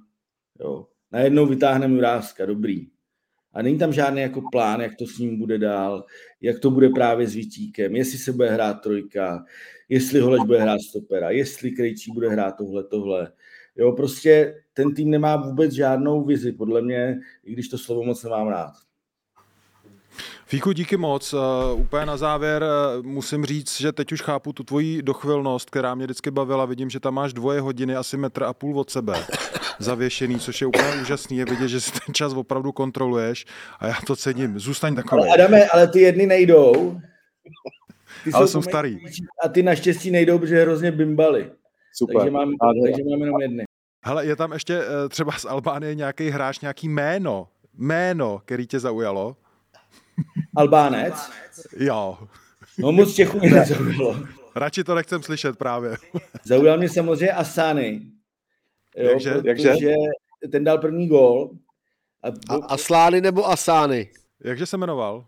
Jo. 0.60 0.86
Najednou 1.12 1.46
vytáhneme 1.46 1.94
Jurázka, 1.94 2.46
dobrý. 2.46 2.86
A 3.56 3.62
není 3.62 3.78
tam 3.78 3.92
žádný 3.92 4.20
jako 4.20 4.42
plán, 4.52 4.80
jak 4.80 4.94
to 4.94 5.06
s 5.06 5.18
ním 5.18 5.38
bude 5.38 5.58
dál, 5.58 6.04
jak 6.40 6.58
to 6.58 6.70
bude 6.70 6.88
právě 6.88 7.26
s 7.26 7.34
Vítíkem, 7.34 7.96
jestli 7.96 8.18
se 8.18 8.32
bude 8.32 8.50
hrát 8.50 8.74
trojka, 8.74 9.44
jestli 9.88 10.20
Holeš 10.20 10.42
bude 10.46 10.60
hrát 10.60 10.80
stopera, 10.80 11.30
jestli 11.30 11.70
Krejčí 11.70 12.12
bude 12.12 12.28
hrát 12.28 12.52
tohle, 12.52 12.84
tohle. 12.84 13.32
Jo, 13.76 13.92
prostě 13.92 14.54
ten 14.72 14.94
tým 14.94 15.10
nemá 15.10 15.36
vůbec 15.36 15.72
žádnou 15.72 16.24
vizi, 16.24 16.52
podle 16.52 16.82
mě, 16.82 17.20
i 17.44 17.52
když 17.52 17.68
to 17.68 17.78
slovo 17.78 18.02
moc 18.02 18.24
nemám 18.24 18.48
rád. 18.48 18.85
Fíku, 20.48 20.72
díky 20.72 20.96
moc. 20.96 21.32
Uh, 21.32 21.40
úplně 21.80 22.06
na 22.06 22.16
závěr 22.16 22.62
uh, 22.62 23.06
musím 23.06 23.44
říct, 23.44 23.80
že 23.80 23.92
teď 23.92 24.12
už 24.12 24.22
chápu 24.22 24.52
tu 24.52 24.62
tvoji 24.62 25.02
dochvilnost, 25.02 25.70
která 25.70 25.94
mě 25.94 26.04
vždycky 26.06 26.30
bavila. 26.30 26.64
Vidím, 26.64 26.90
že 26.90 27.00
tam 27.00 27.14
máš 27.14 27.32
dvoje 27.32 27.60
hodiny, 27.60 27.96
asi 27.96 28.16
metr 28.16 28.44
a 28.44 28.52
půl 28.52 28.80
od 28.80 28.90
sebe 28.90 29.14
zavěšený, 29.78 30.38
což 30.38 30.60
je 30.60 30.66
úplně 30.66 31.02
úžasný. 31.02 31.36
Je 31.36 31.44
vidět, 31.44 31.68
že 31.68 31.80
si 31.80 31.90
ten 31.90 32.14
čas 32.14 32.32
opravdu 32.32 32.72
kontroluješ 32.72 33.46
a 33.78 33.86
já 33.86 33.94
to 34.06 34.16
cením. 34.16 34.58
Zůstaň 34.58 34.94
takový. 34.94 35.22
Ale 35.22 35.34
Adame, 35.34 35.66
ale 35.66 35.88
ty 35.88 36.00
jedny 36.00 36.26
nejdou. 36.26 37.00
Ty 38.24 38.30
ale 38.32 38.48
jsou 38.48 38.62
starý. 38.62 38.98
A 39.44 39.48
ty 39.48 39.62
naštěstí 39.62 40.10
nejdou, 40.10 40.38
protože 40.38 40.62
hrozně 40.62 40.92
bimbali. 40.92 41.50
Super. 41.94 42.16
Takže 42.16 42.30
mám, 42.30 42.52
takže 42.84 43.04
mám 43.10 43.20
jenom 43.20 43.40
jedny. 43.40 43.64
Hele, 44.04 44.26
je 44.26 44.36
tam 44.36 44.52
ještě 44.52 44.74
eh, 44.74 45.08
třeba 45.08 45.32
z 45.32 45.44
Albánie 45.44 45.94
nějaký 45.94 46.30
hráč, 46.30 46.60
nějaký 46.60 46.88
jméno, 46.88 47.48
jméno, 47.78 48.42
který 48.44 48.66
tě 48.66 48.80
zaujalo? 48.80 49.36
Albánec? 50.56 51.14
Jo. 51.76 52.18
No 52.78 52.92
moc 52.92 53.14
Čechů 53.14 53.38
mě 53.38 53.50
nezaujalo. 53.50 54.16
Radši 54.56 54.84
to 54.84 54.94
nechcem 54.94 55.22
slyšet 55.22 55.58
právě. 55.58 55.96
Zaujal 56.44 56.78
mě 56.78 56.88
samozřejmě 56.88 57.32
Asany. 57.32 58.02
Jo, 58.96 59.10
jakže, 59.10 59.34
protože 59.34 59.68
jakže? 59.68 59.94
ten 60.52 60.64
dal 60.64 60.78
první 60.78 61.08
gól. 61.08 61.50
A, 62.22 62.54
a 62.54 62.66
Aslány 62.66 63.20
nebo 63.20 63.48
Asány? 63.48 64.10
Jakže 64.44 64.66
se 64.66 64.76
jmenoval? 64.76 65.26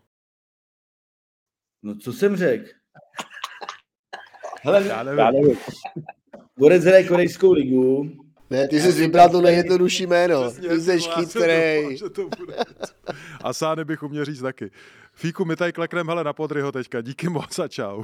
No 1.83 1.95
co 1.95 2.13
jsem 2.13 2.35
řekl? 2.35 2.69
Hele, 4.61 4.87
já 4.87 5.03
nevím. 5.03 5.19
Já 5.19 5.31
nevím. 5.31 5.57
Borec 6.57 6.83
hraje 6.83 7.03
korejskou 7.07 7.51
ligu. 7.51 8.11
Ne, 8.49 8.67
ty 8.67 8.81
jsi 8.81 8.91
vybral 8.91 9.29
to 9.29 9.41
nejjednodušší 9.41 10.07
jméno. 10.07 10.51
Ty 10.51 10.81
jsi 10.81 10.99
chytrej. 10.99 11.97
A 13.43 13.53
sány 13.53 13.85
bych 13.85 14.03
uměl 14.03 14.25
říct 14.25 14.41
taky. 14.41 14.71
Fíku, 15.13 15.45
my 15.45 15.55
tady 15.55 15.73
kleknem 15.73 16.07
hele 16.07 16.23
na 16.23 16.33
Podryho 16.33 16.71
teďka. 16.71 17.01
Díky 17.01 17.29
moc 17.29 17.59
a 17.59 17.67
čau. 17.67 18.03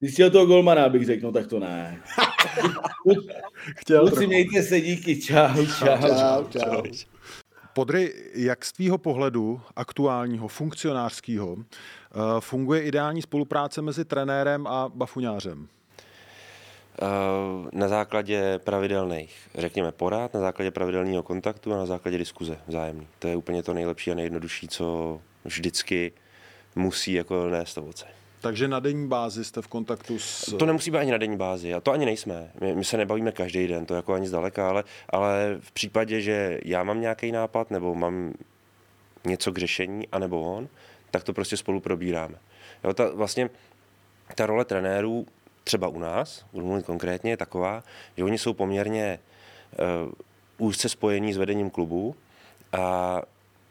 Ty 0.00 0.08
jsi 0.08 0.30
toho 0.30 0.46
golmana, 0.46 0.88
bych 0.88 1.06
řekl, 1.06 1.26
no 1.26 1.32
tak 1.32 1.46
to 1.46 1.58
ne. 1.58 2.02
Chtěl 3.76 4.08
Kluci, 4.08 4.26
mějte 4.26 4.62
se, 4.62 4.80
díky, 4.80 5.20
čau, 5.20 5.66
čau. 5.78 5.86
čau, 5.86 6.44
čau. 6.50 6.82
čau. 6.82 6.82
Podry, 7.74 8.14
jak 8.34 8.64
z 8.64 8.72
tvýho 8.72 8.98
pohledu 8.98 9.60
aktuálního, 9.76 10.48
funkcionářského, 10.48 11.56
eh, 11.58 12.40
funguje 12.40 12.82
ideální 12.82 13.22
spolupráce 13.22 13.82
mezi 13.82 14.04
trenérem 14.04 14.66
a 14.66 14.88
bafuňářem? 14.94 15.68
Eh, 17.02 17.68
na 17.72 17.88
základě 17.88 18.58
pravidelných, 18.64 19.36
řekněme, 19.54 19.92
porad, 19.92 20.34
na 20.34 20.40
základě 20.40 20.70
pravidelného 20.70 21.22
kontaktu 21.22 21.74
a 21.74 21.76
na 21.76 21.86
základě 21.86 22.18
diskuze 22.18 22.58
vzájemný. 22.66 23.06
To 23.18 23.28
je 23.28 23.36
úplně 23.36 23.62
to 23.62 23.74
nejlepší 23.74 24.10
a 24.10 24.14
nejjednodušší, 24.14 24.68
co 24.68 25.20
vždycky 25.44 26.12
musí 26.76 27.12
jako 27.12 27.48
nést 27.48 27.78
ovoce. 27.78 28.06
Takže 28.40 28.68
na 28.68 28.80
denní 28.80 29.08
bázi 29.08 29.44
jste 29.44 29.62
v 29.62 29.68
kontaktu 29.68 30.18
s... 30.18 30.56
To 30.58 30.66
nemusí 30.66 30.90
být 30.90 30.98
ani 30.98 31.10
na 31.10 31.18
denní 31.18 31.36
bázi 31.36 31.74
a 31.74 31.80
to 31.80 31.92
ani 31.92 32.04
nejsme. 32.06 32.50
My, 32.60 32.74
my 32.74 32.84
se 32.84 32.96
nebavíme 32.96 33.32
každý 33.32 33.66
den, 33.66 33.86
to 33.86 33.94
jako 33.94 34.14
ani 34.14 34.28
zdaleka, 34.28 34.68
ale, 34.68 34.84
ale 35.08 35.56
v 35.60 35.72
případě, 35.72 36.20
že 36.20 36.60
já 36.64 36.84
mám 36.84 37.00
nějaký 37.00 37.32
nápad 37.32 37.70
nebo 37.70 37.94
mám 37.94 38.32
něco 39.24 39.52
k 39.52 39.58
řešení, 39.58 40.08
anebo 40.12 40.56
on, 40.56 40.68
tak 41.10 41.24
to 41.24 41.32
prostě 41.32 41.56
spolu 41.56 41.80
probíráme. 41.80 42.34
Jo, 42.84 42.94
ta, 42.94 43.10
vlastně 43.10 43.50
ta 44.34 44.46
role 44.46 44.64
trenérů 44.64 45.26
třeba 45.64 45.88
u 45.88 45.98
nás, 45.98 46.44
budu 46.52 46.66
mluvit 46.66 46.86
konkrétně, 46.86 47.30
je 47.30 47.36
taková, 47.36 47.82
že 48.16 48.24
oni 48.24 48.38
jsou 48.38 48.52
poměrně 48.52 49.18
uh, 50.06 50.12
úzce 50.58 50.88
spojení 50.88 51.32
s 51.32 51.36
vedením 51.36 51.70
klubu 51.70 52.16
a 52.72 53.22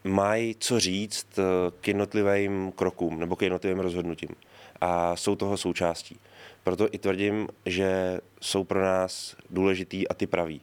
mají 0.04 0.56
co 0.60 0.80
říct 0.80 1.39
eh, 1.39 1.44
k 1.82 1.88
jednotlivým 1.88 2.72
krokům 2.72 3.20
nebo 3.20 3.36
k 3.36 3.41
jednotlivým 3.41 3.80
rozhodnutím. 3.80 4.30
A 4.82 5.16
jsou 5.16 5.36
toho 5.36 5.58
součástí. 5.58 6.20
Proto 6.64 6.88
i 6.91 6.98
tvrdím, 6.98 7.48
že 7.66 8.20
jsou 8.41 8.64
pro 8.64 8.82
nás 8.82 9.36
důležitý 9.50 10.08
a 10.08 10.14
ty 10.14 10.28
praví. 10.28 10.62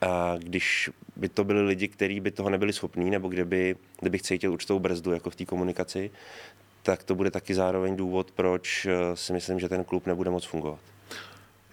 A 0.00 0.34
když 0.38 0.90
by 1.16 1.28
to 1.28 1.44
byli 1.44 1.62
lidi, 1.62 1.88
kteří 1.88 2.20
by 2.20 2.30
toho 2.30 2.50
nebyli 2.50 2.72
schopní, 2.72 3.10
nebo 3.10 3.28
kdyby, 3.28 3.76
kdybych 4.00 4.22
cítil 4.22 4.52
určitou 4.52 4.78
brzdu 4.78 5.12
jako 5.12 5.30
v 5.30 5.36
té 5.36 5.44
komunikaci, 5.44 6.10
tak 6.84 7.04
to 7.04 7.14
bude 7.14 7.30
taky 7.30 7.54
zároveň 7.54 7.96
důvod, 7.96 8.30
proč 8.30 8.86
eh, 8.86 9.16
si 9.16 9.32
myslím, 9.32 9.60
že 9.60 9.68
ten 9.68 9.84
klub 9.84 10.06
nebude 10.06 10.30
moc 10.30 10.44
fungovat. 10.44 10.80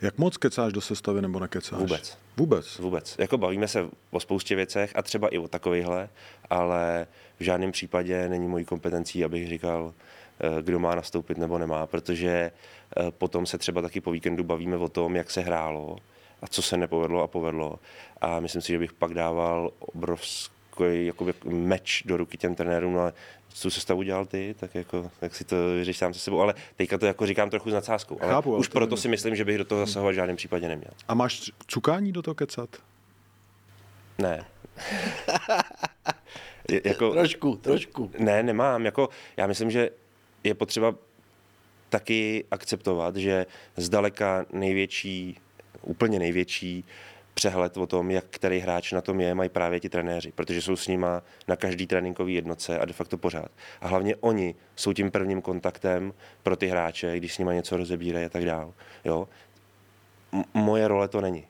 Jak 0.02 0.18
moc 0.18 0.38
kecáš 0.38 0.74
do 0.74 0.82
sestavy 0.82 1.22
nebo 1.22 1.40
nekecáš? 1.40 1.80
Vůbec. 1.80 2.18
Vůbec? 2.38 2.80
Vůbec. 2.80 3.16
Jako 3.20 3.38
bavíme 3.38 3.68
se 3.68 3.86
o 4.12 4.20
spoustě 4.20 4.56
věcech 4.56 4.92
a 4.96 5.02
třeba 5.02 5.28
i 5.28 5.38
o 5.38 5.48
takovýchhle, 5.48 6.10
ale 6.50 7.08
v 7.40 7.44
žádném 7.44 7.72
případě 7.72 8.30
není 8.30 8.48
mojí 8.48 8.66
kompetencí, 8.66 9.26
abych 9.26 9.50
říkal, 9.50 9.94
eh, 10.40 10.62
kdo 10.62 10.80
má 10.80 10.96
nastoupit 10.96 11.38
nebo 11.38 11.58
nemá, 11.58 11.88
protože 11.88 12.52
eh, 12.98 13.12
potom 13.12 13.46
se 13.46 13.58
třeba 13.58 13.82
taky 13.82 14.02
po 14.02 14.12
víkendu 14.12 14.44
bavíme 14.44 14.78
o 14.78 14.90
tom, 14.90 15.16
jak 15.16 15.32
se 15.32 15.42
hrálo 15.42 15.98
a 16.42 16.48
co 16.48 16.62
se 16.62 16.78
nepovedlo 16.78 17.24
a 17.24 17.28
povedlo. 17.28 17.80
A 18.22 18.40
myslím 18.40 18.62
si, 18.62 18.72
že 18.72 18.80
bych 18.80 18.94
pak 18.94 19.14
dával 19.14 19.72
obrovský 20.82 21.06
jakoby 21.06 21.34
meč 21.44 22.04
do 22.06 22.18
ruky 22.18 22.38
těm 22.38 22.56
trenérům, 22.56 22.94
no 22.94 23.00
ale 23.00 23.14
co 23.50 23.72
se 23.72 23.82
stavu 23.82 24.04
dělal 24.04 24.26
ty, 24.26 24.56
tak 24.60 24.76
jako, 24.76 25.12
tak 25.20 25.36
si 25.36 25.44
to 25.44 25.56
vyřeš 25.76 25.98
sám 25.98 26.14
se 26.14 26.20
sebou, 26.20 26.42
ale 26.42 26.54
teďka 26.76 26.98
to 26.98 27.06
jako 27.06 27.26
říkám 27.26 27.50
trochu 27.50 27.70
s 27.70 27.74
nadsázkou. 27.74 28.18
Ale 28.22 28.32
Chápu, 28.32 28.50
ale 28.52 28.60
už 28.60 28.68
to 28.68 28.74
proto 28.74 28.98
si 28.98 29.08
myslím, 29.08 29.36
že 29.36 29.46
bych 29.46 29.58
do 29.58 29.66
toho 29.66 29.86
zasahovat 29.86 30.12
v 30.12 30.16
žádném 30.16 30.36
případě 30.36 30.68
neměl. 30.68 30.92
A 31.08 31.14
máš 31.14 31.52
cukání 31.68 32.12
do 32.12 32.22
toho 32.22 32.36
kecat? 32.36 32.70
Ne. 34.18 34.46
Jako, 36.84 37.12
Trošku, 37.12 37.56
trošku. 37.56 38.12
ne, 38.20 38.44
nemám. 38.44 38.86
Jako, 38.86 39.10
já 39.38 39.48
myslím, 39.48 39.72
že 39.72 39.90
je 40.44 40.54
potřeba 40.54 40.96
taky 41.90 42.46
akceptovat, 42.52 43.16
že 43.16 43.46
zdaleka 43.78 44.46
největší, 44.54 45.38
úplně 45.82 46.20
největší 46.20 46.86
přehled 47.42 47.78
o 47.78 47.88
tom, 47.88 48.12
jak 48.12 48.26
který 48.30 48.60
hráč 48.60 48.92
na 48.92 49.02
tom 49.02 49.20
je, 49.20 49.36
mají 49.36 49.50
právě 49.50 49.80
ti 49.80 49.90
trenéři, 49.90 50.32
protože 50.36 50.62
jsou 50.62 50.76
s 50.76 50.88
nima 50.88 51.22
na 51.48 51.56
každý 51.56 51.88
tréninkový 51.88 52.34
jednotce 52.34 52.80
a 52.80 52.86
de 52.86 52.94
facto 52.94 53.18
pořád. 53.18 53.52
A 53.82 53.88
hlavně 53.88 54.16
oni 54.16 54.56
jsou 54.76 54.94
tím 54.94 55.12
prvním 55.12 55.42
kontaktem 55.42 56.14
pro 56.44 56.56
ty 56.56 56.68
hráče, 56.68 57.18
když 57.18 57.34
s 57.34 57.38
nima 57.38 57.54
něco 57.54 57.78
rozebírají 57.78 58.26
a 58.26 58.30
tak 58.30 58.46
dál. 58.46 58.74
Jo? 59.06 59.28
Moje 60.54 60.88
role 60.88 61.08
to 61.08 61.22
není. 61.22 61.46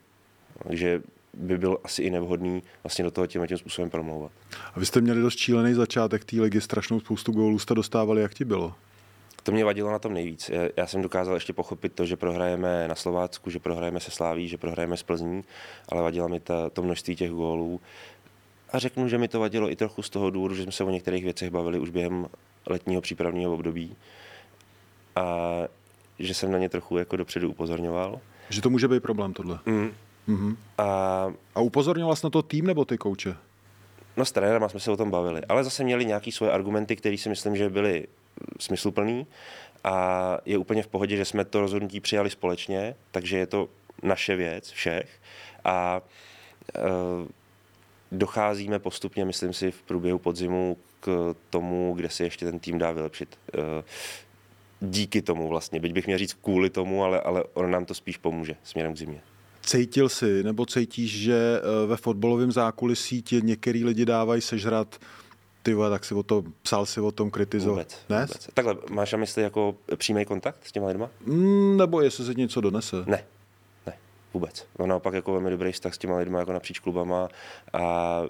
Takže 0.63 1.01
by 1.33 1.57
byl 1.57 1.77
asi 1.83 2.03
i 2.03 2.09
nevhodný 2.09 2.63
vlastně 2.83 3.03
do 3.03 3.11
toho 3.11 3.27
tím 3.27 3.47
tím 3.47 3.57
způsobem 3.57 3.89
promlouvat. 3.89 4.31
A 4.73 4.79
vy 4.79 4.85
jste 4.85 5.01
měli 5.01 5.21
dost 5.21 5.37
šílený 5.37 5.73
začátek 5.73 6.25
té 6.25 6.41
ligy, 6.41 6.61
strašnou 6.61 6.99
spoustu 6.99 7.31
gólů 7.31 7.59
jste 7.59 7.75
dostávali, 7.75 8.21
jak 8.21 8.33
ti 8.33 8.45
bylo? 8.45 8.75
To 9.43 9.51
mě 9.51 9.65
vadilo 9.65 9.91
na 9.91 9.99
tom 9.99 10.13
nejvíc. 10.13 10.51
Já- 10.77 10.87
jsem 10.87 11.01
dokázal 11.01 11.33
ještě 11.33 11.53
pochopit 11.53 11.93
to, 11.93 12.05
že 12.05 12.15
prohrajeme 12.15 12.87
na 12.87 12.95
Slovácku, 12.95 13.49
že 13.49 13.59
prohrajeme 13.59 13.99
se 13.99 14.11
Sláví, 14.11 14.47
že 14.47 14.57
prohrajeme 14.57 14.97
s 14.97 15.03
Plzní, 15.03 15.43
ale 15.89 16.01
vadilo 16.01 16.29
mi 16.29 16.39
ta, 16.39 16.69
to 16.69 16.81
množství 16.83 17.15
těch 17.15 17.31
gólů. 17.31 17.81
A 18.73 18.79
řeknu, 18.79 19.07
že 19.07 19.17
mi 19.17 19.27
to 19.27 19.39
vadilo 19.39 19.71
i 19.71 19.75
trochu 19.75 20.01
z 20.01 20.09
toho 20.09 20.29
důvodu, 20.29 20.55
že 20.55 20.63
jsme 20.63 20.71
se 20.71 20.83
o 20.83 20.89
některých 20.89 21.23
věcech 21.23 21.49
bavili 21.49 21.79
už 21.79 21.89
během 21.89 22.27
letního 22.67 23.01
přípravního 23.01 23.53
období 23.53 23.95
a 25.15 25.47
že 26.19 26.33
jsem 26.33 26.51
na 26.51 26.57
ně 26.57 26.69
trochu 26.69 26.97
jako 26.97 27.15
dopředu 27.15 27.49
upozorňoval. 27.49 28.19
Že 28.49 28.61
to 28.61 28.69
může 28.69 28.87
být 28.87 29.03
problém 29.03 29.33
tohle. 29.33 29.59
Mm. 29.65 29.91
Mhm. 30.27 30.57
A 30.77 31.33
A 31.55 31.59
upozornil 31.59 32.15
jsi 32.15 32.25
na 32.25 32.29
to 32.29 32.41
tým 32.41 32.65
nebo 32.67 32.85
ty 32.85 32.97
kouče? 32.97 33.35
No 34.18 34.26
s 34.26 34.32
trenérem 34.32 34.70
jsme 34.70 34.80
se 34.80 34.91
o 34.91 34.97
tom 34.97 35.12
bavili, 35.12 35.41
ale 35.49 35.64
zase 35.64 35.84
měli 35.84 36.05
nějaké 36.05 36.32
svoje 36.32 36.51
argumenty, 36.51 36.95
které 36.95 37.18
si 37.18 37.30
myslím, 37.30 37.55
že 37.55 37.70
byly 37.70 38.07
smysluplný 38.59 39.28
a 39.84 40.38
je 40.45 40.57
úplně 40.57 40.84
v 40.84 40.88
pohodě, 40.88 41.18
že 41.18 41.26
jsme 41.26 41.45
to 41.45 41.62
rozhodnutí 41.62 41.99
přijali 41.99 42.30
společně, 42.30 42.95
takže 43.12 43.38
je 43.38 43.47
to 43.47 43.70
naše 44.03 44.36
věc 44.36 44.72
všech 44.72 45.09
a 45.66 46.01
e, 46.76 46.82
docházíme 48.12 48.80
postupně, 48.80 49.26
myslím 49.26 49.53
si, 49.53 49.72
v 49.72 49.82
průběhu 49.82 50.20
podzimu 50.20 50.78
k 50.99 51.36
tomu, 51.49 51.93
kde 51.95 52.09
si 52.09 52.24
ještě 52.24 52.45
ten 52.45 52.59
tým 52.59 52.78
dá 52.78 52.91
vylepšit. 52.91 53.39
E, 53.53 53.84
díky 54.82 55.22
tomu 55.22 55.47
vlastně, 55.47 55.80
byť 55.80 55.93
bych 55.93 56.05
měl 56.05 56.18
říct 56.18 56.34
kvůli 56.34 56.70
tomu, 56.70 57.03
ale, 57.03 57.22
ale 57.22 57.43
on 57.53 57.72
nám 57.72 57.86
to 57.86 57.93
spíš 57.93 58.18
pomůže 58.18 58.55
směrem 58.64 58.93
k 58.93 58.97
zimě. 58.97 59.22
Cítil 59.62 60.09
si 60.09 60.43
nebo 60.43 60.66
cítíš, 60.66 61.20
že 61.20 61.62
eh, 61.62 61.88
ve 61.88 61.97
fotbalovém 61.97 62.51
zákulisí 62.51 63.22
ti 63.22 63.41
některý 63.43 63.86
lidi 63.86 64.05
dávají 64.05 64.41
sežrat 64.41 64.95
ty 65.64 65.74
vole, 65.74 65.89
tak 65.89 66.05
si 66.05 66.14
o 66.14 66.24
to, 66.24 66.43
psal 66.62 66.86
si 66.86 67.01
o 67.01 67.12
tom, 67.12 67.32
kritizoval. 67.32 67.76
Vůbec, 67.76 67.97
Ne? 68.09 68.20
vůbec. 68.26 68.47
Takhle, 68.53 68.76
máš 68.89 69.12
na 69.12 69.18
mysli 69.18 69.43
jako 69.43 69.76
přímý 69.97 70.26
kontakt 70.26 70.57
s 70.68 70.72
těma 70.72 70.88
lidma? 70.88 71.09
Mm, 71.26 71.78
nebo 71.78 72.01
jestli 72.01 72.26
se 72.26 72.34
něco 72.34 72.62
donese. 72.62 72.95
Ne, 73.05 73.24
ne, 73.88 73.93
vůbec. 74.34 74.66
No 74.80 74.86
naopak 74.88 75.14
jako 75.14 75.32
velmi 75.32 75.49
dobrý 75.49 75.72
vztah 75.72 75.93
s 75.95 75.97
těma 75.97 76.18
lidma 76.18 76.39
jako 76.39 76.53
napříč 76.53 76.80
klubama 76.80 77.28
a 77.74 78.22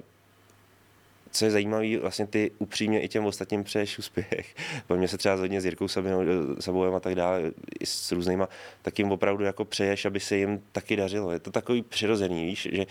co 1.32 1.46
je 1.46 1.52
zajímavé, 1.52 1.98
vlastně 1.98 2.28
ty 2.28 2.52
upřímně 2.60 3.02
i 3.02 3.08
těm 3.08 3.26
ostatním 3.26 3.64
přeješ 3.64 4.00
úspěch. 4.00 4.56
Po 4.88 4.96
mně 4.96 5.08
se 5.08 5.18
třeba 5.18 5.36
hodně 5.36 5.62
s 5.62 5.66
Jirkou 5.66 5.88
Sabinou, 5.88 6.22
Sabouem 6.60 6.96
a 6.96 7.00
tak 7.00 7.16
dále, 7.16 7.52
i 7.80 7.86
s 7.86 8.12
různýma, 8.12 8.50
tak 8.82 9.00
jim 9.00 9.12
opravdu 9.12 9.44
jako 9.44 9.66
přeješ, 9.66 10.06
aby 10.06 10.20
se 10.20 10.38
jim 10.38 10.62
taky 10.72 10.96
dařilo. 10.96 11.32
Je 11.32 11.40
to 11.40 11.52
takový 11.52 11.82
přirozený, 11.82 12.46
víš, 12.46 12.68
že 12.72 12.86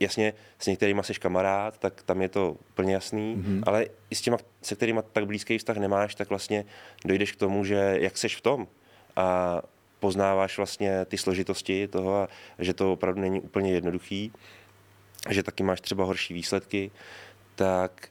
jasně 0.00 0.32
s 0.58 0.66
některýma 0.66 1.02
jsi 1.02 1.14
kamarád, 1.14 1.78
tak 1.78 2.02
tam 2.02 2.22
je 2.22 2.28
to 2.28 2.56
úplně 2.70 2.94
jasný, 2.94 3.36
mm-hmm. 3.36 3.62
ale 3.66 3.86
i 4.10 4.14
s 4.14 4.20
těma, 4.20 4.38
se 4.62 4.74
kterými 4.74 5.00
tak 5.12 5.26
blízký 5.26 5.58
vztah 5.58 5.76
nemáš, 5.76 6.14
tak 6.14 6.28
vlastně 6.28 6.64
dojdeš 7.04 7.32
k 7.32 7.36
tomu, 7.36 7.64
že 7.64 7.96
jak 8.00 8.18
seš 8.18 8.36
v 8.36 8.40
tom 8.40 8.66
a 9.16 9.62
poznáváš 10.00 10.56
vlastně 10.56 11.04
ty 11.04 11.18
složitosti 11.18 11.88
toho 11.88 12.14
a 12.14 12.28
že 12.58 12.74
to 12.74 12.92
opravdu 12.92 13.20
není 13.20 13.40
úplně 13.40 13.72
jednoduchý, 13.72 14.32
že 15.30 15.42
taky 15.42 15.62
máš 15.62 15.80
třeba 15.80 16.04
horší 16.04 16.34
výsledky, 16.34 16.90
tak 17.56 18.08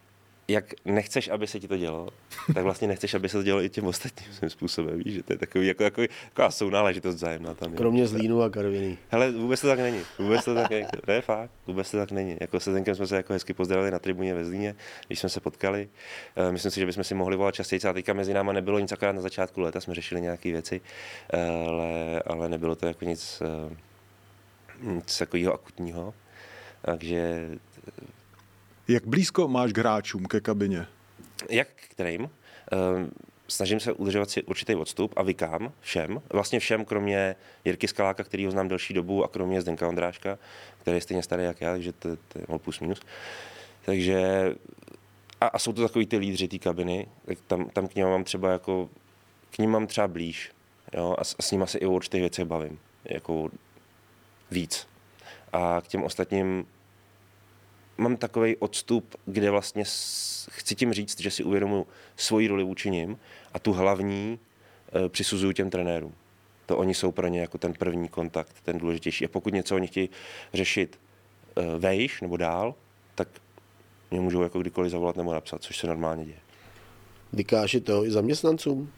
jak 0.48 0.74
nechceš, 0.86 1.28
aby 1.30 1.48
se 1.48 1.60
ti 1.60 1.68
to 1.68 1.78
dělo, 1.78 2.10
tak 2.54 2.64
vlastně 2.64 2.88
nechceš, 2.88 3.14
aby 3.14 3.30
se 3.30 3.38
to 3.38 3.44
dělo 3.44 3.64
i 3.64 3.70
těm 3.70 3.86
ostatním 3.86 4.34
svým 4.34 4.50
způsobem, 4.50 4.98
víš, 5.04 5.14
že 5.14 5.24
to 5.24 5.34
je 5.34 5.38
takový, 5.40 5.68
jako, 5.68 5.84
jako, 5.84 6.02
taková 6.30 6.52
sounáležitost 6.52 7.16
vzájemná 7.16 7.54
tam. 7.54 7.72
je. 7.72 7.78
Kromě 7.78 8.08
Zlínu 8.08 8.42
a 8.42 8.50
Karviný. 8.50 8.98
Hele, 9.10 9.32
vůbec 9.32 9.62
to 9.62 9.68
tak 9.68 9.80
není. 9.80 10.02
Vůbec 10.20 10.46
to 10.46 10.56
tak 10.56 10.70
není. 10.70 10.86
Ne, 11.08 11.22
fakt, 11.22 11.52
vůbec 11.68 11.92
to 11.92 11.98
tak 11.98 12.12
není. 12.12 12.38
Jako 12.42 12.60
se 12.60 12.74
tenkrát 12.74 12.96
jsme 12.96 13.08
se 13.08 13.16
jako 13.16 13.34
hezky 13.34 13.54
pozdravili 13.54 13.92
na 13.92 14.00
tribuně 14.00 14.34
ve 14.34 14.46
Zlíně, 14.46 14.76
když 15.08 15.20
jsme 15.20 15.30
se 15.30 15.40
potkali. 15.40 15.90
Eh, 16.36 16.52
Myslím 16.52 16.72
si, 16.72 16.80
že 16.80 16.86
bychom 16.86 17.04
si 17.04 17.16
mohli 17.16 17.36
volat 17.36 17.56
častěji, 17.56 17.82
a 17.90 17.94
teďka 17.94 18.14
mezi 18.14 18.34
náma 18.34 18.54
nebylo 18.54 18.80
nic, 18.80 18.92
akorát 18.92 19.12
na 19.12 19.22
začátku 19.22 19.62
léta 19.62 19.82
jsme 19.82 19.96
řešili 19.96 20.22
nějaké 20.22 20.52
věci, 20.52 20.82
ale, 21.68 22.22
ale 22.28 22.50
nebylo 22.50 22.76
to 22.76 22.88
jako 22.88 23.06
nic, 23.06 23.42
eh, 23.42 23.76
nic 24.82 25.18
takového 25.18 25.54
akutního. 25.54 26.14
Takže 26.82 27.50
Jak 28.88 29.08
blízko 29.08 29.48
máš 29.48 29.74
k 29.74 29.78
hráčům, 29.78 30.26
ke 30.26 30.42
kabině? 30.42 30.88
jak 31.50 31.68
kterým? 31.90 32.30
Ehm, 32.72 33.12
Snažím 33.48 33.80
se 33.80 33.94
udržovat 33.94 34.30
si 34.30 34.44
určitý 34.44 34.76
odstup 34.76 35.14
a 35.16 35.24
vykám 35.24 35.72
všem, 35.82 36.22
vlastně 36.34 36.60
všem, 36.60 36.86
kromě 36.86 37.36
Jirky 37.66 37.88
Skaláka, 37.88 38.24
který 38.24 38.46
ho 38.46 38.52
znám 38.52 38.68
delší 38.68 38.94
dobu, 38.94 39.24
a 39.24 39.28
kromě 39.28 39.62
Zdenka 39.62 39.88
Ondráška, 39.88 40.38
který 40.82 40.98
je 40.98 41.02
stejně 41.02 41.24
starý 41.24 41.44
jak 41.44 41.62
já, 41.62 41.72
takže 41.72 41.92
to, 41.94 42.10
to 42.16 42.40
je 42.40 42.60
plus 42.60 42.80
minus. 42.80 43.02
Takže 43.86 44.20
a, 45.42 45.48
a 45.48 45.60
jsou 45.60 45.74
to 45.74 45.82
takový 45.82 46.06
ty 46.06 46.18
lídři 46.18 46.48
té 46.48 46.58
kabiny, 46.60 47.08
tak 47.26 47.38
tam, 47.48 47.70
tam 47.70 47.88
k 47.88 47.96
ním 47.96 48.06
mám 48.08 48.24
třeba 48.24 48.52
jako, 48.52 48.90
k 49.52 49.58
ním 49.58 49.70
mám 49.72 49.88
třeba 49.88 50.08
blíž, 50.08 50.52
jo, 50.94 51.16
a, 51.20 51.24
s- 51.24 51.36
a 51.40 51.42
s 51.42 51.52
nimi 51.52 51.68
se 51.68 51.78
i 51.78 51.86
o 51.86 51.92
určitých 51.92 52.22
věcech 52.22 52.46
bavím, 52.46 52.80
jako 53.06 53.50
víc. 54.52 54.88
A 55.54 55.82
k 55.82 55.88
těm 55.88 56.04
ostatním 56.04 56.66
mám 57.98 58.18
takový 58.18 58.58
odstup, 58.58 59.16
kde 59.26 59.52
vlastně 59.52 59.84
chci 60.50 60.76
tím 60.76 60.94
říct, 60.94 61.22
že 61.22 61.32
si 61.32 61.44
uvědomuji 61.44 61.88
svoji 62.16 62.48
roli 62.48 62.64
vůči 62.64 62.90
nim 62.90 63.18
a 63.54 63.60
tu 63.60 63.74
hlavní 63.74 64.40
e, 65.06 65.10
přisuzuju 65.10 65.52
těm 65.52 65.70
trenérům. 65.70 66.14
To 66.66 66.78
oni 66.78 66.94
jsou 66.94 67.12
pro 67.12 67.28
ně 67.28 67.42
jako 67.42 67.58
ten 67.58 67.74
první 67.74 68.08
kontakt, 68.08 68.56
ten 68.64 68.78
důležitější. 68.78 69.26
A 69.26 69.28
pokud 69.28 69.54
něco 69.54 69.76
oni 69.76 69.88
chtějí 69.88 70.10
řešit 70.54 71.00
e, 71.56 71.80
vejš 71.80 72.22
nebo 72.22 72.38
dál, 72.38 72.76
tak 73.16 73.28
mě 74.12 74.20
můžou 74.20 74.42
jako 74.42 74.60
kdykoliv 74.60 74.92
zavolat 74.92 75.16
nebo 75.16 75.34
napsat, 75.34 75.64
což 75.64 75.78
se 75.78 75.88
normálně 75.88 76.26
děje. 76.26 76.40
Vykáš 77.34 77.74
je 77.74 77.82
to 77.82 78.06
i 78.06 78.12
zaměstnancům? 78.12 78.92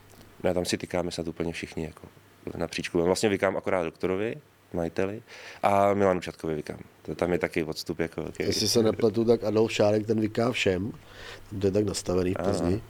A 0.50 0.54
tam 0.54 0.66
si 0.66 0.78
tykáme 0.78 1.12
snad 1.12 1.28
úplně 1.28 1.54
všichni 1.54 1.84
jako 1.84 2.08
napříč 2.56 2.90
klubem. 2.90 3.06
Vlastně 3.06 3.30
vykám 3.30 3.58
akorát 3.58 3.84
doktorovi, 3.84 4.36
majiteli 4.74 5.22
a 5.64 5.94
Milanu 5.94 6.20
Čatkovi 6.20 6.56
vykám. 6.56 6.80
To 7.02 7.16
tam 7.16 7.32
je 7.32 7.40
taky 7.40 7.64
odstup 7.64 8.00
jako 8.00 8.22
velký. 8.22 8.44
Jestli 8.44 8.68
se 8.68 8.84
nepletu, 8.84 9.26
tak 9.26 9.44
Adolf 9.44 9.72
Šárek 9.72 10.08
ten 10.08 10.20
vyká 10.20 10.52
všem. 10.52 10.92
To 11.62 11.68
je 11.68 11.72
tak 11.72 11.86
nastavený 11.86 12.34
v 12.34 12.44
Plzni. 12.44 12.82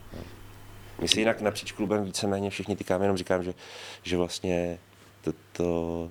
My 1.00 1.08
si 1.08 1.20
jinak 1.20 1.40
napříč 1.40 1.72
klubem 1.72 2.04
víceméně 2.04 2.50
všichni 2.50 2.76
tykáme, 2.76 3.04
jenom 3.04 3.16
říkám, 3.16 3.42
že, 3.42 3.54
že 4.02 4.16
vlastně 4.16 4.78
to, 5.20 5.32
to, 5.52 6.10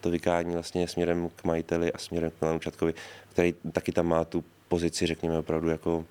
to 0.00 0.10
vykání 0.10 0.52
vlastně 0.52 0.88
směrem 0.88 1.28
k 1.36 1.44
majiteli 1.44 1.92
a 1.92 1.98
směrem 1.98 2.30
k 2.30 2.40
Milanu 2.40 2.58
Čatkovi, 2.58 2.94
který 3.28 3.54
taky 3.72 3.92
tam 3.92 4.06
má 4.06 4.24
tu 4.24 4.44
pozici, 4.68 5.06
řekněme, 5.06 5.38
opravdu 5.38 5.68
jako 5.68 6.04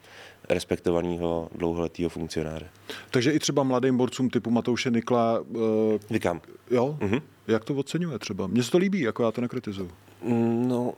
respektovaného 0.50 1.50
dlouholetého 1.56 2.10
funkcionáře. 2.10 2.70
Takže 3.12 3.32
i 3.32 3.40
třeba 3.40 3.64
mladým 3.64 3.98
borcům 3.98 4.30
typu 4.30 4.50
Matouše 4.52 4.90
Nikla, 4.92 5.40
uh, 5.40 5.62
Vykám. 6.10 6.42
jo? 6.72 6.98
Mhm. 7.02 7.20
Jak 7.48 7.64
to 7.66 7.76
oceňuje 7.76 8.20
třeba? 8.20 8.48
Mně 8.48 8.64
se 8.64 8.72
to 8.72 8.78
líbí, 8.78 9.00
jako 9.02 9.24
já 9.24 9.32
to 9.32 9.42
nekritizuju. 9.42 9.92
Mm, 10.24 10.68
No, 10.68 10.94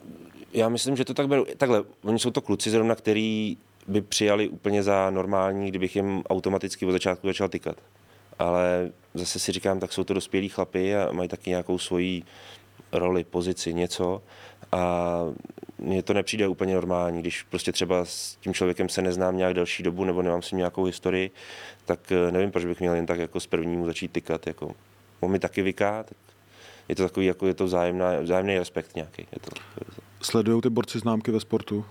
Já 0.54 0.70
myslím, 0.70 0.96
že 0.96 1.06
to 1.06 1.14
tak 1.14 1.28
beru. 1.28 1.46
Takhle, 1.58 1.84
oni 2.04 2.20
jsou 2.20 2.32
to 2.32 2.42
kluci 2.42 2.70
zrovna, 2.70 2.96
který 2.96 3.58
by 3.88 4.02
přijali 4.02 4.48
úplně 4.50 4.84
za 4.84 5.10
normální, 5.10 5.70
kdybych 5.70 5.96
jim 5.96 6.24
automaticky 6.30 6.86
od 6.86 6.92
začátku 6.92 7.28
začal 7.28 7.50
tykat. 7.50 7.76
Ale 8.40 8.92
zase 9.14 9.40
si 9.40 9.52
říkám, 9.52 9.80
tak 9.80 9.94
jsou 9.94 10.04
to 10.04 10.14
dospělí 10.14 10.50
chlapy 10.50 10.96
a 10.96 11.12
mají 11.12 11.30
taky 11.30 11.50
nějakou 11.50 11.78
svoji 11.78 12.24
roli, 12.92 13.24
pozici, 13.24 13.74
něco. 13.74 14.22
A 14.72 15.20
mně 15.80 16.04
to 16.04 16.14
nepřijde 16.14 16.48
úplně 16.48 16.74
normální, 16.74 17.22
když 17.22 17.44
prostě 17.44 17.72
třeba 17.72 18.06
s 18.06 18.36
tím 18.36 18.54
člověkem 18.54 18.90
se 18.90 19.02
neznám 19.02 19.38
nějak 19.38 19.54
delší 19.54 19.84
dobu 19.84 20.04
nebo 20.04 20.22
nemám 20.22 20.42
s 20.42 20.52
ním 20.52 20.58
nějakou 20.58 20.84
historii, 20.84 21.32
tak 21.86 22.12
eh, 22.12 22.32
nevím, 22.32 22.52
proč 22.52 22.66
bych 22.66 22.80
měl 22.80 22.96
jen 22.96 23.06
tak 23.06 23.20
jako 23.20 23.40
s 23.40 23.48
prvním 23.48 23.86
začít 23.86 24.12
tykat. 24.12 24.48
Jako. 24.48 24.72
On 25.20 25.32
mi 25.32 25.40
taky 25.40 25.62
vyká, 25.62 26.04
tak 26.04 26.18
je 26.90 26.96
to 26.96 27.04
takový, 27.04 27.26
jako 27.26 27.48
je 27.48 27.54
to 27.54 27.66
vzájemná, 27.66 28.20
vzájemný 28.20 28.58
respekt 28.58 28.96
nějaký. 28.96 29.28
Je 29.32 29.40
to, 29.42 29.52
Sledují 30.22 30.62
ty 30.62 30.70
borci 30.70 31.00
známky 31.00 31.32
ve 31.32 31.40
sportu? 31.40 31.86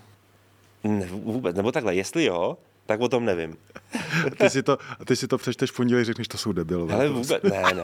Ne, 0.83 1.05
vůbec, 1.11 1.55
nebo 1.55 1.71
takhle, 1.71 1.95
jestli 1.95 2.25
jo, 2.25 2.57
tak 2.89 3.01
o 3.01 3.09
tom 3.09 3.25
nevím. 3.25 3.57
Ty 4.37 4.49
si 4.49 4.63
to, 4.63 4.77
ty 5.05 5.15
si 5.15 5.27
to 5.27 5.37
přečteš 5.37 5.71
v 5.71 5.75
pondělí, 5.75 6.03
řekneš, 6.03 6.27
to 6.27 6.37
jsou 6.37 6.51
debilové. 6.51 6.93
Ale 6.93 7.09
vůbec, 7.09 7.43
ne, 7.43 7.73
ne, 7.73 7.83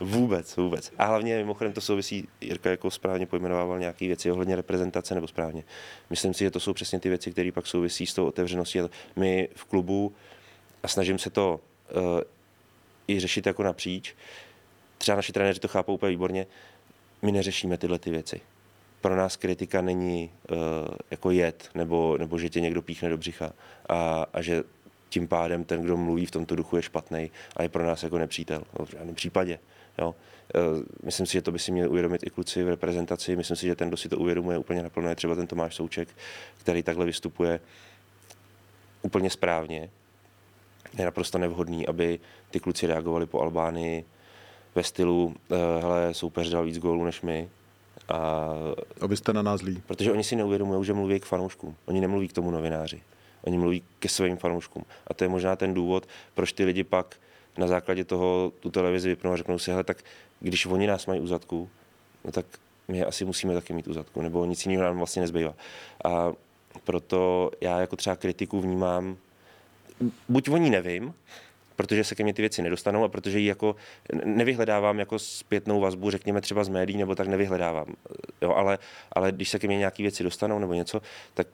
vůbec, 0.00 0.56
vůbec. 0.56 0.92
A 0.98 1.04
hlavně 1.04 1.36
mimochodem 1.36 1.72
to 1.72 1.80
souvisí, 1.80 2.28
Jirka 2.40 2.70
jako 2.70 2.90
správně 2.90 3.26
pojmenovával 3.26 3.78
nějaké 3.78 4.06
věci 4.06 4.30
ohledně 4.30 4.56
reprezentace 4.56 5.14
nebo 5.14 5.28
správně. 5.28 5.64
Myslím 6.10 6.34
si, 6.34 6.44
že 6.44 6.50
to 6.50 6.60
jsou 6.60 6.72
přesně 6.72 7.00
ty 7.00 7.08
věci, 7.08 7.32
které 7.32 7.52
pak 7.52 7.66
souvisí 7.66 8.06
s 8.06 8.14
tou 8.14 8.26
otevřeností. 8.26 8.78
My 9.16 9.48
v 9.54 9.64
klubu, 9.64 10.12
a 10.82 10.88
snažím 10.88 11.18
se 11.18 11.30
to 11.30 11.60
uh, 11.94 12.20
i 13.08 13.20
řešit 13.20 13.46
jako 13.46 13.62
napříč, 13.62 14.14
třeba 14.98 15.16
naši 15.16 15.32
trenéři 15.32 15.60
to 15.60 15.68
chápou 15.68 15.94
úplně 15.94 16.10
výborně, 16.10 16.46
my 17.22 17.32
neřešíme 17.32 17.78
tyhle 17.78 17.98
ty 17.98 18.10
věci 18.10 18.40
pro 19.02 19.16
nás 19.16 19.36
kritika 19.36 19.80
není 19.82 20.30
uh, 20.50 20.56
jako 21.10 21.30
jed, 21.30 21.70
nebo, 21.74 22.16
nebo 22.18 22.38
že 22.38 22.48
tě 22.48 22.60
někdo 22.60 22.82
píchne 22.82 23.08
do 23.08 23.18
břicha 23.18 23.52
a, 23.88 24.26
a 24.32 24.42
že 24.42 24.64
tím 25.08 25.28
pádem 25.28 25.64
ten, 25.64 25.82
kdo 25.82 25.96
mluví 25.96 26.26
v 26.26 26.30
tomto 26.30 26.56
duchu, 26.56 26.76
je 26.76 26.82
špatný 26.82 27.30
a 27.56 27.62
je 27.62 27.68
pro 27.68 27.86
nás 27.86 28.02
jako 28.02 28.18
nepřítel. 28.18 28.62
No, 28.78 28.84
v 28.84 28.90
žádném 28.90 29.14
případě. 29.14 29.58
Jo. 29.98 30.14
Uh, 30.54 30.82
myslím 31.04 31.26
si, 31.26 31.32
že 31.32 31.42
to 31.42 31.52
by 31.52 31.58
si 31.58 31.72
měli 31.72 31.88
uvědomit 31.88 32.26
i 32.26 32.30
kluci 32.30 32.64
v 32.64 32.68
reprezentaci. 32.68 33.36
Myslím 33.36 33.56
si, 33.56 33.66
že 33.66 33.76
ten, 33.76 33.88
kdo 33.88 33.96
si 33.96 34.08
to 34.08 34.18
uvědomuje 34.18 34.58
úplně 34.58 34.82
naplno, 34.82 35.08
je 35.08 35.14
třeba 35.14 35.34
ten 35.34 35.46
Tomáš 35.46 35.74
Souček, 35.74 36.08
který 36.58 36.82
takhle 36.82 37.06
vystupuje 37.06 37.60
úplně 39.02 39.30
správně. 39.30 39.90
Je 40.98 41.04
naprosto 41.04 41.38
nevhodný, 41.38 41.86
aby 41.86 42.20
ty 42.50 42.60
kluci 42.60 42.86
reagovali 42.86 43.26
po 43.26 43.40
Albánii 43.40 44.04
ve 44.74 44.82
stylu, 44.82 45.24
uh, 45.24 45.56
hele, 45.80 46.14
soupeř 46.14 46.50
dal 46.50 46.64
víc 46.64 46.78
gólů 46.78 47.04
než 47.04 47.22
my, 47.22 47.48
a, 48.08 48.50
Abyste 49.00 49.32
na 49.32 49.42
nás 49.42 49.60
zlí. 49.60 49.82
Protože 49.86 50.12
oni 50.12 50.24
si 50.24 50.36
neuvědomují, 50.36 50.84
že 50.84 50.92
mluví 50.92 51.20
k 51.20 51.24
fanouškům. 51.24 51.76
Oni 51.86 52.00
nemluví 52.00 52.28
k 52.28 52.32
tomu 52.32 52.50
novináři. 52.50 53.02
Oni 53.42 53.58
mluví 53.58 53.82
ke 53.98 54.08
svým 54.08 54.36
fanouškům. 54.36 54.84
A 55.06 55.14
to 55.14 55.24
je 55.24 55.28
možná 55.28 55.56
ten 55.56 55.74
důvod, 55.74 56.06
proč 56.34 56.52
ty 56.52 56.64
lidi 56.64 56.84
pak 56.84 57.16
na 57.58 57.66
základě 57.66 58.04
toho 58.04 58.52
tu 58.60 58.70
televizi 58.70 59.08
vypnou 59.08 59.32
a 59.32 59.36
řeknou 59.36 59.58
si, 59.58 59.70
hele, 59.70 59.84
tak 59.84 60.02
když 60.40 60.66
oni 60.66 60.86
nás 60.86 61.06
mají 61.06 61.20
u 61.20 61.26
zadku, 61.26 61.70
no 62.24 62.32
tak 62.32 62.46
my 62.88 63.04
asi 63.04 63.24
musíme 63.24 63.54
taky 63.54 63.72
mít 63.72 63.88
u 63.88 63.92
zadku, 63.92 64.22
nebo 64.22 64.44
nic 64.44 64.66
jiného 64.66 64.84
nám 64.84 64.98
vlastně 64.98 65.22
nezbývá. 65.22 65.54
A 66.04 66.32
proto 66.84 67.50
já 67.60 67.80
jako 67.80 67.96
třeba 67.96 68.16
kritiku 68.16 68.60
vnímám, 68.60 69.16
buď 70.28 70.48
o 70.48 70.56
ní 70.56 70.70
nevím, 70.70 71.14
protože 71.82 72.04
se 72.04 72.14
ke 72.14 72.22
mně 72.22 72.34
ty 72.34 72.42
věci 72.42 72.62
nedostanou 72.62 73.04
a 73.04 73.08
protože 73.08 73.38
ji 73.38 73.46
jako 73.46 73.76
nevyhledávám 74.24 74.98
jako 74.98 75.18
zpětnou 75.18 75.80
vazbu, 75.80 76.10
řekněme 76.10 76.40
třeba 76.40 76.64
z 76.64 76.68
médií, 76.68 76.96
nebo 76.96 77.14
tak 77.14 77.28
nevyhledávám. 77.28 77.86
Jo, 78.42 78.52
ale, 78.52 78.78
ale 79.12 79.32
když 79.32 79.48
se 79.48 79.58
ke 79.58 79.66
mně 79.66 79.78
nějaké 79.78 80.02
věci 80.02 80.22
dostanou 80.22 80.58
nebo 80.58 80.74
něco, 80.74 81.02
tak 81.34 81.46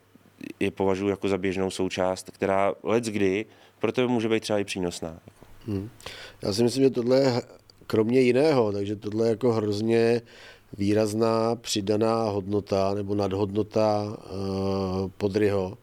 je 0.59 0.71
považuji 0.71 1.09
jako 1.09 1.27
za 1.29 1.37
běžnou 1.37 1.69
součást, 1.69 2.31
která 2.31 2.73
let 2.83 3.03
kdy 3.03 3.45
pro 3.79 3.91
tebe 3.91 4.07
může 4.07 4.29
být 4.29 4.39
třeba 4.39 4.59
i 4.59 4.63
přínosná. 4.63 5.19
Hmm. 5.67 5.89
Já 6.41 6.53
si 6.53 6.63
myslím, 6.63 6.83
že 6.83 6.89
tohle 6.89 7.41
kromě 7.87 8.21
jiného, 8.21 8.71
takže 8.71 8.95
tohle 8.95 9.25
je 9.25 9.29
jako 9.29 9.51
hrozně 9.51 10.21
výrazná 10.77 11.55
přidaná 11.55 12.23
hodnota 12.23 12.93
nebo 12.93 13.15
nadhodnota 13.15 14.03
uh, 14.03 15.09
Podryho, 15.17 15.77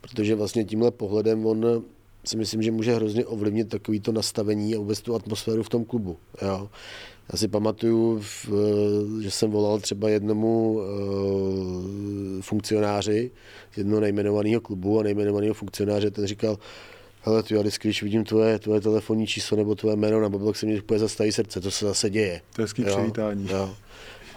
protože 0.00 0.34
vlastně 0.34 0.64
tímhle 0.64 0.90
pohledem 0.90 1.46
on 1.46 1.84
si 2.24 2.36
myslím, 2.36 2.62
že 2.62 2.70
může 2.70 2.94
hrozně 2.94 3.26
ovlivnit 3.26 3.68
takovýto 3.68 4.12
nastavení 4.12 4.74
a 4.74 4.78
vůbec 4.78 5.00
tu 5.00 5.14
atmosféru 5.14 5.62
v 5.62 5.68
tom 5.68 5.84
klubu. 5.84 6.16
Jo. 6.42 6.68
Já 7.32 7.38
si 7.38 7.48
pamatuju, 7.48 8.20
v, 8.20 8.48
že 9.22 9.30
jsem 9.30 9.50
volal 9.50 9.78
třeba 9.78 10.08
jednomu 10.08 10.72
uh, 10.72 10.82
funkcionáři 12.40 13.30
z 13.74 13.78
jednoho 13.78 14.00
nejmenovaného 14.00 14.60
klubu 14.60 15.00
a 15.00 15.02
nejmenovaného 15.02 15.54
funkcionáře, 15.54 16.10
ten 16.10 16.26
říkal, 16.26 16.58
hele, 17.22 17.42
ty, 17.42 17.54
já 17.54 17.60
vždycky, 17.60 17.88
když 17.88 18.02
vidím 18.02 18.24
tvoje, 18.24 18.58
tvoje 18.58 18.80
telefonní 18.80 19.26
číslo 19.26 19.56
nebo 19.56 19.74
tvoje 19.74 19.96
jméno 19.96 20.20
na 20.20 20.28
mobil, 20.28 20.54
se 20.54 20.66
mi 20.66 20.80
úplně 20.80 20.98
zastaví 20.98 21.32
srdce, 21.32 21.60
to 21.60 21.70
se 21.70 21.84
zase 21.84 22.10
děje. 22.10 22.40
To 22.54 22.62
je 22.62 22.64
hezký 22.64 22.84
přivítání. 22.84 23.48
Jo. 23.50 23.74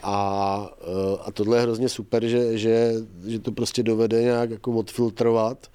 A, 0.03 0.69
eh, 0.81 1.17
a 1.25 1.31
tohle 1.31 1.57
je 1.57 1.61
hrozně 1.61 1.89
super, 1.89 2.25
že, 2.25 2.57
že, 2.57 2.93
že 3.27 3.39
to 3.39 3.51
prostě 3.51 3.83
dovede 3.83 4.21
nějak 4.21 4.49
jako 4.49 4.71
odfiltrovat 4.71 5.67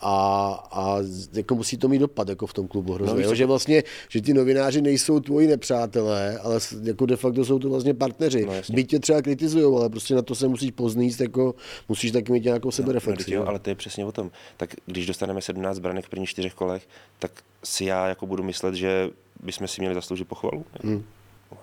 a, 0.00 0.48
a 0.72 0.98
jako 1.32 1.54
musí 1.54 1.76
to 1.76 1.88
mít 1.88 1.98
dopad 1.98 2.28
jako 2.28 2.46
v 2.46 2.52
tom 2.52 2.68
klubu 2.68 2.92
hrozně, 2.92 3.26
no, 3.26 3.34
že 3.34 3.46
vlastně, 3.46 3.82
že 4.08 4.20
ti 4.20 4.34
novináři 4.34 4.82
nejsou 4.82 5.20
tvoji 5.20 5.46
nepřátelé, 5.46 6.38
ale 6.38 6.60
jako 6.82 7.06
de 7.06 7.16
facto 7.16 7.44
jsou 7.44 7.58
to 7.58 7.68
vlastně 7.68 7.94
partneři. 7.94 8.46
No, 8.46 8.52
Byť 8.70 8.90
tě 8.90 8.98
třeba 8.98 9.22
kritizují, 9.22 9.76
ale 9.76 9.88
prostě 9.88 10.14
na 10.14 10.22
to 10.22 10.34
se 10.34 10.48
musíš 10.48 10.70
poznít, 10.70 11.20
jako 11.20 11.54
musíš 11.88 12.12
taky 12.12 12.32
mít 12.32 12.44
nějakou 12.44 12.70
sebereflexi. 12.70 13.36
No, 13.36 13.48
ale 13.48 13.58
to 13.58 13.70
je 13.70 13.74
přesně 13.74 14.04
o 14.04 14.12
tom. 14.12 14.30
Tak 14.56 14.74
když 14.86 15.06
dostaneme 15.06 15.42
17 15.42 15.78
branek 15.78 16.04
v 16.04 16.08
prvních 16.08 16.30
čtyřech 16.30 16.54
kolech, 16.54 16.88
tak 17.18 17.30
si 17.64 17.84
já 17.84 18.08
jako 18.08 18.26
budu 18.26 18.42
myslet, 18.42 18.74
že 18.74 19.10
bychom 19.42 19.68
si 19.68 19.80
měli 19.80 19.94
zasloužit 19.94 20.28
pochvalu. 20.28 20.64
Hmm. 20.82 21.04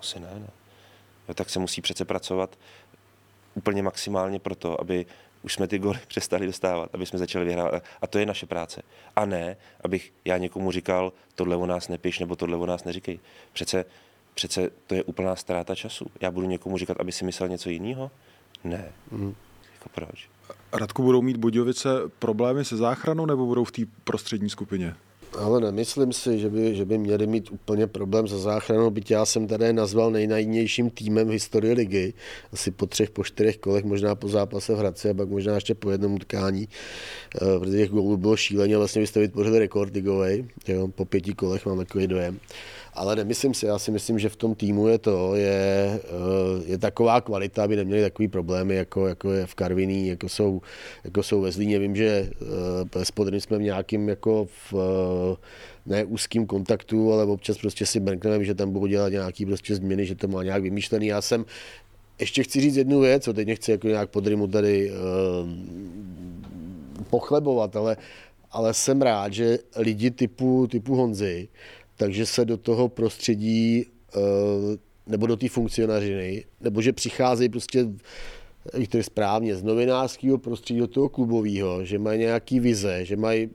Asi 0.00 0.20
ne, 0.20 0.28
ne. 0.34 0.50
No, 1.28 1.34
tak 1.34 1.50
se 1.50 1.58
musí 1.58 1.80
přece 1.80 2.04
pracovat 2.04 2.58
úplně 3.54 3.82
maximálně 3.82 4.38
pro 4.38 4.54
to, 4.54 4.80
aby 4.80 5.06
už 5.44 5.54
jsme 5.54 5.68
ty 5.68 5.78
goly 5.78 5.98
přestali 6.08 6.46
dostávat, 6.46 6.90
aby 6.92 7.06
jsme 7.06 7.18
začali 7.18 7.44
vyhrávat. 7.44 7.82
A 8.02 8.06
to 8.06 8.18
je 8.18 8.26
naše 8.26 8.46
práce. 8.46 8.82
A 9.16 9.26
ne, 9.26 9.56
abych 9.84 10.12
já 10.24 10.38
někomu 10.38 10.72
říkal, 10.72 11.12
tohle 11.34 11.56
o 11.56 11.66
nás 11.66 11.88
nepiš, 11.88 12.18
nebo 12.18 12.36
tohle 12.36 12.56
o 12.56 12.66
nás 12.66 12.84
neříkej. 12.84 13.20
Přece, 13.52 13.84
přece 14.34 14.70
to 14.86 14.94
je 14.94 15.02
úplná 15.02 15.36
ztráta 15.36 15.74
času. 15.74 16.06
Já 16.20 16.30
budu 16.30 16.46
někomu 16.46 16.78
říkat, 16.78 17.00
aby 17.00 17.12
si 17.12 17.24
myslel 17.24 17.48
něco 17.48 17.70
jiného? 17.70 18.10
Ne. 18.64 18.92
Mm. 19.10 19.34
Jako 19.74 19.88
proč? 19.94 20.28
Radku, 20.72 21.02
budou 21.02 21.22
mít 21.22 21.36
Budějovice 21.36 21.88
problémy 22.18 22.64
se 22.64 22.76
záchranou, 22.76 23.26
nebo 23.26 23.46
budou 23.46 23.64
v 23.64 23.72
té 23.72 23.82
prostřední 24.04 24.50
skupině? 24.50 24.96
Ale 25.38 25.60
nemyslím 25.60 26.12
si, 26.12 26.38
že 26.38 26.50
by, 26.50 26.74
že 26.74 26.84
by 26.84 26.98
měli 26.98 27.26
mít 27.26 27.52
úplně 27.52 27.86
problém 27.86 28.28
za 28.28 28.38
záchranou, 28.38 28.90
byť 28.90 29.10
já 29.10 29.26
jsem 29.26 29.46
tady 29.46 29.72
nazval 29.72 30.10
nejnajdnějším 30.10 30.90
týmem 30.90 31.28
v 31.28 31.30
historii 31.30 31.72
ligy, 31.72 32.14
asi 32.52 32.70
po 32.70 32.86
třech, 32.86 33.10
po 33.10 33.24
čtyřech 33.24 33.58
kolech, 33.58 33.84
možná 33.84 34.14
po 34.14 34.28
zápase 34.28 34.74
v 34.74 34.78
Hradci 34.78 35.10
a 35.10 35.14
pak 35.14 35.28
možná 35.28 35.54
ještě 35.54 35.74
po 35.74 35.90
jednom 35.90 36.14
utkání, 36.14 36.68
eh, 37.34 37.58
protože 37.58 37.76
těch 37.76 37.90
gólů 37.90 38.16
bylo 38.16 38.36
šíleně 38.36 38.76
vlastně 38.76 39.00
vystavit 39.00 39.32
pořád 39.32 39.58
rekord 39.58 39.94
ligovej, 39.94 40.44
jo, 40.68 40.88
po 40.88 41.04
pěti 41.04 41.32
kolech 41.32 41.66
mám 41.66 41.78
takový 41.78 42.06
dojem. 42.06 42.38
Ale 42.94 43.16
nemyslím 43.16 43.54
si, 43.54 43.66
já 43.66 43.78
si 43.78 43.90
myslím, 43.90 44.18
že 44.18 44.28
v 44.28 44.36
tom 44.36 44.54
týmu 44.54 44.88
je 44.88 44.98
to, 44.98 45.34
je, 45.34 46.00
eh, 46.04 46.62
je 46.66 46.78
taková 46.78 47.20
kvalita, 47.20 47.64
aby 47.64 47.76
neměli 47.76 48.02
takový 48.02 48.28
problémy, 48.28 48.74
jako, 48.74 49.06
jako 49.06 49.32
je 49.32 49.46
v 49.46 49.54
Karviní, 49.54 50.08
jako 50.08 50.28
jsou, 50.28 50.62
jako 51.04 51.22
jsou 51.22 51.40
ve 51.40 51.52
Zlíně. 51.52 51.78
Vím, 51.78 51.96
že 51.96 52.30
s 53.02 53.10
Podrym 53.10 53.40
jsme 53.40 53.58
v 53.58 53.62
nějakým 53.62 54.08
jako 54.08 54.46
v, 54.46 54.74
eh, 54.74 55.36
ne 55.86 56.04
úzkým 56.04 56.46
kontaktu, 56.46 57.12
ale 57.12 57.24
občas 57.24 57.58
prostě 57.58 57.86
si 57.86 58.00
brnkneme, 58.00 58.44
že 58.44 58.54
tam 58.54 58.72
budou 58.72 58.86
dělat 58.86 59.08
nějaký 59.08 59.46
prostě 59.46 59.74
změny, 59.74 60.06
že 60.06 60.14
to 60.14 60.28
má 60.28 60.42
nějak 60.42 60.62
vymýšlený. 60.62 61.06
Já 61.06 61.20
jsem 61.20 61.44
ještě 62.18 62.42
chci 62.42 62.60
říct 62.60 62.76
jednu 62.76 63.00
věc, 63.00 63.24
co 63.24 63.32
teď 63.32 63.48
nechci 63.48 63.70
jako 63.70 63.88
nějak 63.88 64.10
podrymu 64.10 64.46
tady 64.46 64.90
uh, 64.90 64.96
pochlebovat, 67.10 67.76
ale, 67.76 67.96
ale 68.50 68.74
jsem 68.74 69.02
rád, 69.02 69.32
že 69.32 69.58
lidi 69.76 70.10
typu, 70.10 70.66
typu 70.66 70.94
Honzy 70.94 71.48
takže 71.96 72.26
se 72.26 72.44
do 72.44 72.56
toho 72.56 72.88
prostředí 72.88 73.86
eh, 73.86 74.20
nebo 75.06 75.26
do 75.26 75.36
té 75.36 75.48
funkcionařiny, 75.48 76.44
nebo 76.60 76.82
že 76.82 76.92
přicházejí 76.92 77.48
prostě 77.48 77.86
to 78.88 78.96
je 78.96 79.02
správně, 79.02 79.56
z 79.56 79.62
novinářského 79.62 80.38
prostředí 80.38 80.80
do 80.80 80.86
toho 80.86 81.08
klubového, 81.08 81.84
že 81.84 81.98
mají 81.98 82.18
nějaký 82.18 82.60
vize, 82.60 83.04
že 83.04 83.16
mají 83.16 83.50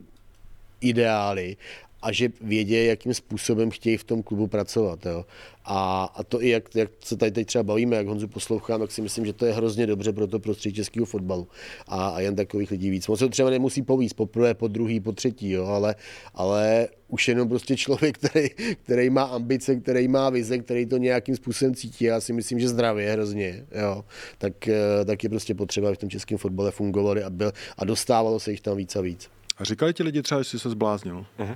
ideály 0.81 1.57
a 2.01 2.11
že 2.11 2.29
vědí, 2.41 2.85
jakým 2.85 3.13
způsobem 3.13 3.71
chtějí 3.71 3.97
v 3.97 4.03
tom 4.03 4.23
klubu 4.23 4.47
pracovat. 4.47 5.05
Jo. 5.05 5.25
A, 5.65 6.03
a 6.15 6.23
to 6.23 6.43
i 6.43 6.49
jak, 6.49 6.75
jak 6.75 6.89
se 7.03 7.17
tady 7.17 7.31
teď 7.31 7.47
třeba 7.47 7.63
bavíme, 7.63 7.95
jak 7.95 8.07
Honzu 8.07 8.27
poslouchám, 8.27 8.79
tak 8.79 8.91
si 8.91 9.01
myslím, 9.01 9.25
že 9.25 9.33
to 9.33 9.45
je 9.45 9.53
hrozně 9.53 9.87
dobře 9.87 10.13
pro 10.13 10.27
to 10.27 10.39
prostředí 10.39 10.75
českého 10.75 11.05
fotbalu. 11.05 11.47
A, 11.87 12.07
a 12.07 12.19
jen 12.19 12.35
takových 12.35 12.71
lidí 12.71 12.89
víc. 12.89 13.07
Moc 13.07 13.19
se 13.19 13.25
to 13.25 13.29
třeba 13.29 13.49
nemusí 13.49 13.81
povíst 13.81 14.15
po 14.15 14.25
prvé, 14.25 14.53
po 14.53 14.67
druhý, 14.67 14.99
po 14.99 15.11
třetí, 15.11 15.49
jo, 15.49 15.65
ale, 15.65 15.95
ale 16.33 16.87
už 17.07 17.27
jenom 17.27 17.49
prostě 17.49 17.77
člověk, 17.77 18.17
který, 18.17 18.49
který 18.83 19.09
má 19.09 19.23
ambice, 19.23 19.75
který 19.75 20.07
má 20.07 20.29
vize, 20.29 20.57
který 20.57 20.85
to 20.85 20.97
nějakým 20.97 21.35
způsobem 21.35 21.75
cítí, 21.75 22.05
já 22.05 22.21
si 22.21 22.33
myslím, 22.33 22.59
že 22.59 22.67
zdravě 22.67 23.11
hrozně, 23.11 23.65
jo, 23.81 24.05
tak, 24.37 24.67
eh, 24.67 25.05
tak 25.05 25.23
je 25.23 25.29
prostě 25.29 25.55
potřeba, 25.55 25.87
aby 25.87 25.95
v 25.95 25.99
tom 25.99 26.09
českém 26.09 26.37
fotbale 26.37 26.71
fungovali 26.71 27.23
a, 27.23 27.29
byl, 27.29 27.51
a 27.77 27.85
dostávalo 27.85 28.39
se 28.39 28.51
jich 28.51 28.61
tam 28.61 28.77
víc 28.77 28.95
a 28.95 29.01
víc. 29.01 29.29
A 29.57 29.63
říkali 29.63 29.93
ti 29.93 30.03
lidi 30.03 30.21
třeba, 30.21 30.41
že 30.41 30.49
jsi 30.49 30.59
se 30.59 30.69
zbláznil? 30.69 31.25
Uh-huh. 31.39 31.55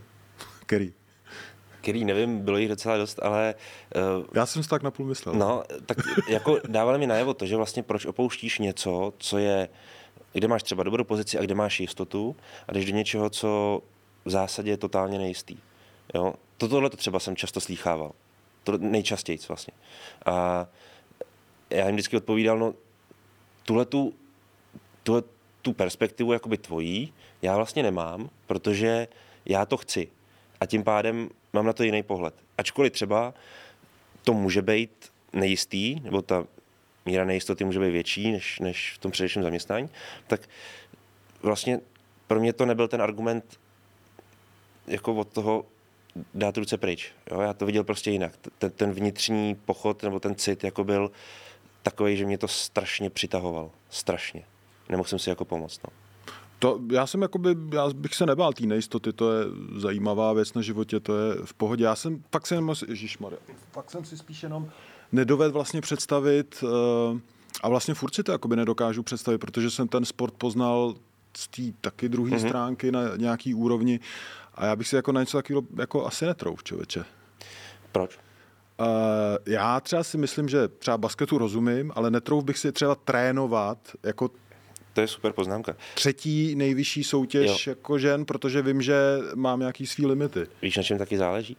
Který? 0.66 0.93
Který 1.82 2.05
nevím, 2.05 2.39
bylo 2.39 2.57
jich 2.57 2.70
docela 2.70 2.97
dost, 2.97 3.20
ale... 3.22 3.55
Uh, 4.20 4.26
Já 4.34 4.45
jsem 4.45 4.64
si 4.64 4.70
tak 4.70 4.84
napůl 4.84 5.05
myslel. 5.05 5.36
No, 5.36 5.64
tak 5.86 5.97
jako 6.30 6.59
dávali 6.68 6.99
mi 6.99 7.07
najevo 7.07 7.34
to, 7.34 7.45
že 7.45 7.55
vlastně 7.55 7.84
proč 7.84 8.05
opouštíš 8.05 8.59
něco, 8.59 9.14
co 9.18 9.38
je, 9.38 9.70
kde 10.34 10.47
máš 10.47 10.64
třeba 10.64 10.84
dobrou 10.84 11.03
pozici 11.03 11.39
a 11.39 11.41
kde 11.41 11.55
máš 11.55 11.80
jistotu 11.80 12.36
a 12.68 12.74
jdeš 12.74 12.86
do 12.86 12.91
něčeho, 12.91 13.30
co 13.30 13.82
v 14.26 14.30
zásadě 14.30 14.72
je 14.72 14.78
totálně 14.78 15.18
nejistý. 15.18 15.57
Jo? 16.14 16.34
Tohle 16.57 16.89
to 16.89 16.97
třeba 16.97 17.20
jsem 17.20 17.36
často 17.36 17.61
slýchával. 17.61 18.11
To 18.64 18.78
nejčastěji 18.78 19.39
vlastně. 19.47 19.74
A 20.26 20.68
já 21.70 21.86
jim 21.86 21.95
vždycky 21.95 22.18
odpovídal, 22.18 22.59
no 22.59 22.74
tuhle 23.64 23.86
tu, 23.86 24.14
tuhle 25.03 25.24
tu 25.61 25.74
perspektivu 25.74 26.34
jakoby 26.34 26.57
tvojí, 26.57 27.14
já 27.41 27.55
vlastně 27.55 27.84
nemám, 27.84 28.30
protože 28.47 29.07
já 29.45 29.66
to 29.66 29.78
chci. 29.78 30.11
A 30.64 30.66
tím 30.66 30.84
pádem 30.84 31.30
mám 31.53 31.66
na 31.66 31.74
to 31.74 31.84
jiný 31.84 32.03
pohled. 32.03 32.34
Ačkoliv 32.57 32.93
třeba 32.93 33.34
to 34.24 34.34
může 34.34 34.61
být 34.61 35.11
nejistý, 35.34 35.99
nebo 35.99 36.22
ta 36.22 36.45
míra 37.05 37.26
nejistoty 37.26 37.64
může 37.64 37.80
být 37.80 37.89
větší 37.91 38.32
než, 38.32 38.59
než 38.59 38.93
v 38.93 38.97
tom 38.97 39.11
předešlém 39.11 39.43
zaměstnání, 39.43 39.89
tak 40.28 40.49
vlastně 41.41 41.80
pro 42.28 42.39
mě 42.39 42.53
to 42.53 42.66
nebyl 42.66 42.88
ten 42.88 43.01
argument 43.01 43.59
jako 44.88 45.16
od 45.16 45.28
toho 45.28 45.66
dát 46.34 46.57
ruce 46.57 46.78
pryč. 46.78 47.11
Jo? 47.32 47.41
Já 47.41 47.53
to 47.53 47.66
viděl 47.66 47.84
prostě 47.84 48.11
jinak. 48.11 48.34
Ten, 48.57 48.72
ten 48.72 48.91
vnitřní 48.91 49.55
pochod 49.55 50.03
nebo 50.03 50.20
ten 50.20 50.36
cit 50.36 50.64
jako 50.64 50.84
byl 50.84 51.11
takový, 51.82 52.18
že 52.18 52.26
mě 52.26 52.38
to 52.38 52.47
strašně 52.47 53.09
přitahoval. 53.09 53.72
Strašně. 53.89 54.43
Nemohl 54.89 55.09
jsem 55.09 55.20
si 55.20 55.30
jako 55.30 55.45
pomoct. 55.45 55.80
No. 55.84 56.02
To, 56.64 56.80
já 56.91 57.07
jsem 57.07 57.22
jakoby, 57.22 57.55
já 57.74 57.89
bych 57.89 58.16
se 58.16 58.26
nebál 58.26 58.53
té 58.53 58.66
nejistoty, 58.66 59.14
to 59.14 59.32
je 59.32 59.45
zajímavá 59.78 60.34
věc 60.34 60.53
na 60.53 60.61
životě, 60.61 60.99
to 60.99 61.18
je 61.18 61.36
v 61.45 61.53
pohodě. 61.53 61.84
Já 61.84 61.95
jsem, 61.95 62.24
fakt 62.32 62.47
jsem, 62.47 62.72
ježišmarja, 62.88 63.38
fakt 63.72 63.91
jsem 63.91 64.05
si 64.05 64.18
spíš 64.18 64.43
jenom 64.43 64.70
nedoved 65.11 65.51
vlastně 65.51 65.82
představit 65.82 66.64
uh, 66.64 67.20
a 67.64 67.70
vlastně 67.70 67.93
furt 67.93 68.16
si 68.16 68.24
to 68.24 68.32
jakoby 68.32 68.55
nedokážu 68.55 69.03
představit, 69.03 69.38
protože 69.38 69.72
jsem 69.72 69.88
ten 69.88 70.05
sport 70.05 70.34
poznal 70.34 70.95
z 71.38 71.47
té 71.47 71.61
taky 71.82 72.09
druhé 72.09 72.32
mm-hmm. 72.32 72.47
stránky 72.47 72.91
na 72.91 73.01
nějaký 73.18 73.53
úrovni 73.53 73.99
a 74.55 74.66
já 74.66 74.76
bych 74.76 74.88
si 74.88 74.95
jako 74.95 75.11
na 75.11 75.20
něco 75.20 75.38
takového 75.38 75.64
jako 75.80 76.05
asi 76.05 76.26
netrouf, 76.26 76.64
člověče. 76.64 77.05
Proč? 77.91 78.20
Uh, 78.80 78.86
já 79.45 79.80
třeba 79.80 80.03
si 80.03 80.18
myslím, 80.18 80.49
že 80.49 80.68
třeba 80.68 80.97
basketu 80.97 81.38
rozumím, 81.38 81.91
ale 81.95 82.11
netrouf 82.11 82.43
bych 82.43 82.57
si 82.57 82.72
třeba 82.72 82.95
trénovat 82.95 83.78
jako 84.03 84.30
to 84.93 85.01
je 85.01 85.07
super 85.07 85.33
poznámka. 85.33 85.75
Třetí 85.95 86.55
nejvyšší 86.55 87.03
soutěž 87.03 87.67
jo. 87.67 87.71
jako 87.71 87.99
žen, 87.99 88.25
protože 88.25 88.61
vím, 88.61 88.81
že 88.81 88.95
mám 89.35 89.59
nějaký 89.59 89.87
svý 89.87 90.05
limity. 90.05 90.47
Víš, 90.61 90.77
na 90.77 90.83
čem 90.83 90.97
taky 90.97 91.17
záleží? 91.17 91.57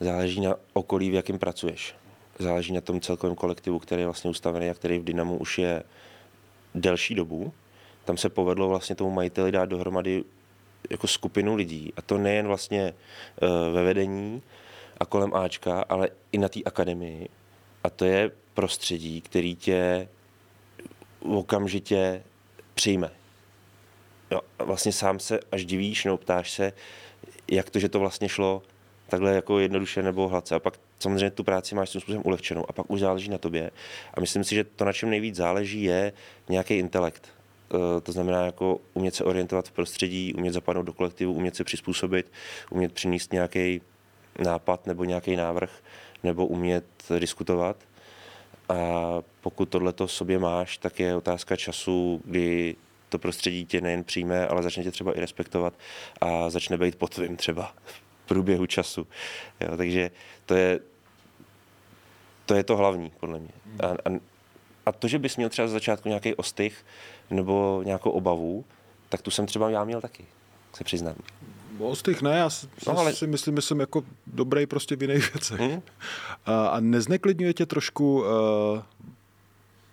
Záleží 0.00 0.40
na 0.40 0.54
okolí, 0.72 1.10
v 1.10 1.14
jakém 1.14 1.38
pracuješ. 1.38 1.94
Záleží 2.38 2.72
na 2.72 2.80
tom 2.80 3.00
celkovém 3.00 3.36
kolektivu, 3.36 3.78
který 3.78 4.02
je 4.02 4.06
vlastně 4.06 4.30
ustavený 4.30 4.70
a 4.70 4.74
který 4.74 4.98
v 4.98 5.04
Dynamu 5.04 5.38
už 5.38 5.58
je 5.58 5.82
delší 6.74 7.14
dobu. 7.14 7.52
Tam 8.04 8.16
se 8.16 8.28
povedlo 8.28 8.68
vlastně 8.68 8.96
tomu 8.96 9.10
majiteli 9.10 9.52
dát 9.52 9.64
dohromady 9.64 10.24
jako 10.90 11.06
skupinu 11.06 11.54
lidí. 11.54 11.92
A 11.96 12.02
to 12.02 12.18
nejen 12.18 12.46
vlastně 12.46 12.94
uh, 13.42 13.74
ve 13.74 13.82
vedení 13.82 14.42
a 14.98 15.04
kolem 15.04 15.34
Ačka, 15.34 15.84
ale 15.88 16.08
i 16.32 16.38
na 16.38 16.48
té 16.48 16.60
akademii. 16.64 17.28
A 17.84 17.90
to 17.90 18.04
je 18.04 18.30
prostředí, 18.54 19.20
který 19.20 19.56
tě 19.56 20.08
okamžitě 21.20 22.22
přijme. 22.76 23.10
Jo, 24.30 24.40
vlastně 24.58 24.92
sám 24.92 25.20
se 25.20 25.40
až 25.52 25.64
divíš, 25.64 26.04
no 26.04 26.16
ptáš 26.16 26.50
se, 26.50 26.72
jak 27.50 27.70
to, 27.70 27.78
že 27.78 27.88
to 27.88 28.00
vlastně 28.00 28.28
šlo 28.28 28.62
takhle 29.08 29.34
jako 29.34 29.58
jednoduše 29.58 30.02
nebo 30.02 30.28
hladce. 30.28 30.54
A 30.54 30.58
pak 30.58 30.78
samozřejmě 30.98 31.30
tu 31.30 31.44
práci 31.44 31.74
máš 31.74 31.90
tím 31.90 32.00
způsobem 32.00 32.22
ulehčenou 32.24 32.64
a 32.68 32.72
pak 32.72 32.90
už 32.90 33.00
záleží 33.00 33.30
na 33.30 33.38
tobě. 33.38 33.70
A 34.14 34.20
myslím 34.20 34.44
si, 34.44 34.54
že 34.54 34.64
to, 34.64 34.84
na 34.84 34.92
čem 34.92 35.10
nejvíc 35.10 35.36
záleží, 35.36 35.82
je 35.82 36.12
nějaký 36.48 36.74
intelekt. 36.74 37.28
E, 37.28 38.00
to 38.00 38.12
znamená 38.12 38.46
jako 38.46 38.80
umět 38.94 39.14
se 39.14 39.24
orientovat 39.24 39.68
v 39.68 39.72
prostředí, 39.72 40.34
umět 40.34 40.52
zapadnout 40.52 40.86
do 40.86 40.92
kolektivu, 40.92 41.32
umět 41.32 41.56
se 41.56 41.64
přizpůsobit, 41.64 42.32
umět 42.70 42.92
přinést 42.92 43.32
nějaký 43.32 43.80
nápad 44.38 44.86
nebo 44.86 45.04
nějaký 45.04 45.36
návrh, 45.36 45.70
nebo 46.22 46.46
umět 46.46 46.84
diskutovat. 47.18 47.76
A 48.68 48.74
pokud 49.40 49.68
tohle 49.68 49.92
to 49.92 50.08
sobě 50.08 50.38
máš, 50.38 50.78
tak 50.78 51.00
je 51.00 51.16
otázka 51.16 51.56
času, 51.56 52.20
kdy 52.24 52.76
to 53.08 53.18
prostředí 53.18 53.66
tě 53.66 53.80
nejen 53.80 54.04
přijme, 54.04 54.46
ale 54.46 54.62
začne 54.62 54.82
tě 54.82 54.90
třeba 54.90 55.12
i 55.12 55.20
respektovat 55.20 55.74
a 56.20 56.50
začne 56.50 56.78
být 56.78 56.96
pod 56.96 57.14
tvým 57.14 57.36
třeba 57.36 57.74
v 57.86 58.28
průběhu 58.28 58.66
času. 58.66 59.06
Jo, 59.60 59.76
takže 59.76 60.10
to 60.46 60.54
je, 60.54 60.80
to 62.46 62.54
je 62.54 62.64
to 62.64 62.76
hlavní, 62.76 63.12
podle 63.20 63.38
mě. 63.38 63.50
A, 63.80 63.86
a, 63.86 64.18
a 64.86 64.92
to, 64.92 65.08
že 65.08 65.18
bys 65.18 65.36
měl 65.36 65.48
třeba 65.48 65.68
z 65.68 65.70
začátku 65.70 66.08
nějaký 66.08 66.34
ostych 66.34 66.84
nebo 67.30 67.82
nějakou 67.84 68.10
obavu, 68.10 68.64
tak 69.08 69.22
tu 69.22 69.30
jsem 69.30 69.46
třeba 69.46 69.70
já 69.70 69.84
měl 69.84 70.00
taky, 70.00 70.24
se 70.74 70.84
přiznám. 70.84 71.16
Ostych 71.78 72.22
ne, 72.22 72.38
já 72.38 72.50
si, 72.50 72.66
no, 72.86 72.98
ale... 72.98 73.12
si 73.12 73.26
myslím, 73.26 73.56
že 73.56 73.62
jsem 73.62 73.80
jako 73.80 74.04
dobrý 74.26 74.66
prostě 74.66 74.96
v 74.96 75.02
jiných 75.02 75.34
věcech. 75.34 75.60
Hmm? 75.60 75.82
A, 76.46 76.66
a 76.66 76.80
nezneklidňuje 76.80 77.54
tě 77.54 77.66
trošku 77.66 78.20
uh, 78.20 78.26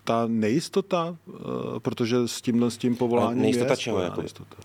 ta 0.04 0.24
nejistota, 0.26 1.16
uh, 1.26 1.34
protože 1.78 2.28
s 2.28 2.40
tímhle 2.40 2.70
s 2.70 2.76
tím 2.76 2.96
povoláním 2.96 3.42
nejistota 3.42 3.72
je... 3.72 3.76
čeho? 3.76 4.00
Jako? 4.00 4.20
Nejistota. 4.20 4.56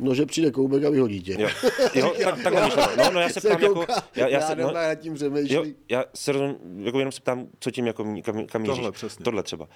No, 0.00 0.14
že 0.14 0.26
přijde 0.26 0.50
koubek 0.50 0.84
a 0.84 0.90
vyhodí 0.90 1.22
tě. 1.22 1.36
Jo, 1.38 1.48
jo 1.94 2.14
tak, 2.24 2.42
takhle 2.42 2.64
myšleno. 2.64 2.92
No, 2.96 3.10
no, 3.10 3.20
já 3.20 3.28
se 3.28 3.40
ptám 3.48 3.62
jako... 3.62 3.86
Já, 4.16 4.28
já, 4.28 4.40
se, 4.40 4.56
no, 4.56 4.70
já 4.70 4.94
tím 4.94 5.16
jo, 5.34 5.64
já 5.88 6.04
se 6.14 6.32
rozum, 6.32 6.56
jako 6.78 6.98
jenom 6.98 7.12
se 7.12 7.20
ptám, 7.20 7.46
co 7.60 7.70
tím 7.70 7.86
jako, 7.86 8.04
kam, 8.22 8.46
kam 8.46 8.62
míříš. 8.62 8.76
Tohle, 8.76 8.92
přesně. 8.92 9.24
Tohle 9.24 9.42
třeba. 9.42 9.68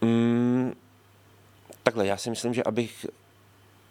Mm, 0.00 0.72
takhle, 1.82 2.06
já 2.06 2.16
si 2.16 2.30
myslím, 2.30 2.54
že 2.54 2.62
abych 2.64 3.06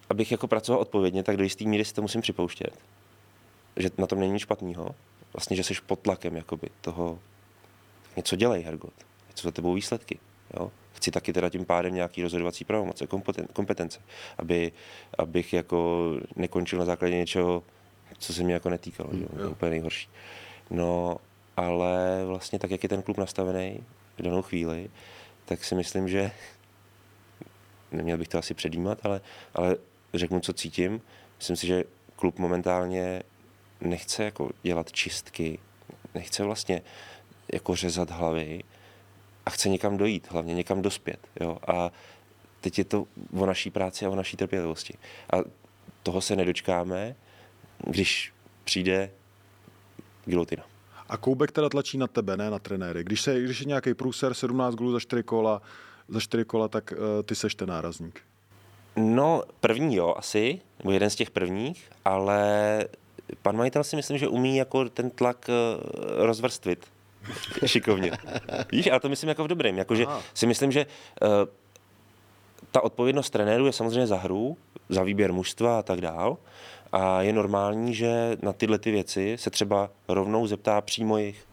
abych 0.09 0.31
jako 0.31 0.47
pracoval 0.47 0.81
odpovědně, 0.81 1.23
tak 1.23 1.37
do 1.37 1.43
jisté 1.43 1.65
míry 1.65 1.85
si 1.85 1.93
to 1.93 2.01
musím 2.01 2.21
připouštět. 2.21 2.79
Že 3.75 3.89
na 3.97 4.07
tom 4.07 4.19
není 4.19 4.33
nic 4.33 4.41
špatného. 4.41 4.95
Vlastně, 5.33 5.55
že 5.55 5.63
jsi 5.63 5.73
pod 5.85 5.99
tlakem 5.99 6.35
jakoby, 6.35 6.69
toho, 6.81 7.19
něco 8.15 8.35
dělej, 8.35 8.63
Hergot. 8.63 8.93
Něco 9.29 9.47
za 9.47 9.51
tebou 9.51 9.73
výsledky. 9.73 10.19
Jo? 10.53 10.71
Chci 10.93 11.11
taky 11.11 11.33
teda 11.33 11.49
tím 11.49 11.65
pádem 11.65 11.93
nějaký 11.93 12.23
rozhodovací 12.23 12.65
pravomoce, 12.65 13.07
kompetence, 13.53 13.99
aby, 14.37 14.71
abych 15.17 15.53
jako 15.53 16.11
nekončil 16.35 16.79
na 16.79 16.85
základě 16.85 17.15
něčeho, 17.15 17.63
co 18.17 18.33
se 18.33 18.43
mě 18.43 18.53
jako 18.53 18.69
netýkalo. 18.69 19.09
Mm, 19.13 19.27
jo? 19.39 19.49
úplně 19.51 19.69
nejhorší. 19.69 20.09
No, 20.69 21.17
ale 21.57 22.25
vlastně 22.25 22.59
tak, 22.59 22.71
jak 22.71 22.83
je 22.83 22.89
ten 22.89 23.01
klub 23.01 23.17
nastavený 23.17 23.83
v 24.17 24.21
danou 24.21 24.41
chvíli, 24.41 24.89
tak 25.45 25.63
si 25.63 25.75
myslím, 25.75 26.09
že 26.09 26.31
neměl 27.91 28.17
bych 28.17 28.27
to 28.27 28.37
asi 28.37 28.53
předjímat, 28.53 28.99
ale, 29.03 29.21
ale 29.53 29.77
řeknu, 30.13 30.39
co 30.39 30.53
cítím. 30.53 31.01
Myslím 31.37 31.55
si, 31.55 31.67
že 31.67 31.83
klub 32.15 32.39
momentálně 32.39 33.23
nechce 33.81 34.23
jako 34.23 34.49
dělat 34.63 34.91
čistky, 34.91 35.59
nechce 36.15 36.43
vlastně 36.43 36.81
jako 37.53 37.75
řezat 37.75 38.09
hlavy 38.09 38.63
a 39.45 39.49
chce 39.49 39.69
někam 39.69 39.97
dojít, 39.97 40.31
hlavně 40.31 40.53
někam 40.53 40.81
dospět. 40.81 41.19
Jo? 41.41 41.57
A 41.67 41.91
teď 42.61 42.77
je 42.77 42.85
to 42.85 43.07
o 43.31 43.45
naší 43.45 43.69
práci 43.69 44.05
a 44.05 44.09
o 44.09 44.15
naší 44.15 44.37
trpělivosti. 44.37 44.93
A 45.33 45.37
toho 46.03 46.21
se 46.21 46.35
nedočkáme, 46.35 47.15
když 47.87 48.33
přijde 48.63 49.11
gilotina. 50.25 50.63
A 51.09 51.17
Koubek 51.17 51.51
teda 51.51 51.69
tlačí 51.69 51.97
na 51.97 52.07
tebe, 52.07 52.37
ne 52.37 52.49
na 52.49 52.59
trenéry. 52.59 53.03
Když, 53.03 53.21
se, 53.21 53.41
když 53.41 53.59
je 53.59 53.65
nějaký 53.65 53.93
průser, 53.93 54.33
17 54.33 54.75
gólů 54.75 54.91
za 54.91 54.99
4 54.99 55.23
kola, 55.23 55.61
za 56.07 56.19
4 56.19 56.45
kola, 56.45 56.67
tak 56.67 56.91
uh, 56.91 57.23
ty 57.23 57.35
seš 57.35 57.55
ten 57.55 57.69
nárazník. 57.69 58.21
No, 58.97 59.43
první 59.59 59.95
jo, 59.95 60.13
asi, 60.17 60.61
nebo 60.79 60.91
jeden 60.91 61.09
z 61.09 61.15
těch 61.15 61.31
prvních, 61.31 61.89
ale 62.05 62.83
pan 63.41 63.57
majitel 63.57 63.83
si 63.83 63.95
myslím, 63.95 64.17
že 64.17 64.27
umí 64.27 64.57
jako 64.57 64.89
ten 64.89 65.09
tlak 65.09 65.49
uh, 65.49 66.25
rozvrstvit 66.25 66.85
šikovně. 67.65 68.11
Víš, 68.71 68.87
ale 68.87 68.99
to 68.99 69.09
myslím 69.09 69.29
jako 69.29 69.43
v 69.43 69.47
dobrém, 69.47 69.77
jakože 69.77 70.05
si 70.33 70.47
myslím, 70.47 70.71
že 70.71 70.85
uh, 71.21 71.29
ta 72.71 72.83
odpovědnost 72.83 73.29
trenéru 73.29 73.65
je 73.65 73.73
samozřejmě 73.73 74.07
za 74.07 74.17
hru, 74.17 74.57
za 74.89 75.03
výběr 75.03 75.33
mužstva 75.33 75.79
a 75.79 75.83
tak 75.83 76.01
dál. 76.01 76.37
A 76.91 77.21
je 77.21 77.33
normální, 77.33 77.93
že 77.93 78.37
na 78.41 78.53
tyhle 78.53 78.79
ty 78.79 78.91
věci 78.91 79.35
se 79.39 79.49
třeba 79.49 79.89
rovnou 80.07 80.47
zeptá 80.47 80.81
přímo 80.81 81.17
jich. 81.17 81.45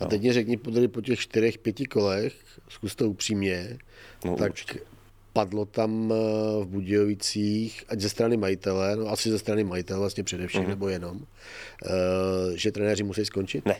A 0.00 0.04
teď 0.06 0.20
mě 0.20 0.32
řekni, 0.32 0.56
po 0.88 1.00
těch 1.00 1.20
čtyřech, 1.20 1.58
pěti 1.58 1.84
kolech, 1.84 2.34
zkus 2.68 2.94
to 2.94 3.08
upřímně, 3.08 3.78
No, 4.24 4.36
tak 4.36 4.50
určitě. 4.50 4.80
Padlo 5.32 5.64
tam 5.64 6.12
eh, 6.12 6.64
v 6.64 6.66
Budějovicích, 6.66 7.84
ať 7.88 8.00
ze 8.00 8.08
strany 8.08 8.36
majitele, 8.36 8.96
no 8.96 9.06
asi 9.08 9.30
ze 9.30 9.38
strany 9.38 9.64
majitele 9.64 10.00
vlastně 10.00 10.24
především, 10.24 10.62
mm-hmm. 10.62 10.68
nebo 10.68 10.88
jenom, 10.88 11.20
eh, 11.86 11.90
že 12.54 12.72
trenéři 12.72 13.02
musí 13.02 13.24
skončit? 13.24 13.66
Ne, 13.66 13.76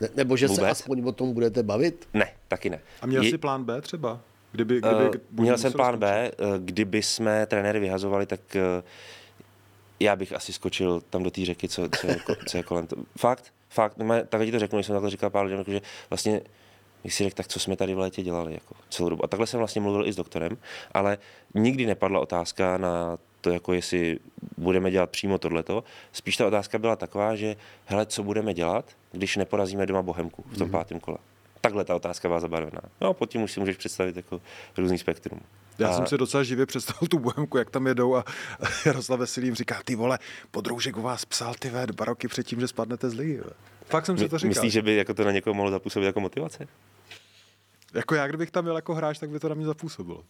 ne 0.00 0.08
nebo 0.16 0.36
že 0.36 0.48
se 0.48 0.54
Vůbec. 0.54 0.70
aspoň 0.70 1.02
o 1.04 1.12
tom 1.12 1.32
budete 1.32 1.62
bavit? 1.62 2.08
ne, 2.14 2.32
taky 2.48 2.70
ne. 2.70 2.80
A 3.00 3.06
měl 3.06 3.22
Je- 3.22 3.30
jsi 3.30 3.38
plán 3.38 3.64
B 3.64 3.80
třeba? 3.80 4.20
Kdyby, 4.52 4.80
kdyby 4.80 5.04
Uh, 5.04 5.14
měl 5.30 5.58
jsem 5.58 5.72
plán 5.72 5.94
skončit? 5.94 6.00
B, 6.00 6.30
eh, 6.38 6.58
kdyby 6.58 7.02
jsme 7.02 7.46
trenéry 7.46 7.80
vyhazovali, 7.80 8.26
tak 8.26 8.56
eh, 8.56 8.82
já 10.00 10.16
bych 10.16 10.32
asi 10.32 10.52
skočil 10.52 11.02
tam 11.10 11.22
do 11.22 11.30
té 11.30 11.44
řeky, 11.44 11.68
co, 11.68 11.88
co, 12.00 12.06
je, 12.06 12.16
co 12.48 12.56
je 12.56 12.62
kolem. 12.62 12.86
To. 12.86 12.96
Fakt, 13.18 13.52
fakt, 13.68 13.98
no, 13.98 14.06
takhle 14.08 14.46
ti 14.46 14.52
to 14.52 14.58
řeknu, 14.58 14.78
když 14.78 14.86
jsem 14.86 14.94
takhle 14.94 15.10
říkal 15.10 15.30
pár 15.30 15.46
lidem, 15.46 15.64
že 15.66 15.80
vlastně 16.10 16.40
bych 17.04 17.14
si 17.14 17.24
řekl, 17.24 17.36
tak 17.36 17.48
co 17.48 17.60
jsme 17.60 17.76
tady 17.76 17.94
v 17.94 17.98
létě 17.98 18.22
dělali 18.22 18.52
jako 18.54 18.74
celou 18.90 19.08
dobu. 19.08 19.24
A 19.24 19.28
takhle 19.28 19.46
jsem 19.46 19.58
vlastně 19.58 19.80
mluvil 19.80 20.06
i 20.06 20.12
s 20.12 20.16
doktorem, 20.16 20.56
ale 20.94 21.18
nikdy 21.54 21.86
nepadla 21.86 22.20
otázka 22.20 22.78
na 22.78 23.18
to, 23.40 23.50
jako 23.50 23.72
jestli 23.72 24.18
budeme 24.56 24.90
dělat 24.90 25.10
přímo 25.10 25.38
tohleto. 25.38 25.84
Spíš 26.12 26.36
ta 26.36 26.46
otázka 26.46 26.78
byla 26.78 26.96
taková, 26.96 27.36
že 27.36 27.56
hele, 27.86 28.06
co 28.06 28.22
budeme 28.22 28.54
dělat, 28.54 28.84
když 29.12 29.36
neporazíme 29.36 29.86
doma 29.86 30.02
Bohemku 30.02 30.44
v 30.46 30.58
tom 30.58 30.68
mm-hmm. 30.68 30.70
pátém 30.70 31.00
kole. 31.00 31.18
Takhle 31.64 31.84
ta 31.84 31.94
otázka 31.96 32.28
byla 32.28 32.40
zabarvená. 32.40 32.80
No, 33.00 33.14
pod 33.14 33.30
tím 33.30 33.42
už 33.42 33.52
si 33.52 33.60
můžeš 33.60 33.76
představit 33.76 34.16
jako 34.16 34.40
různý 34.78 34.98
spektrum. 34.98 35.40
Já 35.78 35.88
A- 35.88 35.96
jsem 35.96 36.06
si 36.06 36.18
docela 36.18 36.42
živě 36.42 36.66
představil 36.66 37.08
tu 37.08 37.18
bohemku, 37.18 37.58
jak 37.58 37.70
tam 37.70 37.86
jedou 37.86 38.16
a 38.16 38.24
Jaroslav 38.86 39.20
Veselý 39.20 39.46
jim 39.46 39.54
říká, 39.54 39.80
ty 39.84 39.94
vole, 39.94 40.18
podroužek 40.50 40.96
u 40.96 41.02
vás 41.02 41.24
psal, 41.24 41.54
ty 41.58 41.70
ve, 41.70 41.86
dva 41.86 42.04
roky 42.04 42.28
předtím, 42.28 42.60
že 42.60 42.68
spadnete 42.68 43.10
z 43.10 43.14
ligy. 43.14 43.36
ve." 43.36 43.50
Fakt 43.84 44.06
jsem 44.06 44.18
si 44.18 44.28
to 44.28 44.38
říkal. 44.38 44.48
Myslíš, 44.48 44.72
že 44.72 44.82
by 44.82 44.96
jako 44.96 45.14
to 45.14 45.24
na 45.24 45.30
někoho 45.32 45.54
mohlo 45.54 45.70
zapůsobit 45.70 46.06
jako 46.06 46.20
motivace? 46.20 46.66
Jako 47.94 48.14
já, 48.14 48.26
kdybych 48.26 48.50
tam 48.50 48.64
byl 48.64 48.74
jako 48.76 48.94
hráč, 48.94 49.18
tak 49.18 49.30
by 49.30 49.40
to 49.40 49.48
na 49.48 49.54
mě 49.54 49.66
zapůsobilo. 49.66 50.24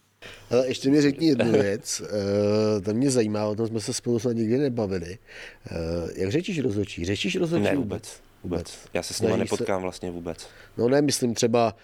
Ale 0.51 0.67
ještě 0.67 0.89
mi 0.89 1.01
řekni 1.01 1.27
jednu 1.27 1.51
věc, 1.61 2.01
uh, 2.01 2.83
to 2.83 2.93
mě 2.93 3.11
zajímá, 3.11 3.45
o 3.45 3.55
tom 3.55 3.67
jsme 3.67 3.79
se 3.79 3.93
spolu 3.93 4.19
snad 4.19 4.31
nikdy 4.35 4.57
nebavili. 4.57 5.17
Uh, 5.71 6.09
jak 6.15 6.31
řečíš 6.31 6.59
rozhodčí? 6.59 7.05
Řečíš 7.05 7.35
rozhodčí 7.35 7.63
Ne, 7.63 7.75
vůbec. 7.75 8.03
Vůbec. 8.03 8.21
Já 8.93 9.03
se 9.03 9.13
s 9.13 9.21
nimi 9.21 9.33
Snažíš 9.33 9.49
se- 9.49 9.53
nepotkám 9.55 9.81
vlastně 9.81 10.11
vůbec. 10.11 10.47
No 10.77 10.89
ne, 10.89 11.01
myslím 11.01 11.33
třeba, 11.33 11.75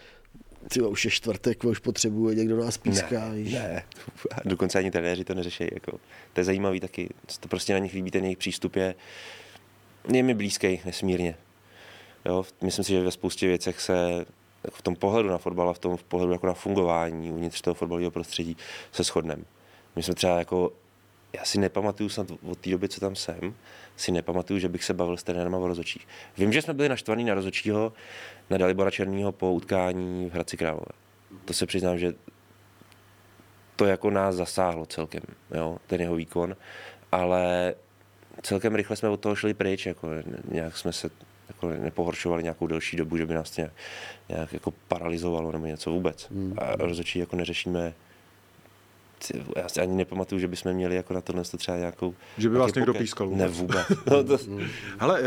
ty 0.73 0.81
už 0.81 1.05
je 1.05 1.11
čtvrtek, 1.11 1.63
už 1.63 1.79
potřebuje, 1.79 2.35
někdo 2.35 2.57
nás 2.57 2.77
píská, 2.77 3.29
ne, 3.29 3.35
víš. 3.35 3.53
ne. 3.53 3.83
Dokonce 4.45 4.79
ani 4.79 4.91
trenéři 4.91 5.23
to 5.23 5.33
neřeší. 5.33 5.63
Jako. 5.73 5.91
To 6.33 6.39
je 6.39 6.43
zajímavý 6.43 6.79
taky. 6.79 7.09
To 7.39 7.47
prostě 7.47 7.73
na 7.73 7.79
nich 7.79 7.93
líbí, 7.93 8.11
ten 8.11 8.23
jejich 8.23 8.37
přístup 8.37 8.75
je, 8.75 8.95
je 10.13 10.23
mi 10.23 10.33
blízký 10.33 10.81
nesmírně. 10.85 11.35
Jo, 12.25 12.45
myslím 12.61 12.85
si, 12.85 12.91
že 12.91 13.01
ve 13.03 13.11
spoustě 13.11 13.47
věcech 13.47 13.81
se 13.81 14.25
jako 14.63 14.77
v 14.77 14.81
tom 14.81 14.95
pohledu 14.95 15.29
na 15.29 15.37
fotbal 15.37 15.69
a 15.69 15.73
v 15.73 15.79
tom 15.79 15.97
v 15.97 16.03
pohledu 16.03 16.31
jako 16.31 16.47
na 16.47 16.53
fungování 16.53 17.31
uvnitř 17.31 17.61
toho 17.61 17.73
fotbalového 17.73 18.11
prostředí 18.11 18.57
se 18.91 19.03
shodneme. 19.03 19.43
My 19.95 20.03
jsme 20.03 20.15
třeba 20.15 20.39
jako, 20.39 20.71
já 21.33 21.45
si 21.45 21.59
nepamatuju 21.59 22.09
snad 22.09 22.27
od 22.51 22.59
té 22.59 22.69
doby, 22.69 22.89
co 22.89 22.99
tam 22.99 23.15
jsem, 23.15 23.53
si 23.99 24.11
nepamatuju, 24.11 24.59
že 24.59 24.69
bych 24.69 24.83
se 24.83 24.93
bavil 24.93 25.17
s 25.17 25.23
trenérem 25.23 25.53
o 25.53 25.67
rozočích. 25.67 26.07
Vím, 26.37 26.53
že 26.53 26.61
jsme 26.61 26.73
byli 26.73 26.89
naštvaní 26.89 27.23
na 27.23 27.33
rozočího, 27.33 27.93
na 28.49 28.57
Dalibora 28.57 28.91
Černýho 28.91 29.31
po 29.31 29.51
utkání 29.51 30.29
v 30.29 30.33
Hradci 30.33 30.57
Králové. 30.57 30.91
To 31.45 31.53
se 31.53 31.65
přiznám, 31.65 31.97
že 31.97 32.13
to 33.75 33.85
jako 33.85 34.09
nás 34.09 34.35
zasáhlo 34.35 34.85
celkem, 34.85 35.21
jo, 35.51 35.77
ten 35.87 36.01
jeho 36.01 36.15
výkon, 36.15 36.55
ale 37.11 37.75
celkem 38.41 38.75
rychle 38.75 38.95
jsme 38.95 39.09
od 39.09 39.19
toho 39.19 39.35
šli 39.35 39.53
pryč, 39.53 39.85
jako 39.85 40.07
nějak 40.51 40.77
jsme 40.77 40.93
se 40.93 41.09
jako 41.47 41.69
nepohoršovali 41.69 42.43
nějakou 42.43 42.67
delší 42.67 42.97
dobu, 42.97 43.17
že 43.17 43.25
by 43.25 43.33
nás 43.33 43.51
to 43.51 43.61
nějak, 43.61 43.73
nějak 44.29 44.53
jako 44.53 44.73
paralizovalo 44.87 45.51
nebo 45.51 45.65
něco 45.65 45.91
vůbec. 45.91 46.27
Hmm. 46.31 46.53
A 46.57 46.75
rozhodčí 46.75 47.19
jako 47.19 47.35
neřešíme 47.35 47.93
já 49.55 49.69
si 49.69 49.81
ani 49.81 49.95
nepamatuju, 49.95 50.39
že 50.39 50.47
bychom 50.47 50.73
měli 50.73 50.95
jako 50.95 51.13
na 51.13 51.21
tohle 51.21 51.43
třeba 51.43 51.77
nějakou... 51.77 52.15
Že 52.37 52.49
by 52.49 52.57
vás 52.57 52.73
někdo 52.75 52.93
pokec. 52.93 53.01
pískal 53.01 53.29
Ne, 53.29 53.47
vůbec. 53.47 53.87
No, 54.11 54.23
to, 54.23 54.37
Hele, 54.99 55.21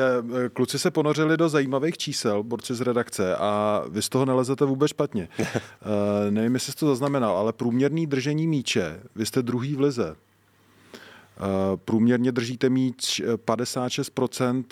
eh, 0.44 0.48
kluci 0.48 0.78
se 0.78 0.90
ponořili 0.90 1.36
do 1.36 1.48
zajímavých 1.48 1.98
čísel, 1.98 2.42
borci 2.42 2.74
z 2.74 2.80
redakce, 2.80 3.36
a 3.36 3.82
vy 3.88 4.02
z 4.02 4.08
toho 4.08 4.24
nelezete 4.24 4.64
vůbec 4.64 4.90
špatně. 4.90 5.28
Eh, 5.38 6.30
Nevím, 6.30 6.54
jestli 6.54 6.72
jsi 6.72 6.78
to 6.78 6.86
zaznamenal, 6.86 7.36
ale 7.36 7.52
průměrný 7.52 8.06
držení 8.06 8.46
míče, 8.46 9.00
vy 9.16 9.26
jste 9.26 9.42
druhý 9.42 9.74
v 9.74 9.80
lize. 9.80 10.16
Eh, 10.16 11.76
Průměrně 11.84 12.32
držíte 12.32 12.68
míč 12.68 13.20
eh, 13.20 13.24
56% 13.36 14.64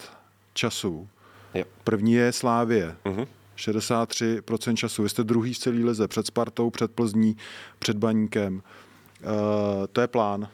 času. 0.55 1.09
jo. 1.55 1.64
První 1.85 2.12
je 2.12 2.33
Slávie. 2.33 2.97
Mhm. 3.05 3.27
63% 3.57 4.75
času. 4.75 5.03
Vy 5.03 5.09
jste 5.09 5.25
druhý 5.25 5.55
v 5.55 5.59
celé 5.59 5.77
lize, 5.77 6.09
před 6.09 6.27
Spartou, 6.27 6.71
před 6.71 6.91
Plzní, 6.91 7.37
před 7.79 7.97
Baníkem. 7.97 8.62
Eh, 9.23 9.87
To 9.93 10.01
je 10.01 10.07
plán. 10.07 10.49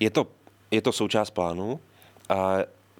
Je 0.00 0.10
to, 0.10 0.26
je 0.70 0.82
to 0.82 0.92
součást 0.92 1.30
plánu 1.30 1.80
a 2.28 2.56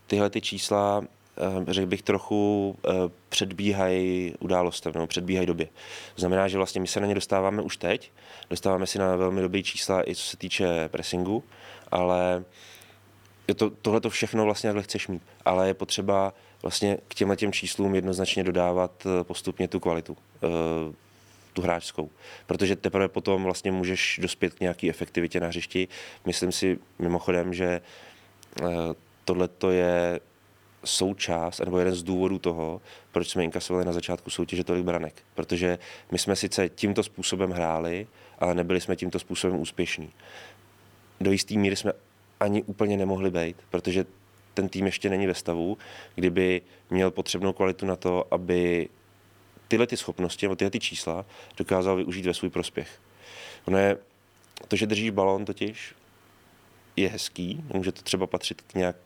tyhle 0.06 0.30
ty 0.30 0.40
čísla, 0.40 1.02
eh, 1.38 1.72
řekl 1.72 1.86
bych, 1.86 2.02
trochu 2.02 2.76
eh, 2.84 2.90
předbíhají 3.28 4.34
událostem 4.40 4.92
nebo 4.92 5.06
předbíhají 5.06 5.46
době. 5.46 5.66
To 6.14 6.20
znamená, 6.20 6.48
že 6.48 6.56
vlastně 6.56 6.80
my 6.80 6.86
se 6.86 7.00
na 7.00 7.06
ně 7.06 7.14
dostáváme 7.14 7.62
už 7.62 7.76
teď, 7.76 8.12
dostáváme 8.50 8.86
si 8.86 8.98
na 8.98 9.16
velmi 9.16 9.40
dobrý 9.40 9.62
čísla 9.62 10.08
i 10.10 10.14
co 10.14 10.22
se 10.22 10.36
týče 10.36 10.88
pressingu, 10.88 11.44
ale 11.90 12.44
to, 13.56 13.70
tohle 13.70 14.00
to 14.00 14.10
všechno 14.10 14.44
vlastně 14.44 14.68
takhle 14.68 14.82
chceš 14.82 15.08
mít, 15.08 15.22
ale 15.44 15.66
je 15.66 15.74
potřeba 15.74 16.32
vlastně 16.62 16.98
k 17.08 17.14
těmhle 17.14 17.36
těm 17.36 17.52
číslům 17.52 17.94
jednoznačně 17.94 18.44
dodávat 18.44 19.06
postupně 19.22 19.68
tu 19.68 19.80
kvalitu, 19.80 20.16
tu 21.52 21.62
hráčskou. 21.62 22.10
Protože 22.46 22.76
teprve 22.76 23.08
potom 23.08 23.44
vlastně 23.44 23.72
můžeš 23.72 24.20
dospět 24.22 24.54
k 24.54 24.60
nějaký 24.60 24.90
efektivitě 24.90 25.40
na 25.40 25.46
hřišti. 25.46 25.88
Myslím 26.26 26.52
si 26.52 26.78
mimochodem, 26.98 27.54
že 27.54 27.80
tohle 29.24 29.48
to 29.48 29.70
je 29.70 30.20
součást, 30.84 31.58
nebo 31.58 31.78
jeden 31.78 31.94
z 31.94 32.02
důvodů 32.02 32.38
toho, 32.38 32.80
proč 33.12 33.28
jsme 33.28 33.44
inkasovali 33.44 33.84
na 33.84 33.92
začátku 33.92 34.30
soutěže 34.30 34.64
tolik 34.64 34.84
branek. 34.84 35.22
Protože 35.34 35.78
my 36.12 36.18
jsme 36.18 36.36
sice 36.36 36.68
tímto 36.68 37.02
způsobem 37.02 37.50
hráli, 37.50 38.06
ale 38.38 38.54
nebyli 38.54 38.80
jsme 38.80 38.96
tímto 38.96 39.18
způsobem 39.18 39.60
úspěšní. 39.60 40.12
Do 41.20 41.32
jisté 41.32 41.54
míry 41.54 41.76
jsme 41.76 41.92
ani 42.40 42.62
úplně 42.62 42.96
nemohli 42.96 43.30
být, 43.30 43.56
protože 43.70 44.04
ten 44.54 44.68
tým 44.68 44.86
ještě 44.86 45.10
není 45.10 45.26
ve 45.26 45.34
stavu, 45.34 45.78
kdyby 46.14 46.62
měl 46.90 47.10
potřebnou 47.10 47.52
kvalitu 47.52 47.86
na 47.86 47.96
to, 47.96 48.34
aby 48.34 48.88
tyhle 49.70 49.86
ty 49.86 49.96
schopnosti, 49.96 50.46
nebo 50.46 50.56
tyhle 50.56 50.70
ty 50.70 50.80
čísla 50.80 51.24
dokázal 51.56 51.96
využít 51.96 52.26
ve 52.26 52.34
svůj 52.34 52.50
prospěch. 52.50 53.00
Ono 53.64 53.78
je, 53.78 53.96
to, 54.68 54.76
že 54.76 54.86
držíš 54.86 55.10
balón 55.10 55.44
totiž, 55.44 55.94
je 56.96 57.08
hezký, 57.08 57.64
může 57.74 57.92
to 57.92 58.02
třeba 58.02 58.26
patřit 58.26 58.60
k 58.62 58.74
nějak 58.74 58.96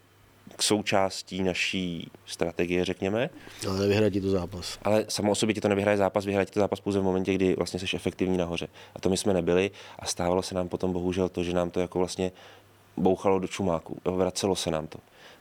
k 0.56 0.62
součástí 0.62 1.42
naší 1.42 2.10
strategie, 2.26 2.84
řekněme, 2.84 3.30
Ale 3.68 3.80
nevyhraje 3.80 4.10
ti 4.10 4.20
to 4.20 4.30
zápas. 4.30 4.78
ale 4.82 5.04
samo 5.08 5.32
o 5.32 5.34
sobě 5.34 5.54
ti 5.54 5.60
to 5.60 5.68
nevyhraje 5.68 5.96
zápas, 5.96 6.24
vyhraje 6.24 6.46
ti 6.46 6.52
to 6.52 6.60
zápas 6.60 6.80
pouze 6.80 7.00
v 7.00 7.02
momentě, 7.02 7.34
kdy 7.34 7.54
vlastně 7.54 7.80
jsi 7.80 7.86
efektivní 7.96 8.36
nahoře. 8.36 8.68
A 8.94 9.00
to 9.00 9.08
my 9.08 9.16
jsme 9.16 9.34
nebyli 9.34 9.70
a 9.98 10.06
stávalo 10.06 10.42
se 10.42 10.54
nám 10.54 10.68
potom 10.68 10.92
bohužel 10.92 11.28
to, 11.28 11.44
že 11.44 11.52
nám 11.52 11.70
to 11.70 11.80
jako 11.80 11.98
vlastně 11.98 12.32
bouchalo 12.96 13.38
do 13.38 13.48
čumáku, 13.48 13.98
jo, 14.06 14.12
vracelo 14.12 14.56
se 14.56 14.70
nám 14.70 14.86
to. 14.86 14.98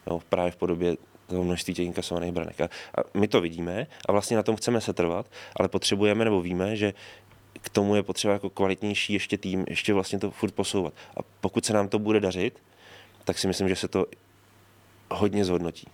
Jo, 0.07 0.21
právě 0.30 0.51
v 0.51 0.55
podobě 0.55 0.95
toho 1.34 1.43
množství 1.43 1.73
těch 1.73 1.86
inkasovaných 1.86 2.31
branek. 2.31 2.61
A, 2.61 2.63
a 2.65 3.01
my 3.13 3.27
to 3.27 3.41
vidíme 3.41 3.88
a 4.07 4.11
vlastně 4.11 4.38
na 4.38 4.43
tom 4.43 4.55
chceme 4.55 4.81
se 4.81 4.93
trvat, 4.93 5.25
ale 5.55 5.69
potřebujeme 5.69 6.25
nebo 6.25 6.41
víme, 6.41 6.75
že 6.75 6.93
k 7.61 7.69
tomu 7.69 7.95
je 7.95 8.03
potřeba 8.03 8.34
jako 8.34 8.49
kvalitnější 8.49 9.13
ještě 9.13 9.38
tým, 9.38 9.65
ještě 9.67 9.93
vlastně 9.93 10.19
to 10.19 10.31
furt 10.31 10.51
posouvat. 10.51 10.93
A 11.17 11.19
pokud 11.41 11.65
se 11.65 11.73
nám 11.73 11.88
to 11.88 11.99
bude 11.99 12.19
dařit, 12.19 12.59
tak 13.25 13.38
si 13.38 13.47
myslím, 13.47 13.69
že 13.69 13.75
se 13.75 13.88
to 13.88 14.05
hodně 15.11 15.45
zhodnotí. 15.45 15.88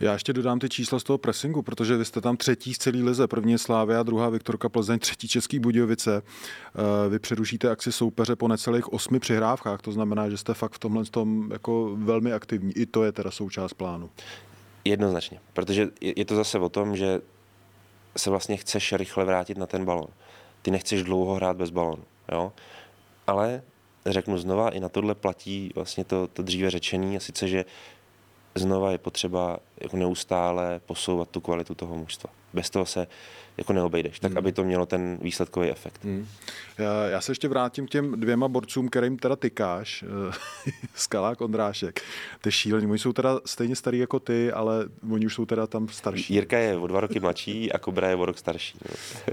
Já 0.00 0.12
ještě 0.12 0.32
dodám 0.32 0.58
ty 0.58 0.68
čísla 0.68 0.98
z 0.98 1.02
toho 1.02 1.18
pressingu, 1.18 1.62
protože 1.62 1.96
vy 1.96 2.04
jste 2.04 2.20
tam 2.20 2.36
třetí 2.36 2.74
z 2.74 2.78
celý 2.78 3.02
lize. 3.02 3.26
První 3.26 3.52
je 3.52 3.58
Slávia, 3.58 4.02
druhá 4.02 4.28
Viktorka 4.28 4.68
Plzeň, 4.68 4.98
třetí 4.98 5.28
Český 5.28 5.58
Budějovice. 5.58 6.22
Eh, 6.22 7.08
Vy 7.08 7.18
přerušíte 7.18 7.70
akci 7.70 7.92
soupeře 7.92 8.36
po 8.36 8.48
necelých 8.48 8.92
osmi 8.92 9.20
přihrávkách, 9.20 9.82
to 9.82 9.92
znamená, 9.92 10.28
že 10.28 10.36
jste 10.36 10.54
fakt 10.54 10.72
v 10.72 10.78
tomhle 10.78 11.04
tom 11.04 11.50
jako 11.52 11.96
velmi 11.96 12.32
aktivní. 12.32 12.72
I 12.76 12.86
to 12.86 13.04
je 13.04 13.12
teda 13.12 13.30
součást 13.30 13.74
plánu. 13.74 14.10
Jednoznačně, 14.84 15.40
protože 15.52 15.88
je 16.00 16.24
to 16.24 16.36
zase 16.36 16.58
o 16.58 16.68
tom, 16.68 16.96
že 16.96 17.20
se 18.16 18.30
vlastně 18.30 18.56
chceš 18.56 18.92
rychle 18.92 19.24
vrátit 19.24 19.58
na 19.58 19.66
ten 19.66 19.84
balon. 19.84 20.08
Ty 20.62 20.70
nechceš 20.70 21.02
dlouho 21.02 21.34
hrát 21.34 21.56
bez 21.56 21.70
balonu, 21.70 22.04
jo? 22.32 22.52
Ale 23.26 23.62
řeknu 24.06 24.38
znova, 24.38 24.70
i 24.70 24.80
na 24.80 24.88
tohle 24.88 25.14
platí 25.14 25.72
vlastně 25.74 26.04
to, 26.04 26.26
to 26.26 26.42
dříve 26.42 26.70
řečený, 26.70 27.16
a 27.16 27.20
sice, 27.20 27.48
že 27.48 27.64
znova 28.54 28.90
je 28.90 28.98
potřeba 28.98 29.58
jako 29.80 29.96
neustále 29.96 30.80
posouvat 30.86 31.30
tu 31.30 31.40
kvalitu 31.40 31.74
toho 31.74 31.96
mužstva. 31.96 32.30
Bez 32.54 32.70
toho 32.70 32.86
se 32.86 33.06
jako 33.56 33.72
neobejdeš, 33.72 34.20
tak 34.20 34.30
Hmm. 34.30 34.38
aby 34.38 34.52
to 34.52 34.64
mělo 34.64 34.86
ten 34.86 35.18
výsledkový 35.22 35.70
efekt. 35.70 36.06
Já, 36.78 37.04
já 37.06 37.20
se 37.20 37.32
ještě 37.32 37.48
vrátím 37.48 37.86
k 37.86 37.90
těm 37.90 38.20
dvěma 38.20 38.48
borcům, 38.48 38.88
kterým 38.88 39.18
teda 39.18 39.36
tykáš, 39.36 40.04
eh, 40.28 40.32
Skalák, 40.94 41.40
Ondrášek. 41.40 42.00
To 42.40 42.48
je 42.48 42.52
šílený. 42.52 42.86
Oni 42.86 42.98
jsou 42.98 43.12
teda 43.12 43.40
stejně 43.46 43.76
starý 43.76 43.98
jako 43.98 44.20
ty, 44.20 44.52
ale 44.52 44.84
oni 45.10 45.26
už 45.26 45.34
jsou 45.34 45.46
teda 45.46 45.66
tam 45.66 45.88
starší. 45.88 46.34
Jirka 46.34 46.58
je 46.58 46.76
o 46.76 46.86
dva 46.86 47.00
roky 47.00 47.20
mladší 47.20 47.72
a 47.72 47.78
Kobra 47.78 48.08
je 48.08 48.16
o 48.16 48.24
rok 48.24 48.38
starší. 48.38 48.78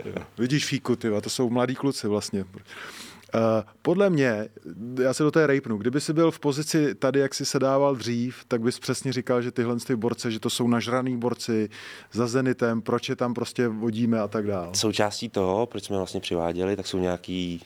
No. 0.05 0.11
Vidíš 0.37 0.65
Fíku, 0.65 0.95
ty, 0.95 1.09
to 1.21 1.29
jsou 1.29 1.49
mladí 1.49 1.75
kluci 1.75 2.07
vlastně. 2.07 2.45
Uh, 3.37 3.63
podle 3.81 4.09
mě, 4.09 4.47
já 5.01 5.13
se 5.13 5.23
do 5.23 5.31
té 5.31 5.47
rejpnu, 5.47 5.77
kdyby 5.77 6.01
si 6.01 6.13
byl 6.13 6.31
v 6.31 6.39
pozici 6.39 6.95
tady, 6.95 7.19
jak 7.19 7.33
si 7.33 7.45
se 7.45 7.59
dával 7.59 7.95
dřív, 7.95 8.45
tak 8.47 8.61
bys 8.61 8.79
přesně 8.79 9.13
říkal, 9.13 9.41
že 9.41 9.51
tyhle 9.51 9.75
ty 9.75 9.95
borce, 9.95 10.31
že 10.31 10.39
to 10.39 10.49
jsou 10.49 10.67
nažraný 10.67 11.17
borci 11.17 11.69
za 12.11 12.27
Zenitem, 12.27 12.81
proč 12.81 13.09
je 13.09 13.15
tam 13.15 13.33
prostě 13.33 13.67
vodíme 13.67 14.19
a 14.19 14.27
tak 14.27 14.47
dále. 14.47 14.69
Součástí 14.73 15.29
toho, 15.29 15.65
proč 15.65 15.83
jsme 15.83 15.97
vlastně 15.97 16.19
přiváděli, 16.19 16.75
tak 16.75 16.87
jsou 16.87 16.99
nějaký 16.99 17.61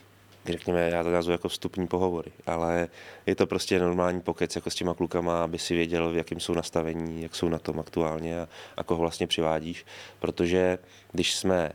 řekněme, 0.46 0.90
já 0.90 1.02
to 1.02 1.10
nazvu 1.10 1.32
jako 1.32 1.48
vstupní 1.48 1.86
pohovory, 1.86 2.32
ale 2.46 2.88
je 3.26 3.34
to 3.34 3.46
prostě 3.46 3.80
normální 3.80 4.20
pokec 4.20 4.56
jako 4.56 4.70
s 4.70 4.74
těma 4.74 4.94
klukama, 4.94 5.44
aby 5.44 5.58
si 5.58 5.74
věděl, 5.74 6.10
v 6.12 6.16
jakým 6.16 6.40
jsou 6.40 6.54
nastavení, 6.54 7.22
jak 7.22 7.36
jsou 7.36 7.48
na 7.48 7.58
tom 7.58 7.80
aktuálně 7.80 8.40
a, 8.40 8.48
a 8.76 8.84
koho 8.84 9.00
vlastně 9.00 9.26
přivádíš, 9.26 9.86
protože 10.20 10.78
když 11.12 11.34
jsme 11.34 11.72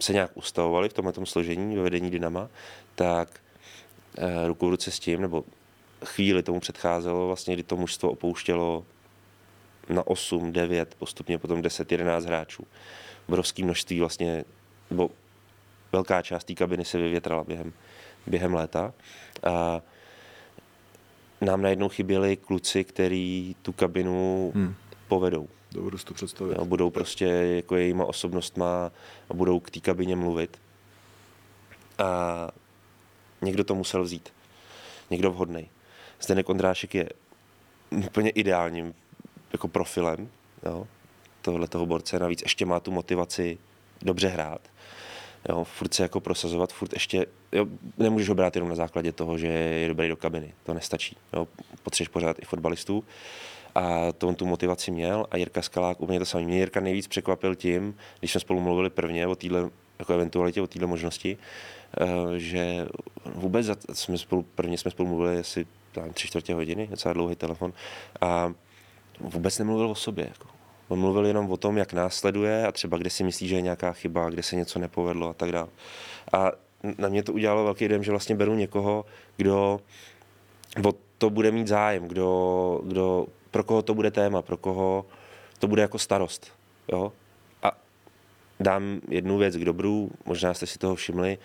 se 0.00 0.12
nějak 0.12 0.30
ustavovali 0.34 0.88
v 0.88 0.92
tomhle 0.92 1.12
složení 1.24 1.76
ve 1.76 1.82
vedení 1.82 2.10
Dynama, 2.10 2.48
tak 3.02 3.40
eh, 4.18 4.46
ruku 4.46 4.66
v 4.66 4.70
ruce 4.70 4.90
s 4.90 4.98
tím, 4.98 5.20
nebo 5.20 5.44
chvíli 6.04 6.42
tomu 6.42 6.60
předcházelo, 6.60 7.26
vlastně, 7.26 7.54
kdy 7.54 7.62
to 7.62 7.76
mužstvo 7.76 8.10
opouštělo 8.10 8.84
na 9.88 10.06
8, 10.06 10.52
9, 10.52 10.94
postupně 10.94 11.38
potom 11.38 11.62
10, 11.62 11.92
11 11.92 12.24
hráčů. 12.24 12.66
Obrovské 13.28 13.64
množství 13.64 14.00
vlastně, 14.00 14.44
nebo 14.90 15.10
velká 15.92 16.22
část 16.22 16.44
té 16.44 16.54
kabiny 16.54 16.84
se 16.84 16.98
vyvětrala 16.98 17.44
během, 17.44 17.72
během 18.26 18.54
léta. 18.54 18.94
A 19.42 19.80
nám 21.40 21.62
najednou 21.62 21.88
chyběli 21.88 22.36
kluci, 22.36 22.84
který 22.84 23.56
tu 23.62 23.72
kabinu 23.72 24.52
Hmm. 24.54 24.74
povedou. 25.08 25.48
Dovedu 25.72 25.98
si 25.98 26.04
to 26.04 26.14
představit. 26.14 26.56
Jo, 26.58 26.64
budou 26.64 26.90
prostě 26.90 27.24
jako 27.24 27.76
jejíma 27.76 28.04
osobnostma 28.04 28.92
a 29.30 29.34
budou 29.34 29.60
k 29.60 29.70
té 29.70 29.80
kabině 29.80 30.16
mluvit. 30.16 30.60
A 31.98 32.48
někdo 33.42 33.64
to 33.64 33.74
musel 33.74 34.02
vzít. 34.02 34.32
Někdo 35.10 35.30
vhodný. 35.30 35.68
Zdeněk 36.20 36.48
Ondrášek 36.48 36.94
je 36.94 37.08
úplně 38.06 38.30
ideálním 38.30 38.94
jako 39.52 39.68
profilem 39.68 40.28
jo, 40.66 40.86
tohle 41.42 41.68
toho 41.68 41.86
borce. 41.86 42.18
Navíc 42.18 42.42
ještě 42.42 42.66
má 42.66 42.80
tu 42.80 42.90
motivaci 42.90 43.58
dobře 44.02 44.28
hrát. 44.28 44.60
Jo, 45.48 45.64
furt 45.64 45.94
se 45.94 46.02
jako 46.02 46.20
prosazovat, 46.20 46.72
furt 46.72 46.92
ještě, 46.92 47.26
jo, 47.52 47.66
nemůžeš 47.98 48.28
ho 48.28 48.34
brát 48.34 48.56
jenom 48.56 48.68
na 48.68 48.74
základě 48.74 49.12
toho, 49.12 49.38
že 49.38 49.46
je 49.46 49.88
dobrý 49.88 50.08
do 50.08 50.16
kabiny. 50.16 50.54
To 50.62 50.74
nestačí. 50.74 51.16
Jo, 51.32 51.48
potřebuješ 51.82 52.08
pořád 52.08 52.36
i 52.42 52.44
fotbalistů. 52.44 53.04
A 53.74 54.12
to 54.12 54.28
on 54.28 54.34
tu 54.34 54.46
motivaci 54.46 54.90
měl 54.90 55.26
a 55.30 55.36
Jirka 55.36 55.62
Skalák 55.62 56.00
úplně 56.00 56.18
to 56.18 56.26
samé. 56.26 56.44
Mě 56.44 56.58
Jirka 56.58 56.80
nejvíc 56.80 57.06
překvapil 57.06 57.54
tím, 57.54 57.96
když 58.18 58.32
jsme 58.32 58.40
spolu 58.40 58.60
mluvili 58.60 58.90
prvně 58.90 59.26
o 59.26 59.34
téhle 59.34 59.70
jako 59.98 60.12
eventualitě, 60.12 60.62
o 60.62 60.66
téhle 60.66 60.86
možnosti, 60.86 61.38
že 62.36 62.86
vůbec 63.34 63.66
jsme 63.92 64.18
spolu, 64.18 64.42
prvně 64.54 64.78
jsme 64.78 64.90
spolu 64.90 65.08
mluvili 65.08 65.38
asi 65.38 65.66
tři 66.14 66.28
čtvrtě 66.28 66.54
hodiny, 66.54 66.86
docela 66.86 67.12
dlouhý 67.12 67.36
telefon 67.36 67.72
a 68.20 68.52
vůbec 69.20 69.58
nemluvil 69.58 69.90
o 69.90 69.94
sobě. 69.94 70.24
Jako. 70.28 70.48
On 70.88 70.98
mluvil 70.98 71.26
jenom 71.26 71.50
o 71.50 71.56
tom, 71.56 71.78
jak 71.78 71.92
následuje 71.92 72.66
a 72.66 72.72
třeba 72.72 72.96
kde 72.96 73.10
si 73.10 73.24
myslí, 73.24 73.48
že 73.48 73.54
je 73.54 73.60
nějaká 73.60 73.92
chyba, 73.92 74.30
kde 74.30 74.42
se 74.42 74.56
něco 74.56 74.78
nepovedlo 74.78 75.28
a 75.28 75.32
tak 75.32 75.52
dále. 75.52 75.68
A 76.32 76.52
na 76.98 77.08
mě 77.08 77.22
to 77.22 77.32
udělalo 77.32 77.64
velký 77.64 77.88
dojem, 77.88 78.04
že 78.04 78.10
vlastně 78.10 78.34
beru 78.34 78.54
někoho, 78.54 79.04
kdo 79.36 79.80
o 80.84 80.92
to 81.18 81.30
bude 81.30 81.50
mít 81.50 81.68
zájem, 81.68 82.08
kdo, 82.08 82.80
kdo, 82.84 83.26
pro 83.50 83.64
koho 83.64 83.82
to 83.82 83.94
bude 83.94 84.10
téma, 84.10 84.42
pro 84.42 84.56
koho 84.56 85.06
to 85.58 85.68
bude 85.68 85.82
jako 85.82 85.98
starost. 85.98 86.52
Jo? 86.88 87.12
A 87.62 87.72
dám 88.60 89.00
jednu 89.08 89.38
věc 89.38 89.56
k 89.56 89.64
dobru, 89.64 90.10
možná 90.26 90.54
jste 90.54 90.66
si 90.66 90.78
toho 90.78 90.94
všimli, 90.94 91.38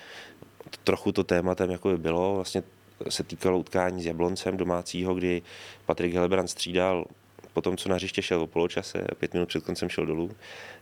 trochu 0.83 1.11
to 1.11 1.23
tématem 1.23 1.71
jako 1.71 1.89
by 1.89 1.97
bylo, 1.97 2.35
vlastně 2.35 2.63
se 3.09 3.23
týkalo 3.23 3.59
utkání 3.59 4.03
s 4.03 4.05
Jabloncem 4.05 4.57
domácího, 4.57 5.15
kdy 5.15 5.41
Patrik 5.85 6.13
Helebrant 6.13 6.49
střídal 6.49 7.05
po 7.53 7.61
tom, 7.61 7.77
co 7.77 7.89
na 7.89 7.95
hřiště 7.95 8.21
šel 8.21 8.41
o 8.41 8.47
poločase, 8.47 9.07
pět 9.19 9.33
minut 9.33 9.49
před 9.49 9.63
koncem 9.63 9.89
šel 9.89 10.05
dolů. 10.05 10.31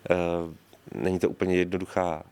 Eh, 0.09 0.15
Není 0.93 1.19
to 1.19 1.29
úplně 1.29 1.55
jednoduchá 1.55 2.23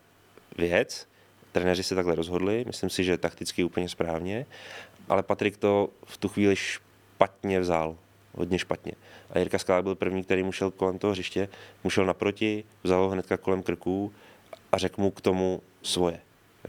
věc, 0.58 1.08
trenéři 1.52 1.84
se 1.84 1.96
takhle 1.96 2.16
rozhodli, 2.16 2.64
myslím 2.68 2.90
si, 2.90 3.04
že 3.04 3.18
takticky 3.18 3.64
úplně 3.64 3.90
správně, 3.90 4.46
ale 5.10 5.24
Patrik 5.24 5.58
to 5.58 5.90
v 6.06 6.18
tu 6.18 6.28
chvíli 6.30 6.56
špatně 6.56 7.60
vzal, 7.60 7.98
hodně 8.34 8.60
špatně. 8.60 8.92
A 9.30 9.40
Jirka 9.40 9.60
Skalák 9.60 9.84
byl 9.84 9.96
první, 9.96 10.24
který 10.24 10.44
mu 10.44 10.52
šel 10.52 10.72
kolem 10.72 11.00
toho 11.00 11.12
hřiště, 11.12 11.50
mu 11.84 11.90
šel 11.90 12.06
naproti, 12.06 12.64
vzal 12.84 13.04
ho 13.04 13.10
hnedka 13.10 13.38
kolem 13.38 13.64
krků 13.64 14.14
a 14.72 14.78
řekl 14.78 15.02
mu 15.02 15.12
k 15.12 15.22
tomu 15.22 15.62
svoje. 15.84 16.20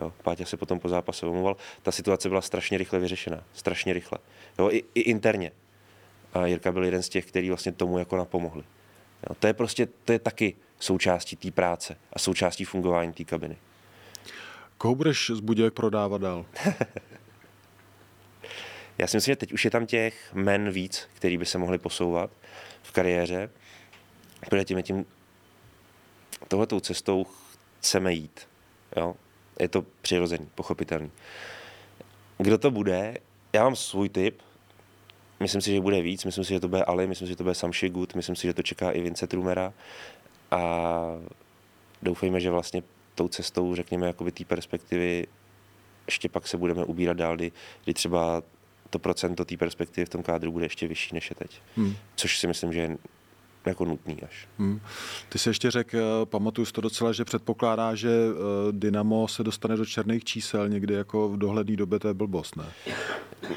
Jo, 0.02 0.12
Páťa 0.22 0.44
se 0.44 0.56
potom 0.56 0.80
po 0.80 0.88
zápase 0.88 1.26
omluval. 1.26 1.56
Ta 1.82 1.92
situace 1.92 2.28
byla 2.28 2.40
strašně 2.40 2.78
rychle 2.78 2.98
vyřešena. 2.98 3.44
Strašně 3.52 3.92
rychle. 3.92 4.18
Jo, 4.58 4.70
i, 4.70 4.84
i 4.94 5.00
interně. 5.00 5.52
A 6.32 6.46
Jirka 6.46 6.72
byl 6.72 6.84
jeden 6.84 7.02
z 7.02 7.08
těch, 7.08 7.26
který 7.26 7.48
vlastně 7.48 7.72
tomu 7.72 7.98
jako 7.98 8.16
napomohli. 8.16 8.64
Jo, 9.28 9.34
to 9.38 9.46
je 9.46 9.52
prostě, 9.52 9.88
to 10.04 10.12
je 10.12 10.18
taky 10.18 10.56
součástí 10.78 11.36
té 11.36 11.50
práce 11.50 11.96
a 12.12 12.18
součástí 12.18 12.64
fungování 12.64 13.12
té 13.12 13.24
kabiny. 13.24 13.56
Koho 14.78 14.94
budeš 14.94 15.30
z 15.34 15.40
Budějek 15.40 15.74
prodávat 15.74 16.20
dál? 16.20 16.46
Já 18.98 19.06
si 19.06 19.16
myslím, 19.16 19.32
že 19.32 19.36
teď 19.36 19.52
už 19.52 19.64
je 19.64 19.70
tam 19.70 19.86
těch 19.86 20.34
men 20.34 20.70
víc, 20.70 21.08
který 21.14 21.36
by 21.36 21.46
se 21.46 21.58
mohli 21.58 21.78
posouvat 21.78 22.30
v 22.82 22.92
kariéře. 22.92 23.50
Protože 24.48 24.64
tím, 24.64 24.82
tím 24.82 25.06
tohletou 26.48 26.80
cestou 26.80 27.26
chceme 27.78 28.12
jít. 28.12 28.48
Jo? 28.96 29.16
Je 29.60 29.68
to 29.68 29.84
přirozený, 30.02 30.48
pochopitelný. 30.54 31.10
Kdo 32.38 32.58
to 32.58 32.70
bude? 32.70 33.18
Já 33.52 33.64
mám 33.64 33.76
svůj 33.76 34.08
typ. 34.08 34.40
Myslím 35.40 35.60
si, 35.60 35.74
že 35.74 35.80
bude 35.80 36.02
víc. 36.02 36.24
Myslím 36.24 36.44
si, 36.44 36.54
že 36.54 36.60
to 36.60 36.68
bude 36.68 36.84
Ali, 36.84 37.06
myslím 37.06 37.26
si, 37.26 37.32
že 37.32 37.36
to 37.36 37.42
bude 37.42 37.54
Samši 37.54 37.88
Good, 37.88 38.14
myslím 38.14 38.36
si, 38.36 38.46
že 38.46 38.54
to 38.54 38.62
čeká 38.62 38.90
i 38.90 39.00
Vince 39.00 39.26
Trumera. 39.26 39.72
A 40.50 40.60
doufejme, 42.02 42.40
že 42.40 42.50
vlastně 42.50 42.82
tou 43.14 43.28
cestou, 43.28 43.74
řekněme, 43.74 44.06
jakoby 44.06 44.32
té 44.32 44.44
perspektivy 44.44 45.26
ještě 46.06 46.28
pak 46.28 46.48
se 46.48 46.56
budeme 46.56 46.84
ubírat 46.84 47.16
dál, 47.16 47.36
kdy, 47.36 47.52
kdy 47.84 47.94
třeba 47.94 48.42
to 48.90 48.98
procento 48.98 49.44
té 49.44 49.56
perspektivy 49.56 50.04
v 50.04 50.08
tom 50.08 50.22
kádru 50.22 50.52
bude 50.52 50.64
ještě 50.64 50.88
vyšší 50.88 51.14
než 51.14 51.30
je 51.30 51.36
teď. 51.36 51.60
Hmm. 51.76 51.96
Což 52.16 52.38
si 52.38 52.46
myslím, 52.46 52.72
že 52.72 52.80
je 52.80 52.96
jako 53.66 53.84
nutný 53.84 54.22
až. 54.22 54.48
Hmm. 54.58 54.80
Ty 55.28 55.38
jsi 55.38 55.48
ještě 55.48 55.70
řekl, 55.70 55.96
eh, 55.98 56.26
pamatuju 56.26 56.66
to 56.72 56.80
docela, 56.80 57.12
že 57.12 57.24
předpokládá, 57.24 57.94
že 57.94 58.08
eh, 58.10 58.34
Dynamo 58.72 59.28
se 59.28 59.44
dostane 59.44 59.76
do 59.76 59.86
černých 59.86 60.24
čísel 60.24 60.68
někdy 60.68 60.94
jako 60.94 61.28
v 61.28 61.36
dohledné 61.36 61.76
době, 61.76 61.98
to 61.98 62.08
je 62.08 62.14
blbost, 62.14 62.56
ne? 62.56 62.64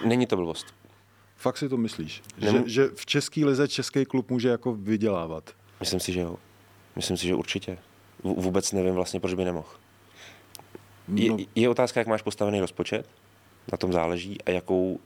Není 0.06 0.26
to 0.28 0.36
blbost. 0.36 0.66
Fakt 1.36 1.58
si 1.58 1.70
to 1.70 1.78
myslíš? 1.78 2.22
Že, 2.38 2.64
že 2.66 2.88
v 2.96 3.06
české 3.06 3.46
lize 3.46 3.68
český 3.68 4.06
klub 4.06 4.32
může 4.32 4.50
jako 4.50 4.74
vydělávat? 4.76 5.50
Myslím 5.80 6.00
si, 6.00 6.14
že 6.14 6.20
jo. 6.20 6.36
Myslím 6.96 7.18
si, 7.18 7.28
že 7.28 7.36
určitě. 7.36 7.78
V- 8.24 8.42
Vůbec 8.42 8.72
nevím 8.72 8.94
vlastně, 8.94 9.20
proč 9.20 9.34
by 9.34 9.46
nemohl. 9.46 9.68
Je, 11.16 11.32
No, 11.32 11.38
je 11.56 11.70
otázka, 11.70 12.00
jak 12.00 12.08
máš 12.08 12.22
postavený 12.22 12.60
rozpočet, 12.60 13.10
na 13.72 13.78
tom 13.78 13.94
záleží, 13.94 14.38
a 14.46 14.52
jakou, 14.52 15.00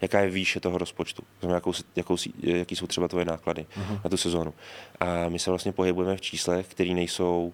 jaká 0.00 0.20
je 0.20 0.30
výše 0.30 0.60
toho 0.60 0.78
rozpočtu. 0.78 1.22
Znamená, 1.40 1.56
jakou, 1.56 1.72
jakou, 1.96 2.16
jaký 2.42 2.76
jsou 2.76 2.86
třeba 2.86 3.08
tvoje 3.08 3.24
náklady 3.24 3.66
uh-huh. 3.76 4.00
na 4.04 4.10
tu 4.10 4.16
sezónu. 4.16 4.54
A 5.00 5.28
my 5.28 5.38
se 5.38 5.50
vlastně 5.50 5.72
pohybujeme 5.72 6.16
v 6.16 6.20
číslech, 6.20 6.66
které 6.68 6.94
nejsou, 6.94 7.52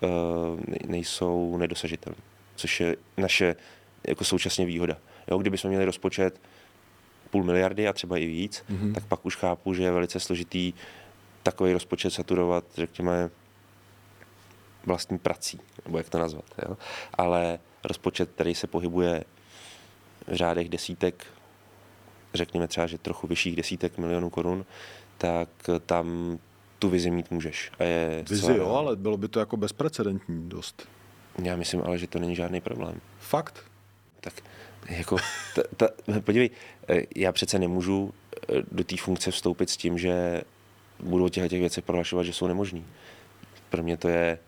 uh, 0.00 0.60
nejsou 0.86 1.56
nedosažitelné, 1.56 2.18
což 2.56 2.80
je 2.80 2.96
naše 3.16 3.56
jako 4.08 4.24
současně 4.24 4.66
výhoda. 4.66 4.96
Jo, 5.30 5.38
kdybychom 5.38 5.68
měli 5.68 5.84
rozpočet 5.84 6.40
půl 7.30 7.44
miliardy 7.44 7.88
a 7.88 7.92
třeba 7.92 8.18
i 8.18 8.26
víc, 8.26 8.64
mm-hmm. 8.70 8.94
tak 8.94 9.06
pak 9.06 9.26
už 9.26 9.36
chápu, 9.36 9.74
že 9.74 9.82
je 9.82 9.90
velice 9.90 10.20
složitý 10.20 10.72
takový 11.42 11.72
rozpočet 11.72 12.10
saturovat, 12.10 12.64
řekněme, 12.76 13.30
vlastní 14.86 15.18
prací, 15.18 15.60
nebo 15.84 15.98
jak 15.98 16.08
to 16.08 16.18
nazvat. 16.18 16.44
Jo? 16.68 16.76
Ale 17.14 17.58
rozpočet, 17.84 18.30
který 18.34 18.54
se 18.54 18.66
pohybuje 18.66 19.24
v 20.26 20.34
řádech 20.34 20.68
desítek, 20.68 21.26
řekněme 22.34 22.68
třeba, 22.68 22.86
že 22.86 22.98
trochu 22.98 23.26
vyšších 23.26 23.56
desítek 23.56 23.98
milionů 23.98 24.30
korun, 24.30 24.66
tak 25.18 25.48
tam 25.86 26.38
tu 26.78 26.88
vizi 26.88 27.10
mít 27.10 27.30
můžeš. 27.30 27.72
A 27.78 27.84
je 27.84 28.24
vizi 28.30 28.42
zcela- 28.42 28.56
jo, 28.56 28.68
ale 28.68 28.96
bylo 28.96 29.16
by 29.16 29.28
to 29.28 29.40
jako 29.40 29.56
bezprecedentní 29.56 30.48
dost. 30.48 30.88
Já 31.42 31.56
myslím 31.56 31.82
ale, 31.84 31.98
že 31.98 32.06
to 32.06 32.18
není 32.18 32.36
žádný 32.36 32.60
problém. 32.60 33.00
Fakt? 33.18 33.64
Tak 34.20 34.34
jako, 34.88 35.16
ta, 35.54 35.62
ta, 35.76 35.88
podívej, 36.20 36.50
eh, 36.88 37.02
já 37.16 37.32
přece 37.32 37.58
nemůžu 37.58 38.14
eh, 38.48 38.62
do 38.72 38.84
té 38.84 38.96
funkce 38.96 39.30
vstoupit 39.30 39.70
s 39.70 39.76
tím, 39.76 39.98
že 39.98 40.42
budu 41.02 41.24
o 41.24 41.28
těchto 41.28 41.48
těch 41.48 41.60
věcech 41.60 41.84
prohlašovat, 41.84 42.26
že 42.26 42.32
jsou 42.32 42.46
nemožný. 42.46 42.84
Pro 43.70 43.82
mě 43.82 43.96
to 43.96 44.08
je 44.08 44.38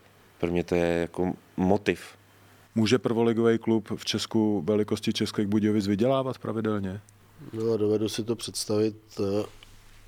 Pro 0.42 0.50
mě 0.50 0.64
to 0.64 0.74
je 0.74 1.00
jako 1.00 1.32
motiv. 1.56 2.18
Může 2.74 2.98
prvoligový 2.98 3.58
klub 3.58 3.88
v 3.96 4.04
Česku 4.04 4.62
velikosti 4.66 5.12
Českých 5.12 5.46
Budějovic 5.46 5.86
vydělávat 5.86 6.38
pravidelně? 6.38 7.00
No, 7.52 7.76
dovedu 7.76 8.08
si 8.08 8.24
to 8.24 8.36
představit 8.36 8.96
uh, 9.18 9.26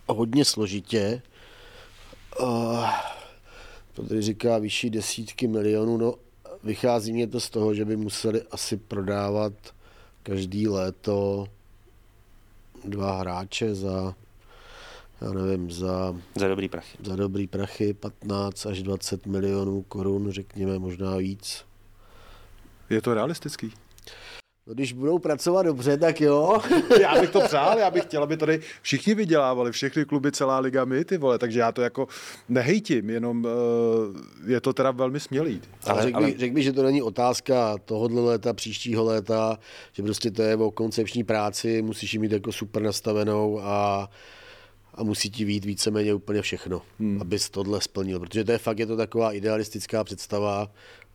hodně 0.06 0.44
složitě. 0.44 1.22
Uh, 2.40 2.88
to 3.94 4.02
tady 4.02 4.22
říká 4.22 4.58
vyšší 4.58 4.90
desítky 4.90 5.46
milionů. 5.46 5.96
No, 5.96 6.14
vychází 6.62 7.12
mě 7.12 7.26
to 7.26 7.40
z 7.40 7.50
toho, 7.50 7.74
že 7.74 7.84
by 7.84 7.96
museli 7.96 8.42
asi 8.42 8.76
prodávat 8.76 9.52
každý 10.22 10.68
léto 10.68 11.46
dva 12.84 13.18
hráče 13.18 13.74
za, 13.74 14.14
já 15.20 15.32
nevím, 15.32 15.70
za, 15.70 16.16
Za 16.34 16.48
dobrý 16.48 16.68
prachy. 16.68 16.98
za 17.04 17.16
dobrý 17.16 17.46
prachy 17.46 17.94
15 17.94 18.66
až 18.66 18.82
20 18.82 19.26
milionů 19.26 19.82
korun, 19.82 20.30
řekněme 20.30 20.78
možná 20.78 21.16
víc. 21.16 21.64
Je 22.90 23.02
to 23.02 23.14
realistický? 23.14 23.72
No, 24.66 24.74
když 24.74 24.92
budou 24.92 25.18
pracovat 25.18 25.62
dobře, 25.62 25.96
tak 25.96 26.20
jo. 26.20 26.60
Já 27.00 27.20
bych 27.20 27.30
to 27.30 27.40
přál, 27.40 27.78
já 27.78 27.90
bych 27.90 28.02
chtěl, 28.02 28.22
aby 28.22 28.36
tady 28.36 28.60
všichni 28.82 29.14
vydělávali, 29.14 29.72
všechny 29.72 30.04
kluby, 30.04 30.32
celá 30.32 30.58
liga, 30.58 30.84
my 30.84 31.04
ty 31.04 31.18
vole, 31.18 31.38
takže 31.38 31.60
já 31.60 31.72
to 31.72 31.82
jako 31.82 32.08
nehejtím, 32.48 33.10
jenom 33.10 33.44
uh, 33.44 33.50
je 34.50 34.60
to 34.60 34.72
teda 34.72 34.90
velmi 34.90 35.20
smělý. 35.20 35.60
Ale, 35.84 35.92
Ale- 35.92 36.02
řekl, 36.02 36.16
ale- 36.16 36.26
Bych, 36.26 36.38
řekl 36.38 36.54
bych, 36.54 36.64
že 36.64 36.72
to 36.72 36.82
není 36.82 37.02
otázka 37.02 37.76
tohohle 37.84 38.20
léta, 38.22 38.52
příštího 38.52 39.04
léta, 39.04 39.58
že 39.92 40.02
prostě 40.02 40.30
to 40.30 40.42
je 40.42 40.56
o 40.56 40.70
koncepční 40.70 41.24
práci, 41.24 41.82
musíš 41.82 42.12
ji 42.12 42.18
mít 42.18 42.32
jako 42.32 42.52
super 42.52 42.82
nastavenou 42.82 43.60
a, 43.62 44.08
a 44.94 45.02
musí 45.02 45.30
ti 45.30 45.44
vít 45.44 45.64
víceméně 45.64 46.14
úplně 46.14 46.42
všechno, 46.42 46.82
hmm. 47.00 47.20
abys 47.20 47.50
tohle 47.50 47.80
splnil. 47.80 48.20
Protože 48.20 48.44
to 48.44 48.52
je 48.52 48.58
fakt, 48.58 48.78
je 48.78 48.86
to 48.86 48.96
taková 48.96 49.32
idealistická 49.32 50.04
představa, 50.04 50.70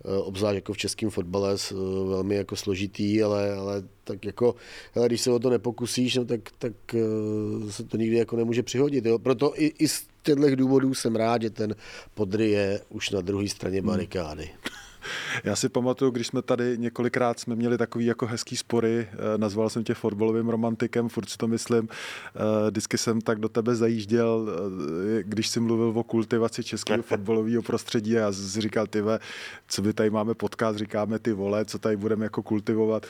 obzvlášť 0.05 0.55
jako 0.55 0.73
v 0.73 0.77
českém 0.77 1.09
fotbale, 1.09 1.55
eh, 1.71 1.75
velmi 2.09 2.35
jako 2.35 2.55
složitý, 2.55 3.23
ale, 3.23 3.53
ale 3.53 3.83
tak 4.03 4.25
jako, 4.25 4.55
hele, 4.93 5.07
když 5.07 5.21
se 5.21 5.31
o 5.31 5.39
to 5.39 5.49
nepokusíš, 5.49 6.15
no, 6.15 6.25
tak, 6.25 6.41
tak 6.57 6.73
eh, 6.93 7.71
se 7.71 7.83
to 7.83 7.97
nikdy 7.97 8.17
jako 8.17 8.35
nemůže 8.35 8.63
přihodit. 8.63 9.05
Jo? 9.05 9.19
Proto 9.19 9.53
i, 9.61 9.65
i 9.65 9.87
z 9.87 10.07
těchto 10.23 10.55
důvodů 10.55 10.93
jsem 10.93 11.15
rád, 11.15 11.41
že 11.41 11.49
ten 11.49 11.75
Podry 12.13 12.49
je 12.49 12.81
už 12.89 13.09
na 13.09 13.21
druhé 13.21 13.47
straně 13.47 13.81
barikády. 13.81 14.49
Já 15.43 15.55
si 15.55 15.69
pamatuju, 15.69 16.11
když 16.11 16.27
jsme 16.27 16.41
tady 16.41 16.77
několikrát 16.77 17.39
jsme 17.39 17.55
měli 17.55 17.77
takový 17.77 18.05
jako 18.05 18.25
hezký 18.25 18.57
spory, 18.57 19.07
eh, 19.11 19.37
nazval 19.37 19.69
jsem 19.69 19.83
tě 19.83 19.93
fotbalovým 19.93 20.49
romantikem, 20.49 21.09
furt 21.09 21.29
si 21.29 21.37
to 21.37 21.47
myslím, 21.47 21.89
Eh, 22.35 22.69
vždycky 22.69 22.97
jsem 22.97 23.21
tak 23.21 23.39
do 23.39 23.49
tebe 23.49 23.75
zajížděl, 23.75 24.47
eh, 24.49 25.23
když 25.23 25.47
jsi 25.47 25.59
mluvil 25.59 25.99
o 25.99 26.03
kultivaci 26.03 26.63
českého 26.63 27.03
fotbalového 27.03 27.61
prostředí 27.61 28.17
a 28.17 28.19
já 28.19 28.31
jsem 28.31 28.45
si 28.45 28.61
říkal, 28.61 28.87
ty 28.87 29.01
ve, 29.01 29.19
co 29.67 29.81
my 29.81 29.93
tady 29.93 30.09
máme 30.09 30.33
podcast, 30.33 30.77
říkáme 30.79 31.19
ty 31.19 31.33
vole, 31.33 31.65
co 31.65 31.79
tady 31.79 31.97
budeme 31.97 32.25
jako 32.25 32.43
kultivovat. 32.43 33.05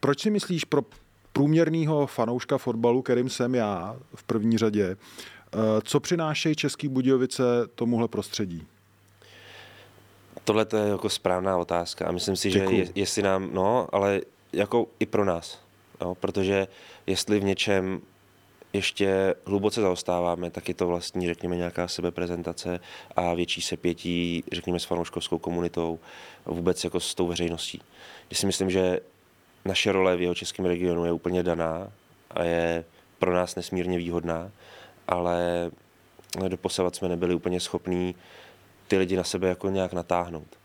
Proč 0.00 0.20
si 0.20 0.30
myslíš 0.30 0.64
pro 0.64 0.82
průměrného 1.32 2.06
fanouška 2.06 2.58
fotbalu, 2.58 3.02
kterým 3.02 3.28
jsem 3.28 3.54
já 3.54 3.96
v 4.14 4.22
první 4.22 4.58
řadě, 4.58 4.96
co 5.84 6.00
přinášejí 6.00 6.54
Český 6.54 6.88
Budějovice 6.88 7.42
tomuhle 7.74 8.08
prostředí? 8.08 8.66
Tohle 10.44 10.64
to 10.64 10.76
je 10.76 10.88
jako 10.88 11.08
správná 11.08 11.56
otázka 11.56 12.06
a 12.06 12.12
myslím 12.12 12.36
si, 12.36 12.50
že 12.50 12.60
Děkuju. 12.60 12.78
je, 12.78 12.88
jestli 12.94 13.22
nám, 13.22 13.50
no, 13.52 13.88
ale 13.92 14.20
jako 14.52 14.86
i 15.00 15.06
pro 15.06 15.24
nás, 15.24 15.58
jo, 16.00 16.14
protože 16.14 16.68
jestli 17.06 17.40
v 17.40 17.44
něčem 17.44 18.00
ještě 18.72 19.34
hluboce 19.46 19.80
zaostáváme, 19.80 20.50
tak 20.50 20.68
je 20.68 20.74
to 20.74 20.86
vlastní, 20.86 21.26
řekněme, 21.26 21.56
nějaká 21.56 21.88
sebeprezentace 21.88 22.80
a 23.16 23.34
větší 23.34 23.62
sepětí, 23.62 24.44
řekněme, 24.52 24.80
s 24.80 24.84
fanouškovskou 24.84 25.38
komunitou, 25.38 25.98
vůbec 26.46 26.84
jako 26.84 27.00
s 27.00 27.14
tou 27.14 27.26
veřejností. 27.26 27.82
Já 28.30 28.36
si 28.36 28.46
myslím, 28.46 28.70
že 28.70 29.00
naše 29.64 29.92
role 29.92 30.16
v 30.16 30.22
jeho 30.22 30.34
českém 30.34 30.64
regionu 30.64 31.04
je 31.04 31.12
úplně 31.12 31.42
daná 31.42 31.92
a 32.30 32.44
je 32.44 32.84
pro 33.18 33.34
nás 33.34 33.56
nesmírně 33.56 33.98
výhodná, 33.98 34.50
ale 35.08 35.70
doposavat 36.48 36.96
jsme 36.96 37.08
nebyli 37.08 37.34
úplně 37.34 37.60
schopní 37.60 38.14
ty 38.90 38.98
lidi 38.98 39.16
na 39.16 39.24
sebe 39.24 39.48
jako 39.48 39.70
nějak 39.70 39.92
natáhnout. 39.92 40.58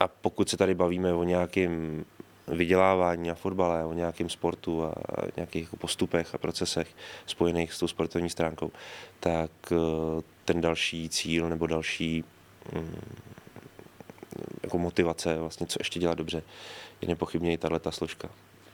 A 0.00 0.08
pokud 0.08 0.48
se 0.48 0.56
tady 0.56 0.74
bavíme 0.74 1.12
o 1.12 1.24
nějakém 1.24 2.04
vydělávání 2.48 3.30
a 3.30 3.34
fotbale, 3.34 3.84
o 3.84 3.92
nějakém 3.92 4.28
sportu 4.28 4.84
a 4.84 4.94
nějakých 5.36 5.62
jako 5.62 5.76
postupech 5.76 6.34
a 6.34 6.38
procesech 6.38 6.88
spojených 7.26 7.72
s 7.72 7.78
tou 7.78 7.88
sportovní 7.88 8.30
stránkou, 8.30 8.70
tak 9.20 9.50
eh, 9.72 9.76
ten 10.44 10.60
další 10.60 11.08
cíl 11.08 11.48
nebo 11.48 11.66
další 11.66 12.24
mm, 12.74 12.96
jako 14.62 14.78
motivace, 14.78 15.36
vlastně 15.36 15.66
co 15.66 15.76
ještě 15.80 16.00
dělat 16.00 16.18
dobře, 16.18 16.42
je 17.00 17.08
nepochybně 17.08 17.52
i 17.52 17.58
tahle 17.58 17.80
složka. 17.90 18.28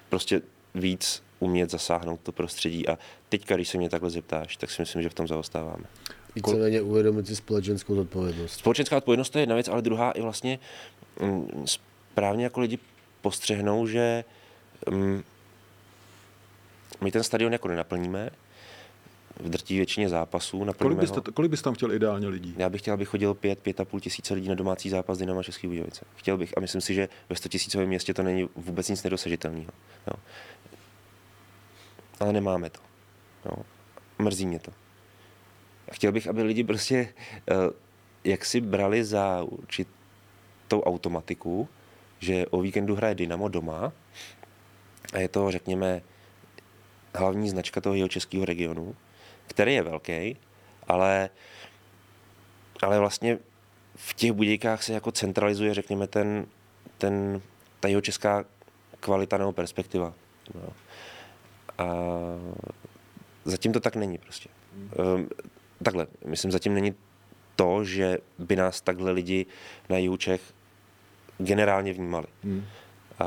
Prostě 0.09 0.43
víc 0.75 1.23
umět 1.39 1.71
zasáhnout 1.71 2.21
to 2.21 2.33
prostředí 2.33 2.89
a 2.89 2.99
teďka, 3.29 3.55
když 3.55 3.69
se 3.69 3.79
mě 3.79 3.91
takhle 3.91 4.11
zeptáš, 4.11 4.57
tak 4.57 4.71
si 4.71 4.83
myslím, 4.83 5.03
že 5.03 5.09
v 5.09 5.15
tom 5.15 5.29
zaostáváme. 5.29 5.85
Víceméně 6.47 6.83
uvědomit 6.83 7.27
si 7.27 7.37
společenskou 7.37 7.95
zodpovědnost. 7.95 8.53
Společenská 8.53 8.97
odpovědnost 8.97 9.31
to 9.31 9.39
je 9.39 9.43
jedna 9.43 9.55
věc, 9.55 9.69
ale 9.69 9.83
druhá 9.83 10.11
i 10.11 10.21
vlastně 10.21 10.59
mm, 11.21 11.67
správně 12.13 12.45
jako 12.45 12.61
lidi 12.61 12.79
postřehnou, 13.21 13.87
že 13.87 14.25
mm, 14.91 15.23
my 17.01 17.13
ten 17.13 17.23
stadion 17.23 17.53
jako 17.53 17.69
nenaplníme, 17.69 18.31
v 19.41 19.49
drtí 19.49 19.77
většině 19.77 20.09
zápasů 20.09 20.67
Kolik 20.79 20.99
byste, 20.99 21.17
ho. 21.17 21.33
kolik 21.35 21.51
bys 21.51 21.63
tam 21.63 21.75
chtěl 21.75 21.93
ideálně 21.93 22.29
lidí? 22.29 22.55
Já 22.59 22.69
bych 22.69 22.81
chtěl, 22.81 22.95
aby 22.95 23.07
pět 23.63 23.81
a 23.81 23.85
půl 23.85 24.01
tisíce 24.01 24.35
lidí 24.35 24.49
na 24.49 24.55
domácí 24.55 24.91
zápas 24.91 25.19
Dynama 25.19 25.43
Český 25.43 25.67
Budějovice. 25.67 26.05
Chtěl 26.17 26.37
bych 26.37 26.59
a 26.59 26.61
myslím 26.61 26.81
si, 26.81 26.95
že 26.95 27.09
ve 27.29 27.37
100 27.37 27.49
tisícovém 27.49 27.89
městě 27.89 28.15
to 28.15 28.23
není 28.23 28.49
vůbec 28.57 28.89
nic 28.89 29.03
nedosažitelného. 29.03 29.71
Jo. 30.07 30.13
Ale 32.21 32.33
nemáme 32.33 32.71
to. 32.71 32.81
Jo. 33.45 33.53
Mrzí 34.19 34.47
mě 34.47 34.59
to. 34.59 34.73
Chtěl 35.93 36.13
bych, 36.13 36.27
aby 36.27 36.43
lidi 36.43 36.65
prostě 36.65 37.09
eh, 37.51 37.55
jak 38.25 38.45
si 38.45 38.61
brali 38.61 39.05
za 39.05 39.43
určitou 39.43 40.83
automatiku, 40.83 41.69
že 42.19 42.47
o 42.47 42.61
víkendu 42.61 42.95
hraje 42.95 43.15
Dynamo 43.15 43.49
doma 43.49 43.93
a 45.13 45.19
je 45.19 45.29
to, 45.29 45.51
řekněme, 45.51 46.03
hlavní 47.15 47.51
značka 47.51 47.81
toho 47.81 47.95
jeho 47.95 48.09
českého 48.09 48.45
regionu, 48.45 48.97
který 49.47 49.75
je 49.75 49.83
velký, 49.83 50.37
ale, 50.89 51.31
ale 52.83 52.99
vlastně 52.99 53.39
v 53.97 54.15
těch 54.15 54.33
Budějkách 54.33 54.83
se 54.83 54.93
jako 54.93 55.13
centralizuje, 55.13 55.75
řekněme, 55.75 56.07
ten, 56.07 56.47
ten, 56.99 57.43
ta 57.81 57.89
jeho 57.89 58.01
česká 58.01 58.45
kvalita 59.01 59.39
nebo 59.39 59.53
perspektiva. 59.53 60.15
No. 60.55 60.73
A 61.79 61.87
zatím 63.45 63.73
to 63.73 63.81
tak 63.81 63.97
není 63.97 64.19
prostě. 64.19 64.49
Um, 64.99 65.29
takhle, 65.83 66.07
myslím, 66.27 66.53
zatím 66.53 66.75
není 66.75 66.95
to, 67.57 67.85
že 67.85 68.19
by 68.39 68.57
nás 68.57 68.81
takhle 68.81 69.11
lidi 69.11 69.47
na 69.89 69.99
jihu 69.99 70.17
Čech 70.17 70.41
generálně 71.39 71.93
vnímali. 71.93 72.27
Hmm. 72.45 72.65
A 73.19 73.27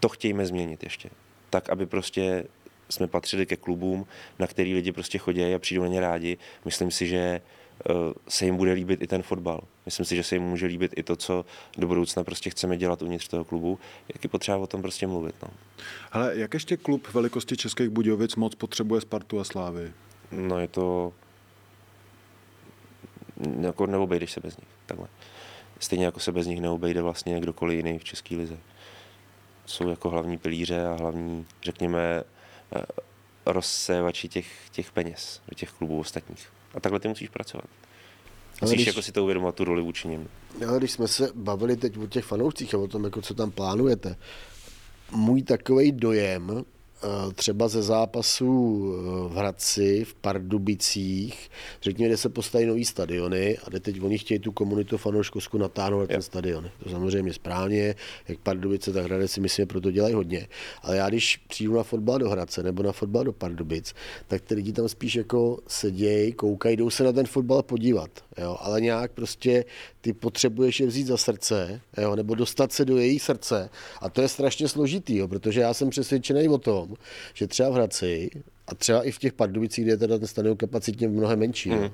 to 0.00 0.08
chtějme 0.08 0.46
změnit 0.46 0.82
ještě. 0.82 1.10
Tak, 1.50 1.70
aby 1.70 1.86
prostě 1.86 2.44
jsme 2.88 3.06
patřili 3.06 3.46
ke 3.46 3.56
klubům, 3.56 4.06
na 4.38 4.46
který 4.46 4.74
lidi 4.74 4.92
prostě 4.92 5.18
chodí 5.18 5.54
a 5.54 5.58
přijdou 5.58 5.82
na 5.82 5.88
ně 5.88 6.00
rádi. 6.00 6.38
Myslím 6.64 6.90
si, 6.90 7.06
že 7.06 7.18
eh, 7.18 7.92
se 8.28 8.44
jim 8.44 8.56
bude 8.56 8.72
líbit 8.72 9.02
i 9.02 9.06
ten 9.06 9.22
fotbal. 9.22 9.60
Myslím 9.86 10.06
si, 10.06 10.16
že 10.16 10.22
se 10.22 10.34
jim 10.34 10.42
může 10.42 10.66
líbit 10.66 10.92
i 10.96 11.02
to, 11.02 11.16
co 11.16 11.44
do 11.78 11.86
budoucna 11.86 12.24
prostě 12.24 12.50
chceme 12.50 12.76
dělat 12.76 13.02
uvnitř 13.02 13.28
toho 13.28 13.44
klubu. 13.44 13.78
Jak 14.14 14.24
je 14.24 14.30
potřeba 14.30 14.56
o 14.56 14.66
tom 14.66 14.82
prostě 14.82 15.06
mluvit. 15.06 15.34
No, 15.42 15.48
Hele, 16.10 16.32
jak 16.36 16.54
ještě 16.54 16.76
klub 16.76 17.08
velikosti 17.14 17.56
Českých 17.56 17.88
Budějovic 17.88 18.36
moc 18.36 18.54
potřebuje 18.54 19.00
Spartu 19.00 19.40
a 19.40 19.44
Slávy? 19.44 19.92
No 20.30 20.58
je 20.58 20.68
to... 20.68 21.12
Jako 23.60 23.86
neobejdeš 23.86 24.32
se 24.32 24.40
bez 24.40 24.56
nich. 24.56 24.68
Takhle. 24.86 25.08
Stejně 25.80 26.04
jako 26.04 26.20
se 26.20 26.32
bez 26.32 26.46
nich 26.46 26.60
neobejde 26.60 27.02
vlastně 27.02 27.40
kdokoliv 27.40 27.76
jiný 27.76 27.98
v 27.98 28.04
České 28.04 28.36
lize. 28.36 28.58
Jsou 29.66 29.88
jako 29.88 30.10
hlavní 30.10 30.38
pilíře 30.38 30.86
a 30.86 30.92
hlavní, 30.92 31.46
řekněme, 31.62 32.24
eh, 32.76 32.82
rozsévači 33.46 34.28
těch, 34.28 34.46
těch 34.70 34.92
peněz 34.92 35.40
do 35.48 35.54
těch 35.54 35.70
klubů 35.70 36.00
ostatních. 36.00 36.46
A 36.74 36.80
takhle 36.80 37.00
ty 37.00 37.08
musíš 37.08 37.28
pracovat. 37.28 37.64
Musíš 38.62 38.74
když- 38.74 38.86
jako 38.86 39.02
si 39.02 39.12
to 39.12 39.22
uvědomovat, 39.24 39.54
tu 39.54 39.64
roli 39.64 39.82
vůči 39.82 40.08
nim. 40.08 40.28
Ale 40.68 40.78
když 40.78 40.90
jsme 40.90 41.08
se 41.08 41.30
bavili 41.34 41.76
teď 41.76 41.98
o 41.98 42.06
těch 42.06 42.24
fanoušcích 42.24 42.74
a 42.74 42.78
o 42.78 42.88
tom, 42.88 43.04
jako 43.04 43.22
co 43.22 43.34
tam 43.34 43.50
plánujete, 43.50 44.16
můj 45.10 45.42
takový 45.42 45.92
dojem 45.92 46.64
třeba 47.34 47.68
ze 47.68 47.82
zápasů 47.82 48.84
eh, 48.94 49.28
v 49.28 49.36
Hradci, 49.36 50.04
v 50.04 50.14
Pardubicích, 50.14 51.50
řekněme, 51.82 52.08
kde 52.08 52.16
se 52.16 52.28
postaví 52.28 52.66
nový 52.66 52.84
stadiony 52.84 53.58
a 53.64 53.68
kde 53.68 53.80
teď 53.80 54.02
oni 54.02 54.18
chtějí 54.18 54.40
tu 54.40 54.52
komunitu 54.52 54.96
fanouškovskou 54.96 55.58
natáhnout 55.58 56.00
na 56.00 56.06
ten 56.06 56.22
stadion. 56.22 56.70
To 56.84 56.90
samozřejmě 56.90 57.32
správně, 57.32 57.94
jak 58.28 58.38
Pardubice, 58.38 58.92
tak 58.92 59.04
Hradec 59.04 59.30
si 59.30 59.40
myslím, 59.40 59.62
že 59.62 59.66
proto 59.66 59.90
dělají 59.90 60.14
hodně. 60.14 60.48
Ale 60.82 60.96
já 60.96 61.08
když 61.08 61.36
přijdu 61.36 61.74
na 61.74 61.82
fotbal 61.82 62.18
do 62.18 62.30
Hradce 62.30 62.62
nebo 62.62 62.82
na 62.82 62.92
fotbal 62.92 63.24
do 63.24 63.32
Pardubic, 63.32 63.94
tak 64.26 64.42
ty 64.42 64.54
lidi 64.54 64.72
tam 64.72 64.88
spíš 64.88 65.14
jako 65.14 65.58
sedějí, 65.68 66.32
koukají, 66.32 66.76
jdou 66.76 66.90
se 66.90 67.04
na 67.04 67.12
ten 67.12 67.26
fotbal 67.26 67.62
podívat. 67.62 68.10
Jo? 68.38 68.56
Ale 68.60 68.80
nějak 68.80 69.12
prostě 69.12 69.64
ty 70.06 70.12
potřebuješ 70.12 70.80
je 70.80 70.86
vzít 70.86 71.06
za 71.06 71.16
srdce, 71.16 71.80
jo? 71.98 72.16
nebo 72.16 72.34
dostat 72.34 72.72
se 72.72 72.84
do 72.84 72.96
jejich 72.96 73.22
srdce. 73.22 73.70
A 74.00 74.10
to 74.10 74.22
je 74.22 74.28
strašně 74.28 74.68
složitý, 74.68 75.16
jo? 75.16 75.28
protože 75.28 75.60
já 75.60 75.74
jsem 75.74 75.90
přesvědčený 75.90 76.48
o 76.48 76.58
tom, 76.58 76.94
že 77.34 77.46
třeba 77.46 77.70
v 77.70 77.72
Hradci 77.72 78.30
a 78.66 78.74
třeba 78.74 79.02
i 79.02 79.10
v 79.10 79.18
těch 79.18 79.32
Pardubicích, 79.32 79.84
kde 79.84 79.92
je 79.92 79.96
teda 79.96 80.18
ten 80.18 80.28
stadion 80.28 80.56
kapacitně 80.56 81.08
mnohem 81.08 81.38
menší, 81.38 81.70
mm. 81.70 81.90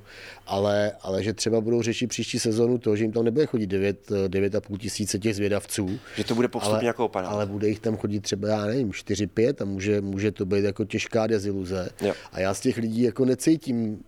ale, 0.46 0.92
ale 1.02 1.22
že 1.22 1.32
třeba 1.32 1.60
budou 1.60 1.82
řešit 1.82 2.06
příští 2.06 2.38
sezonu 2.38 2.78
to, 2.78 2.96
že 2.96 3.04
jim 3.04 3.12
tam 3.12 3.24
nebude 3.24 3.46
chodit 3.46 3.66
9, 3.66 4.10
9,5 4.10 4.78
tisíce 4.78 5.18
těch 5.18 5.36
zvědavců. 5.36 5.98
Že 6.16 6.24
to 6.24 6.34
bude 6.34 6.48
postupně 6.48 6.78
ale, 6.78 6.86
jako 6.86 7.04
opadá. 7.04 7.28
Ale 7.28 7.46
bude 7.46 7.68
jich 7.68 7.80
tam 7.80 7.96
chodit 7.96 8.20
třeba, 8.20 8.48
já 8.48 8.66
nevím, 8.66 8.90
4-5 8.90 9.54
a 9.60 9.64
může, 9.64 10.00
může 10.00 10.32
to 10.32 10.46
být 10.46 10.64
jako 10.64 10.84
těžká 10.84 11.26
deziluze. 11.26 11.88
Jo. 12.00 12.14
A 12.32 12.40
já 12.40 12.54
z 12.54 12.60
těch 12.60 12.76
lidí 12.76 13.02
jako 13.02 13.24
necítím 13.24 14.04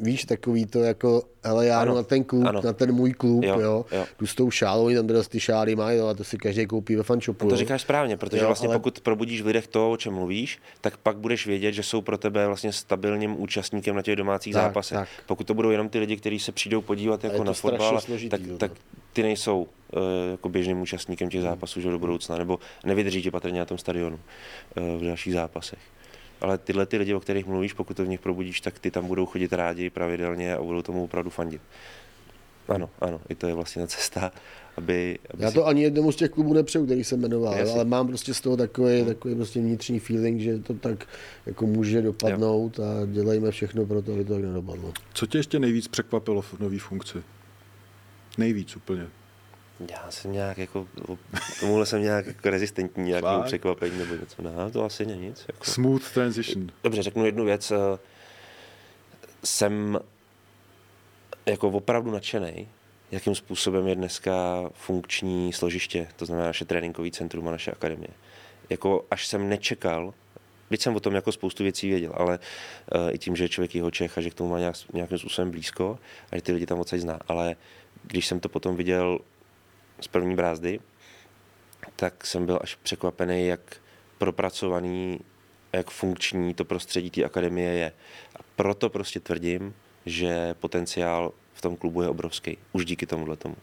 víš, 0.00 0.24
takový 0.24 0.66
to 0.66 0.78
jako, 0.78 1.22
hele, 1.44 1.66
já 1.66 1.80
ano, 1.80 1.94
na 1.94 2.02
ten 2.02 2.24
klub, 2.24 2.46
ano. 2.46 2.60
na 2.64 2.72
ten 2.72 2.92
můj 2.92 3.12
klub, 3.12 3.44
jo, 3.44 3.60
jo, 3.60 3.86
jo. 3.92 4.06
jdu 4.18 4.26
s 4.26 4.34
tou 4.34 4.50
šálou, 4.50 4.94
tam 4.94 5.06
teda 5.06 5.22
ty 5.22 5.40
šály 5.40 5.76
mají, 5.76 6.00
a 6.00 6.14
to 6.14 6.24
si 6.24 6.38
každý 6.38 6.66
koupí 6.66 6.96
ve 6.96 7.02
fanshopu. 7.02 7.44
No 7.44 7.50
to 7.50 7.56
říkáš 7.56 7.82
správně, 7.82 8.16
protože 8.16 8.42
jo, 8.42 8.46
vlastně 8.46 8.68
ale... 8.68 8.78
pokud 8.78 9.00
probudíš 9.00 9.42
v 9.42 9.46
lidech 9.46 9.66
to, 9.66 9.90
o 9.90 9.96
čem 9.96 10.14
mluvíš, 10.14 10.58
tak 10.80 10.96
pak 10.96 11.16
budeš 11.16 11.46
vědět, 11.46 11.72
že 11.72 11.82
jsou 11.82 12.00
pro 12.00 12.18
tebe 12.18 12.46
vlastně 12.46 12.72
stabilním 12.72 13.40
účastníkem 13.40 13.96
na 13.96 14.02
těch 14.02 14.16
domácích 14.16 14.54
tak, 14.54 14.62
zápasech. 14.62 14.98
Tak. 14.98 15.08
Pokud 15.26 15.46
to 15.46 15.54
budou 15.54 15.70
jenom 15.70 15.88
ty 15.88 15.98
lidi, 15.98 16.16
kteří 16.16 16.38
se 16.38 16.52
přijdou 16.52 16.80
podívat 16.80 17.24
jako 17.24 17.44
na 17.44 17.52
fotbal, 17.52 18.00
tak, 18.30 18.40
tak 18.58 18.72
ty 19.12 19.22
nejsou 19.22 19.62
uh, 19.62 20.00
jako 20.30 20.48
běžným 20.48 20.80
účastníkem 20.80 21.30
těch 21.30 21.42
zápasů 21.42 21.80
že 21.80 21.90
do 21.90 21.98
budoucna, 21.98 22.38
nebo 22.38 22.58
nevydrží 22.84 23.22
tě 23.22 23.30
patrně 23.30 23.58
na 23.58 23.64
tom 23.64 23.78
stadionu 23.78 24.18
uh, 24.76 25.00
v 25.00 25.04
dalších 25.04 25.32
zápasech 25.32 25.78
ale 26.40 26.58
tyhle 26.58 26.86
ty 26.86 26.96
lidi, 26.96 27.14
o 27.14 27.20
kterých 27.20 27.46
mluvíš, 27.46 27.72
pokud 27.72 27.96
to 27.96 28.04
v 28.04 28.08
nich 28.08 28.20
probudíš, 28.20 28.60
tak 28.60 28.78
ty 28.78 28.90
tam 28.90 29.06
budou 29.06 29.26
chodit 29.26 29.52
rádi 29.52 29.90
pravidelně 29.90 30.54
a 30.54 30.62
budou 30.62 30.82
tomu 30.82 31.04
opravdu 31.04 31.30
fandit. 31.30 31.62
Ano, 32.68 32.90
ano, 33.00 33.20
i 33.28 33.34
to 33.34 33.46
je 33.46 33.54
vlastně 33.54 33.82
ta 33.82 33.88
cesta, 33.88 34.32
aby... 34.76 35.18
aby 35.30 35.42
Já 35.42 35.50
to 35.50 35.60
si... 35.60 35.66
ani 35.66 35.82
jednomu 35.82 36.12
z 36.12 36.16
těch 36.16 36.30
klubů 36.30 36.54
nepřeju, 36.54 36.84
který 36.84 37.04
jsem 37.04 37.20
jmenoval, 37.20 37.54
Jasně. 37.54 37.74
ale 37.74 37.84
mám 37.84 38.06
prostě 38.06 38.34
z 38.34 38.40
toho 38.40 38.56
takový, 38.56 39.04
takový 39.04 39.34
prostě 39.34 39.60
vnitřní 39.60 39.98
feeling, 39.98 40.40
že 40.40 40.58
to 40.58 40.74
tak 40.74 41.08
jako 41.46 41.66
může 41.66 42.02
dopadnout 42.02 42.78
jo. 42.78 42.84
a 42.84 43.06
dělejme 43.06 43.50
všechno 43.50 43.86
pro 43.86 44.02
to, 44.02 44.12
aby 44.12 44.24
to 44.24 44.34
tak 44.34 44.42
nedopadlo. 44.42 44.92
Co 45.14 45.26
tě 45.26 45.38
ještě 45.38 45.58
nejvíc 45.58 45.88
překvapilo 45.88 46.42
v 46.42 46.60
nové 46.60 46.78
funkci? 46.78 47.18
Nejvíc 48.38 48.76
úplně. 48.76 49.06
Já 49.90 50.10
jsem 50.10 50.32
nějak 50.32 50.58
jako, 50.58 50.88
tomuhle 51.60 51.86
jsem 51.86 52.02
nějak 52.02 52.26
jako 52.26 52.50
rezistentní, 52.50 53.04
nějakým 53.04 53.42
překvapení 53.44 53.98
nebo 53.98 54.14
něco. 54.14 54.42
No, 54.42 54.70
to 54.70 54.84
asi 54.84 55.06
není 55.06 55.26
nic. 55.26 55.44
Jako. 55.48 55.64
Smooth 55.64 56.12
transition. 56.12 56.70
Dobře, 56.84 57.02
řeknu 57.02 57.26
jednu 57.26 57.44
věc. 57.44 57.72
Jsem 59.44 59.98
jako 61.46 61.68
opravdu 61.68 62.10
nadšený, 62.10 62.68
jakým 63.10 63.34
způsobem 63.34 63.86
je 63.86 63.94
dneska 63.94 64.34
funkční 64.74 65.52
složiště, 65.52 66.08
to 66.16 66.26
znamená 66.26 66.46
naše 66.46 66.64
tréninkové 66.64 67.10
centrum 67.10 67.48
a 67.48 67.50
naše 67.50 67.70
akademie. 67.70 68.10
Jako 68.70 69.04
až 69.10 69.26
jsem 69.26 69.48
nečekal, 69.48 70.14
Byť 70.70 70.82
jsem 70.82 70.96
o 70.96 71.00
tom 71.00 71.14
jako 71.14 71.32
spoustu 71.32 71.62
věcí 71.62 71.88
věděl, 71.88 72.12
ale 72.16 72.38
uh, 72.38 73.14
i 73.14 73.18
tím, 73.18 73.36
že 73.36 73.44
je 73.44 73.48
člověk 73.48 73.74
jeho 73.74 73.90
Čech 73.90 74.18
a 74.18 74.20
že 74.20 74.30
k 74.30 74.34
tomu 74.34 74.50
má 74.50 74.58
nějak, 74.58 74.76
nějakým 74.92 75.18
způsobem 75.18 75.50
blízko 75.50 75.98
a 76.32 76.36
že 76.36 76.42
ty 76.42 76.52
lidi 76.52 76.66
tam 76.66 76.80
odsaď 76.80 77.00
zná. 77.00 77.18
Ale 77.28 77.56
když 78.02 78.26
jsem 78.26 78.40
to 78.40 78.48
potom 78.48 78.76
viděl 78.76 79.18
z 80.00 80.08
první 80.08 80.36
brázdy, 80.36 80.80
tak 81.96 82.26
jsem 82.26 82.46
byl 82.46 82.58
až 82.62 82.74
překvapený, 82.74 83.46
jak 83.46 83.76
propracovaný 84.18 85.20
jak 85.76 85.90
funkční 85.90 86.54
to 86.54 86.64
prostředí 86.64 87.10
té 87.10 87.24
akademie 87.24 87.72
je. 87.72 87.92
A 88.36 88.38
proto 88.56 88.90
prostě 88.90 89.20
tvrdím, 89.20 89.74
že 90.06 90.54
potenciál 90.54 91.32
v 91.54 91.60
tom 91.60 91.76
klubu 91.76 92.02
je 92.02 92.08
obrovský. 92.08 92.58
Už 92.72 92.84
díky 92.84 93.06
tomuhle 93.06 93.36
tomu. 93.36 93.56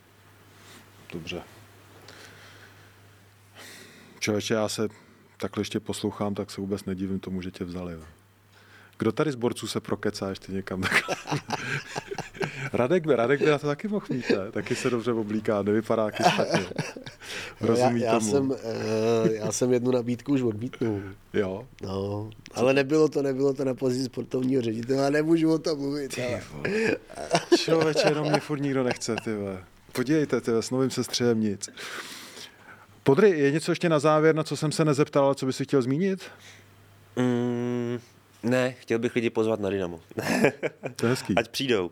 Dobře. 1.14 1.42
Člověče, 4.20 4.54
já 4.54 4.70
se 4.70 4.90
takhle 5.38 5.62
ještě 5.62 5.80
poslouchám, 5.80 6.34
tak 6.36 6.52
se 6.52 6.62
vůbec 6.62 6.86
nedivím 6.86 7.20
tomu, 7.20 7.42
že 7.42 7.52
tě 7.52 7.64
vzali. 7.64 7.98
Kdo 9.04 9.12
tady 9.12 9.32
z 9.32 9.36
borců 9.36 9.68
se 9.68 9.80
prokecá 9.80 10.30
ještě 10.30 10.52
někam? 10.52 10.82
Tak... 10.82 10.92
Radek 12.74 13.08
by, 13.08 13.16
Radek 13.16 13.40
by 13.40 13.50
na 13.50 13.58
to 13.58 13.68
taky 13.68 13.88
mohl 13.88 14.06
mít, 14.10 14.30
ne? 14.30 14.52
Taky 14.52 14.76
se 14.76 14.90
dobře 14.90 15.12
oblíká, 15.12 15.62
nevypadá 15.62 16.06
taky 16.06 16.24
špatně. 16.24 16.66
Rozumí 17.62 18.02
já, 18.02 18.14
já 18.14 18.20
tomu. 18.20 18.32
Jsem, 18.32 18.50
uh, 18.50 18.58
já 19.32 19.52
jsem 19.52 19.74
jednu 19.74 19.92
nabídku 19.92 20.34
už 20.34 20.42
odmítnul. 20.42 21.02
Jo? 21.34 21.68
No, 21.82 22.30
ale 22.54 22.74
nebylo 22.74 23.10
to, 23.10 23.22
nebylo 23.22 23.54
to 23.54 23.66
na 23.66 23.74
pozici 23.74 24.04
sportovního 24.06 24.62
ředitele, 24.62 25.12
nemůžu 25.12 25.54
o 25.54 25.60
tom 25.60 25.80
mluvit. 25.80 26.16
Ty 26.16 26.40
Člověče, 27.58 28.08
jenom 28.10 28.30
mě 28.30 28.40
furt 28.40 28.60
nikdo 28.60 28.84
nechce, 28.84 29.16
ty 29.24 29.32
Podívejte, 29.92 30.42
ty 30.42 30.52
s 30.52 30.72
novým 30.72 30.90
sestřelem 30.90 31.42
nic. 31.42 31.70
Podry, 33.04 33.30
je 33.30 33.52
něco 33.52 33.72
ještě 33.72 33.90
na 33.90 34.00
závěr, 34.00 34.36
na 34.36 34.44
co 34.44 34.58
jsem 34.58 34.72
se 34.72 34.86
nezeptal, 34.86 35.26
ale 35.26 35.36
co 35.36 35.46
by 35.46 35.54
si 35.54 35.64
chtěl 35.64 35.82
zmínit? 35.82 36.22
Mm, 37.16 38.00
ne, 38.44 38.72
chtěl 38.80 39.00
bych 39.00 39.16
lidi 39.16 39.30
pozvat 39.30 39.60
na 39.60 39.70
Dynamo. 39.70 40.00
To 40.96 41.06
je 41.06 41.10
hezký. 41.10 41.34
Ať 41.38 41.50
přijdou. 41.50 41.92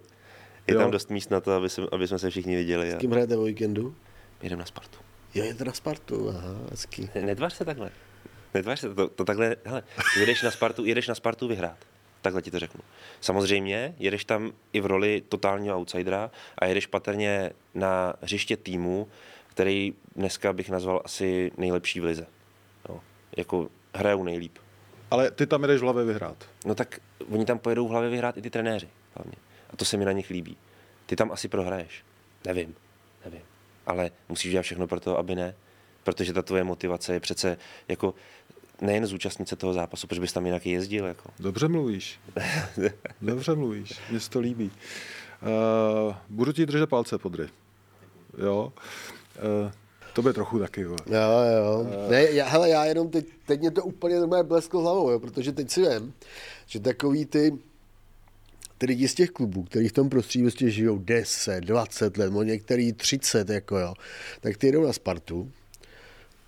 Je 0.67 0.73
jo. 0.73 0.79
tam 0.79 0.91
dost 0.91 1.09
míst 1.09 1.31
na 1.31 1.41
to, 1.41 1.51
aby, 1.51 1.69
se, 1.69 1.81
aby 1.91 2.07
jsme 2.07 2.19
se 2.19 2.29
všichni 2.29 2.55
viděli. 2.55 2.91
S 2.91 2.95
kým 2.95 3.11
hrajete 3.11 3.37
o 3.37 3.43
víkendu? 3.43 3.95
Jdem 4.41 4.59
na 4.59 4.65
Spartu. 4.65 4.97
Jo, 5.35 5.45
jdete 5.45 5.65
na 5.65 5.73
Spartu, 5.73 6.29
aha, 6.29 6.55
hezký. 6.69 7.09
Netvář 7.21 7.53
se 7.53 7.65
takhle. 7.65 7.91
Netvář 8.53 8.79
se, 8.79 8.95
to, 8.95 9.07
to 9.07 9.25
takhle, 9.25 9.55
hele, 9.65 9.83
jedeš 10.19 10.41
na 10.41 10.51
Spartu, 10.51 10.85
jedeš 10.85 11.07
na 11.07 11.15
Spartu 11.15 11.47
vyhrát. 11.47 11.77
Takhle 12.21 12.41
ti 12.41 12.51
to 12.51 12.59
řeknu. 12.59 12.81
Samozřejmě, 13.21 13.95
jedeš 13.99 14.25
tam 14.25 14.51
i 14.73 14.81
v 14.81 14.85
roli 14.85 15.23
totálního 15.29 15.77
outsidera 15.77 16.31
a 16.57 16.65
jedeš 16.65 16.87
patrně 16.87 17.51
na 17.73 18.13
hřiště 18.21 18.57
týmu, 18.57 19.07
který 19.47 19.93
dneska 20.15 20.53
bych 20.53 20.69
nazval 20.69 21.01
asi 21.05 21.51
nejlepší 21.57 21.99
v 21.99 22.03
lize. 22.03 22.27
No, 22.89 23.01
jako 23.37 23.69
hrajou 23.93 24.23
nejlíp. 24.23 24.57
Ale 25.11 25.31
ty 25.31 25.47
tam 25.47 25.61
jdeš 25.61 25.79
v 25.79 25.83
hlavě 25.83 26.03
vyhrát. 26.03 26.49
No 26.65 26.75
tak 26.75 26.99
oni 27.29 27.45
tam 27.45 27.59
pojedou 27.59 27.87
v 27.87 27.91
hlavě 27.91 28.09
vyhrát 28.09 28.37
i 28.37 28.41
ty 28.41 28.49
trenéři 28.49 28.89
hlavně. 29.15 29.37
A 29.69 29.77
to 29.77 29.85
se 29.85 29.97
mi 29.97 30.05
na 30.05 30.11
nich 30.11 30.29
líbí. 30.29 30.57
Ty 31.05 31.15
tam 31.15 31.31
asi 31.31 31.47
prohraješ. 31.47 32.03
Nevím, 32.45 32.75
nevím. 33.25 33.41
Ale 33.85 34.11
musíš 34.29 34.51
dělat 34.51 34.63
všechno 34.63 34.87
pro 34.87 34.99
to, 34.99 35.17
aby 35.17 35.35
ne. 35.35 35.55
Protože 36.03 36.33
ta 36.33 36.41
tvoje 36.41 36.63
motivace 36.63 37.13
je 37.13 37.19
přece 37.19 37.57
jako 37.87 38.13
nejen 38.81 39.05
zúčastnit 39.05 39.49
se 39.49 39.55
toho 39.55 39.73
zápasu, 39.73 40.07
protože 40.07 40.21
bys 40.21 40.33
tam 40.33 40.45
jinak 40.45 40.65
jezdil. 40.65 41.05
Jako. 41.05 41.29
Dobře 41.39 41.67
mluvíš. 41.67 42.19
Dobře 43.21 43.55
mluvíš. 43.55 43.99
Mně 44.09 44.19
se 44.19 44.29
to 44.29 44.39
líbí. 44.39 44.71
Uh, 45.41 46.15
budu 46.29 46.51
ti 46.51 46.65
držet 46.65 46.89
palce, 46.89 47.17
podry. 47.17 47.49
Jo. 48.37 48.73
Uh, 49.65 49.71
to 50.13 50.21
by 50.21 50.33
trochu 50.33 50.59
taky, 50.59 50.81
jo. 50.81 50.95
Jo, 51.05 51.29
jo. 51.57 51.87
Ne, 52.09 52.23
já, 52.23 52.49
hele, 52.49 52.69
já 52.69 52.85
jenom 52.85 53.09
teď, 53.09 53.25
teď 53.45 53.59
mě 53.59 53.71
to 53.71 53.83
úplně 53.83 54.19
normálně 54.19 54.43
blesklo 54.43 54.81
hlavou, 54.81 55.09
jo, 55.09 55.19
protože 55.19 55.51
teď 55.51 55.71
si 55.71 55.81
vím, 55.81 56.13
že 56.65 56.79
takový 56.79 57.25
ty, 57.25 57.57
ty 58.77 58.85
lidi 58.85 59.07
z 59.07 59.15
těch 59.15 59.29
klubů, 59.29 59.63
kteří 59.63 59.87
v 59.87 59.93
tom 59.93 60.09
prostředí 60.09 60.43
prostě 60.43 60.69
žijou 60.69 60.97
10, 60.97 61.61
20 61.61 62.17
let, 62.17 62.33
no 62.33 62.43
některý 62.43 62.93
30, 62.93 63.49
jako 63.49 63.77
jo, 63.77 63.93
tak 64.41 64.57
ty 64.57 64.71
jdou 64.71 64.83
na 64.83 64.93
Spartu, 64.93 65.51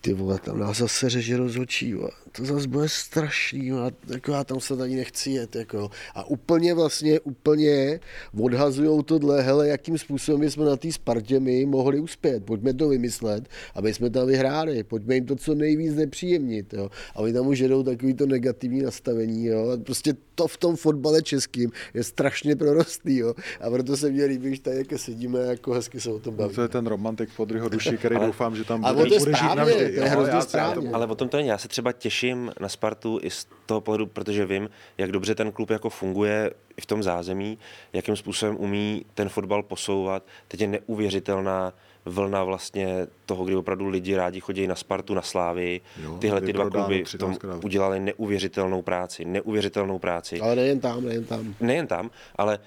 ty 0.04 0.14
vole, 0.14 0.40
tam 0.40 0.60
nás 0.60 0.78
zase 0.78 1.10
řeže 1.10 1.38
rozhočí, 1.38 1.96
to 2.32 2.46
zase 2.46 2.68
bude 2.68 2.90
strašný, 2.90 3.72
a 3.72 3.92
jako 4.08 4.32
já 4.32 4.44
tam 4.44 4.60
se 4.60 4.78
tady 4.78 4.96
nechci 4.96 5.32
jet, 5.32 5.56
jako 5.56 5.92
A 6.16 6.28
úplně 6.28 6.74
vlastně, 6.74 7.20
úplně 7.20 8.00
odhazujou 8.42 9.02
tohle, 9.02 9.42
hele, 9.42 9.68
jakým 9.68 9.98
způsobem 9.98 10.50
jsme 10.50 10.66
na 10.66 10.76
té 10.76 10.92
Spartě 10.92 11.40
my 11.40 11.66
mohli 11.66 12.00
uspět, 12.00 12.46
pojďme 12.46 12.74
to 12.74 12.90
vymyslet, 12.90 13.50
aby 13.76 13.94
jsme 13.94 14.10
tam 14.10 14.28
vyhráli, 14.28 14.84
pojďme 14.84 15.16
jim 15.16 15.26
to 15.26 15.36
co 15.36 15.56
nejvíc 15.56 15.96
nepříjemnit, 15.96 16.74
jo. 16.74 16.90
A 17.16 17.20
oni 17.20 17.34
tam 17.34 17.48
už 17.48 17.60
jedou 17.60 17.84
takový 17.84 18.14
to 18.14 18.26
negativní 18.26 18.82
nastavení, 18.82 19.46
jo. 19.46 19.70
A 19.70 19.78
prostě 19.78 20.14
to 20.36 20.48
v 20.48 20.58
tom 20.58 20.76
fotbale 20.76 21.22
českým 21.22 21.72
je 21.94 22.04
strašně 22.04 22.56
prorostlý, 22.56 23.18
jo. 23.18 23.34
A 23.62 23.70
proto 23.70 23.98
se 23.98 24.12
mě 24.12 24.26
líbí, 24.26 24.56
že 24.56 24.62
tady 24.62 24.78
jako 24.78 24.98
sedíme, 24.98 25.40
jako 25.40 25.74
hezky 25.74 26.00
se 26.00 26.10
o 26.10 26.20
tom 26.20 26.36
bavíme. 26.36 26.52
No 26.52 26.56
to 26.56 26.62
je 26.62 26.68
ten 26.68 26.88
romantik 26.88 27.30
podryho 27.38 27.70
duši, 27.70 27.98
který 27.98 28.16
doufám, 28.26 28.56
že 28.56 28.64
tam 28.64 28.82
bude, 28.82 29.20
bude 29.20 29.34
žít 29.38 29.56
navždy 29.56 29.93
to 29.96 30.02
je 30.04 30.10
hrozně 30.10 30.42
správně. 30.42 30.90
Ale 30.94 31.06
o 31.08 31.16
tom 31.16 31.30
to 31.30 31.38
není. 31.38 31.50
Já 31.50 31.58
se 31.58 31.68
třeba 31.68 31.92
těším 31.92 32.52
na 32.60 32.70
Spartu 32.70 33.20
i 33.22 33.30
z 33.30 33.48
toho 33.66 33.82
pohledu, 33.82 34.06
protože 34.08 34.46
vím, 34.46 34.70
jak 34.98 35.12
dobře 35.12 35.36
ten 35.36 35.52
klub 35.52 35.70
jako 35.70 35.90
funguje 35.90 36.52
i 36.78 36.82
v 36.82 36.86
tom 36.86 37.04
zázemí, 37.04 37.58
jakým 37.94 38.16
způsobem 38.16 38.56
umí 38.60 39.06
ten 39.14 39.30
fotbal 39.30 39.64
posouvat. 39.64 40.24
Teď 40.48 40.62
je 40.62 40.68
neuvěřitelná 40.68 41.74
vlna 42.06 42.44
vlastně 42.44 43.08
toho, 43.26 43.46
kdy 43.46 43.56
opravdu 43.56 43.88
lidi 43.88 44.16
rádi 44.16 44.40
chodí 44.40 44.68
na 44.68 44.76
Spartu, 44.76 45.14
na 45.14 45.22
Slávy. 45.22 45.82
Jo, 46.04 46.18
Tyhle 46.22 46.42
ty 46.42 46.54
dva 46.54 46.70
kluby 46.70 47.04
tom 47.20 47.32
13krát. 47.34 47.60
udělali 47.64 48.00
neuvěřitelnou 48.00 48.82
práci. 48.82 49.26
Neuvěřitelnou 49.26 50.00
práci. 50.00 50.40
Ale 50.42 50.56
nejen 50.56 50.80
tam, 50.80 51.06
nejen 51.06 51.26
tam. 51.26 51.56
Nejen 51.60 51.88
tam, 51.88 52.10
ale 52.36 52.60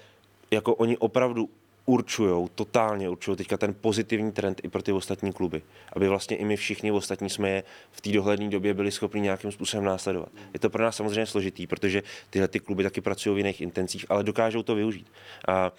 jako 0.51 0.75
oni 0.75 0.97
opravdu 0.97 1.49
určují, 1.89 2.49
totálně 2.55 3.09
určují 3.09 3.37
teďka 3.37 3.57
ten 3.57 3.73
pozitivní 3.73 4.31
trend 4.31 4.61
i 4.63 4.67
pro 4.67 4.81
ty 4.81 4.91
ostatní 4.91 5.33
kluby. 5.33 5.61
Aby 5.93 6.07
vlastně 6.07 6.37
i 6.37 6.45
my 6.45 6.57
všichni 6.57 6.91
ostatní 6.91 7.29
jsme 7.29 7.49
je 7.49 7.63
v 7.91 8.01
té 8.01 8.11
dohledné 8.11 8.49
době 8.49 8.73
byli 8.73 8.91
schopni 8.91 9.21
nějakým 9.21 9.51
způsobem 9.51 9.85
následovat. 9.85 10.29
Je 10.53 10.59
to 10.59 10.69
pro 10.69 10.83
nás 10.83 10.95
samozřejmě 10.95 11.25
složitý, 11.25 11.67
protože 11.67 12.03
tyhle 12.29 12.47
ty 12.47 12.59
kluby 12.59 12.83
taky 12.83 13.01
pracují 13.01 13.35
v 13.35 13.37
jiných 13.37 13.61
intencích, 13.61 14.05
ale 14.09 14.23
dokážou 14.23 14.63
to 14.63 14.75
využít. 14.75 15.11
A, 15.47 15.71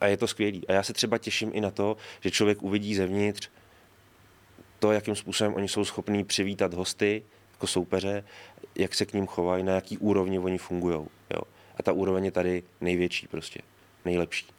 a 0.00 0.06
je 0.06 0.16
to 0.16 0.26
skvělý. 0.26 0.68
A 0.68 0.72
já 0.72 0.82
se 0.82 0.92
třeba 0.92 1.18
těším 1.18 1.50
i 1.54 1.60
na 1.60 1.70
to, 1.70 1.96
že 2.20 2.30
člověk 2.30 2.62
uvidí 2.62 2.94
zevnitř 2.94 3.50
to, 4.78 4.92
jakým 4.92 5.16
způsobem 5.16 5.54
oni 5.54 5.68
jsou 5.68 5.84
schopní 5.84 6.24
přivítat 6.24 6.74
hosty 6.74 7.22
jako 7.52 7.66
soupeře, 7.66 8.24
jak 8.74 8.94
se 8.94 9.06
k 9.06 9.12
ním 9.12 9.26
chovají, 9.26 9.64
na 9.64 9.74
jaký 9.74 9.98
úrovni 9.98 10.38
oni 10.38 10.58
fungují. 10.58 11.06
A 11.76 11.82
ta 11.82 11.92
úroveň 11.92 12.24
je 12.24 12.30
tady 12.30 12.62
největší 12.80 13.28
prostě, 13.28 13.60
nejlepší. 14.04 14.55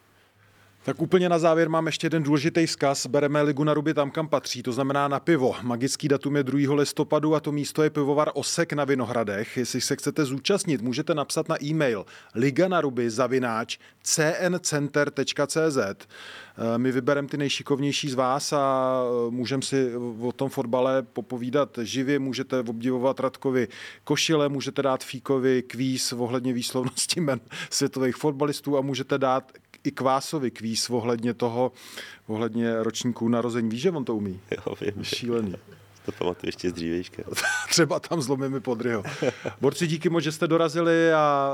Tak 0.88 1.02
úplně 1.02 1.28
na 1.28 1.38
závěr 1.38 1.68
mám 1.68 1.86
ještě 1.86 2.06
jeden 2.06 2.22
důležitý 2.22 2.66
vzkaz. 2.66 3.06
Bereme 3.06 3.42
ligu 3.42 3.64
na 3.64 3.74
ruby 3.74 3.94
tam, 3.94 4.10
kam 4.10 4.28
patří, 4.28 4.62
to 4.62 4.72
znamená 4.72 5.08
na 5.08 5.20
pivo. 5.20 5.54
Magický 5.62 6.08
datum 6.08 6.36
je 6.36 6.42
2. 6.42 6.74
listopadu 6.74 7.34
a 7.34 7.40
to 7.40 7.52
místo 7.52 7.82
je 7.82 7.90
pivovar 7.90 8.30
Osek 8.34 8.72
na 8.72 8.84
Vinohradech. 8.84 9.56
Jestli 9.56 9.80
se 9.80 9.96
chcete 9.96 10.24
zúčastnit, 10.24 10.82
můžete 10.82 11.14
napsat 11.14 11.48
na 11.48 11.64
e-mail 11.64 12.06
liga 12.34 12.68
na 12.68 12.80
ruby 12.80 13.10
zavináč 13.10 13.78
cncenter.cz. 14.02 15.78
Eh, 15.78 16.78
My 16.78 16.92
vybereme 16.92 17.28
ty 17.28 17.36
nejšikovnější 17.36 18.10
z 18.10 18.14
vás 18.14 18.52
a 18.52 18.94
eh, 19.02 19.30
můžeme 19.30 19.62
si 19.62 19.92
o 20.20 20.32
tom 20.32 20.48
fotbale 20.48 21.02
popovídat 21.02 21.78
živě, 21.82 22.18
můžete 22.18 22.60
obdivovat 22.60 23.20
Radkovi 23.20 23.68
košile, 24.04 24.48
můžete 24.48 24.82
dát 24.82 25.04
Fíkovi 25.04 25.62
kvíz 25.62 26.12
ohledně 26.12 26.52
výslovnosti 26.52 27.20
men 27.20 27.40
světových 27.70 28.16
fotbalistů 28.16 28.78
a 28.78 28.80
můžete 28.80 29.18
dát 29.18 29.52
i 29.84 29.90
Kvásovi 29.90 30.50
kvíz 30.50 30.90
ohledně 30.90 31.34
toho, 31.34 31.72
ohledně 32.26 32.82
ročníků 32.82 33.28
narození. 33.28 33.68
Víš, 33.68 33.80
že 33.80 33.90
on 33.90 34.04
to 34.04 34.16
umí? 34.16 34.40
Jo, 34.50 34.74
vím, 34.80 35.04
Šílený. 35.04 35.54
to 36.06 36.12
pamatuju 36.12 36.48
ještě 36.48 36.70
z 36.70 36.72
dřívejška. 36.72 37.22
Třeba 37.70 38.00
tam 38.00 38.22
zlomíme 38.22 38.60
podryho. 38.60 39.02
Borci, 39.60 39.86
díky 39.86 40.08
moc, 40.08 40.24
že 40.24 40.32
jste 40.32 40.46
dorazili 40.46 41.12
a 41.12 41.52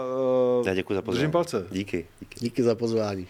uh, 0.61 0.67
Já 0.67 0.75
děkuji 0.75 0.95
za 0.95 1.03
pozvání. 1.03 1.19
držím 1.19 1.31
palce. 1.33 1.67
Díky. 1.71 2.07
díky. 2.21 2.41
Díky 2.41 2.63
za 2.63 2.75
pozvání. 2.75 3.27